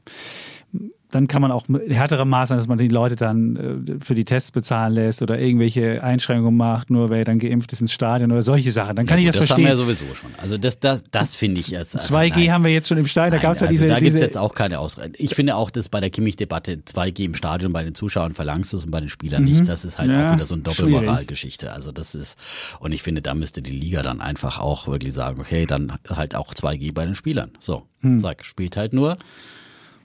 dann 1.14 1.28
kann 1.28 1.40
man 1.42 1.52
auch 1.52 1.64
härtere 1.88 2.24
Maßnahmen, 2.24 2.60
dass 2.60 2.68
man 2.68 2.78
die 2.78 2.88
Leute 2.88 3.16
dann 3.16 3.56
äh, 3.86 4.04
für 4.04 4.14
die 4.14 4.24
Tests 4.24 4.50
bezahlen 4.50 4.94
lässt 4.94 5.22
oder 5.22 5.38
irgendwelche 5.38 6.02
Einschränkungen 6.02 6.56
macht, 6.56 6.90
nur 6.90 7.10
wer 7.10 7.24
dann 7.24 7.38
geimpft 7.38 7.72
ist 7.72 7.80
ins 7.80 7.92
Stadion 7.92 8.32
oder 8.32 8.42
solche 8.42 8.72
Sachen. 8.72 8.96
Dann 8.96 9.06
kann 9.06 9.18
ja, 9.18 9.28
ich 9.30 9.34
gut, 9.34 9.42
das 9.42 9.48
das 9.48 9.50
haben 9.56 9.62
wir 9.62 9.68
verstehen. 9.68 9.88
ja 9.88 9.96
sowieso 9.96 10.14
schon. 10.14 10.30
Also 10.38 10.58
das, 10.58 10.78
das, 10.80 11.04
das 11.10 11.36
finde 11.36 11.60
ich 11.60 11.68
jetzt. 11.68 11.94
Also 11.96 12.14
2G 12.14 12.30
nein. 12.36 12.52
haben 12.52 12.64
wir 12.64 12.72
jetzt 12.72 12.88
schon 12.88 12.98
im 12.98 13.06
Stadion, 13.06 13.36
da 13.40 13.42
gab 13.42 13.52
es 13.54 13.60
ja 13.60 13.66
also 13.66 13.72
diese, 13.72 13.86
da 13.86 13.98
gibt 13.98 14.14
es 14.14 14.20
jetzt 14.20 14.36
auch 14.38 14.54
keine 14.54 14.78
Ausrede. 14.78 15.12
Ich 15.18 15.34
finde 15.34 15.56
auch, 15.56 15.70
dass 15.70 15.88
bei 15.88 16.00
der 16.00 16.10
Kimmich-Debatte 16.10 16.76
2G 16.86 17.24
im 17.24 17.34
Stadion 17.34 17.72
bei 17.72 17.84
den 17.84 17.94
Zuschauern 17.94 18.34
verlangst 18.34 18.72
du 18.72 18.76
es 18.76 18.84
und 18.84 18.90
bei 18.90 19.00
den 19.00 19.08
Spielern 19.08 19.44
nicht. 19.44 19.68
Das 19.68 19.84
ist 19.84 19.98
halt 19.98 20.08
Mhm. 20.08 20.14
Ja, 20.14 20.28
auch 20.30 20.34
wieder 20.34 20.46
so 20.46 20.54
eine. 20.54 20.62
Doppelmoralgeschichte. 20.64 21.72
Also 21.72 21.92
das 21.92 22.14
ist, 22.14 22.38
und 22.80 22.92
ich 22.92 23.02
finde, 23.02 23.22
da 23.22 23.34
müsste 23.34 23.62
die 23.62 23.70
Liga 23.70 24.02
dann 24.02 24.20
einfach 24.20 24.58
auch 24.60 24.86
wirklich 24.86 25.14
sagen, 25.14 25.40
okay, 25.40 25.66
dann 25.66 25.92
halt 26.08 26.34
auch 26.34 26.52
2G 26.54 26.92
bei 26.94 27.04
den 27.04 27.14
Spielern. 27.14 27.50
So, 27.58 27.82
Hm. 28.00 28.18
sag, 28.18 28.44
spielt 28.44 28.76
halt 28.76 28.92
nur, 28.92 29.16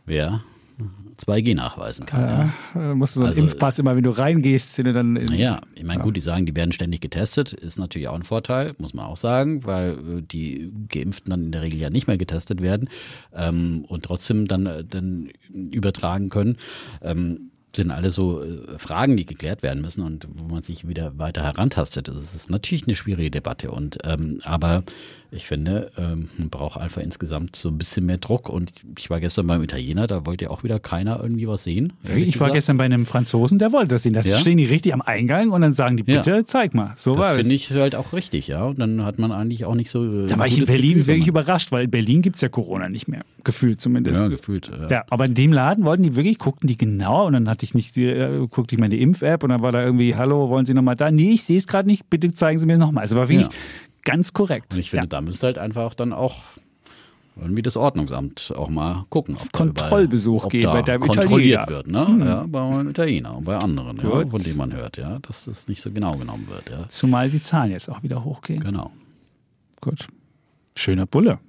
wer 0.05 0.41
2G 1.17 1.55
nachweisen 1.55 2.05
kann. 2.05 2.21
Ja. 2.21 2.53
Ja, 2.81 2.95
musst 2.95 3.15
du 3.15 3.19
so 3.19 3.25
einen 3.25 3.29
Also, 3.29 3.41
Impfpass 3.41 3.79
immer, 3.79 3.95
wenn 3.95 4.03
du 4.03 4.11
reingehst, 4.11 4.77
den 4.77 4.85
du 4.85 4.93
dann 4.93 5.15
in, 5.15 5.33
Ja, 5.33 5.61
ich 5.75 5.83
meine, 5.83 6.01
gut, 6.01 6.15
die 6.15 6.21
sagen, 6.21 6.45
die 6.45 6.55
werden 6.55 6.71
ständig 6.71 7.01
getestet, 7.01 7.53
ist 7.53 7.77
natürlich 7.77 8.07
auch 8.07 8.15
ein 8.15 8.23
Vorteil, 8.23 8.73
muss 8.77 8.93
man 8.93 9.05
auch 9.05 9.17
sagen, 9.17 9.65
weil 9.65 9.91
äh, 9.91 10.21
die 10.21 10.71
Geimpften 10.89 11.29
dann 11.29 11.45
in 11.45 11.51
der 11.51 11.61
Regel 11.61 11.79
ja 11.79 11.89
nicht 11.89 12.07
mehr 12.07 12.17
getestet 12.17 12.61
werden 12.61 12.89
ähm, 13.35 13.85
und 13.87 14.03
trotzdem 14.05 14.47
dann, 14.47 14.65
äh, 14.65 14.83
dann 14.83 15.29
übertragen 15.53 16.29
können. 16.29 16.57
Ähm, 17.01 17.51
sind 17.75 17.91
alle 17.91 18.09
so 18.09 18.43
äh, 18.43 18.79
Fragen, 18.79 19.15
die 19.15 19.25
geklärt 19.25 19.61
werden 19.61 19.81
müssen 19.81 20.01
und 20.03 20.27
wo 20.33 20.45
man 20.45 20.63
sich 20.63 20.87
wieder 20.87 21.19
weiter 21.19 21.43
herantastet. 21.43 22.07
Das 22.07 22.33
ist 22.33 22.49
natürlich 22.49 22.87
eine 22.87 22.95
schwierige 22.95 23.29
Debatte 23.29 23.69
und 23.69 23.99
ähm, 24.05 24.39
aber 24.43 24.83
ich 25.31 25.45
finde, 25.45 25.91
ähm, 25.97 26.29
man 26.37 26.49
braucht 26.49 26.79
einfach 26.79 27.01
insgesamt 27.01 27.55
so 27.55 27.69
ein 27.69 27.77
bisschen 27.77 28.05
mehr 28.05 28.17
Druck 28.17 28.49
und 28.49 28.71
ich 28.97 29.09
war 29.09 29.19
gestern 29.19 29.45
beim 29.47 29.61
Italiener, 29.63 30.07
da 30.07 30.25
wollte 30.25 30.45
ja 30.45 30.51
auch 30.51 30.63
wieder 30.63 30.79
keiner 30.79 31.19
irgendwie 31.21 31.47
was 31.47 31.63
sehen. 31.63 31.93
Ich 32.03 32.09
war 32.11 32.15
gesagt. 32.47 32.53
gestern 32.53 32.77
bei 32.77 32.85
einem 32.85 33.05
Franzosen, 33.05 33.59
der 33.59 33.71
wollte 33.71 33.89
das 33.89 34.03
sehen. 34.03 34.13
Das 34.13 34.27
Ja? 34.27 34.37
stehen 34.37 34.57
die 34.57 34.65
richtig 34.65 34.93
am 34.93 35.01
Eingang 35.01 35.51
und 35.51 35.61
dann 35.61 35.73
sagen 35.73 35.97
die, 35.97 36.11
Ja. 36.11 36.21
bitte 36.21 36.45
zeig 36.45 36.73
mal. 36.73 36.93
So 36.95 37.15
war 37.15 37.29
Das 37.29 37.33
finde 37.37 37.53
ich 37.53 37.69
halt 37.71 37.95
auch 37.95 38.13
richtig, 38.13 38.47
ja. 38.47 38.63
Und 38.65 38.79
dann 38.79 39.03
hat 39.05 39.19
man 39.19 39.31
eigentlich 39.31 39.65
auch 39.65 39.75
nicht 39.75 39.91
so. 39.91 40.03
äh, 40.03 40.27
Da 40.27 40.37
war 40.39 40.47
ich 40.47 40.57
in 40.57 40.65
Berlin 40.65 40.93
Gefühl, 40.95 41.07
wirklich 41.07 41.27
überrascht, 41.27 41.71
weil 41.71 41.85
in 41.85 41.91
Berlin 41.91 42.21
gibt 42.21 42.35
es 42.37 42.41
ja 42.41 42.49
Corona 42.49 42.89
nicht 42.89 43.07
mehr. 43.07 43.21
Gefühlt 43.43 43.79
zumindest. 43.79 44.21
Ja, 44.21 44.27
gefühlt. 44.27 44.69
Ja. 44.69 44.89
Ja, 44.89 45.05
aber 45.09 45.25
in 45.25 45.33
dem 45.35 45.53
Laden 45.53 45.85
wollten 45.85 46.03
die 46.03 46.15
wirklich, 46.15 46.39
guckten 46.39 46.67
die 46.67 46.77
genau 46.77 47.27
und 47.27 47.33
dann 47.33 47.47
hatte 47.49 47.65
ich 47.65 47.73
nicht, 47.75 47.95
die, 47.95 48.05
äh, 48.05 48.47
guckte 48.49 48.75
ich 48.75 48.79
meine 48.79 48.95
Impf-App 48.97 49.43
und 49.43 49.49
dann 49.49 49.61
war 49.61 49.71
da 49.71 49.83
irgendwie, 49.83 50.15
hallo, 50.15 50.49
wollen 50.49 50.65
Sie 50.65 50.73
nochmal 50.73 50.95
da? 50.95 51.11
Nee, 51.11 51.31
ich 51.33 51.43
sehe 51.43 51.57
es 51.57 51.67
gerade 51.67 51.87
nicht, 51.87 52.09
bitte 52.09 52.33
zeigen 52.33 52.59
Sie 52.59 52.65
mir 52.65 52.77
nochmal. 52.77 53.03
Also 53.03 53.15
war 53.15 53.29
wirklich 53.29 53.47
Ja. 53.47 53.53
Ganz 54.11 54.33
korrekt. 54.33 54.73
Und 54.73 54.79
ich 54.79 54.89
finde, 54.89 55.05
ja. 55.05 55.07
da 55.07 55.21
müsste 55.21 55.47
halt 55.47 55.57
einfach 55.57 55.93
dann 55.93 56.13
auch 56.13 56.37
irgendwie 57.39 57.61
das 57.61 57.77
Ordnungsamt 57.77 58.53
auch 58.55 58.69
mal 58.69 59.05
gucken. 59.09 59.35
Ob 59.35 59.51
da 59.51 59.57
Kontrollbesuch 59.59 60.43
überall- 60.43 60.45
ob 60.45 60.51
gehen 60.51 60.63
da 60.63 60.73
bei 60.73 60.81
der 60.81 60.99
kontrolliert 60.99 61.63
Italiener. 61.63 62.03
wird, 62.07 62.17
ne? 62.19 62.25
Ja, 62.25 62.45
beim 62.47 62.89
Italiener 62.89 63.37
und 63.37 63.45
bei 63.45 63.55
anderen, 63.57 63.97
ja, 63.97 64.27
von 64.27 64.41
denen 64.43 64.57
man 64.57 64.73
hört, 64.73 64.97
ja, 64.97 65.19
dass 65.19 65.45
das 65.45 65.67
nicht 65.67 65.81
so 65.81 65.91
genau 65.91 66.17
genommen 66.17 66.47
wird, 66.49 66.69
ja. 66.69 66.87
Zumal 66.89 67.29
die 67.29 67.39
Zahlen 67.39 67.71
jetzt 67.71 67.89
auch 67.89 68.03
wieder 68.03 68.23
hochgehen. 68.23 68.59
Genau. 68.59 68.91
Gut. 69.79 70.07
Schöner 70.75 71.05
Bulle. 71.05 71.39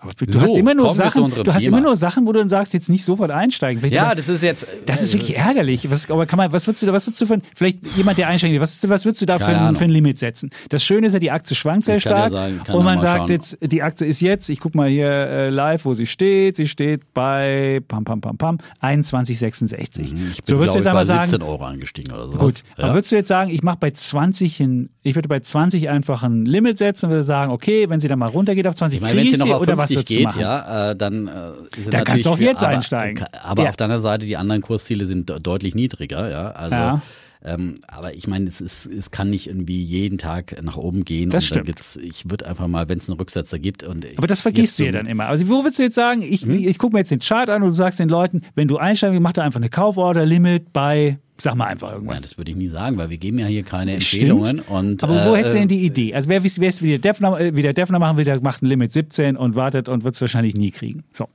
Aber 0.00 0.12
du 0.16 0.30
So, 0.32 0.40
hast 0.42 0.56
immer 0.56 0.74
nur 0.74 0.94
Sachen, 0.94 1.30
du 1.30 1.52
hast 1.52 1.62
Thema. 1.64 1.78
immer 1.78 1.86
nur 1.88 1.96
Sachen, 1.96 2.26
wo 2.26 2.32
du 2.32 2.38
dann 2.38 2.48
sagst, 2.48 2.72
jetzt 2.74 2.88
nicht 2.88 3.04
sofort 3.04 3.30
einsteigen. 3.30 3.80
Vielleicht 3.80 3.94
Ja, 3.94 4.06
aber- 4.06 4.14
das 4.14 4.28
ist 4.28 4.42
jetzt. 4.42 4.66
das 4.86 5.02
ist 5.02 5.10
äh, 5.14 5.18
wirklich 5.18 5.36
ärgerlich. 5.38 5.90
Was, 5.90 6.10
aber 6.10 6.24
kann 6.26 6.36
man, 6.36 6.52
was 6.52 6.66
würdest 6.66 6.82
du 6.82 6.86
da, 6.86 6.92
was 6.92 7.06
würdest 7.06 7.20
du 7.20 7.26
für, 7.26 7.34
ein- 7.34 7.42
vielleicht 7.54 7.78
jemand, 7.96 8.16
der 8.18 8.28
einsteigen 8.28 8.54
will, 8.54 8.60
was, 8.60 8.88
was 8.88 9.04
würdest 9.04 9.22
du 9.22 9.26
da 9.26 9.38
für 9.38 9.46
ein, 9.46 9.74
für 9.74 9.84
ein 9.84 9.90
Limit 9.90 10.18
setzen? 10.18 10.50
Das 10.68 10.84
Schöne 10.84 11.08
ist 11.08 11.12
ja, 11.14 11.18
die 11.18 11.30
Aktie 11.30 11.56
schwankt 11.56 11.86
sehr 11.86 11.96
Ich 11.96 12.02
stark. 12.02 12.30
sagen, 12.30 12.56
ich 12.58 12.64
kann 12.64 12.76
und 12.76 12.84
man 12.84 13.00
sagt 13.00 13.18
schauen. 13.18 13.28
jetzt, 13.28 13.58
die 13.60 13.82
Aktie 13.82 14.06
ist 14.06 14.20
jetzt, 14.20 14.48
ich 14.50 14.60
guck 14.60 14.74
mal 14.74 14.88
hier 14.88 15.08
äh, 15.08 15.48
live, 15.50 15.84
wo 15.84 15.94
sie 15.94 16.06
steht. 16.06 16.56
Sie 16.56 16.66
steht 16.66 17.12
bei, 17.14 17.80
pam, 17.88 18.04
pam, 18.04 18.20
pam, 18.20 18.36
pam, 18.36 18.58
21,66. 18.82 20.00
Ich 20.02 20.10
bin, 20.14 20.32
so 20.44 20.56
würdest 20.58 20.74
du 20.74 20.78
jetzt 20.78 20.84
bei 20.84 20.90
aber 20.90 21.04
17 21.04 21.28
sagen, 21.28 21.42
Euro 21.42 21.64
angestiegen 21.64 22.12
oder 22.12 22.28
so. 22.28 22.36
Gut, 22.38 22.54
ja. 22.76 22.84
aber 22.84 22.94
würdest 22.94 23.12
du 23.12 23.16
jetzt 23.16 23.28
sagen, 23.28 23.50
ich 23.50 23.62
mache 23.62 23.78
bei 23.80 23.90
20 23.90 24.60
ein, 24.60 24.90
ich 25.02 25.14
würde 25.14 25.28
bei 25.28 25.40
20 25.40 25.88
einfach 25.88 26.22
ein 26.22 26.44
Limit 26.44 26.78
setzen 26.78 27.06
und 27.06 27.10
würde 27.12 27.24
sagen, 27.24 27.50
okay, 27.52 27.88
wenn 27.88 28.00
sie 28.00 28.08
dann 28.08 28.18
mal 28.18 28.28
runtergeht 28.28 28.66
auf 28.66 28.74
20, 28.74 28.98
Ich 28.98 29.02
meine, 29.02 29.54
auf 29.54 29.60
oder 29.62 29.76
was 29.76 29.87
50 29.88 30.16
würdest 30.18 30.34
du 30.34 30.38
geht, 30.38 30.42
ja, 30.42 30.90
äh, 30.90 30.96
dann 30.96 31.28
äh, 31.28 31.30
sind 31.80 31.92
Dann 31.94 32.04
kannst 32.04 32.26
du 32.26 32.30
auch 32.30 32.38
jetzt 32.38 32.62
aber, 32.62 32.74
einsteigen. 32.74 33.24
Aber 33.42 33.64
Ja. 33.64 33.70
auf 33.70 33.76
der 33.76 33.84
anderen 33.86 34.02
Seite, 34.02 34.26
die 34.26 34.36
anderen 34.36 34.62
Kursziele 34.62 35.06
sind 35.06 35.28
de- 35.28 35.40
deutlich 35.40 35.74
niedriger, 35.74 36.30
ja. 36.30 36.50
Also, 36.52 36.76
Ja. 36.76 37.02
Ähm, 37.44 37.76
aber 37.86 38.14
ich 38.14 38.26
meine, 38.26 38.48
es, 38.48 38.60
ist, 38.60 38.86
es 38.86 39.12
kann 39.12 39.30
nicht 39.30 39.46
irgendwie 39.46 39.80
jeden 39.80 40.18
Tag 40.18 40.60
nach 40.60 40.76
oben 40.76 41.04
gehen. 41.04 41.30
Das 41.30 41.46
stimmt. 41.46 41.70
ich 42.02 42.28
würde 42.28 42.46
einfach 42.48 42.66
mal, 42.66 42.88
wenn 42.88 42.98
es 42.98 43.08
einen 43.08 43.16
Rücksetzer 43.16 43.60
gibt 43.60 43.84
und 43.84 44.04
Aber 44.16 44.26
das 44.26 44.40
vergisst 44.40 44.80
du 44.80 44.86
ja 44.86 44.90
dann 44.90 45.06
immer. 45.06 45.26
Also 45.26 45.48
wo 45.48 45.62
würdest 45.62 45.78
du 45.78 45.84
jetzt 45.84 45.94
sagen, 45.94 46.22
ich, 46.22 46.42
Hm? 46.42 46.50
ich 46.66 46.78
gucke 46.78 46.94
mir 46.94 46.98
jetzt 46.98 47.12
den 47.12 47.20
Chart 47.20 47.48
an 47.48 47.62
und 47.62 47.68
du 47.68 47.74
sagst 47.74 48.00
den 48.00 48.08
Leuten, 48.08 48.42
wenn 48.56 48.66
du 48.66 48.78
einsteigen 48.78 49.14
willst, 49.14 49.22
mach 49.22 49.32
da 49.34 49.42
einfach 49.44 49.60
eine 49.60 49.68
Kauforder, 49.70 50.26
Limit 50.26 50.72
bei, 50.72 51.18
sag 51.40 51.54
mal 51.54 51.66
einfach 51.66 51.88
Nein, 51.88 51.96
irgendwas. 51.96 52.22
das 52.22 52.38
würde 52.38 52.50
ich 52.50 52.56
nie 52.56 52.68
sagen, 52.68 52.96
weil 52.98 53.10
wir 53.10 53.18
geben 53.18 53.38
ja 53.38 53.46
hier 53.46 53.62
keine 53.62 54.00
Stimmt. 54.00 54.22
Empfehlungen. 54.22 54.60
Und, 54.60 55.04
Aber 55.04 55.26
wo 55.26 55.34
äh, 55.34 55.38
hättest 55.38 55.54
du 55.54 55.58
denn 55.58 55.68
die 55.68 55.84
Idee? 55.84 56.14
Also 56.14 56.28
wer, 56.28 56.42
wer 56.42 56.68
es 56.68 56.82
wie 56.82 56.88
der 56.90 56.98
Defner, 56.98 57.38
äh, 57.38 57.54
wie 57.54 57.62
der 57.62 57.72
Defner 57.72 57.98
machen 57.98 58.16
will, 58.16 58.24
der 58.24 58.40
macht 58.40 58.62
ein 58.62 58.66
Limit 58.66 58.92
17 58.92 59.36
und 59.36 59.54
wartet 59.54 59.88
und 59.88 60.04
wird 60.04 60.14
es 60.14 60.20
wahrscheinlich 60.20 60.54
nie 60.54 60.70
kriegen. 60.70 61.04
So, 61.12 61.28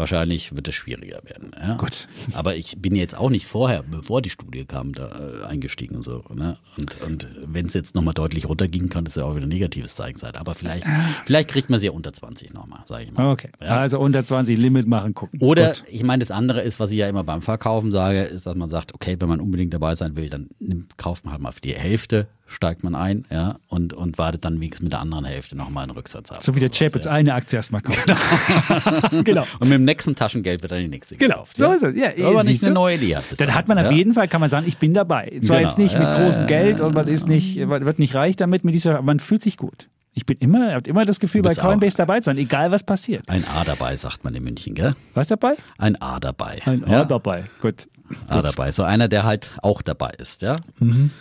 Wahrscheinlich 0.00 0.56
wird 0.56 0.66
es 0.66 0.74
schwieriger 0.74 1.20
werden. 1.24 1.50
Ja? 1.60 1.74
Gut. 1.74 2.08
Aber 2.32 2.56
ich 2.56 2.80
bin 2.80 2.94
jetzt 2.94 3.14
auch 3.14 3.28
nicht 3.28 3.46
vorher, 3.46 3.82
bevor 3.82 4.22
die 4.22 4.30
Studie 4.30 4.64
kam, 4.64 4.94
da 4.94 5.42
äh, 5.42 5.44
eingestiegen 5.44 5.96
und 5.96 6.02
so. 6.02 6.24
Ne? 6.34 6.56
Und, 6.78 7.02
und 7.02 7.28
wenn 7.44 7.66
es 7.66 7.74
jetzt 7.74 7.94
nochmal 7.94 8.14
deutlich 8.14 8.48
runterging, 8.48 8.88
kann 8.88 9.04
es 9.04 9.16
ja 9.16 9.24
auch 9.24 9.36
wieder 9.36 9.44
ein 9.44 9.50
negatives 9.50 9.94
Zeichen 9.94 10.18
sein. 10.18 10.36
Aber 10.36 10.54
vielleicht, 10.54 10.86
vielleicht 11.26 11.50
kriegt 11.50 11.68
man 11.68 11.78
sie 11.80 11.86
ja 11.86 11.92
unter 11.92 12.14
20 12.14 12.54
nochmal, 12.54 12.80
sage 12.86 13.04
ich 13.04 13.12
mal. 13.12 13.30
okay. 13.30 13.50
Ja. 13.60 13.78
Also 13.78 14.00
unter 14.00 14.24
20 14.24 14.58
Limit 14.58 14.86
machen, 14.86 15.12
gucken. 15.12 15.38
Oder 15.42 15.66
Gut. 15.66 15.84
ich 15.88 16.02
meine, 16.02 16.20
das 16.20 16.30
andere 16.30 16.62
ist, 16.62 16.80
was 16.80 16.90
ich 16.92 16.96
ja 16.96 17.06
immer 17.06 17.22
beim 17.22 17.42
Verkaufen 17.42 17.92
sage, 17.92 18.22
ist, 18.22 18.46
dass 18.46 18.54
man 18.54 18.70
sagt, 18.70 18.94
okay, 18.94 19.16
wenn 19.18 19.28
man 19.28 19.40
unbedingt 19.40 19.74
dabei 19.74 19.96
sein 19.96 20.16
will, 20.16 20.30
dann 20.30 20.48
nimmt, 20.60 20.96
kauft 20.96 21.26
man 21.26 21.32
halt 21.32 21.42
mal 21.42 21.52
für 21.52 21.60
die 21.60 21.74
Hälfte, 21.74 22.28
steigt 22.50 22.82
man 22.82 22.94
ein, 22.94 23.26
ja, 23.30 23.56
und, 23.68 23.92
und 23.92 24.18
wartet 24.18 24.44
dann 24.44 24.60
wenigstens 24.60 24.82
mit 24.82 24.92
der 24.92 25.00
anderen 25.00 25.24
Hälfte 25.24 25.56
nochmal 25.56 25.84
einen 25.84 25.92
Rücksatz 25.92 26.32
ab. 26.32 26.42
So 26.42 26.54
wie 26.54 26.60
der 26.60 26.70
Chap 26.70 26.94
jetzt 26.94 27.04
ja. 27.04 27.12
eine 27.12 27.34
Aktie 27.34 27.56
erstmal 27.56 27.80
kauft. 27.80 28.04
genau. 29.24 29.42
Und 29.60 29.68
mit 29.68 29.72
dem 29.72 29.84
nächsten 29.84 30.14
Taschengeld 30.14 30.62
wird 30.62 30.72
dann 30.72 30.80
die 30.80 30.88
nächste 30.88 31.16
Genau, 31.16 31.34
gekauft. 31.34 31.56
so 31.56 31.72
ist 31.72 31.82
es. 31.82 31.96
Ja, 31.96 32.10
aber 32.26 32.42
nicht 32.44 32.62
eine 32.64 32.74
neue 32.74 32.96
Idee 32.96 33.16
hat. 33.16 33.28
bis 33.28 33.38
Dann 33.38 33.46
dahin, 33.48 33.58
hat 33.58 33.68
man 33.68 33.78
auf 33.78 33.92
jeden 33.92 34.14
Fall, 34.14 34.26
kann 34.28 34.40
man 34.40 34.50
sagen, 34.50 34.66
ich 34.66 34.78
bin 34.78 34.94
dabei. 34.94 35.38
Zwar 35.42 35.58
Genau, 35.58 35.68
jetzt 35.68 35.78
nicht 35.78 35.96
mit 35.98 36.08
großem 36.08 36.46
Geld 36.46 36.80
und 36.80 36.94
man 36.94 37.06
ist 37.08 37.28
nicht, 37.28 37.56
man 37.58 37.84
wird 37.84 37.98
nicht 37.98 38.14
reich 38.14 38.36
damit, 38.36 38.64
mit 38.64 38.74
dieser, 38.74 38.94
aber 38.94 39.02
man 39.02 39.20
fühlt 39.20 39.42
sich 39.42 39.56
gut. 39.56 39.88
Ich 40.12 40.26
bin 40.26 40.36
immer, 40.38 40.74
habt 40.74 40.88
immer 40.88 41.04
das 41.04 41.20
Gefühl, 41.20 41.42
bei 41.42 41.54
Coinbase 41.54 41.96
dabei 41.96 42.18
zu 42.18 42.24
sein, 42.24 42.38
egal 42.38 42.72
was 42.72 42.82
passiert. 42.82 43.28
Ein 43.28 43.44
A 43.44 43.62
dabei, 43.64 43.96
sagt 43.96 44.24
man 44.24 44.34
in 44.34 44.42
München, 44.42 44.74
gell? 44.74 44.96
Was 45.14 45.28
dabei? 45.28 45.54
Ein 45.78 46.00
A 46.02 46.18
dabei. 46.18 46.60
Ein? 46.64 46.84
A 46.84 47.04
dabei. 47.04 47.44
Gut. 47.60 47.86
A 48.26 48.42
dabei. 48.42 48.72
So 48.72 48.82
einer, 48.82 49.06
der 49.06 49.22
halt 49.22 49.52
auch 49.62 49.82
dabei 49.82 50.10
ist, 50.18 50.42
ja? 50.42 50.56
Mhm. 50.80 51.12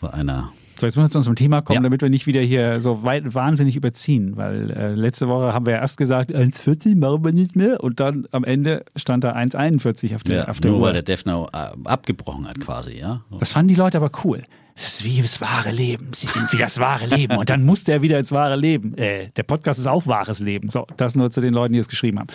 So 0.00 0.08
einer. 0.08 0.52
So, 0.76 0.86
jetzt 0.86 0.96
müssen 0.96 1.06
wir 1.06 1.10
zu 1.10 1.18
unserem 1.18 1.36
Thema 1.36 1.62
kommen, 1.62 1.76
Ja. 1.76 1.82
damit 1.82 2.02
wir 2.02 2.10
nicht 2.10 2.26
wieder 2.26 2.40
hier 2.40 2.80
so 2.80 3.04
weit, 3.04 3.34
wahnsinnig 3.34 3.76
überziehen, 3.76 4.36
weil 4.36 4.70
äh, 4.70 4.94
letzte 4.94 5.28
Woche 5.28 5.52
haben 5.54 5.66
wir 5.66 5.74
erst 5.74 5.96
gesagt, 5.96 6.34
1,40 6.34 6.96
machen 6.96 7.24
wir 7.24 7.32
nicht 7.32 7.54
mehr 7.56 7.82
und 7.82 8.00
dann 8.00 8.26
am 8.32 8.42
Ende 8.44 8.84
stand 8.96 9.22
da 9.24 9.34
1,41 9.34 10.14
auf 10.16 10.22
der, 10.24 10.36
Ja, 10.36 10.48
auf 10.48 10.60
der 10.60 10.70
nur 10.72 10.80
Uhr. 10.80 10.86
weil 10.86 10.92
der 10.94 11.02
Defner 11.02 11.46
äh, 11.52 11.88
abgebrochen 11.88 12.48
hat 12.48 12.58
quasi, 12.60 12.98
ja? 12.98 13.22
Das 13.38 13.52
fanden 13.52 13.68
die 13.68 13.74
Leute 13.76 13.98
aber 13.98 14.10
cool. 14.24 14.42
Es 14.76 14.88
ist 14.88 15.04
wie 15.04 15.22
das 15.22 15.40
wahre 15.40 15.70
Leben. 15.70 16.08
Sie 16.16 16.26
sind 16.26 16.52
wie 16.52 16.56
das 16.56 16.80
wahre 16.80 17.06
Leben. 17.06 17.36
Und 17.36 17.48
dann 17.48 17.64
musste 17.64 17.92
er 17.92 18.02
wieder 18.02 18.18
ins 18.18 18.32
wahre 18.32 18.56
Leben. 18.56 18.98
Äh, 18.98 19.28
der 19.36 19.44
Podcast 19.44 19.78
ist 19.78 19.86
auch 19.86 20.08
wahres 20.08 20.40
Leben. 20.40 20.68
So, 20.68 20.84
das 20.96 21.14
nur 21.14 21.30
zu 21.30 21.40
den 21.40 21.54
Leuten, 21.54 21.74
die 21.74 21.78
es 21.78 21.86
geschrieben 21.86 22.18
haben. 22.18 22.26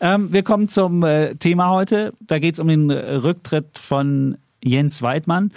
Ähm, 0.00 0.32
wir 0.32 0.44
kommen 0.44 0.68
zum 0.68 1.02
äh, 1.02 1.34
Thema 1.34 1.70
heute. 1.70 2.12
Da 2.20 2.38
geht 2.38 2.54
es 2.54 2.60
um 2.60 2.68
den 2.68 2.88
Rücktritt 2.92 3.80
von 3.80 4.38
Jens 4.62 5.02
Weidmann. 5.02 5.50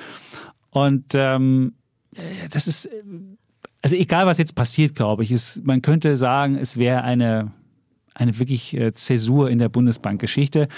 Und 0.72 1.14
ähm, 1.14 1.74
äh, 1.76 1.85
das 2.52 2.68
ist, 2.68 2.86
äh, 2.86 3.04
also 3.82 3.96
egal 3.96 4.26
was 4.26 4.38
jetzt 4.38 4.56
passiert, 4.56 4.96
glaube 4.96 5.24
ich, 5.24 5.32
ist, 5.32 5.66
man 5.66 5.82
könnte 5.82 6.16
sagen, 6.16 6.56
es 6.56 6.78
wäre 6.78 7.04
eine 7.04 7.52
eine 8.16 8.40
wirklich 8.40 8.76
äh, 8.76 8.94
Zäsur 8.94 9.50
in 9.50 9.60
der 9.60 9.70
Bundesbankgeschichte. 9.70 10.70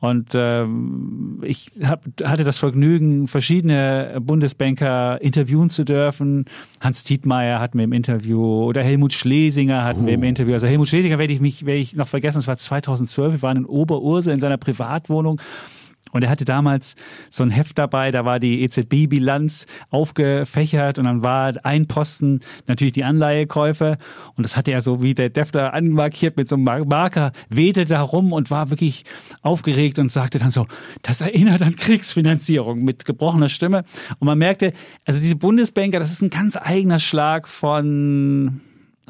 Und 0.00 0.30
ähm, 0.34 1.40
ich 1.42 1.70
hab, 1.84 2.04
hatte 2.24 2.42
das 2.42 2.58
Vergnügen, 2.58 3.28
verschiedene 3.28 4.18
Bundesbanker 4.20 5.20
interviewen 5.20 5.70
zu 5.70 5.84
dürfen. 5.84 6.46
Hans 6.80 7.04
Tietmeyer 7.04 7.60
hatten 7.60 7.78
wir 7.78 7.84
im 7.84 7.92
Interview 7.92 8.42
oder 8.64 8.82
Helmut 8.82 9.12
Schlesinger 9.12 9.84
hatten 9.84 10.06
wir 10.06 10.14
im 10.14 10.22
Interview. 10.24 10.54
Also 10.54 10.66
Helmut 10.66 10.88
Schlesinger 10.88 11.18
werde 11.18 11.32
ich 11.32 11.40
mich 11.40 11.64
werde 11.66 11.80
ich 11.80 11.94
noch 11.94 12.08
vergessen, 12.08 12.38
es 12.38 12.48
war 12.48 12.56
2012, 12.56 13.34
wir 13.34 13.42
waren 13.42 13.58
in 13.58 13.66
Oberursel 13.66 14.32
in 14.32 14.40
seiner 14.40 14.56
Privatwohnung. 14.56 15.40
Und 16.12 16.24
er 16.24 16.30
hatte 16.30 16.44
damals 16.44 16.96
so 17.28 17.44
ein 17.44 17.50
Heft 17.50 17.78
dabei, 17.78 18.10
da 18.10 18.24
war 18.24 18.40
die 18.40 18.62
EZB-Bilanz 18.62 19.66
aufgefächert 19.90 20.98
und 20.98 21.04
dann 21.04 21.22
war 21.22 21.52
ein 21.62 21.86
Posten 21.86 22.40
natürlich 22.66 22.94
die 22.94 23.04
Anleihekäufe 23.04 23.96
und 24.34 24.42
das 24.42 24.56
hatte 24.56 24.72
er 24.72 24.80
so 24.80 25.02
wie 25.02 25.14
der 25.14 25.30
Defner 25.30 25.72
anmarkiert 25.72 26.36
mit 26.36 26.48
so 26.48 26.56
einem 26.56 26.64
Mar- 26.64 26.84
Marker, 26.84 27.30
wehte 27.48 27.84
da 27.84 28.02
rum 28.02 28.32
und 28.32 28.50
war 28.50 28.70
wirklich 28.70 29.04
aufgeregt 29.42 30.00
und 30.00 30.10
sagte 30.10 30.40
dann 30.40 30.50
so, 30.50 30.66
das 31.02 31.20
erinnert 31.20 31.62
an 31.62 31.76
Kriegsfinanzierung 31.76 32.82
mit 32.82 33.04
gebrochener 33.04 33.48
Stimme. 33.48 33.84
Und 34.18 34.26
man 34.26 34.38
merkte, 34.38 34.72
also 35.04 35.20
diese 35.20 35.36
Bundesbanker, 35.36 36.00
das 36.00 36.10
ist 36.10 36.22
ein 36.22 36.30
ganz 36.30 36.56
eigener 36.56 36.98
Schlag 36.98 37.46
von 37.46 38.60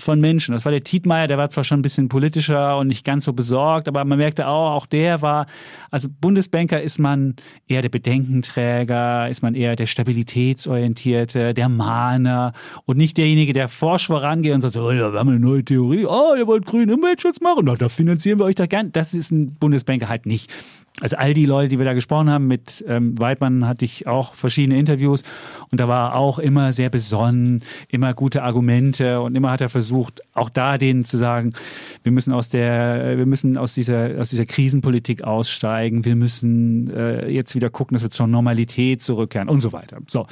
von 0.00 0.20
Menschen. 0.20 0.52
Das 0.52 0.64
war 0.64 0.72
der 0.72 0.82
Tietmeier, 0.82 1.26
der 1.26 1.38
war 1.38 1.50
zwar 1.50 1.64
schon 1.64 1.80
ein 1.80 1.82
bisschen 1.82 2.08
politischer 2.08 2.78
und 2.78 2.88
nicht 2.88 3.04
ganz 3.04 3.24
so 3.24 3.32
besorgt, 3.32 3.88
aber 3.88 4.04
man 4.04 4.18
merkte 4.18 4.46
auch, 4.48 4.72
auch 4.72 4.86
der 4.86 5.22
war, 5.22 5.46
also 5.90 6.08
Bundesbanker 6.20 6.80
ist 6.80 6.98
man 6.98 7.36
eher 7.68 7.82
der 7.82 7.88
Bedenkenträger, 7.88 9.28
ist 9.28 9.42
man 9.42 9.54
eher 9.54 9.76
der 9.76 9.86
Stabilitätsorientierte, 9.86 11.54
der 11.54 11.68
Mahner 11.68 12.52
und 12.86 12.96
nicht 12.96 13.16
derjenige, 13.16 13.52
der 13.52 13.68
forsch 13.68 14.06
vorangeht 14.06 14.52
und 14.52 14.60
sagt, 14.60 14.76
oh 14.76 14.90
ja, 14.90 15.12
wir 15.12 15.18
haben 15.18 15.28
eine 15.28 15.40
neue 15.40 15.64
Theorie, 15.64 16.06
oh, 16.06 16.34
ihr 16.36 16.46
wollt 16.46 16.66
grünen 16.66 16.94
Umweltschutz 16.94 17.40
machen, 17.40 17.62
na, 17.64 17.74
da 17.74 17.88
finanzieren 17.88 18.38
wir 18.38 18.44
euch 18.44 18.54
doch 18.54 18.68
gern. 18.68 18.92
Das 18.92 19.14
ist 19.14 19.30
ein 19.30 19.54
Bundesbanker 19.54 20.08
halt 20.08 20.26
nicht. 20.26 20.50
Also 21.00 21.16
all 21.16 21.32
die 21.32 21.46
Leute, 21.46 21.68
die 21.68 21.78
wir 21.78 21.86
da 21.86 21.94
gesprochen 21.94 22.28
haben, 22.28 22.46
mit 22.46 22.84
ähm, 22.86 23.18
Weidmann 23.18 23.66
hatte 23.66 23.84
ich 23.84 24.06
auch 24.06 24.34
verschiedene 24.34 24.78
Interviews 24.78 25.22
und 25.70 25.80
da 25.80 25.88
war 25.88 26.10
er 26.10 26.16
auch 26.16 26.38
immer 26.38 26.72
sehr 26.72 26.90
besonnen, 26.90 27.62
immer 27.88 28.12
gute 28.12 28.42
Argumente 28.42 29.20
und 29.20 29.34
immer 29.34 29.50
hat 29.50 29.62
er 29.62 29.70
versucht, 29.70 30.20
auch 30.34 30.50
da 30.50 30.76
denen 30.76 31.04
zu 31.04 31.16
sagen, 31.16 31.54
wir 32.02 32.12
müssen 32.12 32.34
aus 32.34 32.50
der, 32.50 33.16
wir 33.16 33.24
müssen 33.24 33.56
aus 33.56 33.72
dieser, 33.74 34.20
aus 34.20 34.28
dieser 34.30 34.44
Krisenpolitik 34.44 35.22
aussteigen, 35.22 36.04
wir 36.04 36.16
müssen 36.16 36.90
äh, 36.90 37.30
jetzt 37.30 37.54
wieder 37.54 37.70
gucken, 37.70 37.94
dass 37.94 38.02
wir 38.02 38.10
zur 38.10 38.26
Normalität 38.26 39.02
zurückkehren 39.02 39.48
und 39.48 39.60
so 39.60 39.72
weiter. 39.72 39.98
So. 40.06 40.26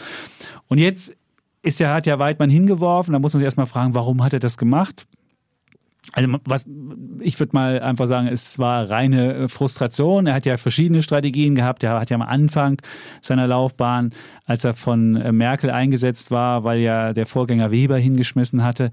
Und 0.67 0.79
jetzt 0.79 1.17
ist 1.63 1.81
ja, 1.81 1.95
hat 1.95 2.07
ja 2.07 2.19
Weidmann 2.19 2.51
hingeworfen, 2.51 3.13
da 3.13 3.19
muss 3.19 3.33
man 3.33 3.41
sich 3.41 3.47
erstmal 3.47 3.67
fragen, 3.67 3.95
warum 3.95 4.23
hat 4.23 4.35
er 4.35 4.41
das 4.41 4.59
gemacht? 4.59 5.07
Also 6.13 6.29
was 6.45 6.65
ich 7.21 7.39
würde 7.39 7.51
mal 7.55 7.81
einfach 7.81 8.07
sagen, 8.07 8.29
es 8.29 8.59
war 8.59 8.89
reine 8.89 9.35
äh, 9.35 9.49
Frustration. 9.49 10.27
Er 10.27 10.35
hat 10.35 10.47
ja 10.47 10.57
verschiedene 10.57 11.03
Strategien 11.03 11.55
gehabt. 11.55 11.83
Er 11.83 11.99
hat 11.99 12.11
ja 12.11 12.15
am 12.15 12.23
Anfang 12.23 12.81
seiner 13.21 13.47
Laufbahn, 13.47 14.11
als 14.47 14.65
er 14.65 14.75
von 14.75 15.17
äh, 15.17 15.33
Merkel 15.33 15.71
eingesetzt 15.71 16.31
war, 16.31 16.65
weil 16.65 16.81
ja 16.81 17.13
der 17.13 17.27
Vorgänger 17.27 17.71
Weber 17.71 17.99
hingeschmissen 17.99 18.63
hatte, 18.65 18.91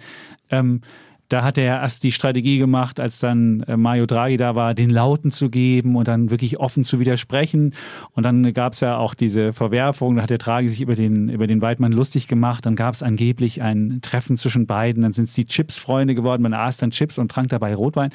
ähm, 0.50 0.82
da 1.30 1.44
hat 1.44 1.58
er 1.58 1.82
erst 1.82 2.04
die 2.04 2.12
Strategie 2.12 2.58
gemacht, 2.58 3.00
als 3.00 3.20
dann 3.20 3.62
äh, 3.62 3.78
Mario 3.78 4.06
Draghi 4.06 4.38
da 4.38 4.56
war, 4.56 4.74
den 4.74 4.90
Lauten 4.90 5.32
zu 5.32 5.50
geben 5.50 5.96
und 5.96 6.08
dann 6.08 6.30
wirklich 6.30 6.60
offen 6.60 6.84
zu 6.84 7.00
widersprechen. 7.00 7.74
Und 8.12 8.24
dann 8.24 8.54
gab 8.54 8.74
es 8.74 8.82
ja 8.82 8.98
auch 8.98 9.16
diese 9.16 9.54
Verwerfung, 9.54 10.16
da 10.16 10.24
hat 10.24 10.30
der 10.30 10.38
Draghi 10.38 10.70
sich 10.70 10.82
über 10.82 10.96
den, 10.96 11.30
über 11.30 11.48
den 11.48 11.62
Weidmann 11.62 11.92
lustig 11.92 12.28
gemacht. 12.28 12.66
Dann 12.66 12.76
gab 12.76 12.94
es 12.94 13.04
angeblich 13.04 13.62
ein 13.62 14.00
Treffen 14.02 14.38
zwischen 14.38 14.68
beiden. 14.68 15.04
Dann 15.04 15.14
sind 15.14 15.26
es 15.26 15.34
die 15.34 15.46
Chips-Freunde 15.46 16.16
geworden. 16.16 16.44
Man 16.44 16.54
aß 16.54 16.78
dann 16.78 16.92
Chips 16.92 17.18
und 17.18 17.32
trank 17.32 17.50
dabei 17.50 17.74
Rotwein. 17.74 18.12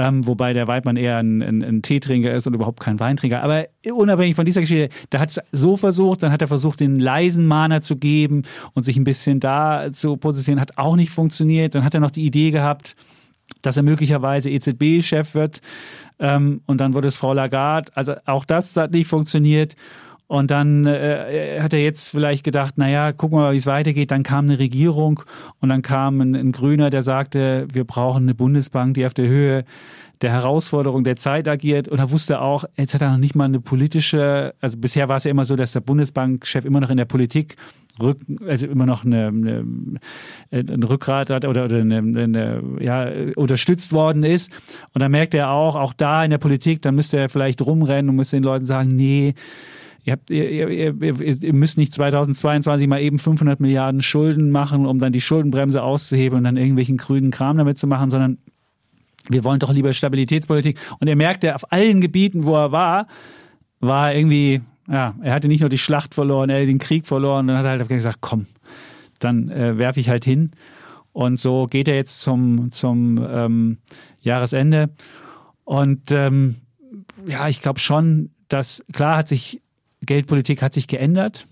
Ähm, 0.00 0.26
wobei 0.26 0.54
der 0.54 0.66
Weidmann 0.66 0.96
eher 0.96 1.18
ein, 1.18 1.42
ein, 1.42 1.62
ein 1.62 1.82
Teetrinker 1.82 2.32
ist 2.32 2.46
und 2.46 2.54
überhaupt 2.54 2.80
kein 2.80 2.98
Weintrinker. 2.98 3.42
Aber 3.42 3.66
unabhängig 3.92 4.34
von 4.34 4.46
dieser 4.46 4.62
Geschichte, 4.62 4.88
da 5.10 5.20
hat 5.20 5.28
es 5.28 5.40
so 5.52 5.76
versucht, 5.76 6.22
dann 6.22 6.32
hat 6.32 6.40
er 6.40 6.48
versucht, 6.48 6.80
den 6.80 6.98
leisen 6.98 7.46
Mahner 7.46 7.82
zu 7.82 7.96
geben 7.96 8.44
und 8.72 8.84
sich 8.84 8.96
ein 8.96 9.04
bisschen 9.04 9.40
da 9.40 9.92
zu 9.92 10.16
positionieren, 10.16 10.62
hat 10.62 10.78
auch 10.78 10.96
nicht 10.96 11.10
funktioniert. 11.10 11.74
Dann 11.74 11.84
hat 11.84 11.92
er 11.92 12.00
noch 12.00 12.12
die 12.12 12.24
Idee 12.24 12.50
gehabt, 12.50 12.96
dass 13.60 13.76
er 13.76 13.82
möglicherweise 13.82 14.48
EZB-Chef 14.48 15.34
wird. 15.34 15.60
Ähm, 16.18 16.62
und 16.64 16.80
dann 16.80 16.94
wurde 16.94 17.08
es 17.08 17.18
Frau 17.18 17.34
Lagarde. 17.34 17.92
Also 17.94 18.14
auch 18.24 18.46
das 18.46 18.74
hat 18.76 18.92
nicht 18.92 19.06
funktioniert. 19.06 19.76
Und 20.30 20.52
dann 20.52 20.86
äh, 20.86 21.58
hat 21.60 21.72
er 21.72 21.82
jetzt 21.82 22.10
vielleicht 22.10 22.44
gedacht, 22.44 22.78
naja, 22.78 23.10
gucken 23.10 23.36
wir 23.36 23.42
mal, 23.42 23.52
wie 23.52 23.56
es 23.56 23.66
weitergeht. 23.66 24.12
Dann 24.12 24.22
kam 24.22 24.44
eine 24.44 24.60
Regierung 24.60 25.24
und 25.58 25.70
dann 25.70 25.82
kam 25.82 26.20
ein, 26.20 26.36
ein 26.36 26.52
Grüner, 26.52 26.88
der 26.88 27.02
sagte, 27.02 27.66
wir 27.72 27.82
brauchen 27.82 28.22
eine 28.22 28.36
Bundesbank, 28.36 28.94
die 28.94 29.04
auf 29.06 29.12
der 29.12 29.26
Höhe 29.26 29.64
der 30.20 30.30
Herausforderung 30.30 31.02
der 31.02 31.16
Zeit 31.16 31.48
agiert 31.48 31.88
und 31.88 31.98
er 31.98 32.12
wusste 32.12 32.42
auch, 32.42 32.64
jetzt 32.76 32.94
hat 32.94 33.02
er 33.02 33.10
noch 33.10 33.18
nicht 33.18 33.34
mal 33.34 33.46
eine 33.46 33.58
politische, 33.58 34.54
also 34.60 34.78
bisher 34.78 35.08
war 35.08 35.16
es 35.16 35.24
ja 35.24 35.32
immer 35.32 35.44
so, 35.44 35.56
dass 35.56 35.72
der 35.72 35.80
Bundesbankchef 35.80 36.64
immer 36.64 36.78
noch 36.78 36.90
in 36.90 36.98
der 36.98 37.06
Politik 37.06 37.56
rück, 38.00 38.18
also 38.46 38.68
immer 38.68 38.86
noch 38.86 39.04
eine, 39.04 39.28
eine, 39.28 39.64
ein 40.52 40.82
Rückgrat 40.84 41.30
hat 41.30 41.44
oder, 41.44 41.64
oder 41.64 41.78
eine, 41.78 41.98
eine, 41.98 42.62
ja, 42.78 43.08
unterstützt 43.34 43.92
worden 43.92 44.22
ist. 44.22 44.52
Und 44.94 45.00
dann 45.02 45.10
merkt 45.10 45.34
er 45.34 45.50
auch, 45.50 45.74
auch 45.74 45.92
da 45.92 46.22
in 46.22 46.30
der 46.30 46.38
Politik, 46.38 46.82
dann 46.82 46.94
müsste 46.94 47.16
er 47.16 47.28
vielleicht 47.28 47.62
rumrennen 47.62 48.10
und 48.10 48.14
müsste 48.14 48.36
den 48.36 48.44
Leuten 48.44 48.64
sagen, 48.64 48.94
nee, 48.94 49.34
Ihr, 50.02 50.12
habt, 50.14 50.30
ihr, 50.30 50.68
ihr, 50.68 50.94
ihr, 51.00 51.52
müsst 51.52 51.76
nicht 51.76 51.92
2022 51.92 52.88
mal 52.88 53.00
eben 53.00 53.18
500 53.18 53.60
Milliarden 53.60 54.00
Schulden 54.00 54.50
machen, 54.50 54.86
um 54.86 54.98
dann 54.98 55.12
die 55.12 55.20
Schuldenbremse 55.20 55.82
auszuheben 55.82 56.38
und 56.38 56.44
dann 56.44 56.56
irgendwelchen 56.56 56.96
grünen 56.96 57.30
Kram 57.30 57.58
damit 57.58 57.78
zu 57.78 57.86
machen, 57.86 58.08
sondern 58.08 58.38
wir 59.28 59.44
wollen 59.44 59.58
doch 59.58 59.72
lieber 59.72 59.92
Stabilitätspolitik. 59.92 60.78
Und 60.98 61.08
er 61.08 61.16
merkte, 61.16 61.54
auf 61.54 61.70
allen 61.70 62.00
Gebieten, 62.00 62.44
wo 62.44 62.56
er 62.56 62.72
war, 62.72 63.06
war 63.80 64.14
irgendwie, 64.14 64.62
ja, 64.88 65.14
er 65.20 65.34
hatte 65.34 65.48
nicht 65.48 65.60
nur 65.60 65.68
die 65.68 65.78
Schlacht 65.78 66.14
verloren, 66.14 66.48
er 66.48 66.56
hatte 66.56 66.66
den 66.66 66.78
Krieg 66.78 67.06
verloren. 67.06 67.46
Dann 67.46 67.58
hat 67.58 67.64
er 67.66 67.70
halt 67.70 67.88
gesagt, 67.88 68.18
komm, 68.20 68.46
dann 69.18 69.50
äh, 69.50 69.76
werfe 69.76 70.00
ich 70.00 70.08
halt 70.08 70.24
hin. 70.24 70.52
Und 71.12 71.38
so 71.38 71.66
geht 71.66 71.88
er 71.88 71.96
jetzt 71.96 72.20
zum, 72.20 72.70
zum 72.72 73.24
ähm, 73.28 73.78
Jahresende. 74.22 74.90
Und 75.64 76.10
ähm, 76.10 76.56
ja, 77.26 77.48
ich 77.48 77.60
glaube 77.60 77.80
schon, 77.80 78.30
dass 78.48 78.84
klar 78.92 79.18
hat 79.18 79.28
sich 79.28 79.60
Geldpolitik 80.02 80.62
hat 80.62 80.74
sich 80.74 80.86
geändert, 80.86 81.46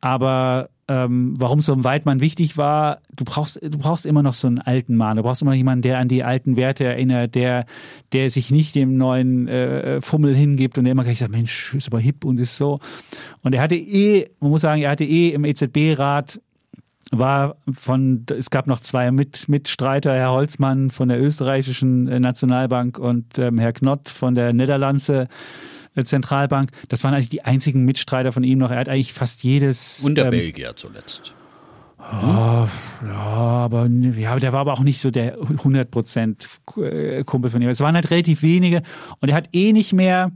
aber 0.00 0.68
ähm, 0.88 1.34
warum 1.38 1.60
so 1.60 1.72
ein 1.72 1.84
Weidmann 1.84 2.20
wichtig 2.20 2.56
war, 2.56 2.98
du 3.14 3.24
brauchst, 3.24 3.60
du 3.62 3.78
brauchst 3.78 4.04
immer 4.04 4.22
noch 4.22 4.34
so 4.34 4.48
einen 4.48 4.58
alten 4.58 4.96
Mann. 4.96 5.16
Du 5.16 5.22
brauchst 5.22 5.40
immer 5.40 5.52
noch 5.52 5.56
jemanden, 5.56 5.82
der 5.82 5.98
an 5.98 6.08
die 6.08 6.24
alten 6.24 6.56
Werte 6.56 6.84
erinnert, 6.84 7.34
der, 7.34 7.66
der 8.12 8.28
sich 8.30 8.50
nicht 8.50 8.74
dem 8.74 8.96
neuen 8.96 9.48
äh, 9.48 10.00
Fummel 10.00 10.34
hingibt 10.34 10.76
und 10.76 10.84
der 10.84 10.92
immer 10.92 11.04
gleich 11.04 11.20
sagt, 11.20 11.30
Mensch, 11.30 11.74
ist 11.74 11.86
aber 11.86 12.00
hip 12.00 12.24
und 12.24 12.40
ist 12.40 12.56
so. 12.56 12.80
Und 13.42 13.54
er 13.54 13.62
hatte 13.62 13.76
eh, 13.76 14.28
man 14.40 14.50
muss 14.50 14.62
sagen, 14.62 14.82
er 14.82 14.90
hatte 14.90 15.04
eh 15.04 15.30
im 15.30 15.44
EZB-Rat 15.44 16.40
war 17.14 17.56
von, 17.72 18.24
es 18.36 18.50
gab 18.50 18.66
noch 18.66 18.80
zwei 18.80 19.10
Mit, 19.10 19.48
Mitstreiter, 19.48 20.14
Herr 20.14 20.32
Holzmann 20.32 20.88
von 20.90 21.08
der 21.08 21.20
österreichischen 21.20 22.08
äh, 22.08 22.18
Nationalbank 22.18 22.98
und 22.98 23.38
ähm, 23.38 23.58
Herr 23.58 23.72
Knott 23.72 24.08
von 24.08 24.34
der 24.34 24.52
Niederlandse 24.52 25.22
äh, 25.22 25.26
Zentralbank. 26.04 26.70
Das 26.88 27.04
waren 27.04 27.14
eigentlich 27.14 27.28
die 27.28 27.44
einzigen 27.44 27.84
Mitstreiter 27.84 28.32
von 28.32 28.44
ihm 28.44 28.58
noch. 28.58 28.70
Er 28.70 28.78
hat 28.78 28.88
eigentlich 28.88 29.12
fast 29.12 29.44
jedes. 29.44 30.00
Und 30.04 30.16
der 30.16 30.26
ähm, 30.26 30.30
Belgier 30.30 30.74
zuletzt. 30.74 31.34
Oh, 31.98 32.66
ja, 33.06 33.16
aber 33.16 33.86
ja, 33.86 34.36
der 34.36 34.52
war 34.52 34.60
aber 34.60 34.72
auch 34.72 34.80
nicht 34.80 35.00
so 35.00 35.10
der 35.10 35.38
100% 35.38 36.82
äh, 36.82 37.22
Kumpel 37.24 37.50
von 37.50 37.62
ihm. 37.62 37.68
Es 37.68 37.80
waren 37.80 37.94
halt 37.94 38.10
relativ 38.10 38.42
wenige 38.42 38.82
und 39.20 39.28
er 39.28 39.36
hat 39.36 39.50
eh 39.52 39.72
nicht 39.72 39.92
mehr 39.92 40.32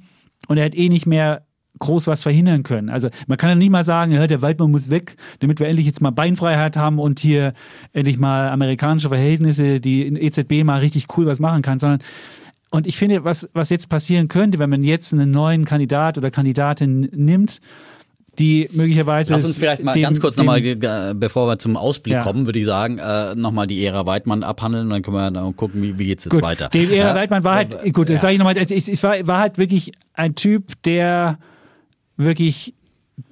und 0.46 0.58
er 0.58 0.66
hat 0.66 0.76
eh 0.76 0.88
nicht 0.88 1.06
mehr 1.06 1.44
groß 1.78 2.06
was 2.06 2.22
verhindern 2.22 2.62
können. 2.62 2.88
Also 2.88 3.08
man 3.26 3.36
kann 3.36 3.50
ja 3.50 3.54
nicht 3.56 3.70
mal 3.70 3.84
sagen, 3.84 4.12
ja, 4.12 4.26
der 4.26 4.42
Waldmann 4.42 4.70
muss 4.70 4.90
weg, 4.90 5.16
damit 5.40 5.60
wir 5.60 5.66
endlich 5.66 5.86
jetzt 5.86 6.00
mal 6.00 6.10
Beinfreiheit 6.10 6.76
haben 6.76 6.98
und 6.98 7.18
hier 7.18 7.52
endlich 7.92 8.18
mal 8.18 8.48
amerikanische 8.48 9.08
Verhältnisse, 9.08 9.80
die 9.80 10.06
in 10.06 10.16
EZB 10.16 10.64
mal 10.64 10.78
richtig 10.78 11.06
cool 11.16 11.26
was 11.26 11.40
machen 11.40 11.62
kann, 11.62 11.78
sondern 11.78 12.00
und 12.70 12.86
ich 12.86 12.96
finde, 12.96 13.24
was, 13.24 13.48
was 13.52 13.70
jetzt 13.70 13.88
passieren 13.88 14.28
könnte, 14.28 14.58
wenn 14.58 14.70
man 14.70 14.82
jetzt 14.82 15.12
einen 15.12 15.30
neuen 15.30 15.64
Kandidat 15.64 16.18
oder 16.18 16.30
Kandidatin 16.30 17.08
nimmt, 17.12 17.60
die 18.38 18.68
möglicherweise. 18.72 19.32
Lass 19.32 19.44
uns 19.44 19.58
vielleicht 19.58 19.82
mal 19.82 19.94
dem, 19.94 20.02
ganz 20.02 20.20
kurz 20.20 20.36
nochmal, 20.36 20.60
bevor 21.14 21.48
wir 21.48 21.58
zum 21.58 21.76
Ausblick 21.76 22.14
ja. 22.14 22.22
kommen, 22.22 22.46
würde 22.46 22.58
ich 22.58 22.66
sagen, 22.66 22.98
äh, 22.98 23.34
nochmal 23.34 23.66
die 23.66 23.84
Ära 23.84 24.06
Weidmann 24.06 24.42
abhandeln 24.42 24.84
und 24.84 24.90
dann 24.90 25.02
können 25.02 25.16
wir 25.16 25.30
dann 25.30 25.56
gucken, 25.56 25.82
wie, 25.82 25.98
wie 25.98 26.06
geht 26.06 26.18
es 26.18 26.24
jetzt 26.26 26.34
gut. 26.34 26.42
weiter. 26.42 26.68
Die 26.68 26.94
Ära 26.94 27.10
ja. 27.10 27.14
Weidmann 27.14 27.44
war 27.44 27.54
halt, 27.54 27.76
äh, 27.82 27.90
gut, 27.90 28.08
jetzt 28.08 28.16
ja. 28.16 28.22
sage 28.22 28.34
ich 28.34 28.38
nochmal, 28.38 28.58
es, 28.58 28.70
es 28.70 29.02
war, 29.02 29.26
war 29.26 29.40
halt 29.40 29.58
wirklich 29.58 29.92
ein 30.12 30.34
Typ, 30.34 30.82
der 30.82 31.38
wirklich 32.16 32.74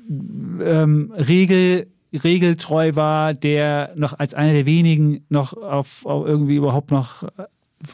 ähm, 0.09 1.13
Regel 1.17 1.89
regeltreu 2.13 2.95
war, 2.95 3.35
der 3.35 3.93
noch 3.97 4.19
als 4.19 4.35
einer 4.35 4.53
der 4.53 4.67
wenigen 4.67 5.25
noch 5.29 5.55
auf, 5.55 6.07
auf 6.07 6.27
irgendwie 6.27 6.55
überhaupt 6.55 6.93
noch 6.93 7.25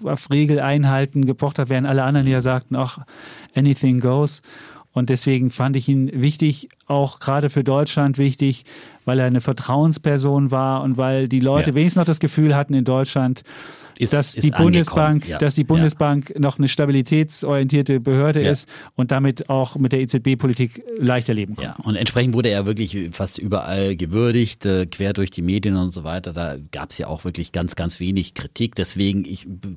auf 0.04 0.30
Regeleinhalten 0.30 1.26
gepocht 1.26 1.58
hat, 1.58 1.68
während 1.68 1.86
alle 1.86 2.02
anderen 2.02 2.26
ja 2.26 2.40
sagten, 2.40 2.76
ach, 2.76 2.98
anything 3.54 4.00
goes. 4.00 4.42
Und 4.92 5.08
deswegen 5.08 5.50
fand 5.50 5.76
ich 5.76 5.88
ihn 5.88 6.10
wichtig, 6.12 6.68
auch 6.86 7.20
gerade 7.20 7.48
für 7.48 7.62
Deutschland 7.62 8.18
wichtig, 8.18 8.64
weil 9.04 9.20
er 9.20 9.26
eine 9.26 9.40
Vertrauensperson 9.40 10.50
war 10.50 10.82
und 10.82 10.96
weil 10.96 11.28
die 11.28 11.40
Leute 11.40 11.70
ja. 11.70 11.76
wenigstens 11.76 12.00
noch 12.00 12.06
das 12.06 12.18
Gefühl 12.18 12.56
hatten 12.56 12.74
in 12.74 12.84
Deutschland, 12.84 13.42
ist, 14.00 14.12
dass, 14.12 14.36
ist 14.36 14.44
die 14.44 14.50
Bundesbank, 14.50 15.28
ja. 15.28 15.38
dass 15.38 15.54
die 15.54 15.64
Bundesbank 15.64 16.30
ja. 16.30 16.40
noch 16.40 16.58
eine 16.58 16.68
stabilitätsorientierte 16.68 18.00
Behörde 18.00 18.42
ja. 18.42 18.50
ist 18.50 18.68
und 18.94 19.10
damit 19.10 19.50
auch 19.50 19.76
mit 19.76 19.92
der 19.92 20.00
EZB-Politik 20.00 20.82
leichter 20.98 21.34
leben 21.34 21.56
kann. 21.56 21.64
Ja, 21.64 21.76
und 21.84 21.96
entsprechend 21.96 22.34
wurde 22.34 22.48
er 22.48 22.66
wirklich 22.66 23.10
fast 23.12 23.38
überall 23.38 23.96
gewürdigt, 23.96 24.64
äh, 24.66 24.86
quer 24.86 25.12
durch 25.12 25.30
die 25.30 25.42
Medien 25.42 25.76
und 25.76 25.92
so 25.92 26.04
weiter. 26.04 26.32
Da 26.32 26.56
gab 26.72 26.90
es 26.90 26.98
ja 26.98 27.08
auch 27.08 27.24
wirklich 27.24 27.52
ganz, 27.52 27.76
ganz 27.76 28.00
wenig 28.00 28.34
Kritik. 28.34 28.74
Deswegen 28.74 29.26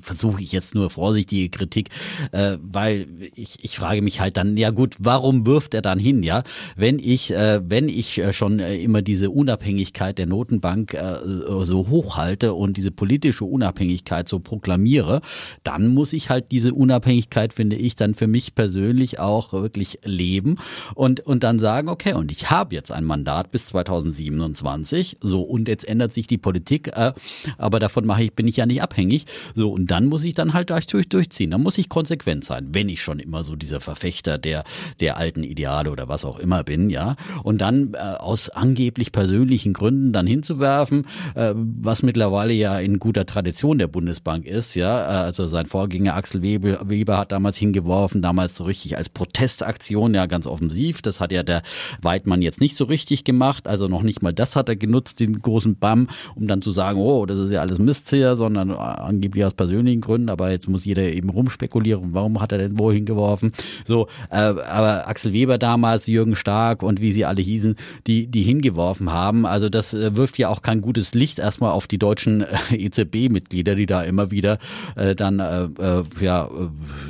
versuche 0.00 0.42
ich 0.42 0.52
jetzt 0.52 0.74
nur 0.74 0.90
vorsichtige 0.90 1.48
Kritik, 1.50 1.90
äh, 2.32 2.56
weil 2.62 3.06
ich, 3.34 3.62
ich 3.62 3.76
frage 3.76 4.02
mich 4.02 4.20
halt 4.20 4.36
dann, 4.36 4.56
ja 4.56 4.70
gut, 4.70 4.96
warum 5.00 5.46
wirft 5.46 5.74
er 5.74 5.82
dann 5.82 5.98
hin, 5.98 6.22
ja? 6.22 6.42
Wenn 6.76 6.98
ich, 6.98 7.32
äh, 7.32 7.60
wenn 7.68 7.88
ich 7.88 8.18
äh, 8.18 8.32
schon 8.32 8.58
äh, 8.58 8.76
immer 8.76 9.02
diese 9.02 9.30
Unabhängigkeit 9.30 10.18
der 10.18 10.26
Notenbank 10.26 10.94
äh, 10.94 11.16
so 11.62 11.88
hochhalte 11.88 12.54
und 12.54 12.76
diese 12.76 12.90
politische 12.90 13.44
Unabhängigkeit 13.44 14.13
Unabhängigkeit 14.14 14.28
so 14.28 14.38
proklamiere, 14.38 15.20
dann 15.62 15.88
muss 15.88 16.12
ich 16.12 16.30
halt 16.30 16.50
diese 16.50 16.72
Unabhängigkeit, 16.72 17.52
finde 17.52 17.76
ich, 17.76 17.96
dann 17.96 18.14
für 18.14 18.26
mich 18.26 18.54
persönlich 18.54 19.18
auch 19.18 19.52
wirklich 19.52 19.98
leben 20.04 20.56
und, 20.94 21.20
und 21.20 21.42
dann 21.42 21.58
sagen, 21.58 21.88
okay, 21.88 22.14
und 22.14 22.30
ich 22.30 22.50
habe 22.50 22.74
jetzt 22.74 22.92
ein 22.92 23.04
Mandat 23.04 23.50
bis 23.50 23.66
2027, 23.66 25.16
so, 25.20 25.42
und 25.42 25.68
jetzt 25.68 25.86
ändert 25.86 26.12
sich 26.12 26.26
die 26.26 26.38
Politik, 26.38 26.88
äh, 26.88 27.12
aber 27.58 27.78
davon 27.78 28.06
mache 28.06 28.24
ich, 28.24 28.34
bin 28.34 28.48
ich 28.48 28.56
ja 28.56 28.66
nicht 28.66 28.82
abhängig, 28.82 29.26
so, 29.54 29.72
und 29.72 29.90
dann 29.90 30.06
muss 30.06 30.24
ich 30.24 30.34
dann 30.34 30.52
halt 30.54 30.70
durch, 30.70 30.86
durchziehen, 30.86 31.50
dann 31.50 31.62
muss 31.62 31.78
ich 31.78 31.88
konsequent 31.88 32.44
sein, 32.44 32.68
wenn 32.72 32.88
ich 32.88 33.02
schon 33.02 33.18
immer 33.18 33.44
so 33.44 33.56
dieser 33.56 33.80
Verfechter 33.80 34.38
der, 34.38 34.64
der 35.00 35.16
alten 35.16 35.42
Ideale 35.42 35.90
oder 35.90 36.08
was 36.08 36.24
auch 36.24 36.38
immer 36.38 36.64
bin, 36.64 36.90
ja, 36.90 37.16
und 37.42 37.60
dann 37.60 37.94
äh, 37.94 37.98
aus 37.98 38.50
angeblich 38.50 39.12
persönlichen 39.12 39.72
Gründen 39.72 40.12
dann 40.12 40.26
hinzuwerfen, 40.26 41.06
äh, 41.34 41.52
was 41.54 42.02
mittlerweile 42.02 42.52
ja 42.52 42.78
in 42.78 42.98
guter 42.98 43.26
Tradition 43.26 43.78
der 43.78 43.88
Bundesregierung 43.88 44.03
Bundesbank 44.04 44.44
ist, 44.44 44.74
ja. 44.74 45.06
Also 45.06 45.46
sein 45.46 45.64
Vorgänger 45.64 46.14
Axel 46.14 46.42
Weber, 46.42 46.86
Weber 46.86 47.16
hat 47.16 47.32
damals 47.32 47.56
hingeworfen, 47.56 48.20
damals 48.20 48.54
so 48.54 48.64
richtig 48.64 48.98
als 48.98 49.08
Protestaktion, 49.08 50.12
ja, 50.12 50.26
ganz 50.26 50.46
offensiv. 50.46 51.00
Das 51.00 51.20
hat 51.20 51.32
ja 51.32 51.42
der 51.42 51.62
Weidmann 52.02 52.42
jetzt 52.42 52.60
nicht 52.60 52.76
so 52.76 52.84
richtig 52.84 53.24
gemacht. 53.24 53.66
Also 53.66 53.88
noch 53.88 54.02
nicht 54.02 54.22
mal 54.22 54.34
das 54.34 54.56
hat 54.56 54.68
er 54.68 54.76
genutzt, 54.76 55.20
den 55.20 55.40
großen 55.40 55.76
BAM, 55.76 56.08
um 56.34 56.46
dann 56.46 56.60
zu 56.60 56.70
sagen, 56.70 56.98
oh, 56.98 57.24
das 57.24 57.38
ist 57.38 57.50
ja 57.50 57.62
alles 57.62 57.78
Mist 57.78 58.10
hier, 58.10 58.36
sondern 58.36 58.72
angeblich 58.72 59.42
aus 59.46 59.54
persönlichen 59.54 60.02
Gründen. 60.02 60.28
Aber 60.28 60.50
jetzt 60.50 60.68
muss 60.68 60.84
jeder 60.84 61.10
eben 61.10 61.30
rumspekulieren, 61.30 62.12
warum 62.12 62.42
hat 62.42 62.52
er 62.52 62.58
denn 62.58 62.78
wohin 62.78 63.06
geworfen? 63.06 63.52
So, 63.86 64.08
äh, 64.30 64.36
aber 64.36 65.08
Axel 65.08 65.32
Weber 65.32 65.56
damals, 65.56 66.06
Jürgen 66.08 66.36
Stark 66.36 66.82
und 66.82 67.00
wie 67.00 67.12
sie 67.12 67.24
alle 67.24 67.40
hießen, 67.40 67.76
die, 68.06 68.26
die 68.26 68.42
hingeworfen 68.42 69.14
haben. 69.14 69.46
Also 69.46 69.70
das 69.70 69.94
äh, 69.94 70.14
wirft 70.14 70.36
ja 70.36 70.50
auch 70.50 70.60
kein 70.60 70.82
gutes 70.82 71.14
Licht 71.14 71.38
erstmal 71.38 71.70
auf 71.70 71.86
die 71.86 71.98
deutschen 71.98 72.42
äh, 72.42 72.76
EZB-Mitglieder, 72.76 73.74
die 73.74 73.86
da 73.86 73.93
da 73.94 74.02
immer 74.02 74.30
wieder 74.30 74.58
äh, 74.96 75.14
dann 75.14 75.40
äh, 75.40 75.64
äh, 75.64 76.02
ja 76.20 76.44
äh, 76.46 76.48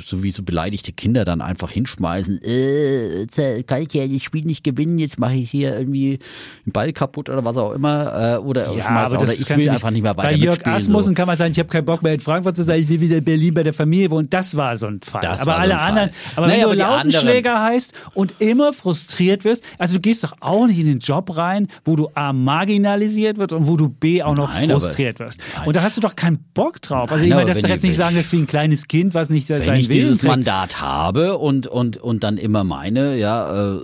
so 0.03 0.23
wie 0.23 0.31
so 0.31 0.43
beleidigte 0.43 0.91
Kinder 0.91 1.25
dann 1.25 1.41
einfach 1.41 1.71
hinschmeißen. 1.71 2.39
Äh, 2.43 3.63
kann 3.63 3.81
ich 3.81 3.93
ja 3.93 4.07
das 4.07 4.21
Spiel 4.23 4.45
nicht 4.45 4.63
gewinnen, 4.63 4.97
jetzt 4.97 5.19
mache 5.19 5.35
ich 5.35 5.51
hier 5.51 5.77
irgendwie 5.77 6.19
den 6.65 6.71
Ball 6.71 6.91
kaputt 6.93 7.29
oder 7.29 7.43
was 7.45 7.57
auch 7.57 7.71
immer 7.73 8.35
äh, 8.35 8.37
oder 8.37 8.71
ja, 8.73 8.87
aber 8.87 9.21
oder 9.21 9.31
ich 9.31 9.49
will 9.49 9.57
nicht, 9.57 9.69
einfach 9.69 9.91
nicht 9.91 10.01
mehr 10.03 10.15
weiter 10.17 10.29
Bei 10.29 10.35
Jörg 10.35 10.65
Asmussen 10.65 11.09
so. 11.09 11.13
kann 11.13 11.27
man 11.27 11.37
sagen, 11.37 11.51
ich 11.51 11.59
habe 11.59 11.69
keinen 11.69 11.85
Bock 11.85 12.01
mehr 12.03 12.13
in 12.13 12.19
Frankfurt 12.19 12.55
zu 12.57 12.63
sein, 12.63 12.81
ich 12.81 12.89
will 12.89 13.01
wieder 13.01 13.17
in 13.17 13.23
Berlin 13.23 13.53
bei 13.53 13.63
der 13.63 13.73
Familie 13.73 14.09
wohnen. 14.09 14.29
Das 14.29 14.55
war 14.55 14.75
so 14.77 14.87
ein 14.87 14.99
Fall. 15.01 15.21
Das 15.21 15.41
aber 15.41 15.57
alle 15.57 15.73
so 15.73 15.79
anderen, 15.79 16.09
aber 16.35 16.47
naja, 16.47 16.69
wenn 16.69 16.77
du 16.77 16.83
Lautenschläger 16.83 17.61
heißt 17.61 17.93
und 18.13 18.35
immer 18.39 18.73
frustriert 18.73 19.43
wirst, 19.43 19.63
also 19.77 19.95
du 19.95 20.01
gehst 20.01 20.23
doch 20.23 20.33
auch 20.39 20.67
nicht 20.67 20.79
in 20.79 20.87
den 20.87 20.99
Job 20.99 21.35
rein 21.37 21.67
wo 21.83 21.95
du 21.95 22.09
A 22.15 22.33
marginalisiert 22.33 23.37
wird 23.37 23.53
und 23.53 23.67
wo 23.67 23.77
du 23.77 23.89
B 23.89 24.23
auch 24.23 24.35
noch 24.35 24.53
Nein, 24.53 24.71
aber- 24.71 24.79
frustriert 24.79 25.19
wirst. 25.19 25.39
Und 25.65 25.75
da 25.75 25.81
hast 25.83 25.97
du 25.97 26.01
doch 26.01 26.15
keinen 26.15 26.39
Bock 26.53 26.64
drauf. 26.73 27.11
Also 27.11 27.15
Nein, 27.15 27.23
ich 27.23 27.29
meine, 27.29 27.41
aber 27.43 27.47
das 27.49 27.57
wenn 27.57 27.61
doch 27.63 27.69
ich- 27.69 27.73
jetzt 27.75 27.83
nicht 27.83 27.91
wenn 27.93 27.97
sagen, 27.97 28.09
ich- 28.11 28.17
das 28.19 28.25
ist 28.27 28.31
wie 28.33 28.37
ein 28.37 28.47
kleines 28.47 28.87
Kind, 28.87 29.13
was 29.13 29.29
nicht 29.29 29.49
Wenn 29.49 29.63
seinen 29.63 29.79
ich 29.79 29.89
dieses 29.89 30.19
trägt. 30.19 30.29
Mandat 30.29 30.81
habe 30.81 31.37
und, 31.37 31.67
und, 31.67 31.97
und 31.97 32.23
dann 32.23 32.37
immer 32.37 32.63
meine, 32.63 33.17
ja, 33.17 33.73
äh, 33.75 33.77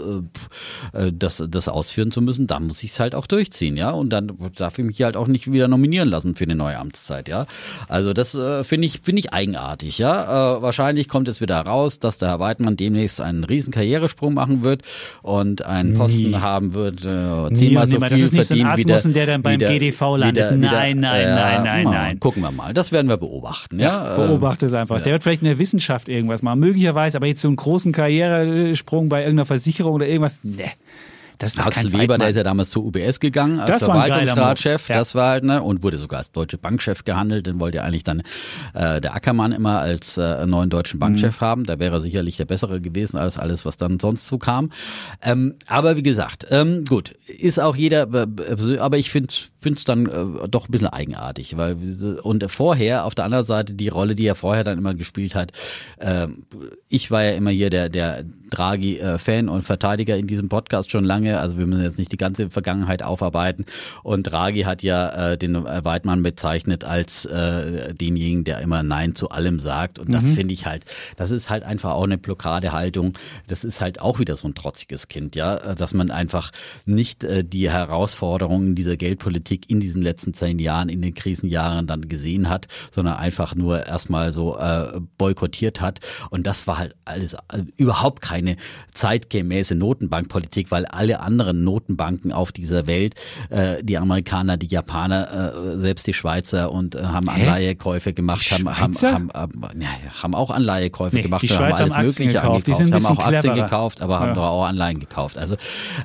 äh, 0.93 1.11
das, 1.13 1.43
das 1.49 1.67
ausführen 1.67 2.11
zu 2.11 2.21
müssen, 2.21 2.47
dann 2.47 2.67
muss 2.67 2.83
ich 2.83 2.91
es 2.91 2.99
halt 2.99 3.15
auch 3.15 3.27
durchziehen, 3.27 3.77
ja. 3.77 3.91
Und 3.91 4.09
dann 4.11 4.31
darf 4.55 4.77
ich 4.79 4.85
mich 4.85 5.01
halt 5.01 5.17
auch 5.17 5.27
nicht 5.27 5.51
wieder 5.51 5.67
nominieren 5.67 6.09
lassen 6.09 6.35
für 6.35 6.43
eine 6.45 6.55
neue 6.55 6.77
Amtszeit, 6.77 7.27
ja. 7.27 7.45
Also 7.87 8.13
das 8.13 8.35
äh, 8.35 8.63
finde 8.63 8.87
ich, 8.87 9.01
finde 9.03 9.19
ich 9.19 9.33
eigenartig, 9.33 9.97
ja. 9.97 10.57
Äh, 10.57 10.61
wahrscheinlich 10.61 11.07
kommt 11.07 11.27
jetzt 11.27 11.41
wieder 11.41 11.55
heraus, 11.55 11.99
dass 11.99 12.17
der 12.17 12.29
Herr 12.29 12.39
Weidmann 12.39 12.77
demnächst 12.77 13.21
einen 13.21 13.43
riesen 13.43 13.71
Karrieresprung 13.73 14.33
machen 14.33 14.63
wird 14.63 14.81
und 15.21 15.63
einen 15.65 15.93
Posten 15.93 16.41
haben 16.41 16.73
wird, 16.73 17.05
äh, 17.05 17.53
zehnmal 17.53 17.87
so 17.87 17.99
viel 17.99 18.09
Das 18.09 18.19
ist 18.21 18.33
nicht 18.33 18.47
so 18.47 18.53
ein 18.55 18.65
Asmussen, 18.65 19.13
der 19.13 19.25
dann 19.25 19.41
beim 19.41 19.59
GDV 19.59 20.17
landet. 20.17 20.57
Nein, 20.57 20.99
nein, 20.99 21.31
nein, 21.33 21.63
nein, 21.63 21.83
mal, 21.85 21.91
nein. 21.91 22.19
Gucken 22.19 22.41
wir 22.43 22.51
mal. 22.51 22.70
Das 22.73 22.91
werden 22.91 23.07
wir 23.07 23.17
beobachten, 23.17 23.79
ja. 23.79 24.13
Äh, 24.13 24.27
Beobachte 24.27 24.65
es 24.65 24.73
einfach. 24.73 25.01
Der 25.01 25.13
wird 25.13 25.23
vielleicht 25.23 25.41
in 25.41 25.47
der 25.47 25.59
Wissenschaft 25.59 26.09
irgendwas 26.09 26.41
machen. 26.41 26.59
Möglicherweise, 26.59 27.17
aber 27.17 27.27
jetzt 27.27 27.41
so 27.41 27.47
einen 27.47 27.57
großen 27.57 27.91
Karrieresprung 27.91 29.09
bei 29.09 29.21
irgendeiner 29.21 29.45
Versicherung 29.45 29.93
oder 29.93 30.07
irgendwas, 30.07 30.39
ne. 30.43 30.71
Das 31.41 31.53
ist 31.53 31.59
Axel 31.59 31.91
Weber, 31.93 32.17
der 32.17 32.29
ist 32.29 32.35
ja 32.35 32.43
damals 32.43 32.69
zur 32.69 32.85
UBS 32.85 33.19
gegangen 33.19 33.59
als 33.59 33.69
Das 33.71 33.83
Verwaltungsratschef. 33.85 34.87
Ja. 34.89 34.95
Das 34.95 35.15
war 35.15 35.31
halt, 35.31 35.43
ne, 35.43 35.61
und 35.61 35.83
wurde 35.83 35.97
sogar 35.97 36.19
als 36.19 36.31
deutsche 36.31 36.57
Bankchef 36.57 37.03
gehandelt. 37.03 37.45
Den 37.47 37.59
wollte 37.59 37.77
ja 37.77 37.83
eigentlich 37.83 38.03
dann 38.03 38.21
äh, 38.73 39.01
der 39.01 39.15
Ackermann 39.15 39.51
immer 39.51 39.79
als 39.79 40.17
äh, 40.17 40.45
neuen 40.45 40.69
deutschen 40.69 40.99
Bankchef 40.99 41.41
Mhm. 41.41 41.45
haben. 41.45 41.63
Da 41.65 41.79
wäre 41.79 41.95
er 41.95 41.99
sicherlich 41.99 42.37
der 42.37 42.45
bessere 42.45 42.79
gewesen 42.81 43.17
als 43.17 43.37
alles, 43.37 43.65
was 43.65 43.77
dann 43.77 43.99
sonst 43.99 44.27
so 44.27 44.37
kam. 44.37 44.71
Ähm, 45.21 45.55
aber 45.67 45.97
wie 45.97 46.03
gesagt, 46.03 46.45
ähm, 46.49 46.85
gut, 46.85 47.13
ist 47.27 47.59
auch 47.59 47.75
jeder, 47.75 48.07
äh, 48.13 48.77
aber 48.79 48.97
ich 48.97 49.09
finde 49.11 49.29
es 49.29 49.83
dann 49.83 50.05
äh, 50.07 50.47
doch 50.49 50.67
ein 50.67 50.71
bisschen 50.71 50.87
eigenartig, 50.87 51.57
weil 51.57 51.77
und 52.23 52.49
vorher 52.51 53.05
auf 53.05 53.15
der 53.15 53.25
anderen 53.25 53.45
Seite 53.45 53.73
die 53.73 53.89
Rolle, 53.89 54.15
die 54.15 54.25
er 54.25 54.35
vorher 54.35 54.63
dann 54.63 54.77
immer 54.77 54.93
gespielt 54.93 55.35
hat. 55.35 55.51
ähm, 55.99 56.43
ich 56.87 57.09
war 57.11 57.23
ja 57.23 57.31
immer 57.31 57.51
hier 57.51 57.69
der 57.69 57.89
der 57.89 58.23
Draghi 58.51 58.99
äh, 58.99 59.17
Fan 59.17 59.49
und 59.49 59.63
Verteidiger 59.63 60.17
in 60.17 60.27
diesem 60.27 60.49
Podcast 60.49 60.91
schon 60.91 61.03
lange. 61.03 61.39
Also 61.39 61.57
wir 61.57 61.65
müssen 61.65 61.83
jetzt 61.83 61.97
nicht 61.97 62.11
die 62.11 62.17
ganze 62.17 62.49
Vergangenheit 62.49 63.03
aufarbeiten. 63.03 63.65
Und 64.03 64.23
Draghi 64.23 64.61
hat 64.61 64.83
ja 64.83 65.31
äh, 65.31 65.37
den 65.37 65.63
Weidmann 65.63 66.23
bezeichnet 66.23 66.83
als 66.83 67.25
äh, 67.25 67.93
denjenigen, 67.93 68.43
der 68.43 68.59
immer 68.59 68.83
Nein 68.83 69.15
zu 69.15 69.29
allem 69.29 69.59
sagt. 69.59 69.99
Und 69.99 70.13
das 70.13 70.31
finde 70.31 70.53
ich 70.53 70.65
halt, 70.65 70.85
das 71.15 71.31
ist 71.31 71.49
halt 71.49 71.63
einfach 71.63 71.91
auch 71.91 72.03
eine 72.03 72.17
Blockadehaltung. 72.17 73.13
Das 73.47 73.63
ist 73.63 73.81
halt 73.81 74.01
auch 74.01 74.19
wieder 74.19 74.35
so 74.35 74.47
ein 74.47 74.55
trotziges 74.55 75.07
Kind, 75.07 75.35
ja, 75.35 75.57
äh, 75.57 75.75
dass 75.75 75.93
man 75.93 76.11
einfach 76.11 76.51
nicht 76.85 77.23
äh, 77.23 77.43
die 77.43 77.69
Herausforderungen 77.69 78.75
dieser 78.75 78.97
Geldpolitik 78.97 79.69
in 79.69 79.79
diesen 79.79 80.01
letzten 80.01 80.33
zehn 80.33 80.59
Jahren, 80.59 80.89
in 80.89 81.01
den 81.01 81.13
Krisenjahren 81.13 81.87
dann 81.87 82.07
gesehen 82.07 82.49
hat, 82.49 82.67
sondern 82.91 83.15
einfach 83.15 83.55
nur 83.55 83.85
erstmal 83.85 84.31
so 84.31 84.57
äh, 84.57 84.99
boykottiert 85.17 85.81
hat. 85.81 85.99
Und 86.29 86.47
das 86.47 86.67
war 86.67 86.77
halt 86.77 86.95
alles 87.05 87.33
äh, 87.33 87.63
überhaupt 87.77 88.21
keine 88.41 88.57
zeitgemäße 88.93 89.75
Notenbankpolitik, 89.75 90.71
weil 90.71 90.85
alle 90.85 91.19
anderen 91.21 91.63
Notenbanken 91.63 92.31
auf 92.31 92.51
dieser 92.51 92.87
Welt, 92.87 93.15
äh, 93.49 93.83
die 93.83 93.97
Amerikaner, 93.97 94.57
die 94.57 94.67
Japaner, 94.67 95.53
äh, 95.73 95.77
selbst 95.79 96.07
die 96.07 96.13
Schweizer 96.13 96.71
und 96.71 96.95
äh, 96.95 97.03
haben 97.03 97.29
Anleihekäufe 97.29 98.13
gemacht, 98.13 98.49
haben, 98.51 98.67
haben, 98.77 98.95
haben, 99.01 99.29
haben, 99.33 99.61
haben 100.23 100.35
auch 100.35 100.49
Anleihekäufe 100.51 101.15
Nee, 101.15 101.21
gemacht, 101.23 101.43
die 101.43 101.49
haben 101.49 101.63
alles 101.73 101.95
haben 101.95 102.05
Mögliche 102.05 102.27
gekauft. 102.33 102.67
Angekauft, 102.69 102.93
haben 102.93 103.05
auch 103.05 103.19
Aktien 103.25 103.39
cleverer. 103.53 103.63
gekauft, 103.65 104.01
aber 104.01 104.19
haben 104.19 104.29
Ja. 104.29 104.33
doch 104.35 104.43
auch 104.43 104.65
Anleihen 104.65 104.99
gekauft. 104.99 105.37
Also 105.37 105.55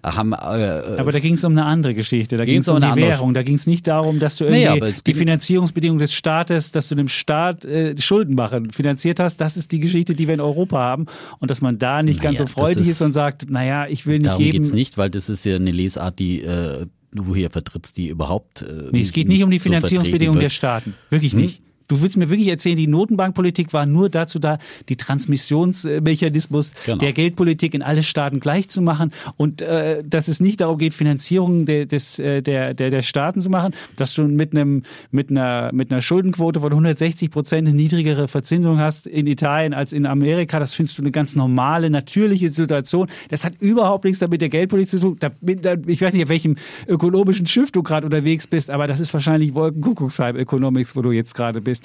haben 0.04 0.32
äh, 0.32 0.36
Aber 0.36 1.12
da 1.12 1.18
ging 1.18 1.34
es 1.34 1.44
um 1.44 1.52
eine 1.52 1.64
andere 1.64 1.94
Geschichte. 1.94 2.36
Da 2.36 2.44
ging 2.44 2.60
es 2.60 2.68
um 2.68 2.76
um 2.76 2.80
die 2.80 2.86
eine 2.86 2.92
andere- 2.94 3.10
Währung. 3.10 3.34
Da 3.34 3.42
ging 3.42 3.54
es 3.54 3.66
nicht 3.66 3.86
darum, 3.86 4.18
dass 4.18 4.36
du 4.36 4.44
Nee, 4.44 4.64
irgendwie 4.64 4.88
es 4.88 5.02
die 5.02 5.14
Finanzierungsbedingungen 5.14 5.98
des 6.00 6.12
Staates, 6.14 6.72
dass 6.72 6.88
du 6.88 6.94
dem 6.94 7.08
Staat 7.08 7.64
äh, 7.64 7.96
Schulden 8.00 8.34
machen, 8.34 8.70
finanziert 8.70 9.20
hast. 9.20 9.38
Das 9.40 9.56
ist 9.56 9.72
die 9.72 9.80
Geschichte, 9.80 10.14
die 10.14 10.26
wir 10.26 10.34
in 10.34 10.40
Europa 10.40 10.78
haben. 10.78 11.06
Und 11.38 11.50
dass 11.50 11.60
man 11.60 11.78
da 11.78 12.02
nicht 12.02 12.20
ganz 12.26 12.38
so 12.38 12.44
Naja, 12.44 12.54
freudig 12.54 12.82
ist, 12.82 12.88
ist- 12.88 13.02
und 13.02 13.12
sagt, 13.12 13.50
naja, 13.50 13.86
ich 13.88 14.06
will 14.06 14.18
nicht 14.18 14.26
darum 14.26 14.42
jedem. 14.44 14.62
geht's 14.62 14.72
nicht, 14.74 14.98
weil 14.98 15.10
das 15.10 15.28
ist 15.28 15.44
ja 15.44 15.56
eine 15.56 15.70
Lesart, 15.70 16.18
die 16.18 16.42
äh, 16.42 16.86
du 17.12 17.34
hier 17.34 17.50
vertrittst, 17.50 17.96
die 17.96 18.08
überhaupt 18.08 18.62
äh, 18.62 18.88
Nee, 18.92 19.00
es 19.00 19.12
geht 19.12 19.28
nicht 19.28 19.42
um 19.44 19.50
die 19.50 19.58
so 19.58 19.64
Finanzierungsbedingungen 19.64 20.40
der 20.40 20.50
Staaten. 20.50 20.94
Wirklich 21.10 21.32
Hm? 21.32 21.40
nicht. 21.40 21.62
Du 21.88 22.00
willst 22.02 22.16
mir 22.16 22.28
wirklich 22.28 22.48
erzählen, 22.48 22.76
die 22.76 22.86
Notenbankpolitik 22.86 23.72
war 23.72 23.86
nur 23.86 24.08
dazu 24.10 24.38
da, 24.38 24.58
die 24.88 24.96
Transmissionsmechanismus 24.96 26.72
Genau. 26.84 26.98
der 26.98 27.12
Geldpolitik 27.12 27.74
in 27.74 27.82
alle 27.82 28.02
Staaten 28.02 28.40
gleich 28.40 28.68
zu 28.68 28.82
machen 28.82 29.12
und 29.36 29.62
äh, 29.62 30.02
dass 30.04 30.28
es 30.28 30.40
nicht 30.40 30.60
darum 30.60 30.78
geht, 30.78 30.94
Finanzierung 30.94 31.64
der, 31.66 31.86
des, 31.86 32.18
äh, 32.18 32.42
der, 32.42 32.74
der, 32.74 32.90
der 32.90 33.02
Staaten 33.02 33.40
zu 33.40 33.50
machen, 33.50 33.74
dass 33.96 34.14
du 34.14 34.24
mit 34.24 34.52
einem 34.52 34.82
mit 35.10 35.30
einer 35.30 35.70
mit 35.72 35.90
einer 35.90 36.00
Schuldenquote 36.00 36.60
von 36.60 36.72
160 36.72 37.30
Prozent 37.30 37.68
eine 37.68 37.76
niedrigere 37.76 38.28
Verzinsung 38.28 38.78
hast 38.78 39.06
in 39.06 39.26
Italien 39.26 39.74
als 39.74 39.92
in 39.92 40.06
Amerika. 40.06 40.58
Das 40.60 40.74
findest 40.74 40.98
du 40.98 41.02
eine 41.02 41.10
ganz 41.10 41.36
normale, 41.36 41.90
natürliche 41.90 42.50
Situation. 42.50 43.08
Das 43.28 43.44
hat 43.44 43.54
überhaupt 43.60 44.04
nichts 44.04 44.20
damit 44.20 44.40
der 44.40 44.48
Geldpolitik 44.48 44.90
zu 44.90 45.00
tun. 45.00 45.16
Da, 45.20 45.30
da, 45.40 45.74
ich 45.86 46.00
weiß 46.00 46.12
nicht, 46.12 46.22
auf 46.24 46.28
welchem 46.28 46.56
ökonomischen 46.86 47.46
Schiff 47.46 47.70
du 47.70 47.82
gerade 47.82 48.06
unterwegs 48.06 48.46
bist, 48.46 48.70
aber 48.70 48.86
das 48.86 49.00
ist 49.00 49.12
wahrscheinlich 49.12 49.54
Wolkenkuckucksheim 49.54 50.36
Economics, 50.36 50.96
wo 50.96 51.02
du 51.02 51.12
jetzt 51.12 51.34
gerade 51.34 51.60
bist. 51.60 51.75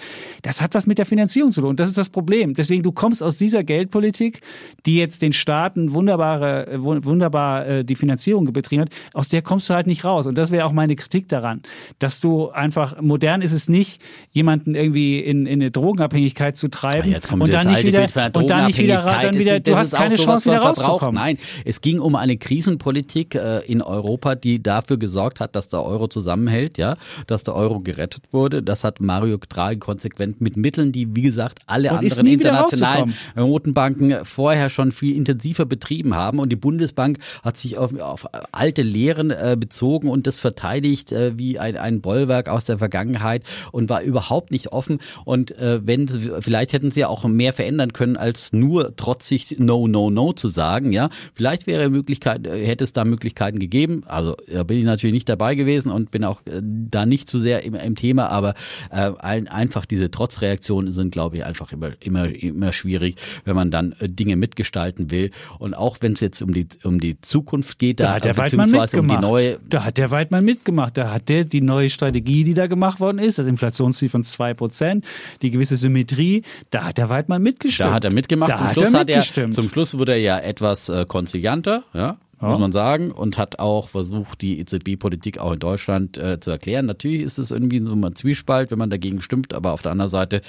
Das 0.41 0.61
hat 0.61 0.73
was 0.73 0.87
mit 0.87 0.97
der 0.97 1.05
Finanzierung 1.05 1.51
zu 1.51 1.61
tun. 1.61 1.75
Das 1.75 1.89
ist 1.89 1.97
das 1.97 2.09
Problem. 2.09 2.53
Deswegen, 2.53 2.83
du 2.83 2.91
kommst 2.91 3.21
aus 3.23 3.37
dieser 3.37 3.63
Geldpolitik, 3.63 4.41
die 4.85 4.95
jetzt 4.97 5.21
den 5.21 5.33
Staaten 5.33 5.93
wunderbare, 5.93 6.67
äh, 6.67 6.77
wun- 6.77 7.03
wunderbar 7.05 7.65
äh, 7.67 7.85
die 7.85 7.95
Finanzierung 7.95 8.51
betrieben 8.51 8.83
hat, 8.83 8.89
aus 9.13 9.29
der 9.29 9.41
kommst 9.41 9.69
du 9.69 9.73
halt 9.73 9.87
nicht 9.87 10.03
raus. 10.03 10.25
Und 10.25 10.37
das 10.37 10.51
wäre 10.51 10.65
auch 10.65 10.73
meine 10.73 10.95
Kritik 10.95 11.27
daran, 11.29 11.61
dass 11.99 12.19
du 12.19 12.49
einfach, 12.49 13.01
modern 13.01 13.41
ist 13.41 13.51
es 13.51 13.69
nicht, 13.69 14.01
jemanden 14.31 14.75
irgendwie 14.75 15.19
in, 15.19 15.45
in 15.45 15.61
eine 15.61 15.71
Drogenabhängigkeit 15.71 16.57
zu 16.57 16.67
treiben 16.69 17.11
Ja, 17.11 17.19
und 17.31 17.51
dann 17.53 17.67
nicht 17.67 17.83
wieder, 17.83 18.07
und 18.33 18.49
dann 18.49 18.67
nicht 18.67 18.79
wieder, 18.79 19.03
dann 19.03 19.33
wieder 19.37 19.59
du 19.59 19.75
hast 19.75 19.93
keine 19.93 20.15
Chance 20.15 20.49
wieder 20.49 20.59
rauszukommen. 20.59 21.15
Nein, 21.15 21.37
es 21.65 21.81
ging 21.81 21.99
um 21.99 22.15
eine 22.15 22.37
Krisenpolitik 22.37 23.35
äh, 23.35 23.59
in 23.65 23.81
Europa, 23.81 24.35
die 24.35 24.61
dafür 24.61 24.97
gesorgt 24.97 25.39
hat, 25.39 25.55
dass 25.55 25.69
der 25.69 25.83
Euro 25.83 26.07
zusammenhält, 26.07 26.77
ja, 26.77 26.95
dass 27.27 27.43
der 27.43 27.55
Euro 27.55 27.79
gerettet 27.79 28.23
wurde. 28.31 28.63
Das 28.63 28.83
hat 28.83 28.99
Mario 29.01 29.37
Draghi 29.37 29.77
konsequent 29.81 30.39
mit 30.39 30.55
Mitteln, 30.55 30.93
die 30.93 31.13
wie 31.15 31.21
gesagt 31.23 31.59
alle 31.67 31.89
Und 31.91 31.97
anderen 31.97 32.27
internationalen 32.27 33.13
Notenbanken 33.35 34.23
vorher 34.23 34.69
schon 34.69 34.91
viel 34.93 35.15
intensiver 35.15 35.65
betrieben 35.65 36.15
haben. 36.15 36.39
Und 36.39 36.49
die 36.49 36.55
Bundesbank 36.55 37.17
hat 37.43 37.57
sich 37.57 37.77
auf, 37.77 37.93
auf 37.99 38.27
alte 38.53 38.81
Lehren 38.81 39.31
äh, 39.31 39.57
bezogen 39.59 40.07
und 40.09 40.27
das 40.27 40.39
verteidigt 40.39 41.11
äh, 41.11 41.37
wie 41.37 41.59
ein, 41.59 41.75
ein 41.75 41.99
Bollwerk 42.01 42.47
aus 42.47 42.65
der 42.65 42.77
Vergangenheit 42.77 43.43
und 43.71 43.89
war 43.89 44.01
überhaupt 44.01 44.51
nicht 44.51 44.71
offen. 44.71 44.99
Und 45.25 45.51
äh, 45.57 45.81
wenn 45.85 46.07
sie- 46.07 46.31
vielleicht 46.39 46.71
hätten 46.73 46.91
sie 46.91 47.01
ja 47.01 47.07
auch 47.07 47.25
mehr 47.25 47.51
verändern 47.53 47.91
können, 47.93 48.15
als 48.15 48.53
nur 48.53 48.95
trotzig 48.95 49.55
No, 49.59 49.87
No, 49.87 50.09
No 50.09 50.33
zu 50.33 50.47
sagen. 50.49 50.91
Ja, 50.91 51.09
vielleicht 51.33 51.67
wäre 51.67 51.89
Möglichkeit, 51.89 52.45
äh, 52.47 52.65
hätte 52.65 52.83
es 52.83 52.93
da 52.93 53.03
Möglichkeiten 53.05 53.59
gegeben. 53.59 54.03
Also 54.05 54.37
da 54.51 54.63
bin 54.63 54.77
ich 54.77 54.83
natürlich 54.85 55.13
nicht 55.13 55.27
dabei 55.29 55.55
gewesen 55.55 55.91
und 55.91 56.11
bin 56.11 56.23
auch 56.23 56.41
äh, 56.45 56.61
da 56.61 57.05
nicht 57.05 57.27
zu 57.29 57.39
sehr 57.39 57.63
im, 57.63 57.73
im 57.75 57.95
Thema, 57.95 58.29
aber 58.29 58.53
äh, 58.91 59.11
ein, 59.19 59.47
einfach 59.71 59.85
diese 59.85 60.11
Trotzreaktionen 60.11 60.91
sind, 60.91 61.11
glaube 61.11 61.37
ich, 61.37 61.45
einfach 61.45 61.71
immer, 61.71 61.91
immer, 62.01 62.27
immer 62.27 62.73
schwierig, 62.73 63.15
wenn 63.45 63.55
man 63.55 63.71
dann 63.71 63.95
äh, 63.99 64.09
Dinge 64.09 64.35
mitgestalten 64.35 65.11
will. 65.11 65.31
Und 65.59 65.73
auch 65.73 65.97
wenn 66.01 66.11
es 66.11 66.19
jetzt 66.19 66.41
um 66.41 66.53
die, 66.53 66.67
um 66.83 66.99
die 66.99 67.21
Zukunft 67.21 67.79
geht, 67.79 68.01
Da 68.01 68.07
da, 68.07 68.13
hat 68.15 68.25
der 68.25 68.35
Weidmann 68.37 68.65
beziehungsweise 68.65 68.99
um 68.99 69.07
die 69.07 69.13
mitgemacht. 69.13 69.31
neue, 69.31 69.59
da 69.69 69.85
hat 69.85 69.97
der 69.97 70.11
Weidmann 70.11 70.43
mitgemacht. 70.43 70.97
Da 70.97 71.13
hat 71.13 71.29
der 71.29 71.45
die 71.45 71.61
neue 71.61 71.89
Strategie, 71.89 72.43
die 72.43 72.53
da 72.53 72.67
gemacht 72.67 72.99
worden 72.99 73.19
ist, 73.19 73.39
das 73.39 73.45
Inflationsziel 73.45 74.09
von 74.09 74.23
2%, 74.23 75.03
die 75.41 75.51
gewisse 75.51 75.77
Symmetrie, 75.77 76.43
da 76.69 76.83
hat 76.83 76.97
der 76.97 77.07
Weidmann 77.09 77.41
mitgestimmt. 77.41 77.89
Da 77.89 77.93
hat 77.93 78.03
er 78.03 78.13
mitgemacht. 78.13 78.51
Da 78.51 78.57
zum 78.57 78.67
Schluss 78.73 78.93
er 78.93 78.99
hat 78.99 79.09
er, 79.09 79.15
mitgestimmt. 79.15 79.53
zum 79.53 79.69
Schluss 79.69 79.97
wurde 79.97 80.11
er 80.11 80.19
ja 80.19 80.37
etwas 80.39 80.89
äh, 80.89 81.05
konzilianter, 81.07 81.85
ja, 81.93 82.17
muss 82.41 82.59
man 82.59 82.71
sagen, 82.71 83.11
und 83.11 83.37
hat 83.37 83.59
auch 83.59 83.89
versucht, 83.89 84.41
die 84.41 84.59
EZB-Politik 84.59 85.39
auch 85.39 85.53
in 85.53 85.59
Deutschland 85.59 86.17
äh, 86.17 86.39
zu 86.39 86.51
erklären. 86.51 86.85
Natürlich 86.85 87.21
ist 87.21 87.37
es 87.37 87.51
irgendwie 87.51 87.79
so 87.85 87.93
ein 87.93 88.15
Zwiespalt, 88.15 88.71
wenn 88.71 88.79
man 88.79 88.89
dagegen 88.89 89.21
stimmt, 89.21 89.53
aber 89.53 89.73
auf 89.73 89.81
der 89.81 89.91
anderen 89.91 90.09
Seite 90.09 90.41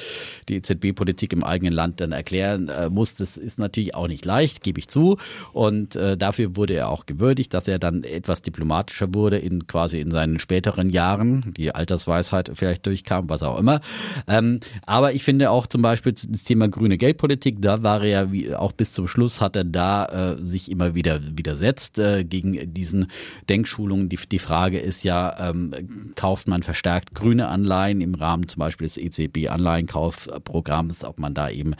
die 0.48 0.56
EZB-Politik 0.56 1.32
im 1.32 1.44
eigenen 1.44 1.72
Land 1.72 2.00
dann 2.00 2.12
erklären 2.12 2.68
äh, 2.68 2.88
muss, 2.88 3.14
das 3.14 3.36
ist 3.36 3.58
natürlich 3.58 3.94
auch 3.94 4.08
nicht 4.08 4.24
leicht, 4.24 4.62
gebe 4.62 4.78
ich 4.78 4.88
zu. 4.88 5.18
Und 5.52 5.96
äh, 5.96 6.16
dafür 6.16 6.56
wurde 6.56 6.74
er 6.74 6.88
auch 6.88 7.06
gewürdigt, 7.06 7.52
dass 7.54 7.68
er 7.68 7.78
dann 7.78 8.04
etwas 8.04 8.42
diplomatischer 8.42 9.14
wurde 9.14 9.38
in 9.38 9.66
quasi 9.66 10.00
in 10.00 10.10
seinen 10.10 10.38
späteren 10.38 10.90
Jahren, 10.90 11.52
die 11.56 11.74
Altersweisheit 11.74 12.50
vielleicht 12.54 12.86
durchkam, 12.86 13.28
was 13.28 13.42
auch 13.42 13.58
immer. 13.58 13.80
Ähm, 14.28 14.60
aber 14.86 15.12
ich 15.12 15.24
finde 15.24 15.50
auch 15.50 15.66
zum 15.66 15.82
Beispiel 15.82 16.12
das 16.12 16.44
Thema 16.44 16.68
grüne 16.68 16.98
Geldpolitik, 16.98 17.60
da 17.60 17.82
war 17.82 18.02
er 18.02 18.08
ja 18.08 18.32
wie, 18.32 18.54
auch 18.54 18.72
bis 18.72 18.92
zum 18.92 19.08
Schluss 19.08 19.40
hat 19.40 19.56
er 19.56 19.64
da 19.64 20.06
äh, 20.06 20.44
sich 20.44 20.70
immer 20.70 20.94
wieder 20.94 21.20
widersetzt. 21.36 21.81
Setzt 21.82 21.98
äh, 21.98 22.24
gegen 22.24 22.72
diesen 22.72 23.08
Denkschulungen. 23.48 24.08
Die, 24.08 24.18
die 24.30 24.38
Frage 24.38 24.78
ist 24.78 25.02
ja, 25.04 25.50
ähm, 25.50 26.14
kauft 26.14 26.48
man 26.48 26.62
verstärkt 26.62 27.14
grüne 27.14 27.48
Anleihen 27.48 28.00
im 28.00 28.14
Rahmen 28.14 28.48
zum 28.48 28.60
Beispiel 28.60 28.86
des 28.86 28.96
EZB-Anleihenkaufprogramms, 28.98 31.04
ob 31.04 31.18
man 31.18 31.34
da 31.34 31.50
eben 31.50 31.74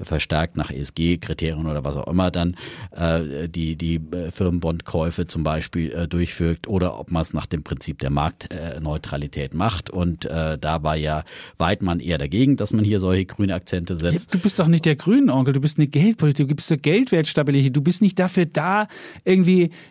verstärkt 0.00 0.56
nach 0.56 0.70
ESG-Kriterien 0.70 1.66
oder 1.66 1.84
was 1.84 1.96
auch 1.96 2.06
immer 2.06 2.30
dann 2.30 2.56
äh, 2.92 3.48
die, 3.48 3.76
die 3.76 3.96
äh, 3.96 4.30
Firmenbondkäufe 4.30 5.26
zum 5.26 5.42
Beispiel 5.42 5.92
äh, 5.92 6.08
durchführt 6.08 6.68
oder 6.68 6.98
ob 6.98 7.10
man 7.10 7.22
es 7.22 7.34
nach 7.34 7.46
dem 7.46 7.62
Prinzip 7.62 7.98
der 7.98 8.10
Marktneutralität 8.10 9.54
macht. 9.54 9.90
Und 9.90 10.26
äh, 10.26 10.58
da 10.58 10.82
war 10.82 10.96
ja 10.96 11.24
Weidmann 11.56 12.00
eher 12.00 12.18
dagegen, 12.18 12.56
dass 12.56 12.72
man 12.72 12.84
hier 12.84 13.00
solche 13.00 13.26
grüne 13.26 13.54
Akzente 13.54 13.96
setzt. 13.96 14.34
Du 14.34 14.38
bist 14.38 14.58
doch 14.58 14.68
nicht 14.68 14.84
der 14.84 14.96
grünen 14.96 15.30
Onkel, 15.30 15.54
du 15.54 15.60
bist 15.60 15.78
eine 15.78 15.86
Geldpolitik, 15.86 16.46
du 16.46 16.48
gibst 16.48 16.68
Geldwertstabilität, 16.82 17.74
du 17.74 17.82
bist 17.82 18.02
nicht 18.02 18.18
dafür 18.18 18.46
da, 18.46 18.88
irgendwie 19.24 19.47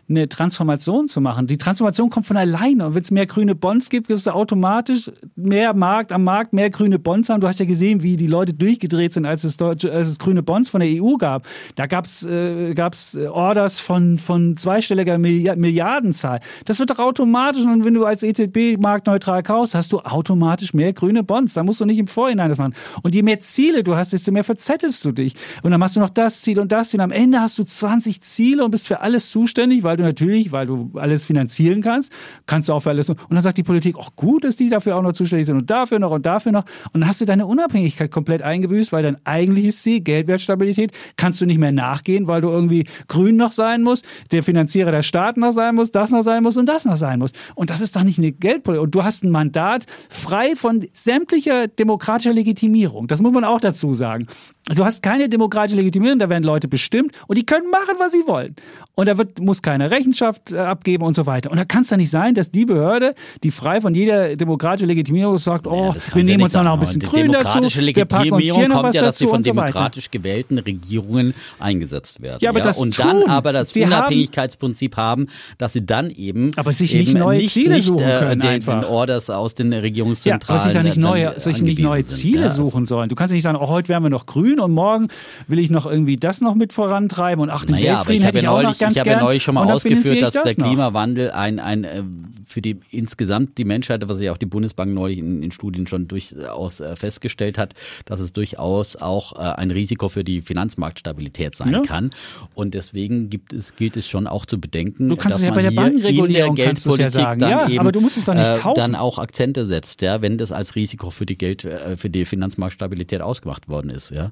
eine 0.10 0.30
Transformation 0.30 1.08
zu 1.08 1.22
machen. 1.22 1.48
Die 1.48 1.58
Transformation 1.58 2.10
kommt 2.10 2.26
von 2.26 2.38
alleine. 2.38 2.88
Und 2.88 2.96
wenn 2.96 3.02
es 3.02 3.12
mehr 3.12 3.26
grüne 3.26 3.56
Bonds 3.56 3.90
gibt, 3.90 4.10
wirst 4.10 4.28
du 4.28 4.32
automatisch 4.32 5.12
mehr 5.36 5.74
Markt 5.74 6.12
am 6.12 6.24
Markt, 6.24 6.54
mehr 6.54 6.70
grüne 6.70 7.00
Bonds 7.00 7.30
haben. 7.30 7.42
Du 7.42 7.48
hast 7.48 7.60
ja 7.60 7.66
gesehen, 7.66 8.04
wie 8.04 8.18
die 8.18 8.28
Leute 8.28 8.54
durchgedreht 8.54 9.14
sind, 9.14 9.26
als 9.26 9.44
es, 9.44 9.58
deutsche, 9.58 9.92
als 9.92 10.08
es 10.08 10.20
grüne 10.20 10.44
Bonds 10.44 10.70
von 10.70 10.82
der 10.82 10.90
EU 11.02 11.16
gab. 11.18 11.48
Da 11.76 11.86
gab 11.86 12.06
es 12.06 12.24
äh, 12.24 12.74
gab's 12.74 13.16
Orders 13.16 13.80
von, 13.80 14.18
von 14.18 14.58
zweistelliger 14.58 15.18
Milliardenzahl. 15.18 16.40
Das 16.66 16.80
wird 16.80 16.90
doch 16.90 17.00
automatisch. 17.00 17.64
Und 17.64 17.86
wenn 17.86 17.94
du 17.94 18.06
als 18.06 18.24
EZB 18.24 18.80
marktneutral 18.80 19.44
kaufst, 19.44 19.76
hast 19.76 19.94
du 19.94 20.00
automatisch 20.00 20.74
mehr 20.74 20.94
grüne 20.94 21.24
Bonds. 21.24 21.54
Da 21.54 21.64
musst 21.64 21.82
du 21.82 21.86
nicht 21.86 22.00
im 22.00 22.08
Vorhinein 22.08 22.50
das 22.50 22.58
machen. 22.58 22.74
Und 23.04 23.16
je 23.16 23.24
mehr 23.24 23.40
Ziele 23.40 23.84
du 23.84 23.96
hast, 23.96 24.14
desto 24.14 24.32
mehr 24.32 24.44
verzettelst 24.44 25.04
du 25.06 25.12
dich. 25.12 25.34
Und 25.64 25.72
dann 25.72 25.80
machst 25.80 25.96
du 25.96 26.00
noch 26.00 26.10
das 26.10 26.42
Ziel 26.42 26.60
und 26.60 26.72
das 26.72 26.90
Ziel. 26.90 27.02
Am 27.02 27.12
Ende 27.12 27.42
hast 27.42 27.60
du 27.60 27.64
20 27.64 28.22
Ziele 28.22 28.66
und 28.66 28.72
bist 28.72 28.88
für 28.88 29.02
alles 29.02 29.30
zuständig, 29.30 29.47
weil 29.84 29.98
du 29.98 30.04
natürlich, 30.04 30.52
weil 30.52 30.68
du 30.68 30.92
alles 30.96 31.26
finanzieren 31.26 31.82
kannst, 31.82 32.12
kannst 32.46 32.70
du 32.70 32.74
auch 32.74 32.82
für 32.82 32.90
alles. 32.90 33.10
Und 33.10 33.20
dann 33.30 33.42
sagt 33.42 33.58
die 33.58 33.64
Politik, 33.64 33.98
auch 33.98 34.16
gut, 34.16 34.44
dass 34.44 34.56
die 34.56 34.70
dafür 34.70 34.98
auch 34.98 35.02
noch 35.02 35.14
zuständig 35.14 35.48
sind 35.48 35.58
und 35.58 35.70
dafür 35.70 36.00
noch 36.00 36.12
und 36.12 36.26
dafür 36.26 36.52
noch. 36.52 36.66
Und 36.94 37.02
dann 37.02 37.08
hast 37.08 37.22
du 37.22 37.26
deine 37.26 37.46
Unabhängigkeit 37.46 38.12
komplett 38.12 38.42
eingebüßt, 38.42 38.92
weil 38.92 39.04
dein 39.04 39.18
eigentliches 39.26 39.82
Ziel, 39.82 40.02
Geldwertstabilität, 40.02 40.92
kannst 41.16 41.42
du 41.42 41.46
nicht 41.46 41.60
mehr 41.60 41.72
nachgehen, 41.72 42.28
weil 42.28 42.42
du 42.42 42.50
irgendwie 42.50 42.86
grün 43.08 43.36
noch 43.36 43.52
sein 43.52 43.84
musst, 43.84 44.06
der 44.32 44.44
Finanzierer 44.44 44.92
der 44.92 45.02
Staat 45.02 45.38
noch 45.38 45.52
sein 45.52 45.76
muss, 45.76 45.92
das 45.92 46.12
noch 46.12 46.22
sein 46.22 46.44
muss 46.44 46.58
und 46.58 46.68
das 46.68 46.86
noch 46.86 46.96
sein 46.96 47.20
muss. 47.20 47.32
Und 47.56 47.70
das 47.70 47.82
ist 47.82 47.96
doch 47.96 48.04
nicht 48.04 48.18
eine 48.18 48.32
Geldpolitik. 48.32 48.84
Und 48.84 48.96
du 48.96 49.04
hast 49.04 49.24
ein 49.24 49.32
Mandat 49.32 49.86
frei 50.10 50.56
von 50.56 50.86
sämtlicher 50.94 51.68
demokratischer 51.68 52.34
Legitimierung. 52.34 53.08
Das 53.08 53.22
muss 53.22 53.34
man 53.34 53.44
auch 53.44 53.60
dazu 53.60 53.94
sagen. 53.94 54.28
Du 54.76 54.84
hast 54.84 55.02
keine 55.02 55.30
demokratische 55.30 55.78
Legitimierung, 55.78 56.20
da 56.20 56.30
werden 56.30 56.44
Leute 56.44 56.68
bestimmt 56.68 57.14
und 57.28 57.38
die 57.38 57.46
können 57.46 57.70
machen, 57.70 57.96
was 58.00 58.12
sie 58.12 58.28
wollen. 58.28 58.56
Und 58.96 59.08
da 59.08 59.18
wird, 59.18 59.40
muss 59.40 59.62
keine 59.62 59.92
Rechenschaft 59.92 60.52
äh, 60.52 60.58
abgeben 60.58 61.04
und 61.04 61.16
so 61.16 61.28
weiter. 61.28 61.52
Und 61.52 61.58
da 61.58 61.66
kann 61.66 61.84
es 61.84 61.90
ja 61.92 61.98
nicht 61.98 62.10
sein, 62.10 62.34
dass 62.34 62.50
die 62.50 62.66
Behörde, 62.66 63.14
die 63.44 63.52
frei 63.52 63.80
von 63.80 63.94
jeder 63.94 64.36
demokratischen 64.36 64.88
Legitimierung 64.88 65.38
sagt, 65.38 65.68
oh, 65.68 65.94
ja, 65.96 66.16
wir 66.16 66.24
nehmen 66.24 66.44
uns 66.44 66.54
ja 66.54 66.64
noch 66.64 66.74
ein 66.74 66.80
bisschen 66.80 67.02
grün 67.02 67.32
dazu, 67.32 67.62
wir 67.62 68.06
packen 68.06 68.32
uns 68.32 68.44
hier 68.44 68.68
noch 68.68 68.82
was 68.82 68.96
ja, 68.96 69.02
dass 69.02 69.20
dazu 69.20 69.26
sie 69.26 69.30
von 69.30 69.44
so 69.44 69.52
demokratisch 69.52 70.10
gewählten 70.10 70.58
Regierungen 70.58 71.36
eingesetzt 71.60 72.22
werden. 72.22 72.40
Ja, 72.42 72.50
aber 72.50 72.62
das 72.62 72.80
Und 72.80 72.96
tun. 72.96 73.06
dann 73.06 73.30
aber 73.30 73.54
das 73.54 73.72
sie 73.72 73.84
Unabhängigkeitsprinzip 73.84 74.98
haben, 74.98 75.28
dass 75.60 75.74
sie 75.74 75.86
dann 75.86 76.10
eben 76.10 76.52
aber 76.56 76.74
sich 76.74 76.96
eben 76.96 77.04
nicht 77.06 77.18
neue 77.18 77.38
nicht, 77.38 77.54
Ziele 77.54 77.76
nicht, 77.76 77.86
suchen 77.86 78.04
äh, 78.04 78.20
können 78.20 78.42
den, 78.42 78.50
einfach. 78.50 78.82
den 78.82 78.90
Orders 78.90 79.30
aus 79.30 79.54
den 79.54 79.72
Regierungszentralen 79.72 80.60
ja, 80.60 80.64
aber 80.64 80.72
sich 80.72 80.74
da 80.74 80.84
nicht 80.84 80.98
neue, 80.98 81.26
dann 81.26 81.40
sich 81.40 81.62
nicht 81.62 81.80
neue. 81.80 82.04
Ziele 82.04 82.50
suchen 82.50 82.88
sollen. 82.88 83.10
Du 83.10 83.16
kannst 83.16 83.32
ja 83.32 83.36
nicht 83.36 83.44
sagen, 83.44 83.60
oh, 83.62 83.68
heute 83.68 83.90
wären 83.90 84.02
wir 84.02 84.10
noch 84.10 84.26
grün 84.26 84.57
und 84.60 84.72
morgen 84.72 85.08
will 85.48 85.60
ich 85.60 85.70
noch 85.70 85.86
irgendwie 85.86 86.16
das 86.18 86.42
noch 86.42 86.56
mit 86.56 86.74
vorantreiben 86.74 87.42
und 87.44 87.50
ach, 87.50 87.66
den 87.66 87.76
Naja, 87.76 87.98
Weltfrieden 88.08 88.22
ich 88.22 88.26
habe 88.28 88.38
hätte 88.38 88.38
ja 88.38 88.42
ich 88.44 88.48
auch 88.50 88.62
neulich, 88.64 88.70
noch 88.72 88.80
ganz 88.80 88.94
ich 88.96 89.00
habe 89.00 89.10
ja 89.10 89.22
neulich 89.22 89.44
schon 89.44 89.56
mal 89.56 89.72
ausgeführt, 89.72 90.22
dass 90.22 90.36
ich 90.36 90.42
der 90.42 90.44
das 90.44 90.58
noch. 90.58 90.68
Klimawandel 90.68 91.32
ein, 91.32 91.60
ein 91.60 91.84
äh, 91.84 92.04
für 92.46 92.62
die 92.62 92.80
insgesamt 92.92 93.58
die 93.58 93.66
Menschheit, 93.66 94.08
was 94.08 94.22
ja 94.22 94.32
auch 94.32 94.38
die 94.38 94.46
Bundesbank 94.46 94.94
neulich 94.94 95.18
in, 95.20 95.44
in 95.44 95.52
Studien 95.52 95.86
schon 95.88 96.08
durchaus 96.08 96.80
äh, 96.80 96.96
festgestellt 96.96 97.58
hat, 97.58 97.74
dass 98.06 98.20
es 98.20 98.34
durchaus 98.34 98.96
auch 98.96 99.34
äh, 99.34 99.40
ein 99.58 99.72
Risiko 99.72 100.10
für 100.10 100.24
die 100.24 100.42
Finanzmarktstabilität 100.42 101.56
sein 101.56 101.72
Ja. 101.74 101.82
kann. 101.82 102.10
Und 102.56 102.74
deswegen 102.74 103.30
gibt 103.30 103.54
es, 103.54 103.76
gilt 103.76 103.98
es 103.98 104.08
schon 104.08 104.28
auch 104.28 104.46
zu 104.46 104.60
bedenken, 104.60 105.10
dass 105.18 105.42
ja 105.42 105.50
man 105.50 105.56
bei 105.56 105.70
der 105.70 105.72
hier 106.12 106.26
in 106.26 106.34
der 106.34 106.46
ja 106.48 106.54
Geldpolitik 106.54 107.12
sagen. 107.12 107.40
dann 107.40 107.50
Ja, 107.50 107.68
eben 107.68 107.80
aber 107.80 107.92
du 107.92 108.00
musst 108.02 108.18
es 108.18 108.26
doch 108.26 108.34
nicht 108.34 108.60
kaufen. 108.62 108.80
dann 108.80 108.96
auch 108.96 109.18
Akzente 109.20 109.66
setzt, 109.66 110.02
ja, 110.02 110.22
wenn 110.22 110.38
das 110.38 110.52
als 110.52 110.76
Risiko 110.76 111.10
für 111.10 111.26
die 111.26 111.38
Geld, 111.38 111.68
für 111.98 112.10
die 112.10 112.26
Finanzmarktstabilität 112.26 113.22
ausgemacht 113.22 113.68
worden 113.68 113.90
ist, 113.90 114.12
ja. 114.12 114.32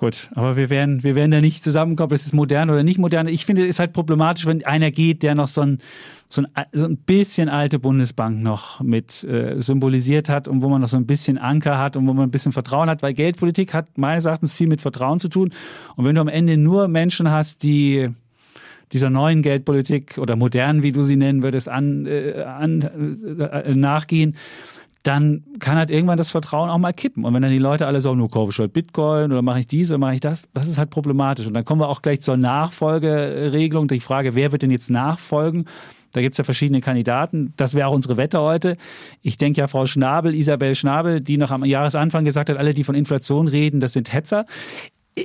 Gut, 0.00 0.30
aber 0.34 0.56
wir 0.56 0.70
werden, 0.70 1.02
wir 1.02 1.14
werden 1.14 1.30
da 1.30 1.42
nicht 1.42 1.62
zusammenkommen, 1.62 2.14
es 2.14 2.24
ist 2.24 2.32
modern 2.32 2.70
oder 2.70 2.82
nicht 2.82 2.96
modern. 2.96 3.28
Ich 3.28 3.44
finde, 3.44 3.64
es 3.64 3.68
ist 3.68 3.80
halt 3.80 3.92
problematisch, 3.92 4.46
wenn 4.46 4.64
einer 4.64 4.90
geht, 4.90 5.22
der 5.22 5.34
noch 5.34 5.46
so 5.46 5.60
ein, 5.60 5.78
so 6.26 6.40
ein, 6.40 6.64
so 6.72 6.86
ein 6.86 6.96
bisschen 6.96 7.50
alte 7.50 7.78
Bundesbank 7.78 8.40
noch 8.40 8.80
mit 8.80 9.22
äh, 9.24 9.60
symbolisiert 9.60 10.30
hat 10.30 10.48
und 10.48 10.62
wo 10.62 10.70
man 10.70 10.80
noch 10.80 10.88
so 10.88 10.96
ein 10.96 11.04
bisschen 11.04 11.36
Anker 11.36 11.76
hat 11.76 11.98
und 11.98 12.06
wo 12.06 12.14
man 12.14 12.28
ein 12.28 12.30
bisschen 12.30 12.52
Vertrauen 12.52 12.88
hat, 12.88 13.02
weil 13.02 13.12
Geldpolitik 13.12 13.74
hat 13.74 13.98
meines 13.98 14.24
Erachtens 14.24 14.54
viel 14.54 14.68
mit 14.68 14.80
Vertrauen 14.80 15.18
zu 15.18 15.28
tun. 15.28 15.50
Und 15.96 16.06
wenn 16.06 16.14
du 16.14 16.22
am 16.22 16.28
Ende 16.28 16.56
nur 16.56 16.88
Menschen 16.88 17.30
hast, 17.30 17.62
die 17.62 18.08
dieser 18.92 19.10
neuen 19.10 19.42
Geldpolitik 19.42 20.16
oder 20.16 20.34
modernen, 20.34 20.82
wie 20.82 20.92
du 20.92 21.02
sie 21.02 21.16
nennen 21.16 21.42
würdest, 21.42 21.68
an, 21.68 22.06
äh, 22.06 22.42
an, 22.42 22.80
äh, 23.38 23.74
nachgehen, 23.74 24.34
dann 25.02 25.44
kann 25.60 25.78
halt 25.78 25.90
irgendwann 25.90 26.18
das 26.18 26.30
Vertrauen 26.30 26.68
auch 26.68 26.78
mal 26.78 26.92
kippen. 26.92 27.24
Und 27.24 27.32
wenn 27.32 27.42
dann 27.42 27.50
die 27.50 27.58
Leute 27.58 27.86
alle 27.86 28.00
sagen, 28.00 28.18
nur 28.18 28.30
kaufe 28.30 28.52
ich 28.52 28.58
halt 28.58 28.72
Bitcoin 28.72 29.32
oder 29.32 29.42
mache 29.42 29.60
ich 29.60 29.66
dies 29.66 29.90
oder 29.90 29.98
mache 29.98 30.14
ich 30.14 30.20
das, 30.20 30.48
das 30.52 30.68
ist 30.68 30.78
halt 30.78 30.90
problematisch. 30.90 31.46
Und 31.46 31.54
dann 31.54 31.64
kommen 31.64 31.80
wir 31.80 31.88
auch 31.88 32.02
gleich 32.02 32.20
zur 32.20 32.36
Nachfolgeregelung. 32.36 33.88
Die 33.88 34.00
Frage, 34.00 34.34
wer 34.34 34.52
wird 34.52 34.62
denn 34.62 34.70
jetzt 34.70 34.90
nachfolgen? 34.90 35.64
Da 36.12 36.20
gibt's 36.20 36.38
ja 36.38 36.44
verschiedene 36.44 36.80
Kandidaten. 36.80 37.54
Das 37.56 37.74
wäre 37.74 37.88
auch 37.88 37.94
unsere 37.94 38.16
Wette 38.16 38.40
heute. 38.40 38.76
Ich 39.22 39.38
denke 39.38 39.60
ja, 39.60 39.68
Frau 39.68 39.86
Schnabel, 39.86 40.34
Isabel 40.34 40.74
Schnabel, 40.74 41.20
die 41.20 41.36
noch 41.36 41.50
am 41.50 41.64
Jahresanfang 41.64 42.24
gesagt 42.24 42.50
hat, 42.50 42.56
alle, 42.56 42.74
die 42.74 42.84
von 42.84 42.94
Inflation 42.94 43.48
reden, 43.48 43.80
das 43.80 43.92
sind 43.92 44.12
Hetzer. 44.12 44.44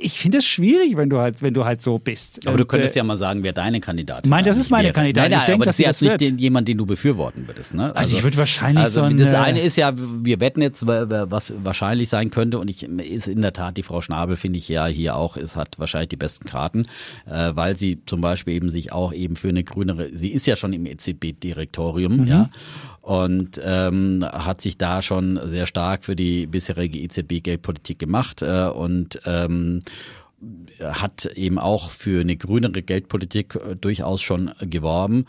Ich 0.02 0.18
finde 0.18 0.38
es 0.38 0.46
schwierig, 0.46 0.96
wenn 0.96 1.08
du 1.10 1.18
halt, 1.18 1.42
wenn 1.42 1.54
du 1.54 1.64
halt 1.64 1.82
so 1.82 1.98
bist. 1.98 2.46
Aber 2.46 2.56
du 2.56 2.62
Und, 2.64 2.68
könntest 2.68 2.96
äh, 2.96 2.98
ja 3.00 3.04
mal 3.04 3.16
sagen, 3.16 3.42
wer 3.42 3.52
deine 3.52 3.80
Kandidatin 3.80 4.30
Nein, 4.30 4.44
das 4.44 4.56
ist 4.56 4.70
meine 4.70 4.84
wäre. 4.84 4.94
Kandidatin. 4.94 5.30
Nein, 5.30 5.38
nein, 5.38 5.40
Ich 5.40 5.46
denke, 5.46 5.64
das 5.66 5.76
sie 5.76 5.84
ist 5.84 6.00
jetzt 6.00 6.02
nicht 6.02 6.20
den, 6.20 6.38
jemand, 6.38 6.68
den 6.68 6.78
du 6.78 6.86
befürworten 6.86 7.46
würdest. 7.46 7.74
Ne? 7.74 7.94
Also 7.96 8.16
ich 8.16 8.22
würde 8.22 8.36
wahrscheinlich 8.36 8.84
also 8.84 9.00
so 9.00 9.06
ein, 9.06 9.16
Das 9.16 9.34
eine 9.34 9.60
ist 9.60 9.76
ja, 9.76 9.92
wir 9.96 10.40
wetten 10.40 10.62
jetzt, 10.62 10.86
was 10.86 11.52
wahrscheinlich 11.62 12.08
sein 12.08 12.30
könnte 12.30 12.58
und 12.58 12.68
ich 12.70 12.82
ist 12.82 13.28
in 13.28 13.42
der 13.42 13.52
Tat 13.52 13.76
die 13.76 13.82
Frau 13.82 14.00
Schnabel, 14.00 14.36
finde 14.36 14.58
ich 14.58 14.68
ja 14.68 14.86
hier 14.86 15.16
auch, 15.16 15.36
es 15.36 15.56
hat 15.56 15.78
wahrscheinlich 15.78 16.08
die 16.10 16.16
besten 16.16 16.46
Karten, 16.46 16.86
äh, 17.26 17.50
weil 17.54 17.76
sie 17.76 18.00
zum 18.06 18.20
Beispiel 18.20 18.54
eben 18.54 18.68
sich 18.68 18.92
auch 18.92 19.12
eben 19.12 19.36
für 19.36 19.48
eine 19.48 19.64
grünere, 19.64 20.10
sie 20.12 20.28
ist 20.28 20.46
ja 20.46 20.56
schon 20.56 20.72
im 20.72 20.86
EZB-Direktorium, 20.86 22.16
Mhm. 22.18 22.26
ja, 22.26 22.50
und 23.06 23.60
ähm, 23.64 24.24
hat 24.32 24.60
sich 24.60 24.78
da 24.78 25.00
schon 25.00 25.38
sehr 25.44 25.66
stark 25.66 26.04
für 26.04 26.16
die 26.16 26.48
bisherige 26.48 26.98
EZB-Geldpolitik 26.98 28.00
gemacht 28.00 28.42
äh, 28.42 28.66
und 28.66 29.20
ähm, 29.26 29.84
hat 30.82 31.26
eben 31.26 31.60
auch 31.60 31.92
für 31.92 32.20
eine 32.20 32.36
grünere 32.36 32.82
Geldpolitik 32.82 33.54
äh, 33.54 33.76
durchaus 33.76 34.22
schon 34.22 34.50
geworben. 34.60 35.26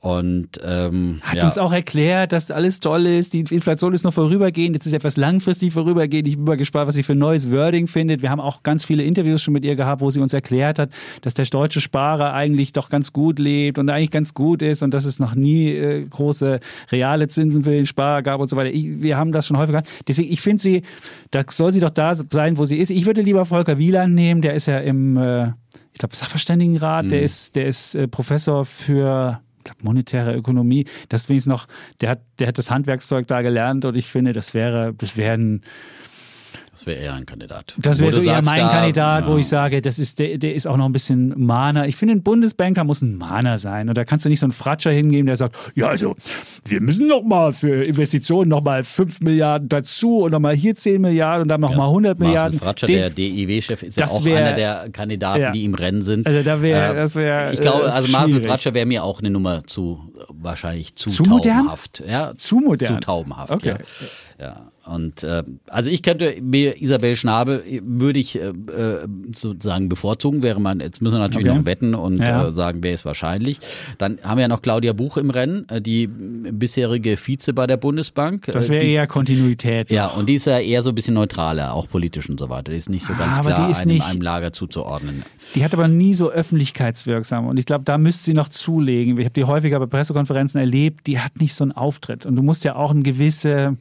Und 0.00 0.58
ähm, 0.64 1.20
Hat 1.22 1.36
ja. 1.36 1.44
uns 1.44 1.58
auch 1.58 1.72
erklärt, 1.72 2.32
dass 2.32 2.50
alles 2.50 2.80
toll 2.80 3.04
ist, 3.04 3.34
die 3.34 3.40
Inflation 3.40 3.92
ist 3.92 4.02
noch 4.02 4.14
vorübergehend, 4.14 4.74
jetzt 4.74 4.86
ist 4.86 4.94
etwas 4.94 5.18
langfristig 5.18 5.74
vorübergehend. 5.74 6.26
Ich 6.26 6.36
bin 6.36 6.44
mal 6.44 6.56
gespannt, 6.56 6.88
was 6.88 6.94
sie 6.94 7.02
für 7.02 7.12
ein 7.12 7.18
neues 7.18 7.50
Wording 7.50 7.86
findet. 7.86 8.22
Wir 8.22 8.30
haben 8.30 8.40
auch 8.40 8.62
ganz 8.62 8.82
viele 8.82 9.02
Interviews 9.02 9.42
schon 9.42 9.52
mit 9.52 9.62
ihr 9.62 9.76
gehabt, 9.76 10.00
wo 10.00 10.08
sie 10.08 10.20
uns 10.20 10.32
erklärt 10.32 10.78
hat, 10.78 10.88
dass 11.20 11.34
der 11.34 11.44
deutsche 11.44 11.82
Sparer 11.82 12.32
eigentlich 12.32 12.72
doch 12.72 12.88
ganz 12.88 13.12
gut 13.12 13.38
lebt 13.38 13.78
und 13.78 13.90
eigentlich 13.90 14.10
ganz 14.10 14.32
gut 14.32 14.62
ist 14.62 14.82
und 14.82 14.94
dass 14.94 15.04
es 15.04 15.18
noch 15.18 15.34
nie 15.34 15.68
äh, 15.68 16.06
große 16.08 16.60
reale 16.90 17.28
Zinsen 17.28 17.62
für 17.62 17.72
den 17.72 17.84
Sparer 17.84 18.22
gab 18.22 18.40
und 18.40 18.48
so 18.48 18.56
weiter. 18.56 18.72
Ich, 18.72 19.02
wir 19.02 19.18
haben 19.18 19.32
das 19.32 19.46
schon 19.46 19.58
häufig 19.58 19.72
gehabt. 19.72 19.88
Deswegen, 20.08 20.32
ich 20.32 20.40
finde 20.40 20.62
sie, 20.62 20.82
da 21.30 21.42
soll 21.46 21.72
sie 21.72 21.80
doch 21.80 21.90
da 21.90 22.14
sein, 22.14 22.56
wo 22.56 22.64
sie 22.64 22.78
ist. 22.78 22.90
Ich 22.90 23.04
würde 23.04 23.20
lieber 23.20 23.44
Volker 23.44 23.76
Wieland 23.76 24.14
nehmen, 24.14 24.40
der 24.40 24.54
ist 24.54 24.64
ja 24.64 24.78
im, 24.78 25.18
äh, 25.18 25.48
ich 25.92 25.98
glaube, 25.98 26.16
Sachverständigenrat, 26.16 27.10
der 27.10 27.20
ist, 27.20 27.54
der 27.54 27.66
ist 27.66 27.94
äh, 27.94 28.08
Professor 28.08 28.64
für 28.64 29.42
glaube, 29.64 29.82
monetäre 29.82 30.34
Ökonomie, 30.34 30.86
das 31.08 31.28
ist 31.30 31.46
noch, 31.46 31.66
der 32.00 32.10
hat, 32.10 32.20
der 32.38 32.48
hat 32.48 32.58
das 32.58 32.70
Handwerkszeug 32.70 33.26
da 33.26 33.42
gelernt 33.42 33.84
und 33.84 33.96
ich 33.96 34.06
finde, 34.06 34.32
das 34.32 34.54
wäre, 34.54 34.94
das 34.94 35.16
wäre 35.16 35.34
ein, 35.34 35.62
Das 36.80 36.86
wäre 36.86 37.00
eher 37.02 37.14
ein 37.14 37.26
Kandidat. 37.26 37.74
das 37.78 37.98
Wo 38.00 38.04
wäre 38.04 38.12
so 38.14 38.20
eher 38.22 38.40
mein 38.42 38.58
da, 38.60 38.68
Kandidat, 38.70 39.26
wo 39.26 39.32
ja. 39.34 39.38
ich 39.38 39.48
sage, 39.48 39.82
das 39.82 39.98
ist, 39.98 40.18
der, 40.18 40.38
der 40.38 40.54
ist 40.54 40.66
auch 40.66 40.76
noch 40.78 40.86
ein 40.86 40.92
bisschen 40.92 41.34
Mahner. 41.38 41.86
Ich 41.86 41.96
finde, 41.96 42.14
ein 42.14 42.22
Bundesbanker 42.22 42.84
muss 42.84 43.02
ein 43.02 43.16
Mahner 43.16 43.58
sein. 43.58 43.88
Und 43.90 43.98
da 43.98 44.04
kannst 44.04 44.24
du 44.24 44.30
nicht 44.30 44.40
so 44.40 44.46
einen 44.46 44.52
Fratscher 44.52 44.90
hingeben, 44.90 45.26
der 45.26 45.36
sagt, 45.36 45.56
ja, 45.74 45.88
also, 45.88 46.16
wir 46.66 46.80
müssen 46.80 47.06
noch 47.06 47.22
mal 47.22 47.52
für 47.52 47.82
Investitionen 47.84 48.48
noch 48.48 48.62
mal 48.62 48.82
5 48.82 49.20
Milliarden 49.20 49.68
dazu 49.68 50.18
und 50.20 50.30
noch 50.32 50.40
mal 50.40 50.54
hier 50.54 50.74
10 50.74 51.02
Milliarden 51.02 51.42
und 51.42 51.48
dann 51.48 51.60
noch 51.60 51.74
mal 51.76 51.86
100 51.88 52.18
Marcel 52.18 52.28
Milliarden. 52.28 52.58
Fratscher, 52.58 52.86
Den- 52.86 52.96
der 52.98 53.10
DIW-Chef, 53.10 53.82
ist 53.82 53.98
ja 53.98 54.06
auch 54.06 54.24
wär- 54.24 54.38
einer 54.38 54.52
der 54.54 54.88
Kandidaten, 54.90 55.40
Ja. 55.42 55.50
die 55.50 55.64
im 55.64 55.74
Rennen 55.74 56.00
sind. 56.00 56.26
Also 56.26 56.42
da 56.42 56.62
wär- 56.62 56.92
Äh, 56.92 56.94
das 56.94 57.14
wär, 57.14 57.52
Ich 57.52 57.60
glaube, 57.60 57.84
äh, 57.84 57.88
also 57.90 58.10
Marcel 58.10 58.30
schwierig. 58.30 58.46
Fratscher 58.46 58.72
wäre 58.74 58.86
mir 58.86 59.04
auch 59.04 59.18
eine 59.20 59.28
Nummer 59.30 59.64
zu, 59.66 60.12
wahrscheinlich 60.30 60.96
zu, 60.96 61.10
Zu 61.10 61.24
modern? 61.24 61.58
taubenhaft. 61.58 62.02
Ja, 62.08 62.32
Zu 62.36 62.56
modern? 62.60 62.94
Zu 62.94 63.00
taubenhaft, 63.00 63.52
Okay. 63.52 63.74
ja. 64.38 64.46
ja. 64.46 64.66
Und 64.94 65.22
äh, 65.24 65.42
also 65.68 65.90
ich 65.90 66.02
könnte 66.02 66.34
mir 66.42 66.80
Isabel 66.82 67.16
Schnabel 67.16 67.62
würde 67.82 68.18
ich 68.20 68.36
äh, 68.36 68.48
äh, 68.48 69.06
sozusagen 69.34 69.88
bevorzugen, 69.88 70.42
wäre 70.42 70.60
man, 70.60 70.80
jetzt 70.80 71.00
müssen 71.02 71.14
wir 71.14 71.20
natürlich 71.20 71.48
Okay. 71.48 71.58
noch 71.58 71.66
wetten 71.66 71.94
und 71.94 72.18
Ja. 72.18 72.48
äh, 72.48 72.52
sagen, 72.54 72.78
wer 72.82 72.92
ist 72.94 73.04
wahrscheinlich. 73.04 73.58
Dann 73.98 74.18
haben 74.22 74.38
wir 74.38 74.42
ja 74.42 74.48
noch 74.48 74.62
Claudia 74.62 74.92
Buch 74.92 75.16
im 75.16 75.30
Rennen, 75.30 75.68
äh, 75.68 75.80
die 75.80 76.06
bisherige 76.08 77.16
Vize 77.16 77.52
bei 77.52 77.66
der 77.66 77.76
Bundesbank. 77.76 78.46
Das 78.46 78.68
Äh, 78.68 78.72
wäre 78.72 78.84
die, 78.84 78.90
eher 78.92 79.06
Kontinuität. 79.06 79.90
ja, 79.90 80.06
und 80.08 80.28
die 80.28 80.34
ist 80.34 80.46
ja 80.46 80.58
eher 80.58 80.82
so 80.82 80.90
ein 80.90 80.94
bisschen 80.94 81.14
neutraler, 81.14 81.72
auch 81.74 81.88
politisch 81.88 82.28
und 82.28 82.38
so 82.40 82.48
weiter. 82.48 82.72
Die 82.72 82.78
ist 82.78 82.88
nicht 82.90 83.04
so 83.04 83.14
ganz 83.14 83.38
Ah, 83.38 83.42
klar 83.42 83.66
einem, 83.76 83.88
nicht- 83.88 84.06
einem 84.06 84.20
Lager 84.22 84.52
zuzuordnen. 84.52 85.24
Die 85.54 85.64
hat 85.64 85.72
aber 85.74 85.88
nie 85.88 86.14
so 86.14 86.30
öffentlichkeitswirksam. 86.30 87.46
Und 87.46 87.58
ich 87.58 87.66
glaube, 87.66 87.84
da 87.84 87.98
müsste 87.98 88.24
sie 88.24 88.34
noch 88.34 88.48
zulegen. 88.48 89.18
Ich 89.18 89.24
habe 89.24 89.34
die 89.34 89.44
häufiger 89.44 89.78
bei 89.80 89.86
Pressekonferenzen 89.86 90.60
erlebt. 90.60 91.06
Die 91.06 91.18
hat 91.18 91.40
nicht 91.40 91.54
so 91.54 91.64
einen 91.64 91.72
Auftritt. 91.72 92.26
Und 92.26 92.36
du 92.36 92.42
musst 92.42 92.64
ja 92.64 92.76
auch 92.76 92.90
ein 92.92 93.02
gewisse 93.02 93.76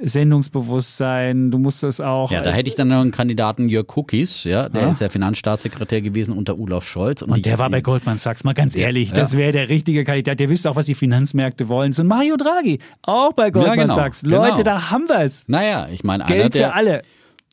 Sendungsbewusstsein. 0.00 1.50
Du 1.50 1.58
musst 1.58 1.82
es 1.84 2.00
auch. 2.00 2.30
Ja, 2.30 2.42
da 2.42 2.50
hätte 2.50 2.68
ich 2.68 2.74
dann 2.76 2.88
noch 2.88 3.00
einen 3.00 3.10
Kandidaten 3.10 3.68
Jörg 3.68 3.86
Cookies, 3.96 4.44
ja, 4.44 4.68
der 4.68 4.82
Ja. 4.82 4.90
ist 4.90 5.00
ja 5.00 5.08
Finanzstaatssekretär 5.08 6.00
gewesen 6.02 6.36
unter 6.36 6.58
Olaf 6.58 6.86
Scholz. 6.86 7.22
Und, 7.22 7.30
und 7.30 7.46
der 7.46 7.58
war 7.58 7.70
bei 7.70 7.80
Goldman 7.80 8.18
Sachs, 8.18 8.44
mal 8.44 8.54
ganz 8.54 8.76
ehrlich, 8.76 9.10
Ja. 9.10 9.16
das 9.16 9.36
wäre 9.36 9.52
der 9.52 9.68
richtige 9.68 10.04
Kandidat. 10.04 10.40
Der 10.40 10.48
wüsste 10.48 10.70
auch, 10.70 10.76
was 10.76 10.86
die 10.86 10.94
Finanzmärkte 10.94 11.68
wollen. 11.68 11.92
So 11.92 12.02
ein 12.02 12.06
Mario 12.08 12.36
Draghi, 12.36 12.78
auch 13.02 13.32
bei 13.32 13.50
Goldman 13.50 13.78
genau, 13.78 13.94
Sachs. 13.94 14.22
genau. 14.22 14.44
Leute, 14.44 14.64
da 14.64 14.90
haben 14.90 15.08
wir 15.08 15.20
es. 15.20 15.44
Naja, 15.48 15.88
ich 15.92 16.04
meine, 16.04 16.24
einer 16.26 16.34
Geld 16.34 16.54
für 16.56 16.72
alle. 16.74 17.02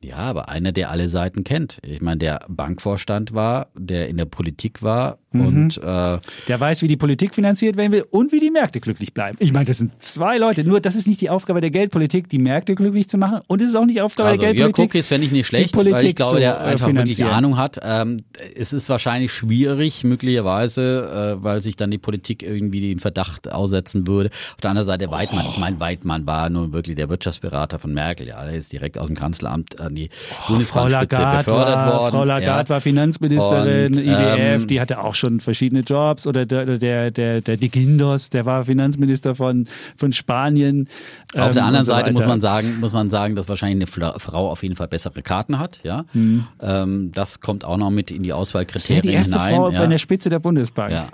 Ja, 0.04 0.18
aber 0.18 0.50
einer, 0.50 0.72
der 0.72 0.90
alle 0.90 1.10
Seiten 1.10 1.44
kennt. 1.44 1.80
Ich 1.84 2.02
meine, 2.02 2.18
der 2.18 2.46
Bankvorstand 2.48 3.34
war, 3.34 3.68
der 3.76 4.10
in 4.10 4.18
der 4.18 4.26
Politik 4.26 4.82
war 4.82 5.18
Mhm. 5.34 5.46
und 5.48 5.78
äh, 5.78 6.20
Der 6.48 6.60
weiß, 6.60 6.82
wie 6.82 6.88
die 6.90 6.98
Politik 6.98 7.34
finanziert 7.34 7.78
werden 7.78 7.92
will 7.94 8.06
und 8.10 8.32
wie 8.34 8.40
die 8.40 8.52
Märkte 8.52 8.82
glücklich 8.82 9.14
bleiben. 9.14 9.38
Ich 9.40 9.54
meine, 9.54 9.66
das 9.66 9.78
sind 9.78 10.02
zwei 10.02 10.38
Leute. 10.38 10.64
Nur, 10.66 10.82
das 10.82 10.96
ist 10.96 11.08
nicht 11.08 11.22
die 11.22 11.30
Aufgabe 11.30 11.62
der 11.62 11.72
Geldpolitik, 11.72 12.28
die 12.28 12.38
Märkte 12.38 12.76
glücklich 12.76 13.08
zu 13.08 13.18
machen. 13.18 13.40
Und 13.48 13.62
es 13.62 13.70
ist 13.70 13.76
auch 13.76 13.86
nicht 13.86 13.96
die 13.96 14.02
Aufgabe 14.02 14.30
also 14.30 14.42
der 14.42 14.54
Geldpolitik. 14.54 14.92
Cookies 14.92 15.08
fände 15.08 15.26
ich 15.28 15.32
nicht 15.32 15.48
schlecht, 15.48 15.76
weil 15.78 16.04
ich 16.04 16.16
glaube, 16.16 16.40
der 16.40 16.56
äh, 16.56 16.72
einfach 16.72 16.94
wirklich. 16.94 17.24
Ahnung 17.24 17.58
hat. 17.58 17.80
Ähm, 17.82 18.18
es 18.56 18.74
ist 18.74 18.90
wahrscheinlich 18.90 19.32
schwierig, 19.32 20.04
möglicherweise, 20.04 21.38
äh, 21.40 21.44
weil 21.44 21.62
sich 21.62 21.78
dann 21.78 21.92
die 21.92 21.98
Politik 21.98 22.44
irgendwie 22.44 22.82
den 22.82 23.00
Verdacht 23.00 23.50
aussetzen 23.52 24.08
würde. 24.08 24.32
Auf 24.56 24.62
der 24.62 24.72
anderen 24.72 24.86
Seite 24.86 25.12
Weidmann. 25.12 25.46
Ich 25.50 25.60
meine, 25.60 25.80
Weidmann 25.80 26.26
war 26.28 26.50
nun 26.50 26.74
wirklich 26.74 26.98
der 26.98 27.10
Wirtschaftsberater 27.10 27.80
von 27.80 27.94
Merkel. 27.94 28.28
Ja, 28.28 28.44
er 28.44 28.54
ist 28.56 28.74
direkt 28.74 28.98
aus 28.98 29.08
dem 29.08 29.16
Kanzleramt 29.16 29.80
an 29.92 29.96
die 29.96 30.10
Frau 30.10 30.54
Bundesbankspitze 30.54 31.22
Lagarde, 31.22 31.44
befördert 31.44 31.76
war, 31.76 32.00
worden. 32.00 32.12
Frau 32.12 32.24
Lagarde 32.24 32.64
ja. 32.64 32.70
war 32.70 32.82
Finanzministerin, 32.82 33.86
Und, 33.88 33.98
IWF, 34.00 34.38
ähm, 34.40 34.68
die 34.68 34.82
hatte 34.82 35.00
auch 35.04 35.16
schon 35.16 35.40
verschiedene 35.40 35.82
Jobs. 35.82 36.26
Oder 36.28 36.46
der, 36.46 36.78
der, 36.78 37.12
der, 37.12 37.42
der 37.42 37.58
De 37.58 37.70
Guindos, 37.70 38.30
der 38.30 38.46
war 38.46 38.66
Finanzminister 38.66 39.36
von, 39.36 39.68
von 39.98 40.12
Spanien. 40.14 40.88
Auf 41.36 41.50
ähm, 41.50 41.54
der 41.54 41.66
anderen 41.66 41.82
und 41.82 41.86
so 41.86 41.92
Seite 41.94 42.12
muss 42.14 42.26
man 42.26 42.42
sagen, 42.42 42.80
muss 42.80 42.94
man 42.94 43.10
sagen, 43.10 43.36
dass 43.36 43.50
wahrscheinlich 43.50 43.90
eine 43.96 44.20
Frau 44.20 44.50
auf 44.50 44.64
jeden 44.64 44.76
Fall 44.76 44.88
bessere 44.88 45.22
Karten 45.22 45.60
hat. 45.60 45.80
Ja, 45.84 46.06
Mhm. 46.14 46.48
ähm, 46.62 47.12
das 47.14 47.40
kommt 47.40 47.66
auch 47.66 47.78
noch 47.78 47.90
mit 47.90 48.12
in 48.12 48.24
die 48.24 48.34
Auswahlkriterien 48.34 49.02
die 49.04 49.14
erste 49.14 49.40
hinein. 49.40 49.56
Frau 49.56 49.70
ja. 49.72 49.80
bei 49.80 49.88
der 49.88 49.98
Spitze 49.98 50.30
der 50.30 50.40
Bundesbank. 50.40 50.92
Ja. 50.92 51.10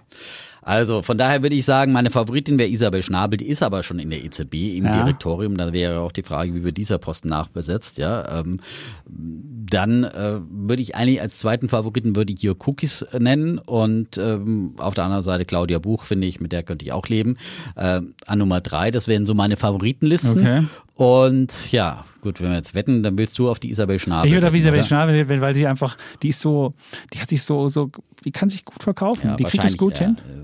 Also 0.68 1.02
von 1.02 1.18
daher 1.18 1.42
würde 1.44 1.56
ich 1.56 1.64
sagen, 1.64 1.94
meine 1.94 2.10
Favoritin 2.12 2.60
wäre 2.60 2.70
Isabel 2.70 3.02
Schnabel, 3.02 3.38
die 3.38 3.48
ist 3.48 3.64
aber 3.64 3.84
schon 3.84 4.00
in 4.00 4.10
der 4.10 4.22
EZB 4.26 4.76
im 4.76 4.84
Ja. 4.86 4.92
Direktorium. 4.92 5.56
Da 5.56 5.72
wäre 5.72 6.02
auch 6.02 6.12
die 6.12 6.24
Frage, 6.24 6.54
wie 6.54 6.64
wird 6.66 6.76
dieser 6.76 6.98
Posten 6.98 7.30
nachbesetzt. 7.30 7.98
Ja, 8.00 8.40
ähm, 8.42 8.60
dann 9.06 10.04
äh, 10.04 10.40
würde 10.50 10.82
ich 10.82 10.96
eigentlich 10.96 11.22
als 11.22 11.40
zweiten 11.40 11.70
Favoriten 11.70 12.16
würde 12.16 12.34
ich 12.34 12.42
Jörg 12.42 12.58
Cookies 12.68 13.06
nennen 13.18 13.60
und 13.60 14.18
ähm, 14.18 14.74
auf 14.78 14.94
der 14.94 15.06
anderen 15.06 15.24
Seite 15.24 15.46
Claudia 15.46 15.80
Buch 15.80 16.04
finde 16.04 16.28
ich, 16.28 16.40
mit 16.42 16.52
der 16.52 16.64
könnte 16.64 16.84
ich 16.86 16.92
auch 16.92 17.08
leben. 17.08 17.38
Ähm, 17.78 18.14
an 18.26 18.40
Nummer 18.40 18.60
drei, 18.62 18.92
das 18.92 19.08
wären 19.08 19.26
so 19.26 19.34
meine 19.34 19.56
Favoritenlisten. 19.56 20.40
Okay. 20.42 20.66
Und 20.96 21.72
ja, 21.72 22.06
gut, 22.22 22.42
wenn 22.42 22.50
wir 22.50 22.56
jetzt 22.58 22.76
wetten, 22.76 23.04
dann 23.04 23.18
willst 23.18 23.38
du 23.40 23.50
auf 23.50 23.60
die 23.60 23.70
Isabel 23.70 24.00
Schnabel. 24.00 24.28
Ich 24.30 24.34
würde 24.34 24.48
auf 24.48 24.54
Isabel 24.56 24.80
oder? 24.80 24.88
Schnabel, 24.88 25.30
weil- 25.30 25.42
weil 25.42 25.54
die 25.54 25.68
einfach, 25.68 25.96
die 26.24 26.30
ist 26.30 26.40
so, 26.40 26.74
die 27.14 27.20
hat 27.20 27.30
sich 27.30 27.44
so, 27.44 27.68
so, 27.68 27.90
die 28.26 28.32
kann 28.32 28.50
sich 28.50 28.66
gut 28.66 28.82
verkaufen. 28.84 29.28
Ja, 29.28 29.36
die 29.36 29.44
kriegt 29.44 29.64
das 29.64 29.78
gut 29.78 29.92
wahrscheinlich, 30.00 30.24
hin. 30.24 30.44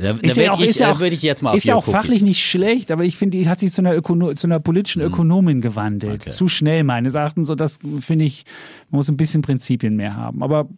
Da, 0.00 0.12
da 0.14 0.20
Ist 0.20 0.36
ja 0.36 0.52
auch, 0.52 0.60
ich, 0.60 0.76
ja 0.78 0.90
auch, 0.92 0.98
würde 1.00 1.14
ich 1.14 1.22
jetzt 1.22 1.42
mal 1.42 1.50
auf 1.50 1.56
ist 1.56 1.64
ja 1.66 1.74
auch 1.76 1.84
fachlich 1.84 2.14
Cookies. 2.16 2.22
nicht 2.22 2.44
schlecht, 2.46 2.90
aber 2.90 3.04
ich 3.04 3.16
finde, 3.16 3.38
die 3.38 3.48
hat 3.48 3.60
sich 3.60 3.70
zu 3.72 3.80
einer, 3.82 3.94
Ökono 3.94 4.34
zu 4.34 4.46
einer 4.46 4.58
politischen 4.60 5.02
Ökonomin 5.02 5.60
gewandelt. 5.60 6.12
Hm. 6.12 6.20
Okay. 6.22 6.30
Zu 6.30 6.48
schnell 6.48 6.82
meines 6.84 7.14
Erachtens. 7.14 7.46
So, 7.46 7.54
das 7.54 7.78
finde 8.00 8.24
ich, 8.24 8.44
man 8.90 8.98
muss 8.98 9.08
ein 9.08 9.16
bisschen 9.16 9.42
Prinzipien 9.42 9.94
mehr 9.96 10.16
haben. 10.16 10.42
Aber 10.42 10.68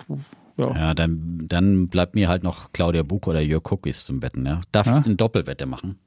ja. 0.59 0.75
Ja, 0.75 0.95
dann, 0.95 1.45
dann 1.49 1.89
bleibt 1.89 2.15
mir 2.15 2.29
halt 2.29 2.43
noch 2.43 2.73
Claudia 2.73 3.03
Buch 3.03 3.27
oder 3.27 3.41
Jörg 3.41 3.71
Cookies 3.71 4.05
zum 4.07 4.23
Wetten. 4.23 4.45
Ja? 4.47 4.61
Darf 4.73 4.87
Ja? 4.87 4.99
ich 5.01 5.07
eine 5.07 5.15
Doppelwette 5.17 5.67
machen? 5.67 5.99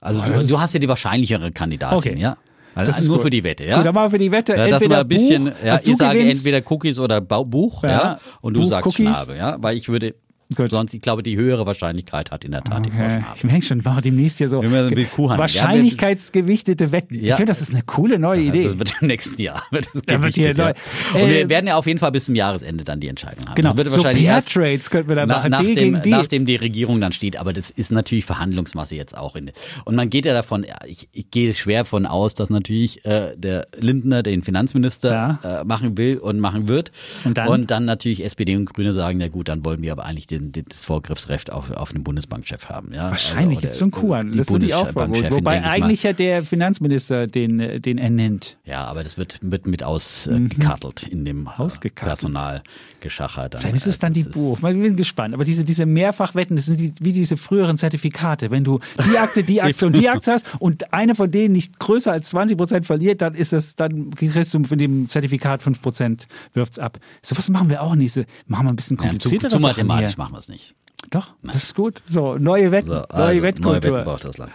Also 0.00 0.22
du, 0.24 0.46
du 0.46 0.60
hast 0.60 0.72
ja 0.74 0.80
die 0.80 0.88
wahrscheinlichere 0.88 1.52
Kandidatin, 1.52 1.96
Okay. 1.98 2.18
ja? 2.18 2.36
Also 2.74 2.92
Das 2.92 3.00
ist 3.00 3.08
nur 3.08 3.16
gut. 3.16 3.24
für 3.24 3.30
die 3.30 3.42
Wette, 3.44 3.64
ja? 3.66 3.76
Gut, 3.78 3.86
dann 3.86 3.94
machen 3.94 4.06
wir 4.06 4.10
für 4.10 4.18
die 4.18 4.30
Wette. 4.30 4.54
ja, 4.54 4.68
das 4.68 4.80
entweder 4.82 5.00
ein 5.00 5.08
bisschen, 5.08 5.44
Buch, 5.46 5.52
ja, 5.64 5.80
ich 5.84 5.96
sage 5.96 6.18
gewinnst, 6.18 6.46
entweder 6.46 6.70
Cookies 6.72 6.98
oder 6.98 7.20
Buch, 7.20 7.82
ja, 7.82 7.90
Ja, 7.90 8.20
und 8.40 8.54
du 8.54 8.60
Buch, 8.60 8.68
sagst 8.68 8.86
Cookies. 8.86 9.16
Schnabel, 9.16 9.36
ja, 9.36 9.56
weil 9.60 9.76
ich 9.76 9.88
würde, 9.88 10.14
Gut. 10.56 10.70
sonst, 10.70 10.94
ich 10.94 11.00
glaube, 11.00 11.22
die 11.22 11.36
höhere 11.36 11.66
Wahrscheinlichkeit 11.66 12.30
hat 12.30 12.44
in 12.44 12.52
der 12.52 12.62
Tat 12.64 12.86
die 12.86 12.90
Frau 12.90 13.04
Okay. 13.04 13.10
Schnabel. 13.20 13.32
Ich 13.36 13.44
merke 13.44 13.62
schon, 13.62 13.84
war 13.84 14.02
demnächst 14.02 14.38
hier 14.38 14.48
so 14.48 14.62
wahrscheinlichkeitsgewichtete 14.62 16.92
Wetten. 16.92 17.14
Ja. 17.14 17.20
Ich 17.30 17.34
finde, 17.34 17.50
das 17.50 17.60
ist 17.60 17.72
eine 17.72 17.82
coole 17.82 18.18
neue 18.18 18.42
Idee. 18.42 18.64
Das 18.64 18.78
wird 18.78 18.94
im 19.00 19.08
nächsten 19.08 19.40
Jahr. 19.40 19.62
Wird 19.70 19.86
das 19.94 20.02
Da 20.02 20.22
wird 20.22 20.34
hier 20.34 20.54
ja. 20.54 20.54
neu- 20.54 20.72
Und 21.14 21.20
Äh, 21.20 21.38
wir 21.40 21.48
werden 21.48 21.66
ja 21.66 21.76
auf 21.76 21.86
jeden 21.86 21.98
Fall 21.98 22.12
bis 22.12 22.26
zum 22.26 22.34
Jahresende 22.34 22.84
dann 22.84 23.00
die 23.00 23.08
Entscheidung 23.08 23.46
haben. 23.46 23.54
Genau, 23.54 23.70
Das 23.70 23.78
wird 23.78 23.90
so 23.90 23.96
wahrscheinlich 23.98 24.26
Pair 24.26 24.44
Trades 24.44 24.90
könnten 24.90 25.08
wir 25.08 25.16
da 25.16 25.26
nach, 25.26 25.36
machen. 25.38 25.50
nach, 25.50 25.60
D 25.60 25.74
dem, 25.74 25.76
gegen 25.76 26.02
D. 26.02 26.10
nachdem 26.10 26.46
die 26.46 26.56
Regierung 26.56 27.00
dann 27.00 27.12
steht. 27.12 27.36
Aber 27.36 27.52
das 27.52 27.70
ist 27.70 27.92
natürlich 27.92 28.24
Verhandlungsmasse 28.24 28.96
jetzt 28.96 29.16
auch. 29.16 29.36
In, 29.36 29.50
und 29.84 29.94
man 29.94 30.10
geht 30.10 30.26
ja 30.26 30.32
davon, 30.32 30.64
ja, 30.64 30.76
ich, 30.86 31.08
ich 31.12 31.30
gehe 31.30 31.52
schwer 31.54 31.84
von 31.84 32.06
aus, 32.06 32.34
dass 32.34 32.50
natürlich 32.50 33.04
äh, 33.04 33.34
der 33.36 33.68
Lindner 33.78 34.22
den 34.22 34.42
Finanzminister 34.42 35.38
äh, 35.60 35.64
machen 35.64 35.96
will 35.96 36.18
und 36.18 36.40
machen 36.40 36.68
wird. 36.68 36.90
Und 37.24 37.70
dann? 37.70 37.84
natürlich 37.84 38.24
SPD 38.24 38.56
und 38.56 38.66
Grüne 38.72 38.92
sagen, 38.92 39.20
ja 39.20 39.28
gut, 39.28 39.48
dann 39.48 39.64
wollen 39.64 39.82
wir 39.82 39.92
aber 39.92 40.04
eigentlich 40.04 40.26
den, 40.26 40.39
den, 40.40 40.64
das 40.68 40.84
Vorgriffsrecht 40.84 41.52
auf, 41.52 41.70
auf 41.70 41.94
einen 41.94 42.04
Bundesbankchef 42.04 42.68
haben. 42.68 42.92
Ja? 42.92 43.10
Wahrscheinlich 43.10 43.58
Also, 43.58 43.60
gibt 43.60 43.72
es 43.72 43.78
so 43.78 43.84
einen 43.84 43.92
Kuhhandel. 43.92 44.32
die 44.32 44.38
Das 44.38 44.50
würde 44.50 44.66
ich 44.66 44.74
auch 44.74 44.94
Wobei 44.94 45.06
denke 45.06 45.36
ich 45.36 45.42
mal. 45.42 45.62
eigentlich 45.62 46.02
ja 46.02 46.12
der 46.12 46.44
Finanzminister 46.44 47.26
den, 47.26 47.80
den 47.82 47.98
ernennt. 47.98 48.58
Ja, 48.64 48.84
aber 48.84 49.02
das 49.02 49.18
wird, 49.18 49.38
wird 49.42 49.66
mit 49.66 49.82
ausgekartelt 49.82 51.04
in 51.04 51.24
dem 51.24 51.46
äh. 51.46 51.90
Personalgeschacher. 51.94 53.48
Dann. 53.48 53.60
Vielleicht 53.60 53.76
ist 53.76 53.86
es 53.86 53.98
dann 53.98 54.12
die 54.12 54.24
Buch. 54.24 54.62
Wir 54.62 54.72
sind 54.74 54.96
gespannt. 54.96 55.34
Aber 55.34 55.44
diese, 55.44 55.64
diese 55.64 55.86
Mehrfachwetten, 55.86 56.56
das 56.56 56.66
sind 56.66 56.80
die, 56.80 56.92
wie 57.00 57.12
diese 57.12 57.36
früheren 57.36 57.76
Zertifikate. 57.76 58.50
Wenn 58.50 58.64
du 58.64 58.80
die 59.10 59.18
Aktie, 59.18 59.44
die 59.44 59.62
Aktie 59.62 59.86
und 59.86 59.96
die 59.96 60.08
Aktie 60.10 60.32
hast 60.32 60.46
und 60.58 60.92
eine 60.92 61.14
von 61.14 61.30
denen 61.30 61.52
nicht 61.52 61.78
größer 61.78 62.12
als 62.12 62.30
20 62.30 62.56
Prozent 62.56 62.86
verliert, 62.86 63.22
dann 63.22 63.34
ist 63.34 63.52
das, 63.52 63.76
dann 63.76 64.10
kriegst 64.10 64.54
du 64.54 64.64
von 64.64 64.78
dem 64.78 65.08
Zertifikat 65.08 65.62
5 65.62 65.82
Prozent, 65.82 66.28
wirft's 66.54 66.78
ab. 66.78 66.98
So 67.22 67.36
was 67.36 67.48
machen 67.48 67.70
wir 67.70 67.82
auch 67.82 67.94
nicht. 67.94 68.12
So, 68.12 68.24
machen 68.46 68.66
wir 68.66 68.70
ein 68.70 68.76
bisschen 68.76 68.98
Ja, 69.02 69.18
zu, 69.18 69.28
zu 69.36 69.58
mathematisch 69.58 70.14
hier. 70.14 70.18
Machen 70.30 70.34
wir 70.34 70.38
es 70.38 70.48
nicht. 70.48 70.74
Doch, 71.10 71.32
das 71.42 71.56
ist 71.64 71.74
gut. 71.74 72.02
So, 72.08 72.36
neue 72.36 72.70
Wetten, 72.72 72.86
So, 72.88 72.92
neue 72.94 73.10
also, 73.10 73.24
neue 73.26 73.42
Wettkultur. 73.42 73.82
Wetten 73.82 74.04
braucht 74.04 74.24
das 74.24 74.38
Land. 74.38 74.52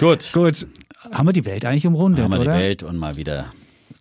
Gut. 0.00 0.30
Gut. 0.32 0.66
Haben 1.12 1.28
wir 1.28 1.32
die 1.32 1.44
Welt 1.44 1.64
eigentlich 1.64 1.86
umrundet, 1.86 2.24
Haben 2.24 2.32
wir 2.32 2.38
die 2.40 2.46
oder? 2.46 2.56
Welt 2.58 2.82
und 2.82 2.96
mal 2.96 3.16
wieder 3.16 3.52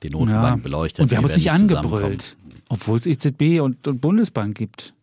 die 0.02 0.07
Ja. 0.07 0.14
Notenbank 0.14 0.64
beleuchtet. 0.64 1.03
Und 1.03 1.11
wir 1.11 1.18
haben 1.18 1.26
uns 1.26 1.36
nicht 1.36 1.52
angebrüllt. 1.52 2.36
Obwohl 2.69 2.98
es 2.98 3.06
EZB 3.06 3.60
und, 3.61 3.88
und 3.88 4.02
Bundesbank 4.02 4.57
gibt. 4.57 4.94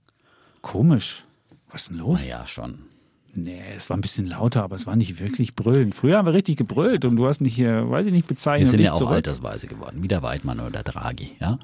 Komisch. 0.62 1.24
Was 1.70 1.82
ist 1.82 1.90
denn 1.90 1.98
los? 1.98 2.20
Naja, 2.22 2.46
schon. 2.46 2.78
Nee, 3.34 3.62
es 3.76 3.88
war 3.88 3.96
ein 3.96 4.00
bisschen 4.02 4.26
lauter, 4.26 4.62
aber 4.62 4.76
es 4.76 4.86
war 4.86 4.94
nicht 4.96 5.18
wirklich 5.20 5.54
brüllen. 5.54 5.92
Früher 5.92 6.18
haben 6.18 6.26
wir 6.26 6.34
richtig 6.34 6.56
gebrüllt 6.56 7.04
und 7.04 7.16
du 7.16 7.26
hast 7.26 7.40
nicht, 7.40 7.58
äh, 7.60 7.88
weiß 7.88 8.04
ich 8.06 8.12
nicht, 8.12 8.24
Wir 8.28 8.34
bezeichnet. 8.34 8.68
sind 8.70 8.78
nicht 8.80 8.86
ja 8.88 8.92
auch 8.92 8.98
zurück. 8.98 9.14
altersweise 9.14 9.68
geworden. 9.68 10.02
Wieder 10.02 10.22
Weidmann 10.22 10.60
oder 10.60 10.82
Draghi. 10.82 11.30
Ja? 11.40 11.58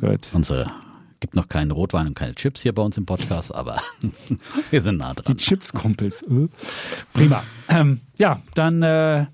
Gut. 0.00 0.28
Unsere 0.32 0.70
gibt 1.20 1.34
noch 1.34 1.48
keinen 1.48 1.70
Rotwein 1.70 2.06
und 2.06 2.14
keine 2.14 2.34
Chips 2.34 2.62
hier 2.62 2.74
bei 2.74 2.82
uns 2.82 2.96
im 2.96 3.06
Podcast, 3.06 3.54
aber 3.54 3.80
wir 4.70 4.80
sind 4.80 4.98
nah 4.98 5.14
Die 5.14 5.22
dran. 5.22 5.36
Chipskumpels. 5.36 6.22
Äh. 6.22 6.48
Prima. 7.12 7.42
Ähm, 7.68 8.00
ja, 8.18 8.40
dann 8.54 8.82
äh, 8.82 9.26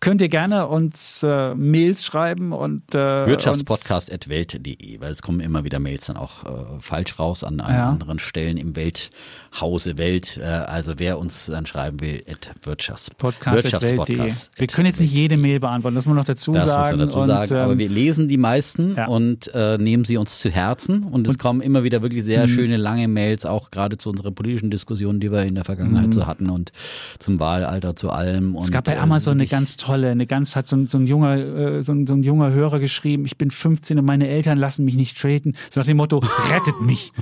könnt 0.00 0.22
ihr 0.22 0.28
gerne 0.30 0.66
uns 0.66 1.22
äh, 1.22 1.54
Mails 1.54 2.04
schreiben 2.04 2.52
und 2.52 2.94
äh, 2.94 3.26
Wirtschaftspodcast.welt.de, 3.26 5.00
weil 5.00 5.12
es 5.12 5.20
kommen 5.20 5.40
immer 5.40 5.62
wieder 5.64 5.78
Mails 5.78 6.06
dann 6.06 6.16
auch 6.16 6.44
äh, 6.44 6.48
falsch 6.80 7.18
raus 7.18 7.44
an, 7.44 7.58
Ja. 7.58 7.90
anderen 7.90 8.18
Stellen 8.18 8.56
im 8.56 8.74
Welthause 8.76 9.98
Welt. 9.98 10.38
Äh, 10.42 10.44
also 10.46 10.94
wer 10.96 11.18
uns 11.18 11.46
dann 11.46 11.66
schreiben 11.66 12.00
will, 12.00 12.22
at 12.30 12.50
Wirtschafts 12.62 13.10
Podcast 13.14 13.64
Wirtschaftspodcast. 13.64 14.52
Wir 14.56 14.66
können 14.68 14.86
jetzt 14.86 15.00
nicht 15.00 15.12
jede 15.12 15.36
Mail 15.36 15.60
beantworten, 15.60 15.94
das 15.96 16.06
muss 16.06 16.14
man 16.14 16.16
noch 16.16 16.24
dazu 16.24 16.52
Das 16.52 16.64
sagen. 16.64 16.80
muss 16.80 16.90
man 16.98 17.08
dazu 17.08 17.18
und, 17.18 17.26
sagen. 17.26 17.54
Aber 17.62 17.72
ähm, 17.72 17.78
wir 17.78 17.88
lesen 17.90 18.28
die 18.28 18.38
meisten 18.38 18.94
ja. 18.96 19.06
und 19.06 19.52
äh, 19.54 19.76
nehmen 19.76 20.04
sie 20.06 20.16
uns 20.16 20.38
zu 20.38 20.50
Herzen. 20.50 21.02
Und 21.04 21.26
es 21.26 21.38
kommen 21.38 21.60
immer 21.60 21.84
wieder 21.84 22.00
wirklich 22.00 22.24
sehr 22.24 22.48
schöne 22.48 22.78
lange 22.78 23.06
Mails, 23.06 23.44
auch 23.44 23.70
gerade 23.70 23.98
zu 23.98 24.08
unserer 24.08 24.30
politischen 24.30 24.70
Diskussion, 24.70 25.20
die 25.20 25.30
wir 25.30 25.42
in 25.42 25.56
der 25.56 25.64
Vergangenheit 25.64 26.14
so 26.14 26.26
hatten 26.26 26.48
und 26.48 26.72
zum 27.18 27.38
Wahlalter, 27.38 27.94
zu 27.96 28.08
allem. 28.08 28.56
es 28.56 28.70
gab 28.70 28.84
bei 28.84 28.98
Amazon 28.98 29.34
eine 29.34 29.46
ganz 29.46 29.76
tolle 29.76 29.89
tolle, 29.90 30.10
eine 30.10 30.26
ganz 30.26 30.54
hat 30.54 30.68
so 30.68 30.76
ein, 30.76 30.86
so 30.86 30.98
ein 30.98 31.06
junger, 31.06 31.36
äh, 31.36 31.82
so, 31.82 31.92
ein, 31.92 32.06
so 32.06 32.14
ein 32.14 32.22
junger 32.22 32.50
Hörer 32.50 32.78
geschrieben, 32.78 33.24
ich 33.24 33.36
bin 33.36 33.50
15 33.50 33.98
und 33.98 34.04
meine 34.04 34.28
Eltern 34.28 34.56
lassen 34.56 34.84
mich 34.84 34.94
nicht 34.94 35.18
traden. 35.18 35.56
So 35.68 35.80
nach 35.80 35.86
dem 35.86 35.96
Motto, 35.96 36.18
rettet 36.18 36.80
mich. 36.80 37.12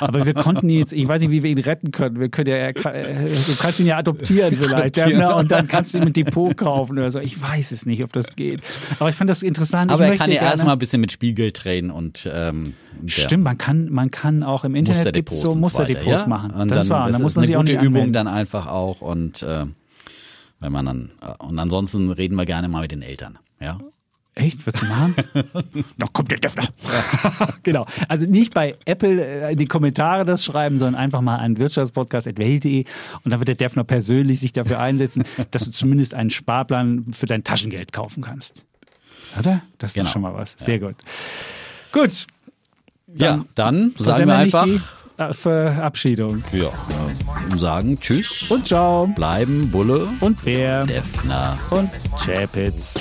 Aber 0.00 0.24
wir 0.24 0.32
konnten 0.34 0.68
ihn 0.68 0.78
jetzt, 0.78 0.92
ich 0.92 1.06
weiß 1.06 1.20
nicht, 1.20 1.30
wie 1.30 1.42
wir 1.42 1.50
ihn 1.50 1.58
retten 1.58 1.90
können. 1.90 2.18
Wir 2.18 2.30
können 2.30 2.48
ja, 2.48 2.56
er, 2.56 2.72
du 2.72 3.56
kannst 3.60 3.80
ihn 3.80 3.86
ja 3.86 3.98
adoptieren 3.98 4.56
vielleicht. 4.56 4.98
Adoptieren. 4.98 5.20
Ja, 5.20 5.34
und 5.34 5.50
dann 5.50 5.68
kannst 5.68 5.92
du 5.92 5.98
ihm 5.98 6.04
ein 6.04 6.12
Depot 6.12 6.56
kaufen 6.56 6.98
oder 6.98 7.10
so. 7.10 7.20
Ich 7.20 7.40
weiß 7.40 7.72
es 7.72 7.84
nicht, 7.84 8.02
ob 8.02 8.12
das 8.12 8.36
geht. 8.36 8.60
Aber 8.98 9.10
ich 9.10 9.16
fand 9.16 9.28
das 9.28 9.42
interessant. 9.42 9.90
Aber 9.90 10.06
ich 10.06 10.12
er 10.12 10.16
kann 10.16 10.30
ja 10.30 10.42
erstmal 10.42 10.72
ein 10.72 10.78
bisschen 10.78 11.00
mit 11.00 11.12
Spielgeld 11.12 11.56
traden 11.56 11.90
und 11.90 12.28
ähm, 12.32 12.72
Stimmt, 13.06 13.44
man 13.44 13.58
kann, 13.58 13.90
man 13.90 14.10
kann 14.10 14.42
auch 14.42 14.64
im 14.64 14.74
Internet 14.74 14.96
Musterdepots 14.96 15.40
so 15.40 15.54
Musterdepots 15.54 16.22
ja? 16.22 16.26
machen. 16.26 16.52
Und 16.52 16.70
das 16.70 16.88
dann, 16.88 16.96
war, 16.96 17.06
das 17.08 17.18
da 17.18 17.22
muss 17.22 17.34
man 17.34 17.44
sich 17.44 17.56
auch 17.56 17.62
nicht 17.62 17.74
Übung 17.74 17.86
anmelden. 17.86 18.12
dann 18.12 18.28
einfach 18.28 18.66
auch 18.66 19.02
und 19.02 19.42
äh, 19.42 19.66
wenn 20.60 20.72
man 20.72 20.86
dann 20.86 21.10
äh, 21.20 21.42
und 21.44 21.58
ansonsten 21.58 22.10
reden 22.10 22.36
wir 22.36 22.44
gerne 22.46 22.68
mal 22.68 22.82
mit 22.82 22.92
den 22.92 23.02
Eltern, 23.02 23.38
ja. 23.60 23.78
Echt? 24.36 24.66
Würdest 24.66 24.82
du 24.82 24.88
machen? 24.88 25.14
Noch 25.96 26.12
kommt 26.12 26.32
der 26.32 26.38
Döffner. 26.38 26.66
genau. 27.62 27.86
Also 28.08 28.26
nicht 28.26 28.52
bei 28.52 28.76
Apple 28.84 29.24
äh, 29.24 29.52
in 29.52 29.58
die 29.58 29.66
Kommentare 29.66 30.24
das 30.24 30.44
schreiben, 30.44 30.76
sondern 30.76 30.96
einfach 31.00 31.20
mal 31.20 31.36
an 31.36 31.56
wirtschaftspodcast.welt.de 31.56 32.84
und 33.22 33.30
dann 33.30 33.38
wird 33.38 33.46
der 33.46 33.54
Döffner 33.54 33.84
persönlich 33.84 34.40
sich 34.40 34.52
dafür 34.52 34.80
einsetzen, 34.80 35.22
dass 35.52 35.64
du 35.66 35.70
zumindest 35.70 36.14
einen 36.14 36.30
Sparplan 36.30 37.12
für 37.12 37.26
dein 37.26 37.44
Taschengeld 37.44 37.92
kaufen 37.92 38.24
kannst. 38.24 38.64
Oder? 39.38 39.62
Das 39.78 39.90
ist 39.90 39.94
Genau. 39.94 40.06
doch 40.06 40.12
schon 40.12 40.22
mal 40.22 40.34
was. 40.34 40.56
Sehr 40.58 40.80
gut. 40.80 40.96
Gut. 41.92 42.26
ja, 43.16 43.44
dann 43.54 43.94
sagen 43.98 44.26
wir 44.26 44.34
einfach 44.36 44.66
Verabschiedung. 45.32 46.42
Ja, 46.52 46.70
und 47.50 47.58
Sagen 47.58 47.98
Tschüss. 48.00 48.50
Und 48.50 48.66
Ciao. 48.66 49.06
Bleiben 49.06 49.70
Bulle. 49.70 50.08
Und 50.20 50.42
Bär. 50.42 50.84
Defner. 50.84 51.58
Und 51.70 51.90
Chapitz. 52.18 52.98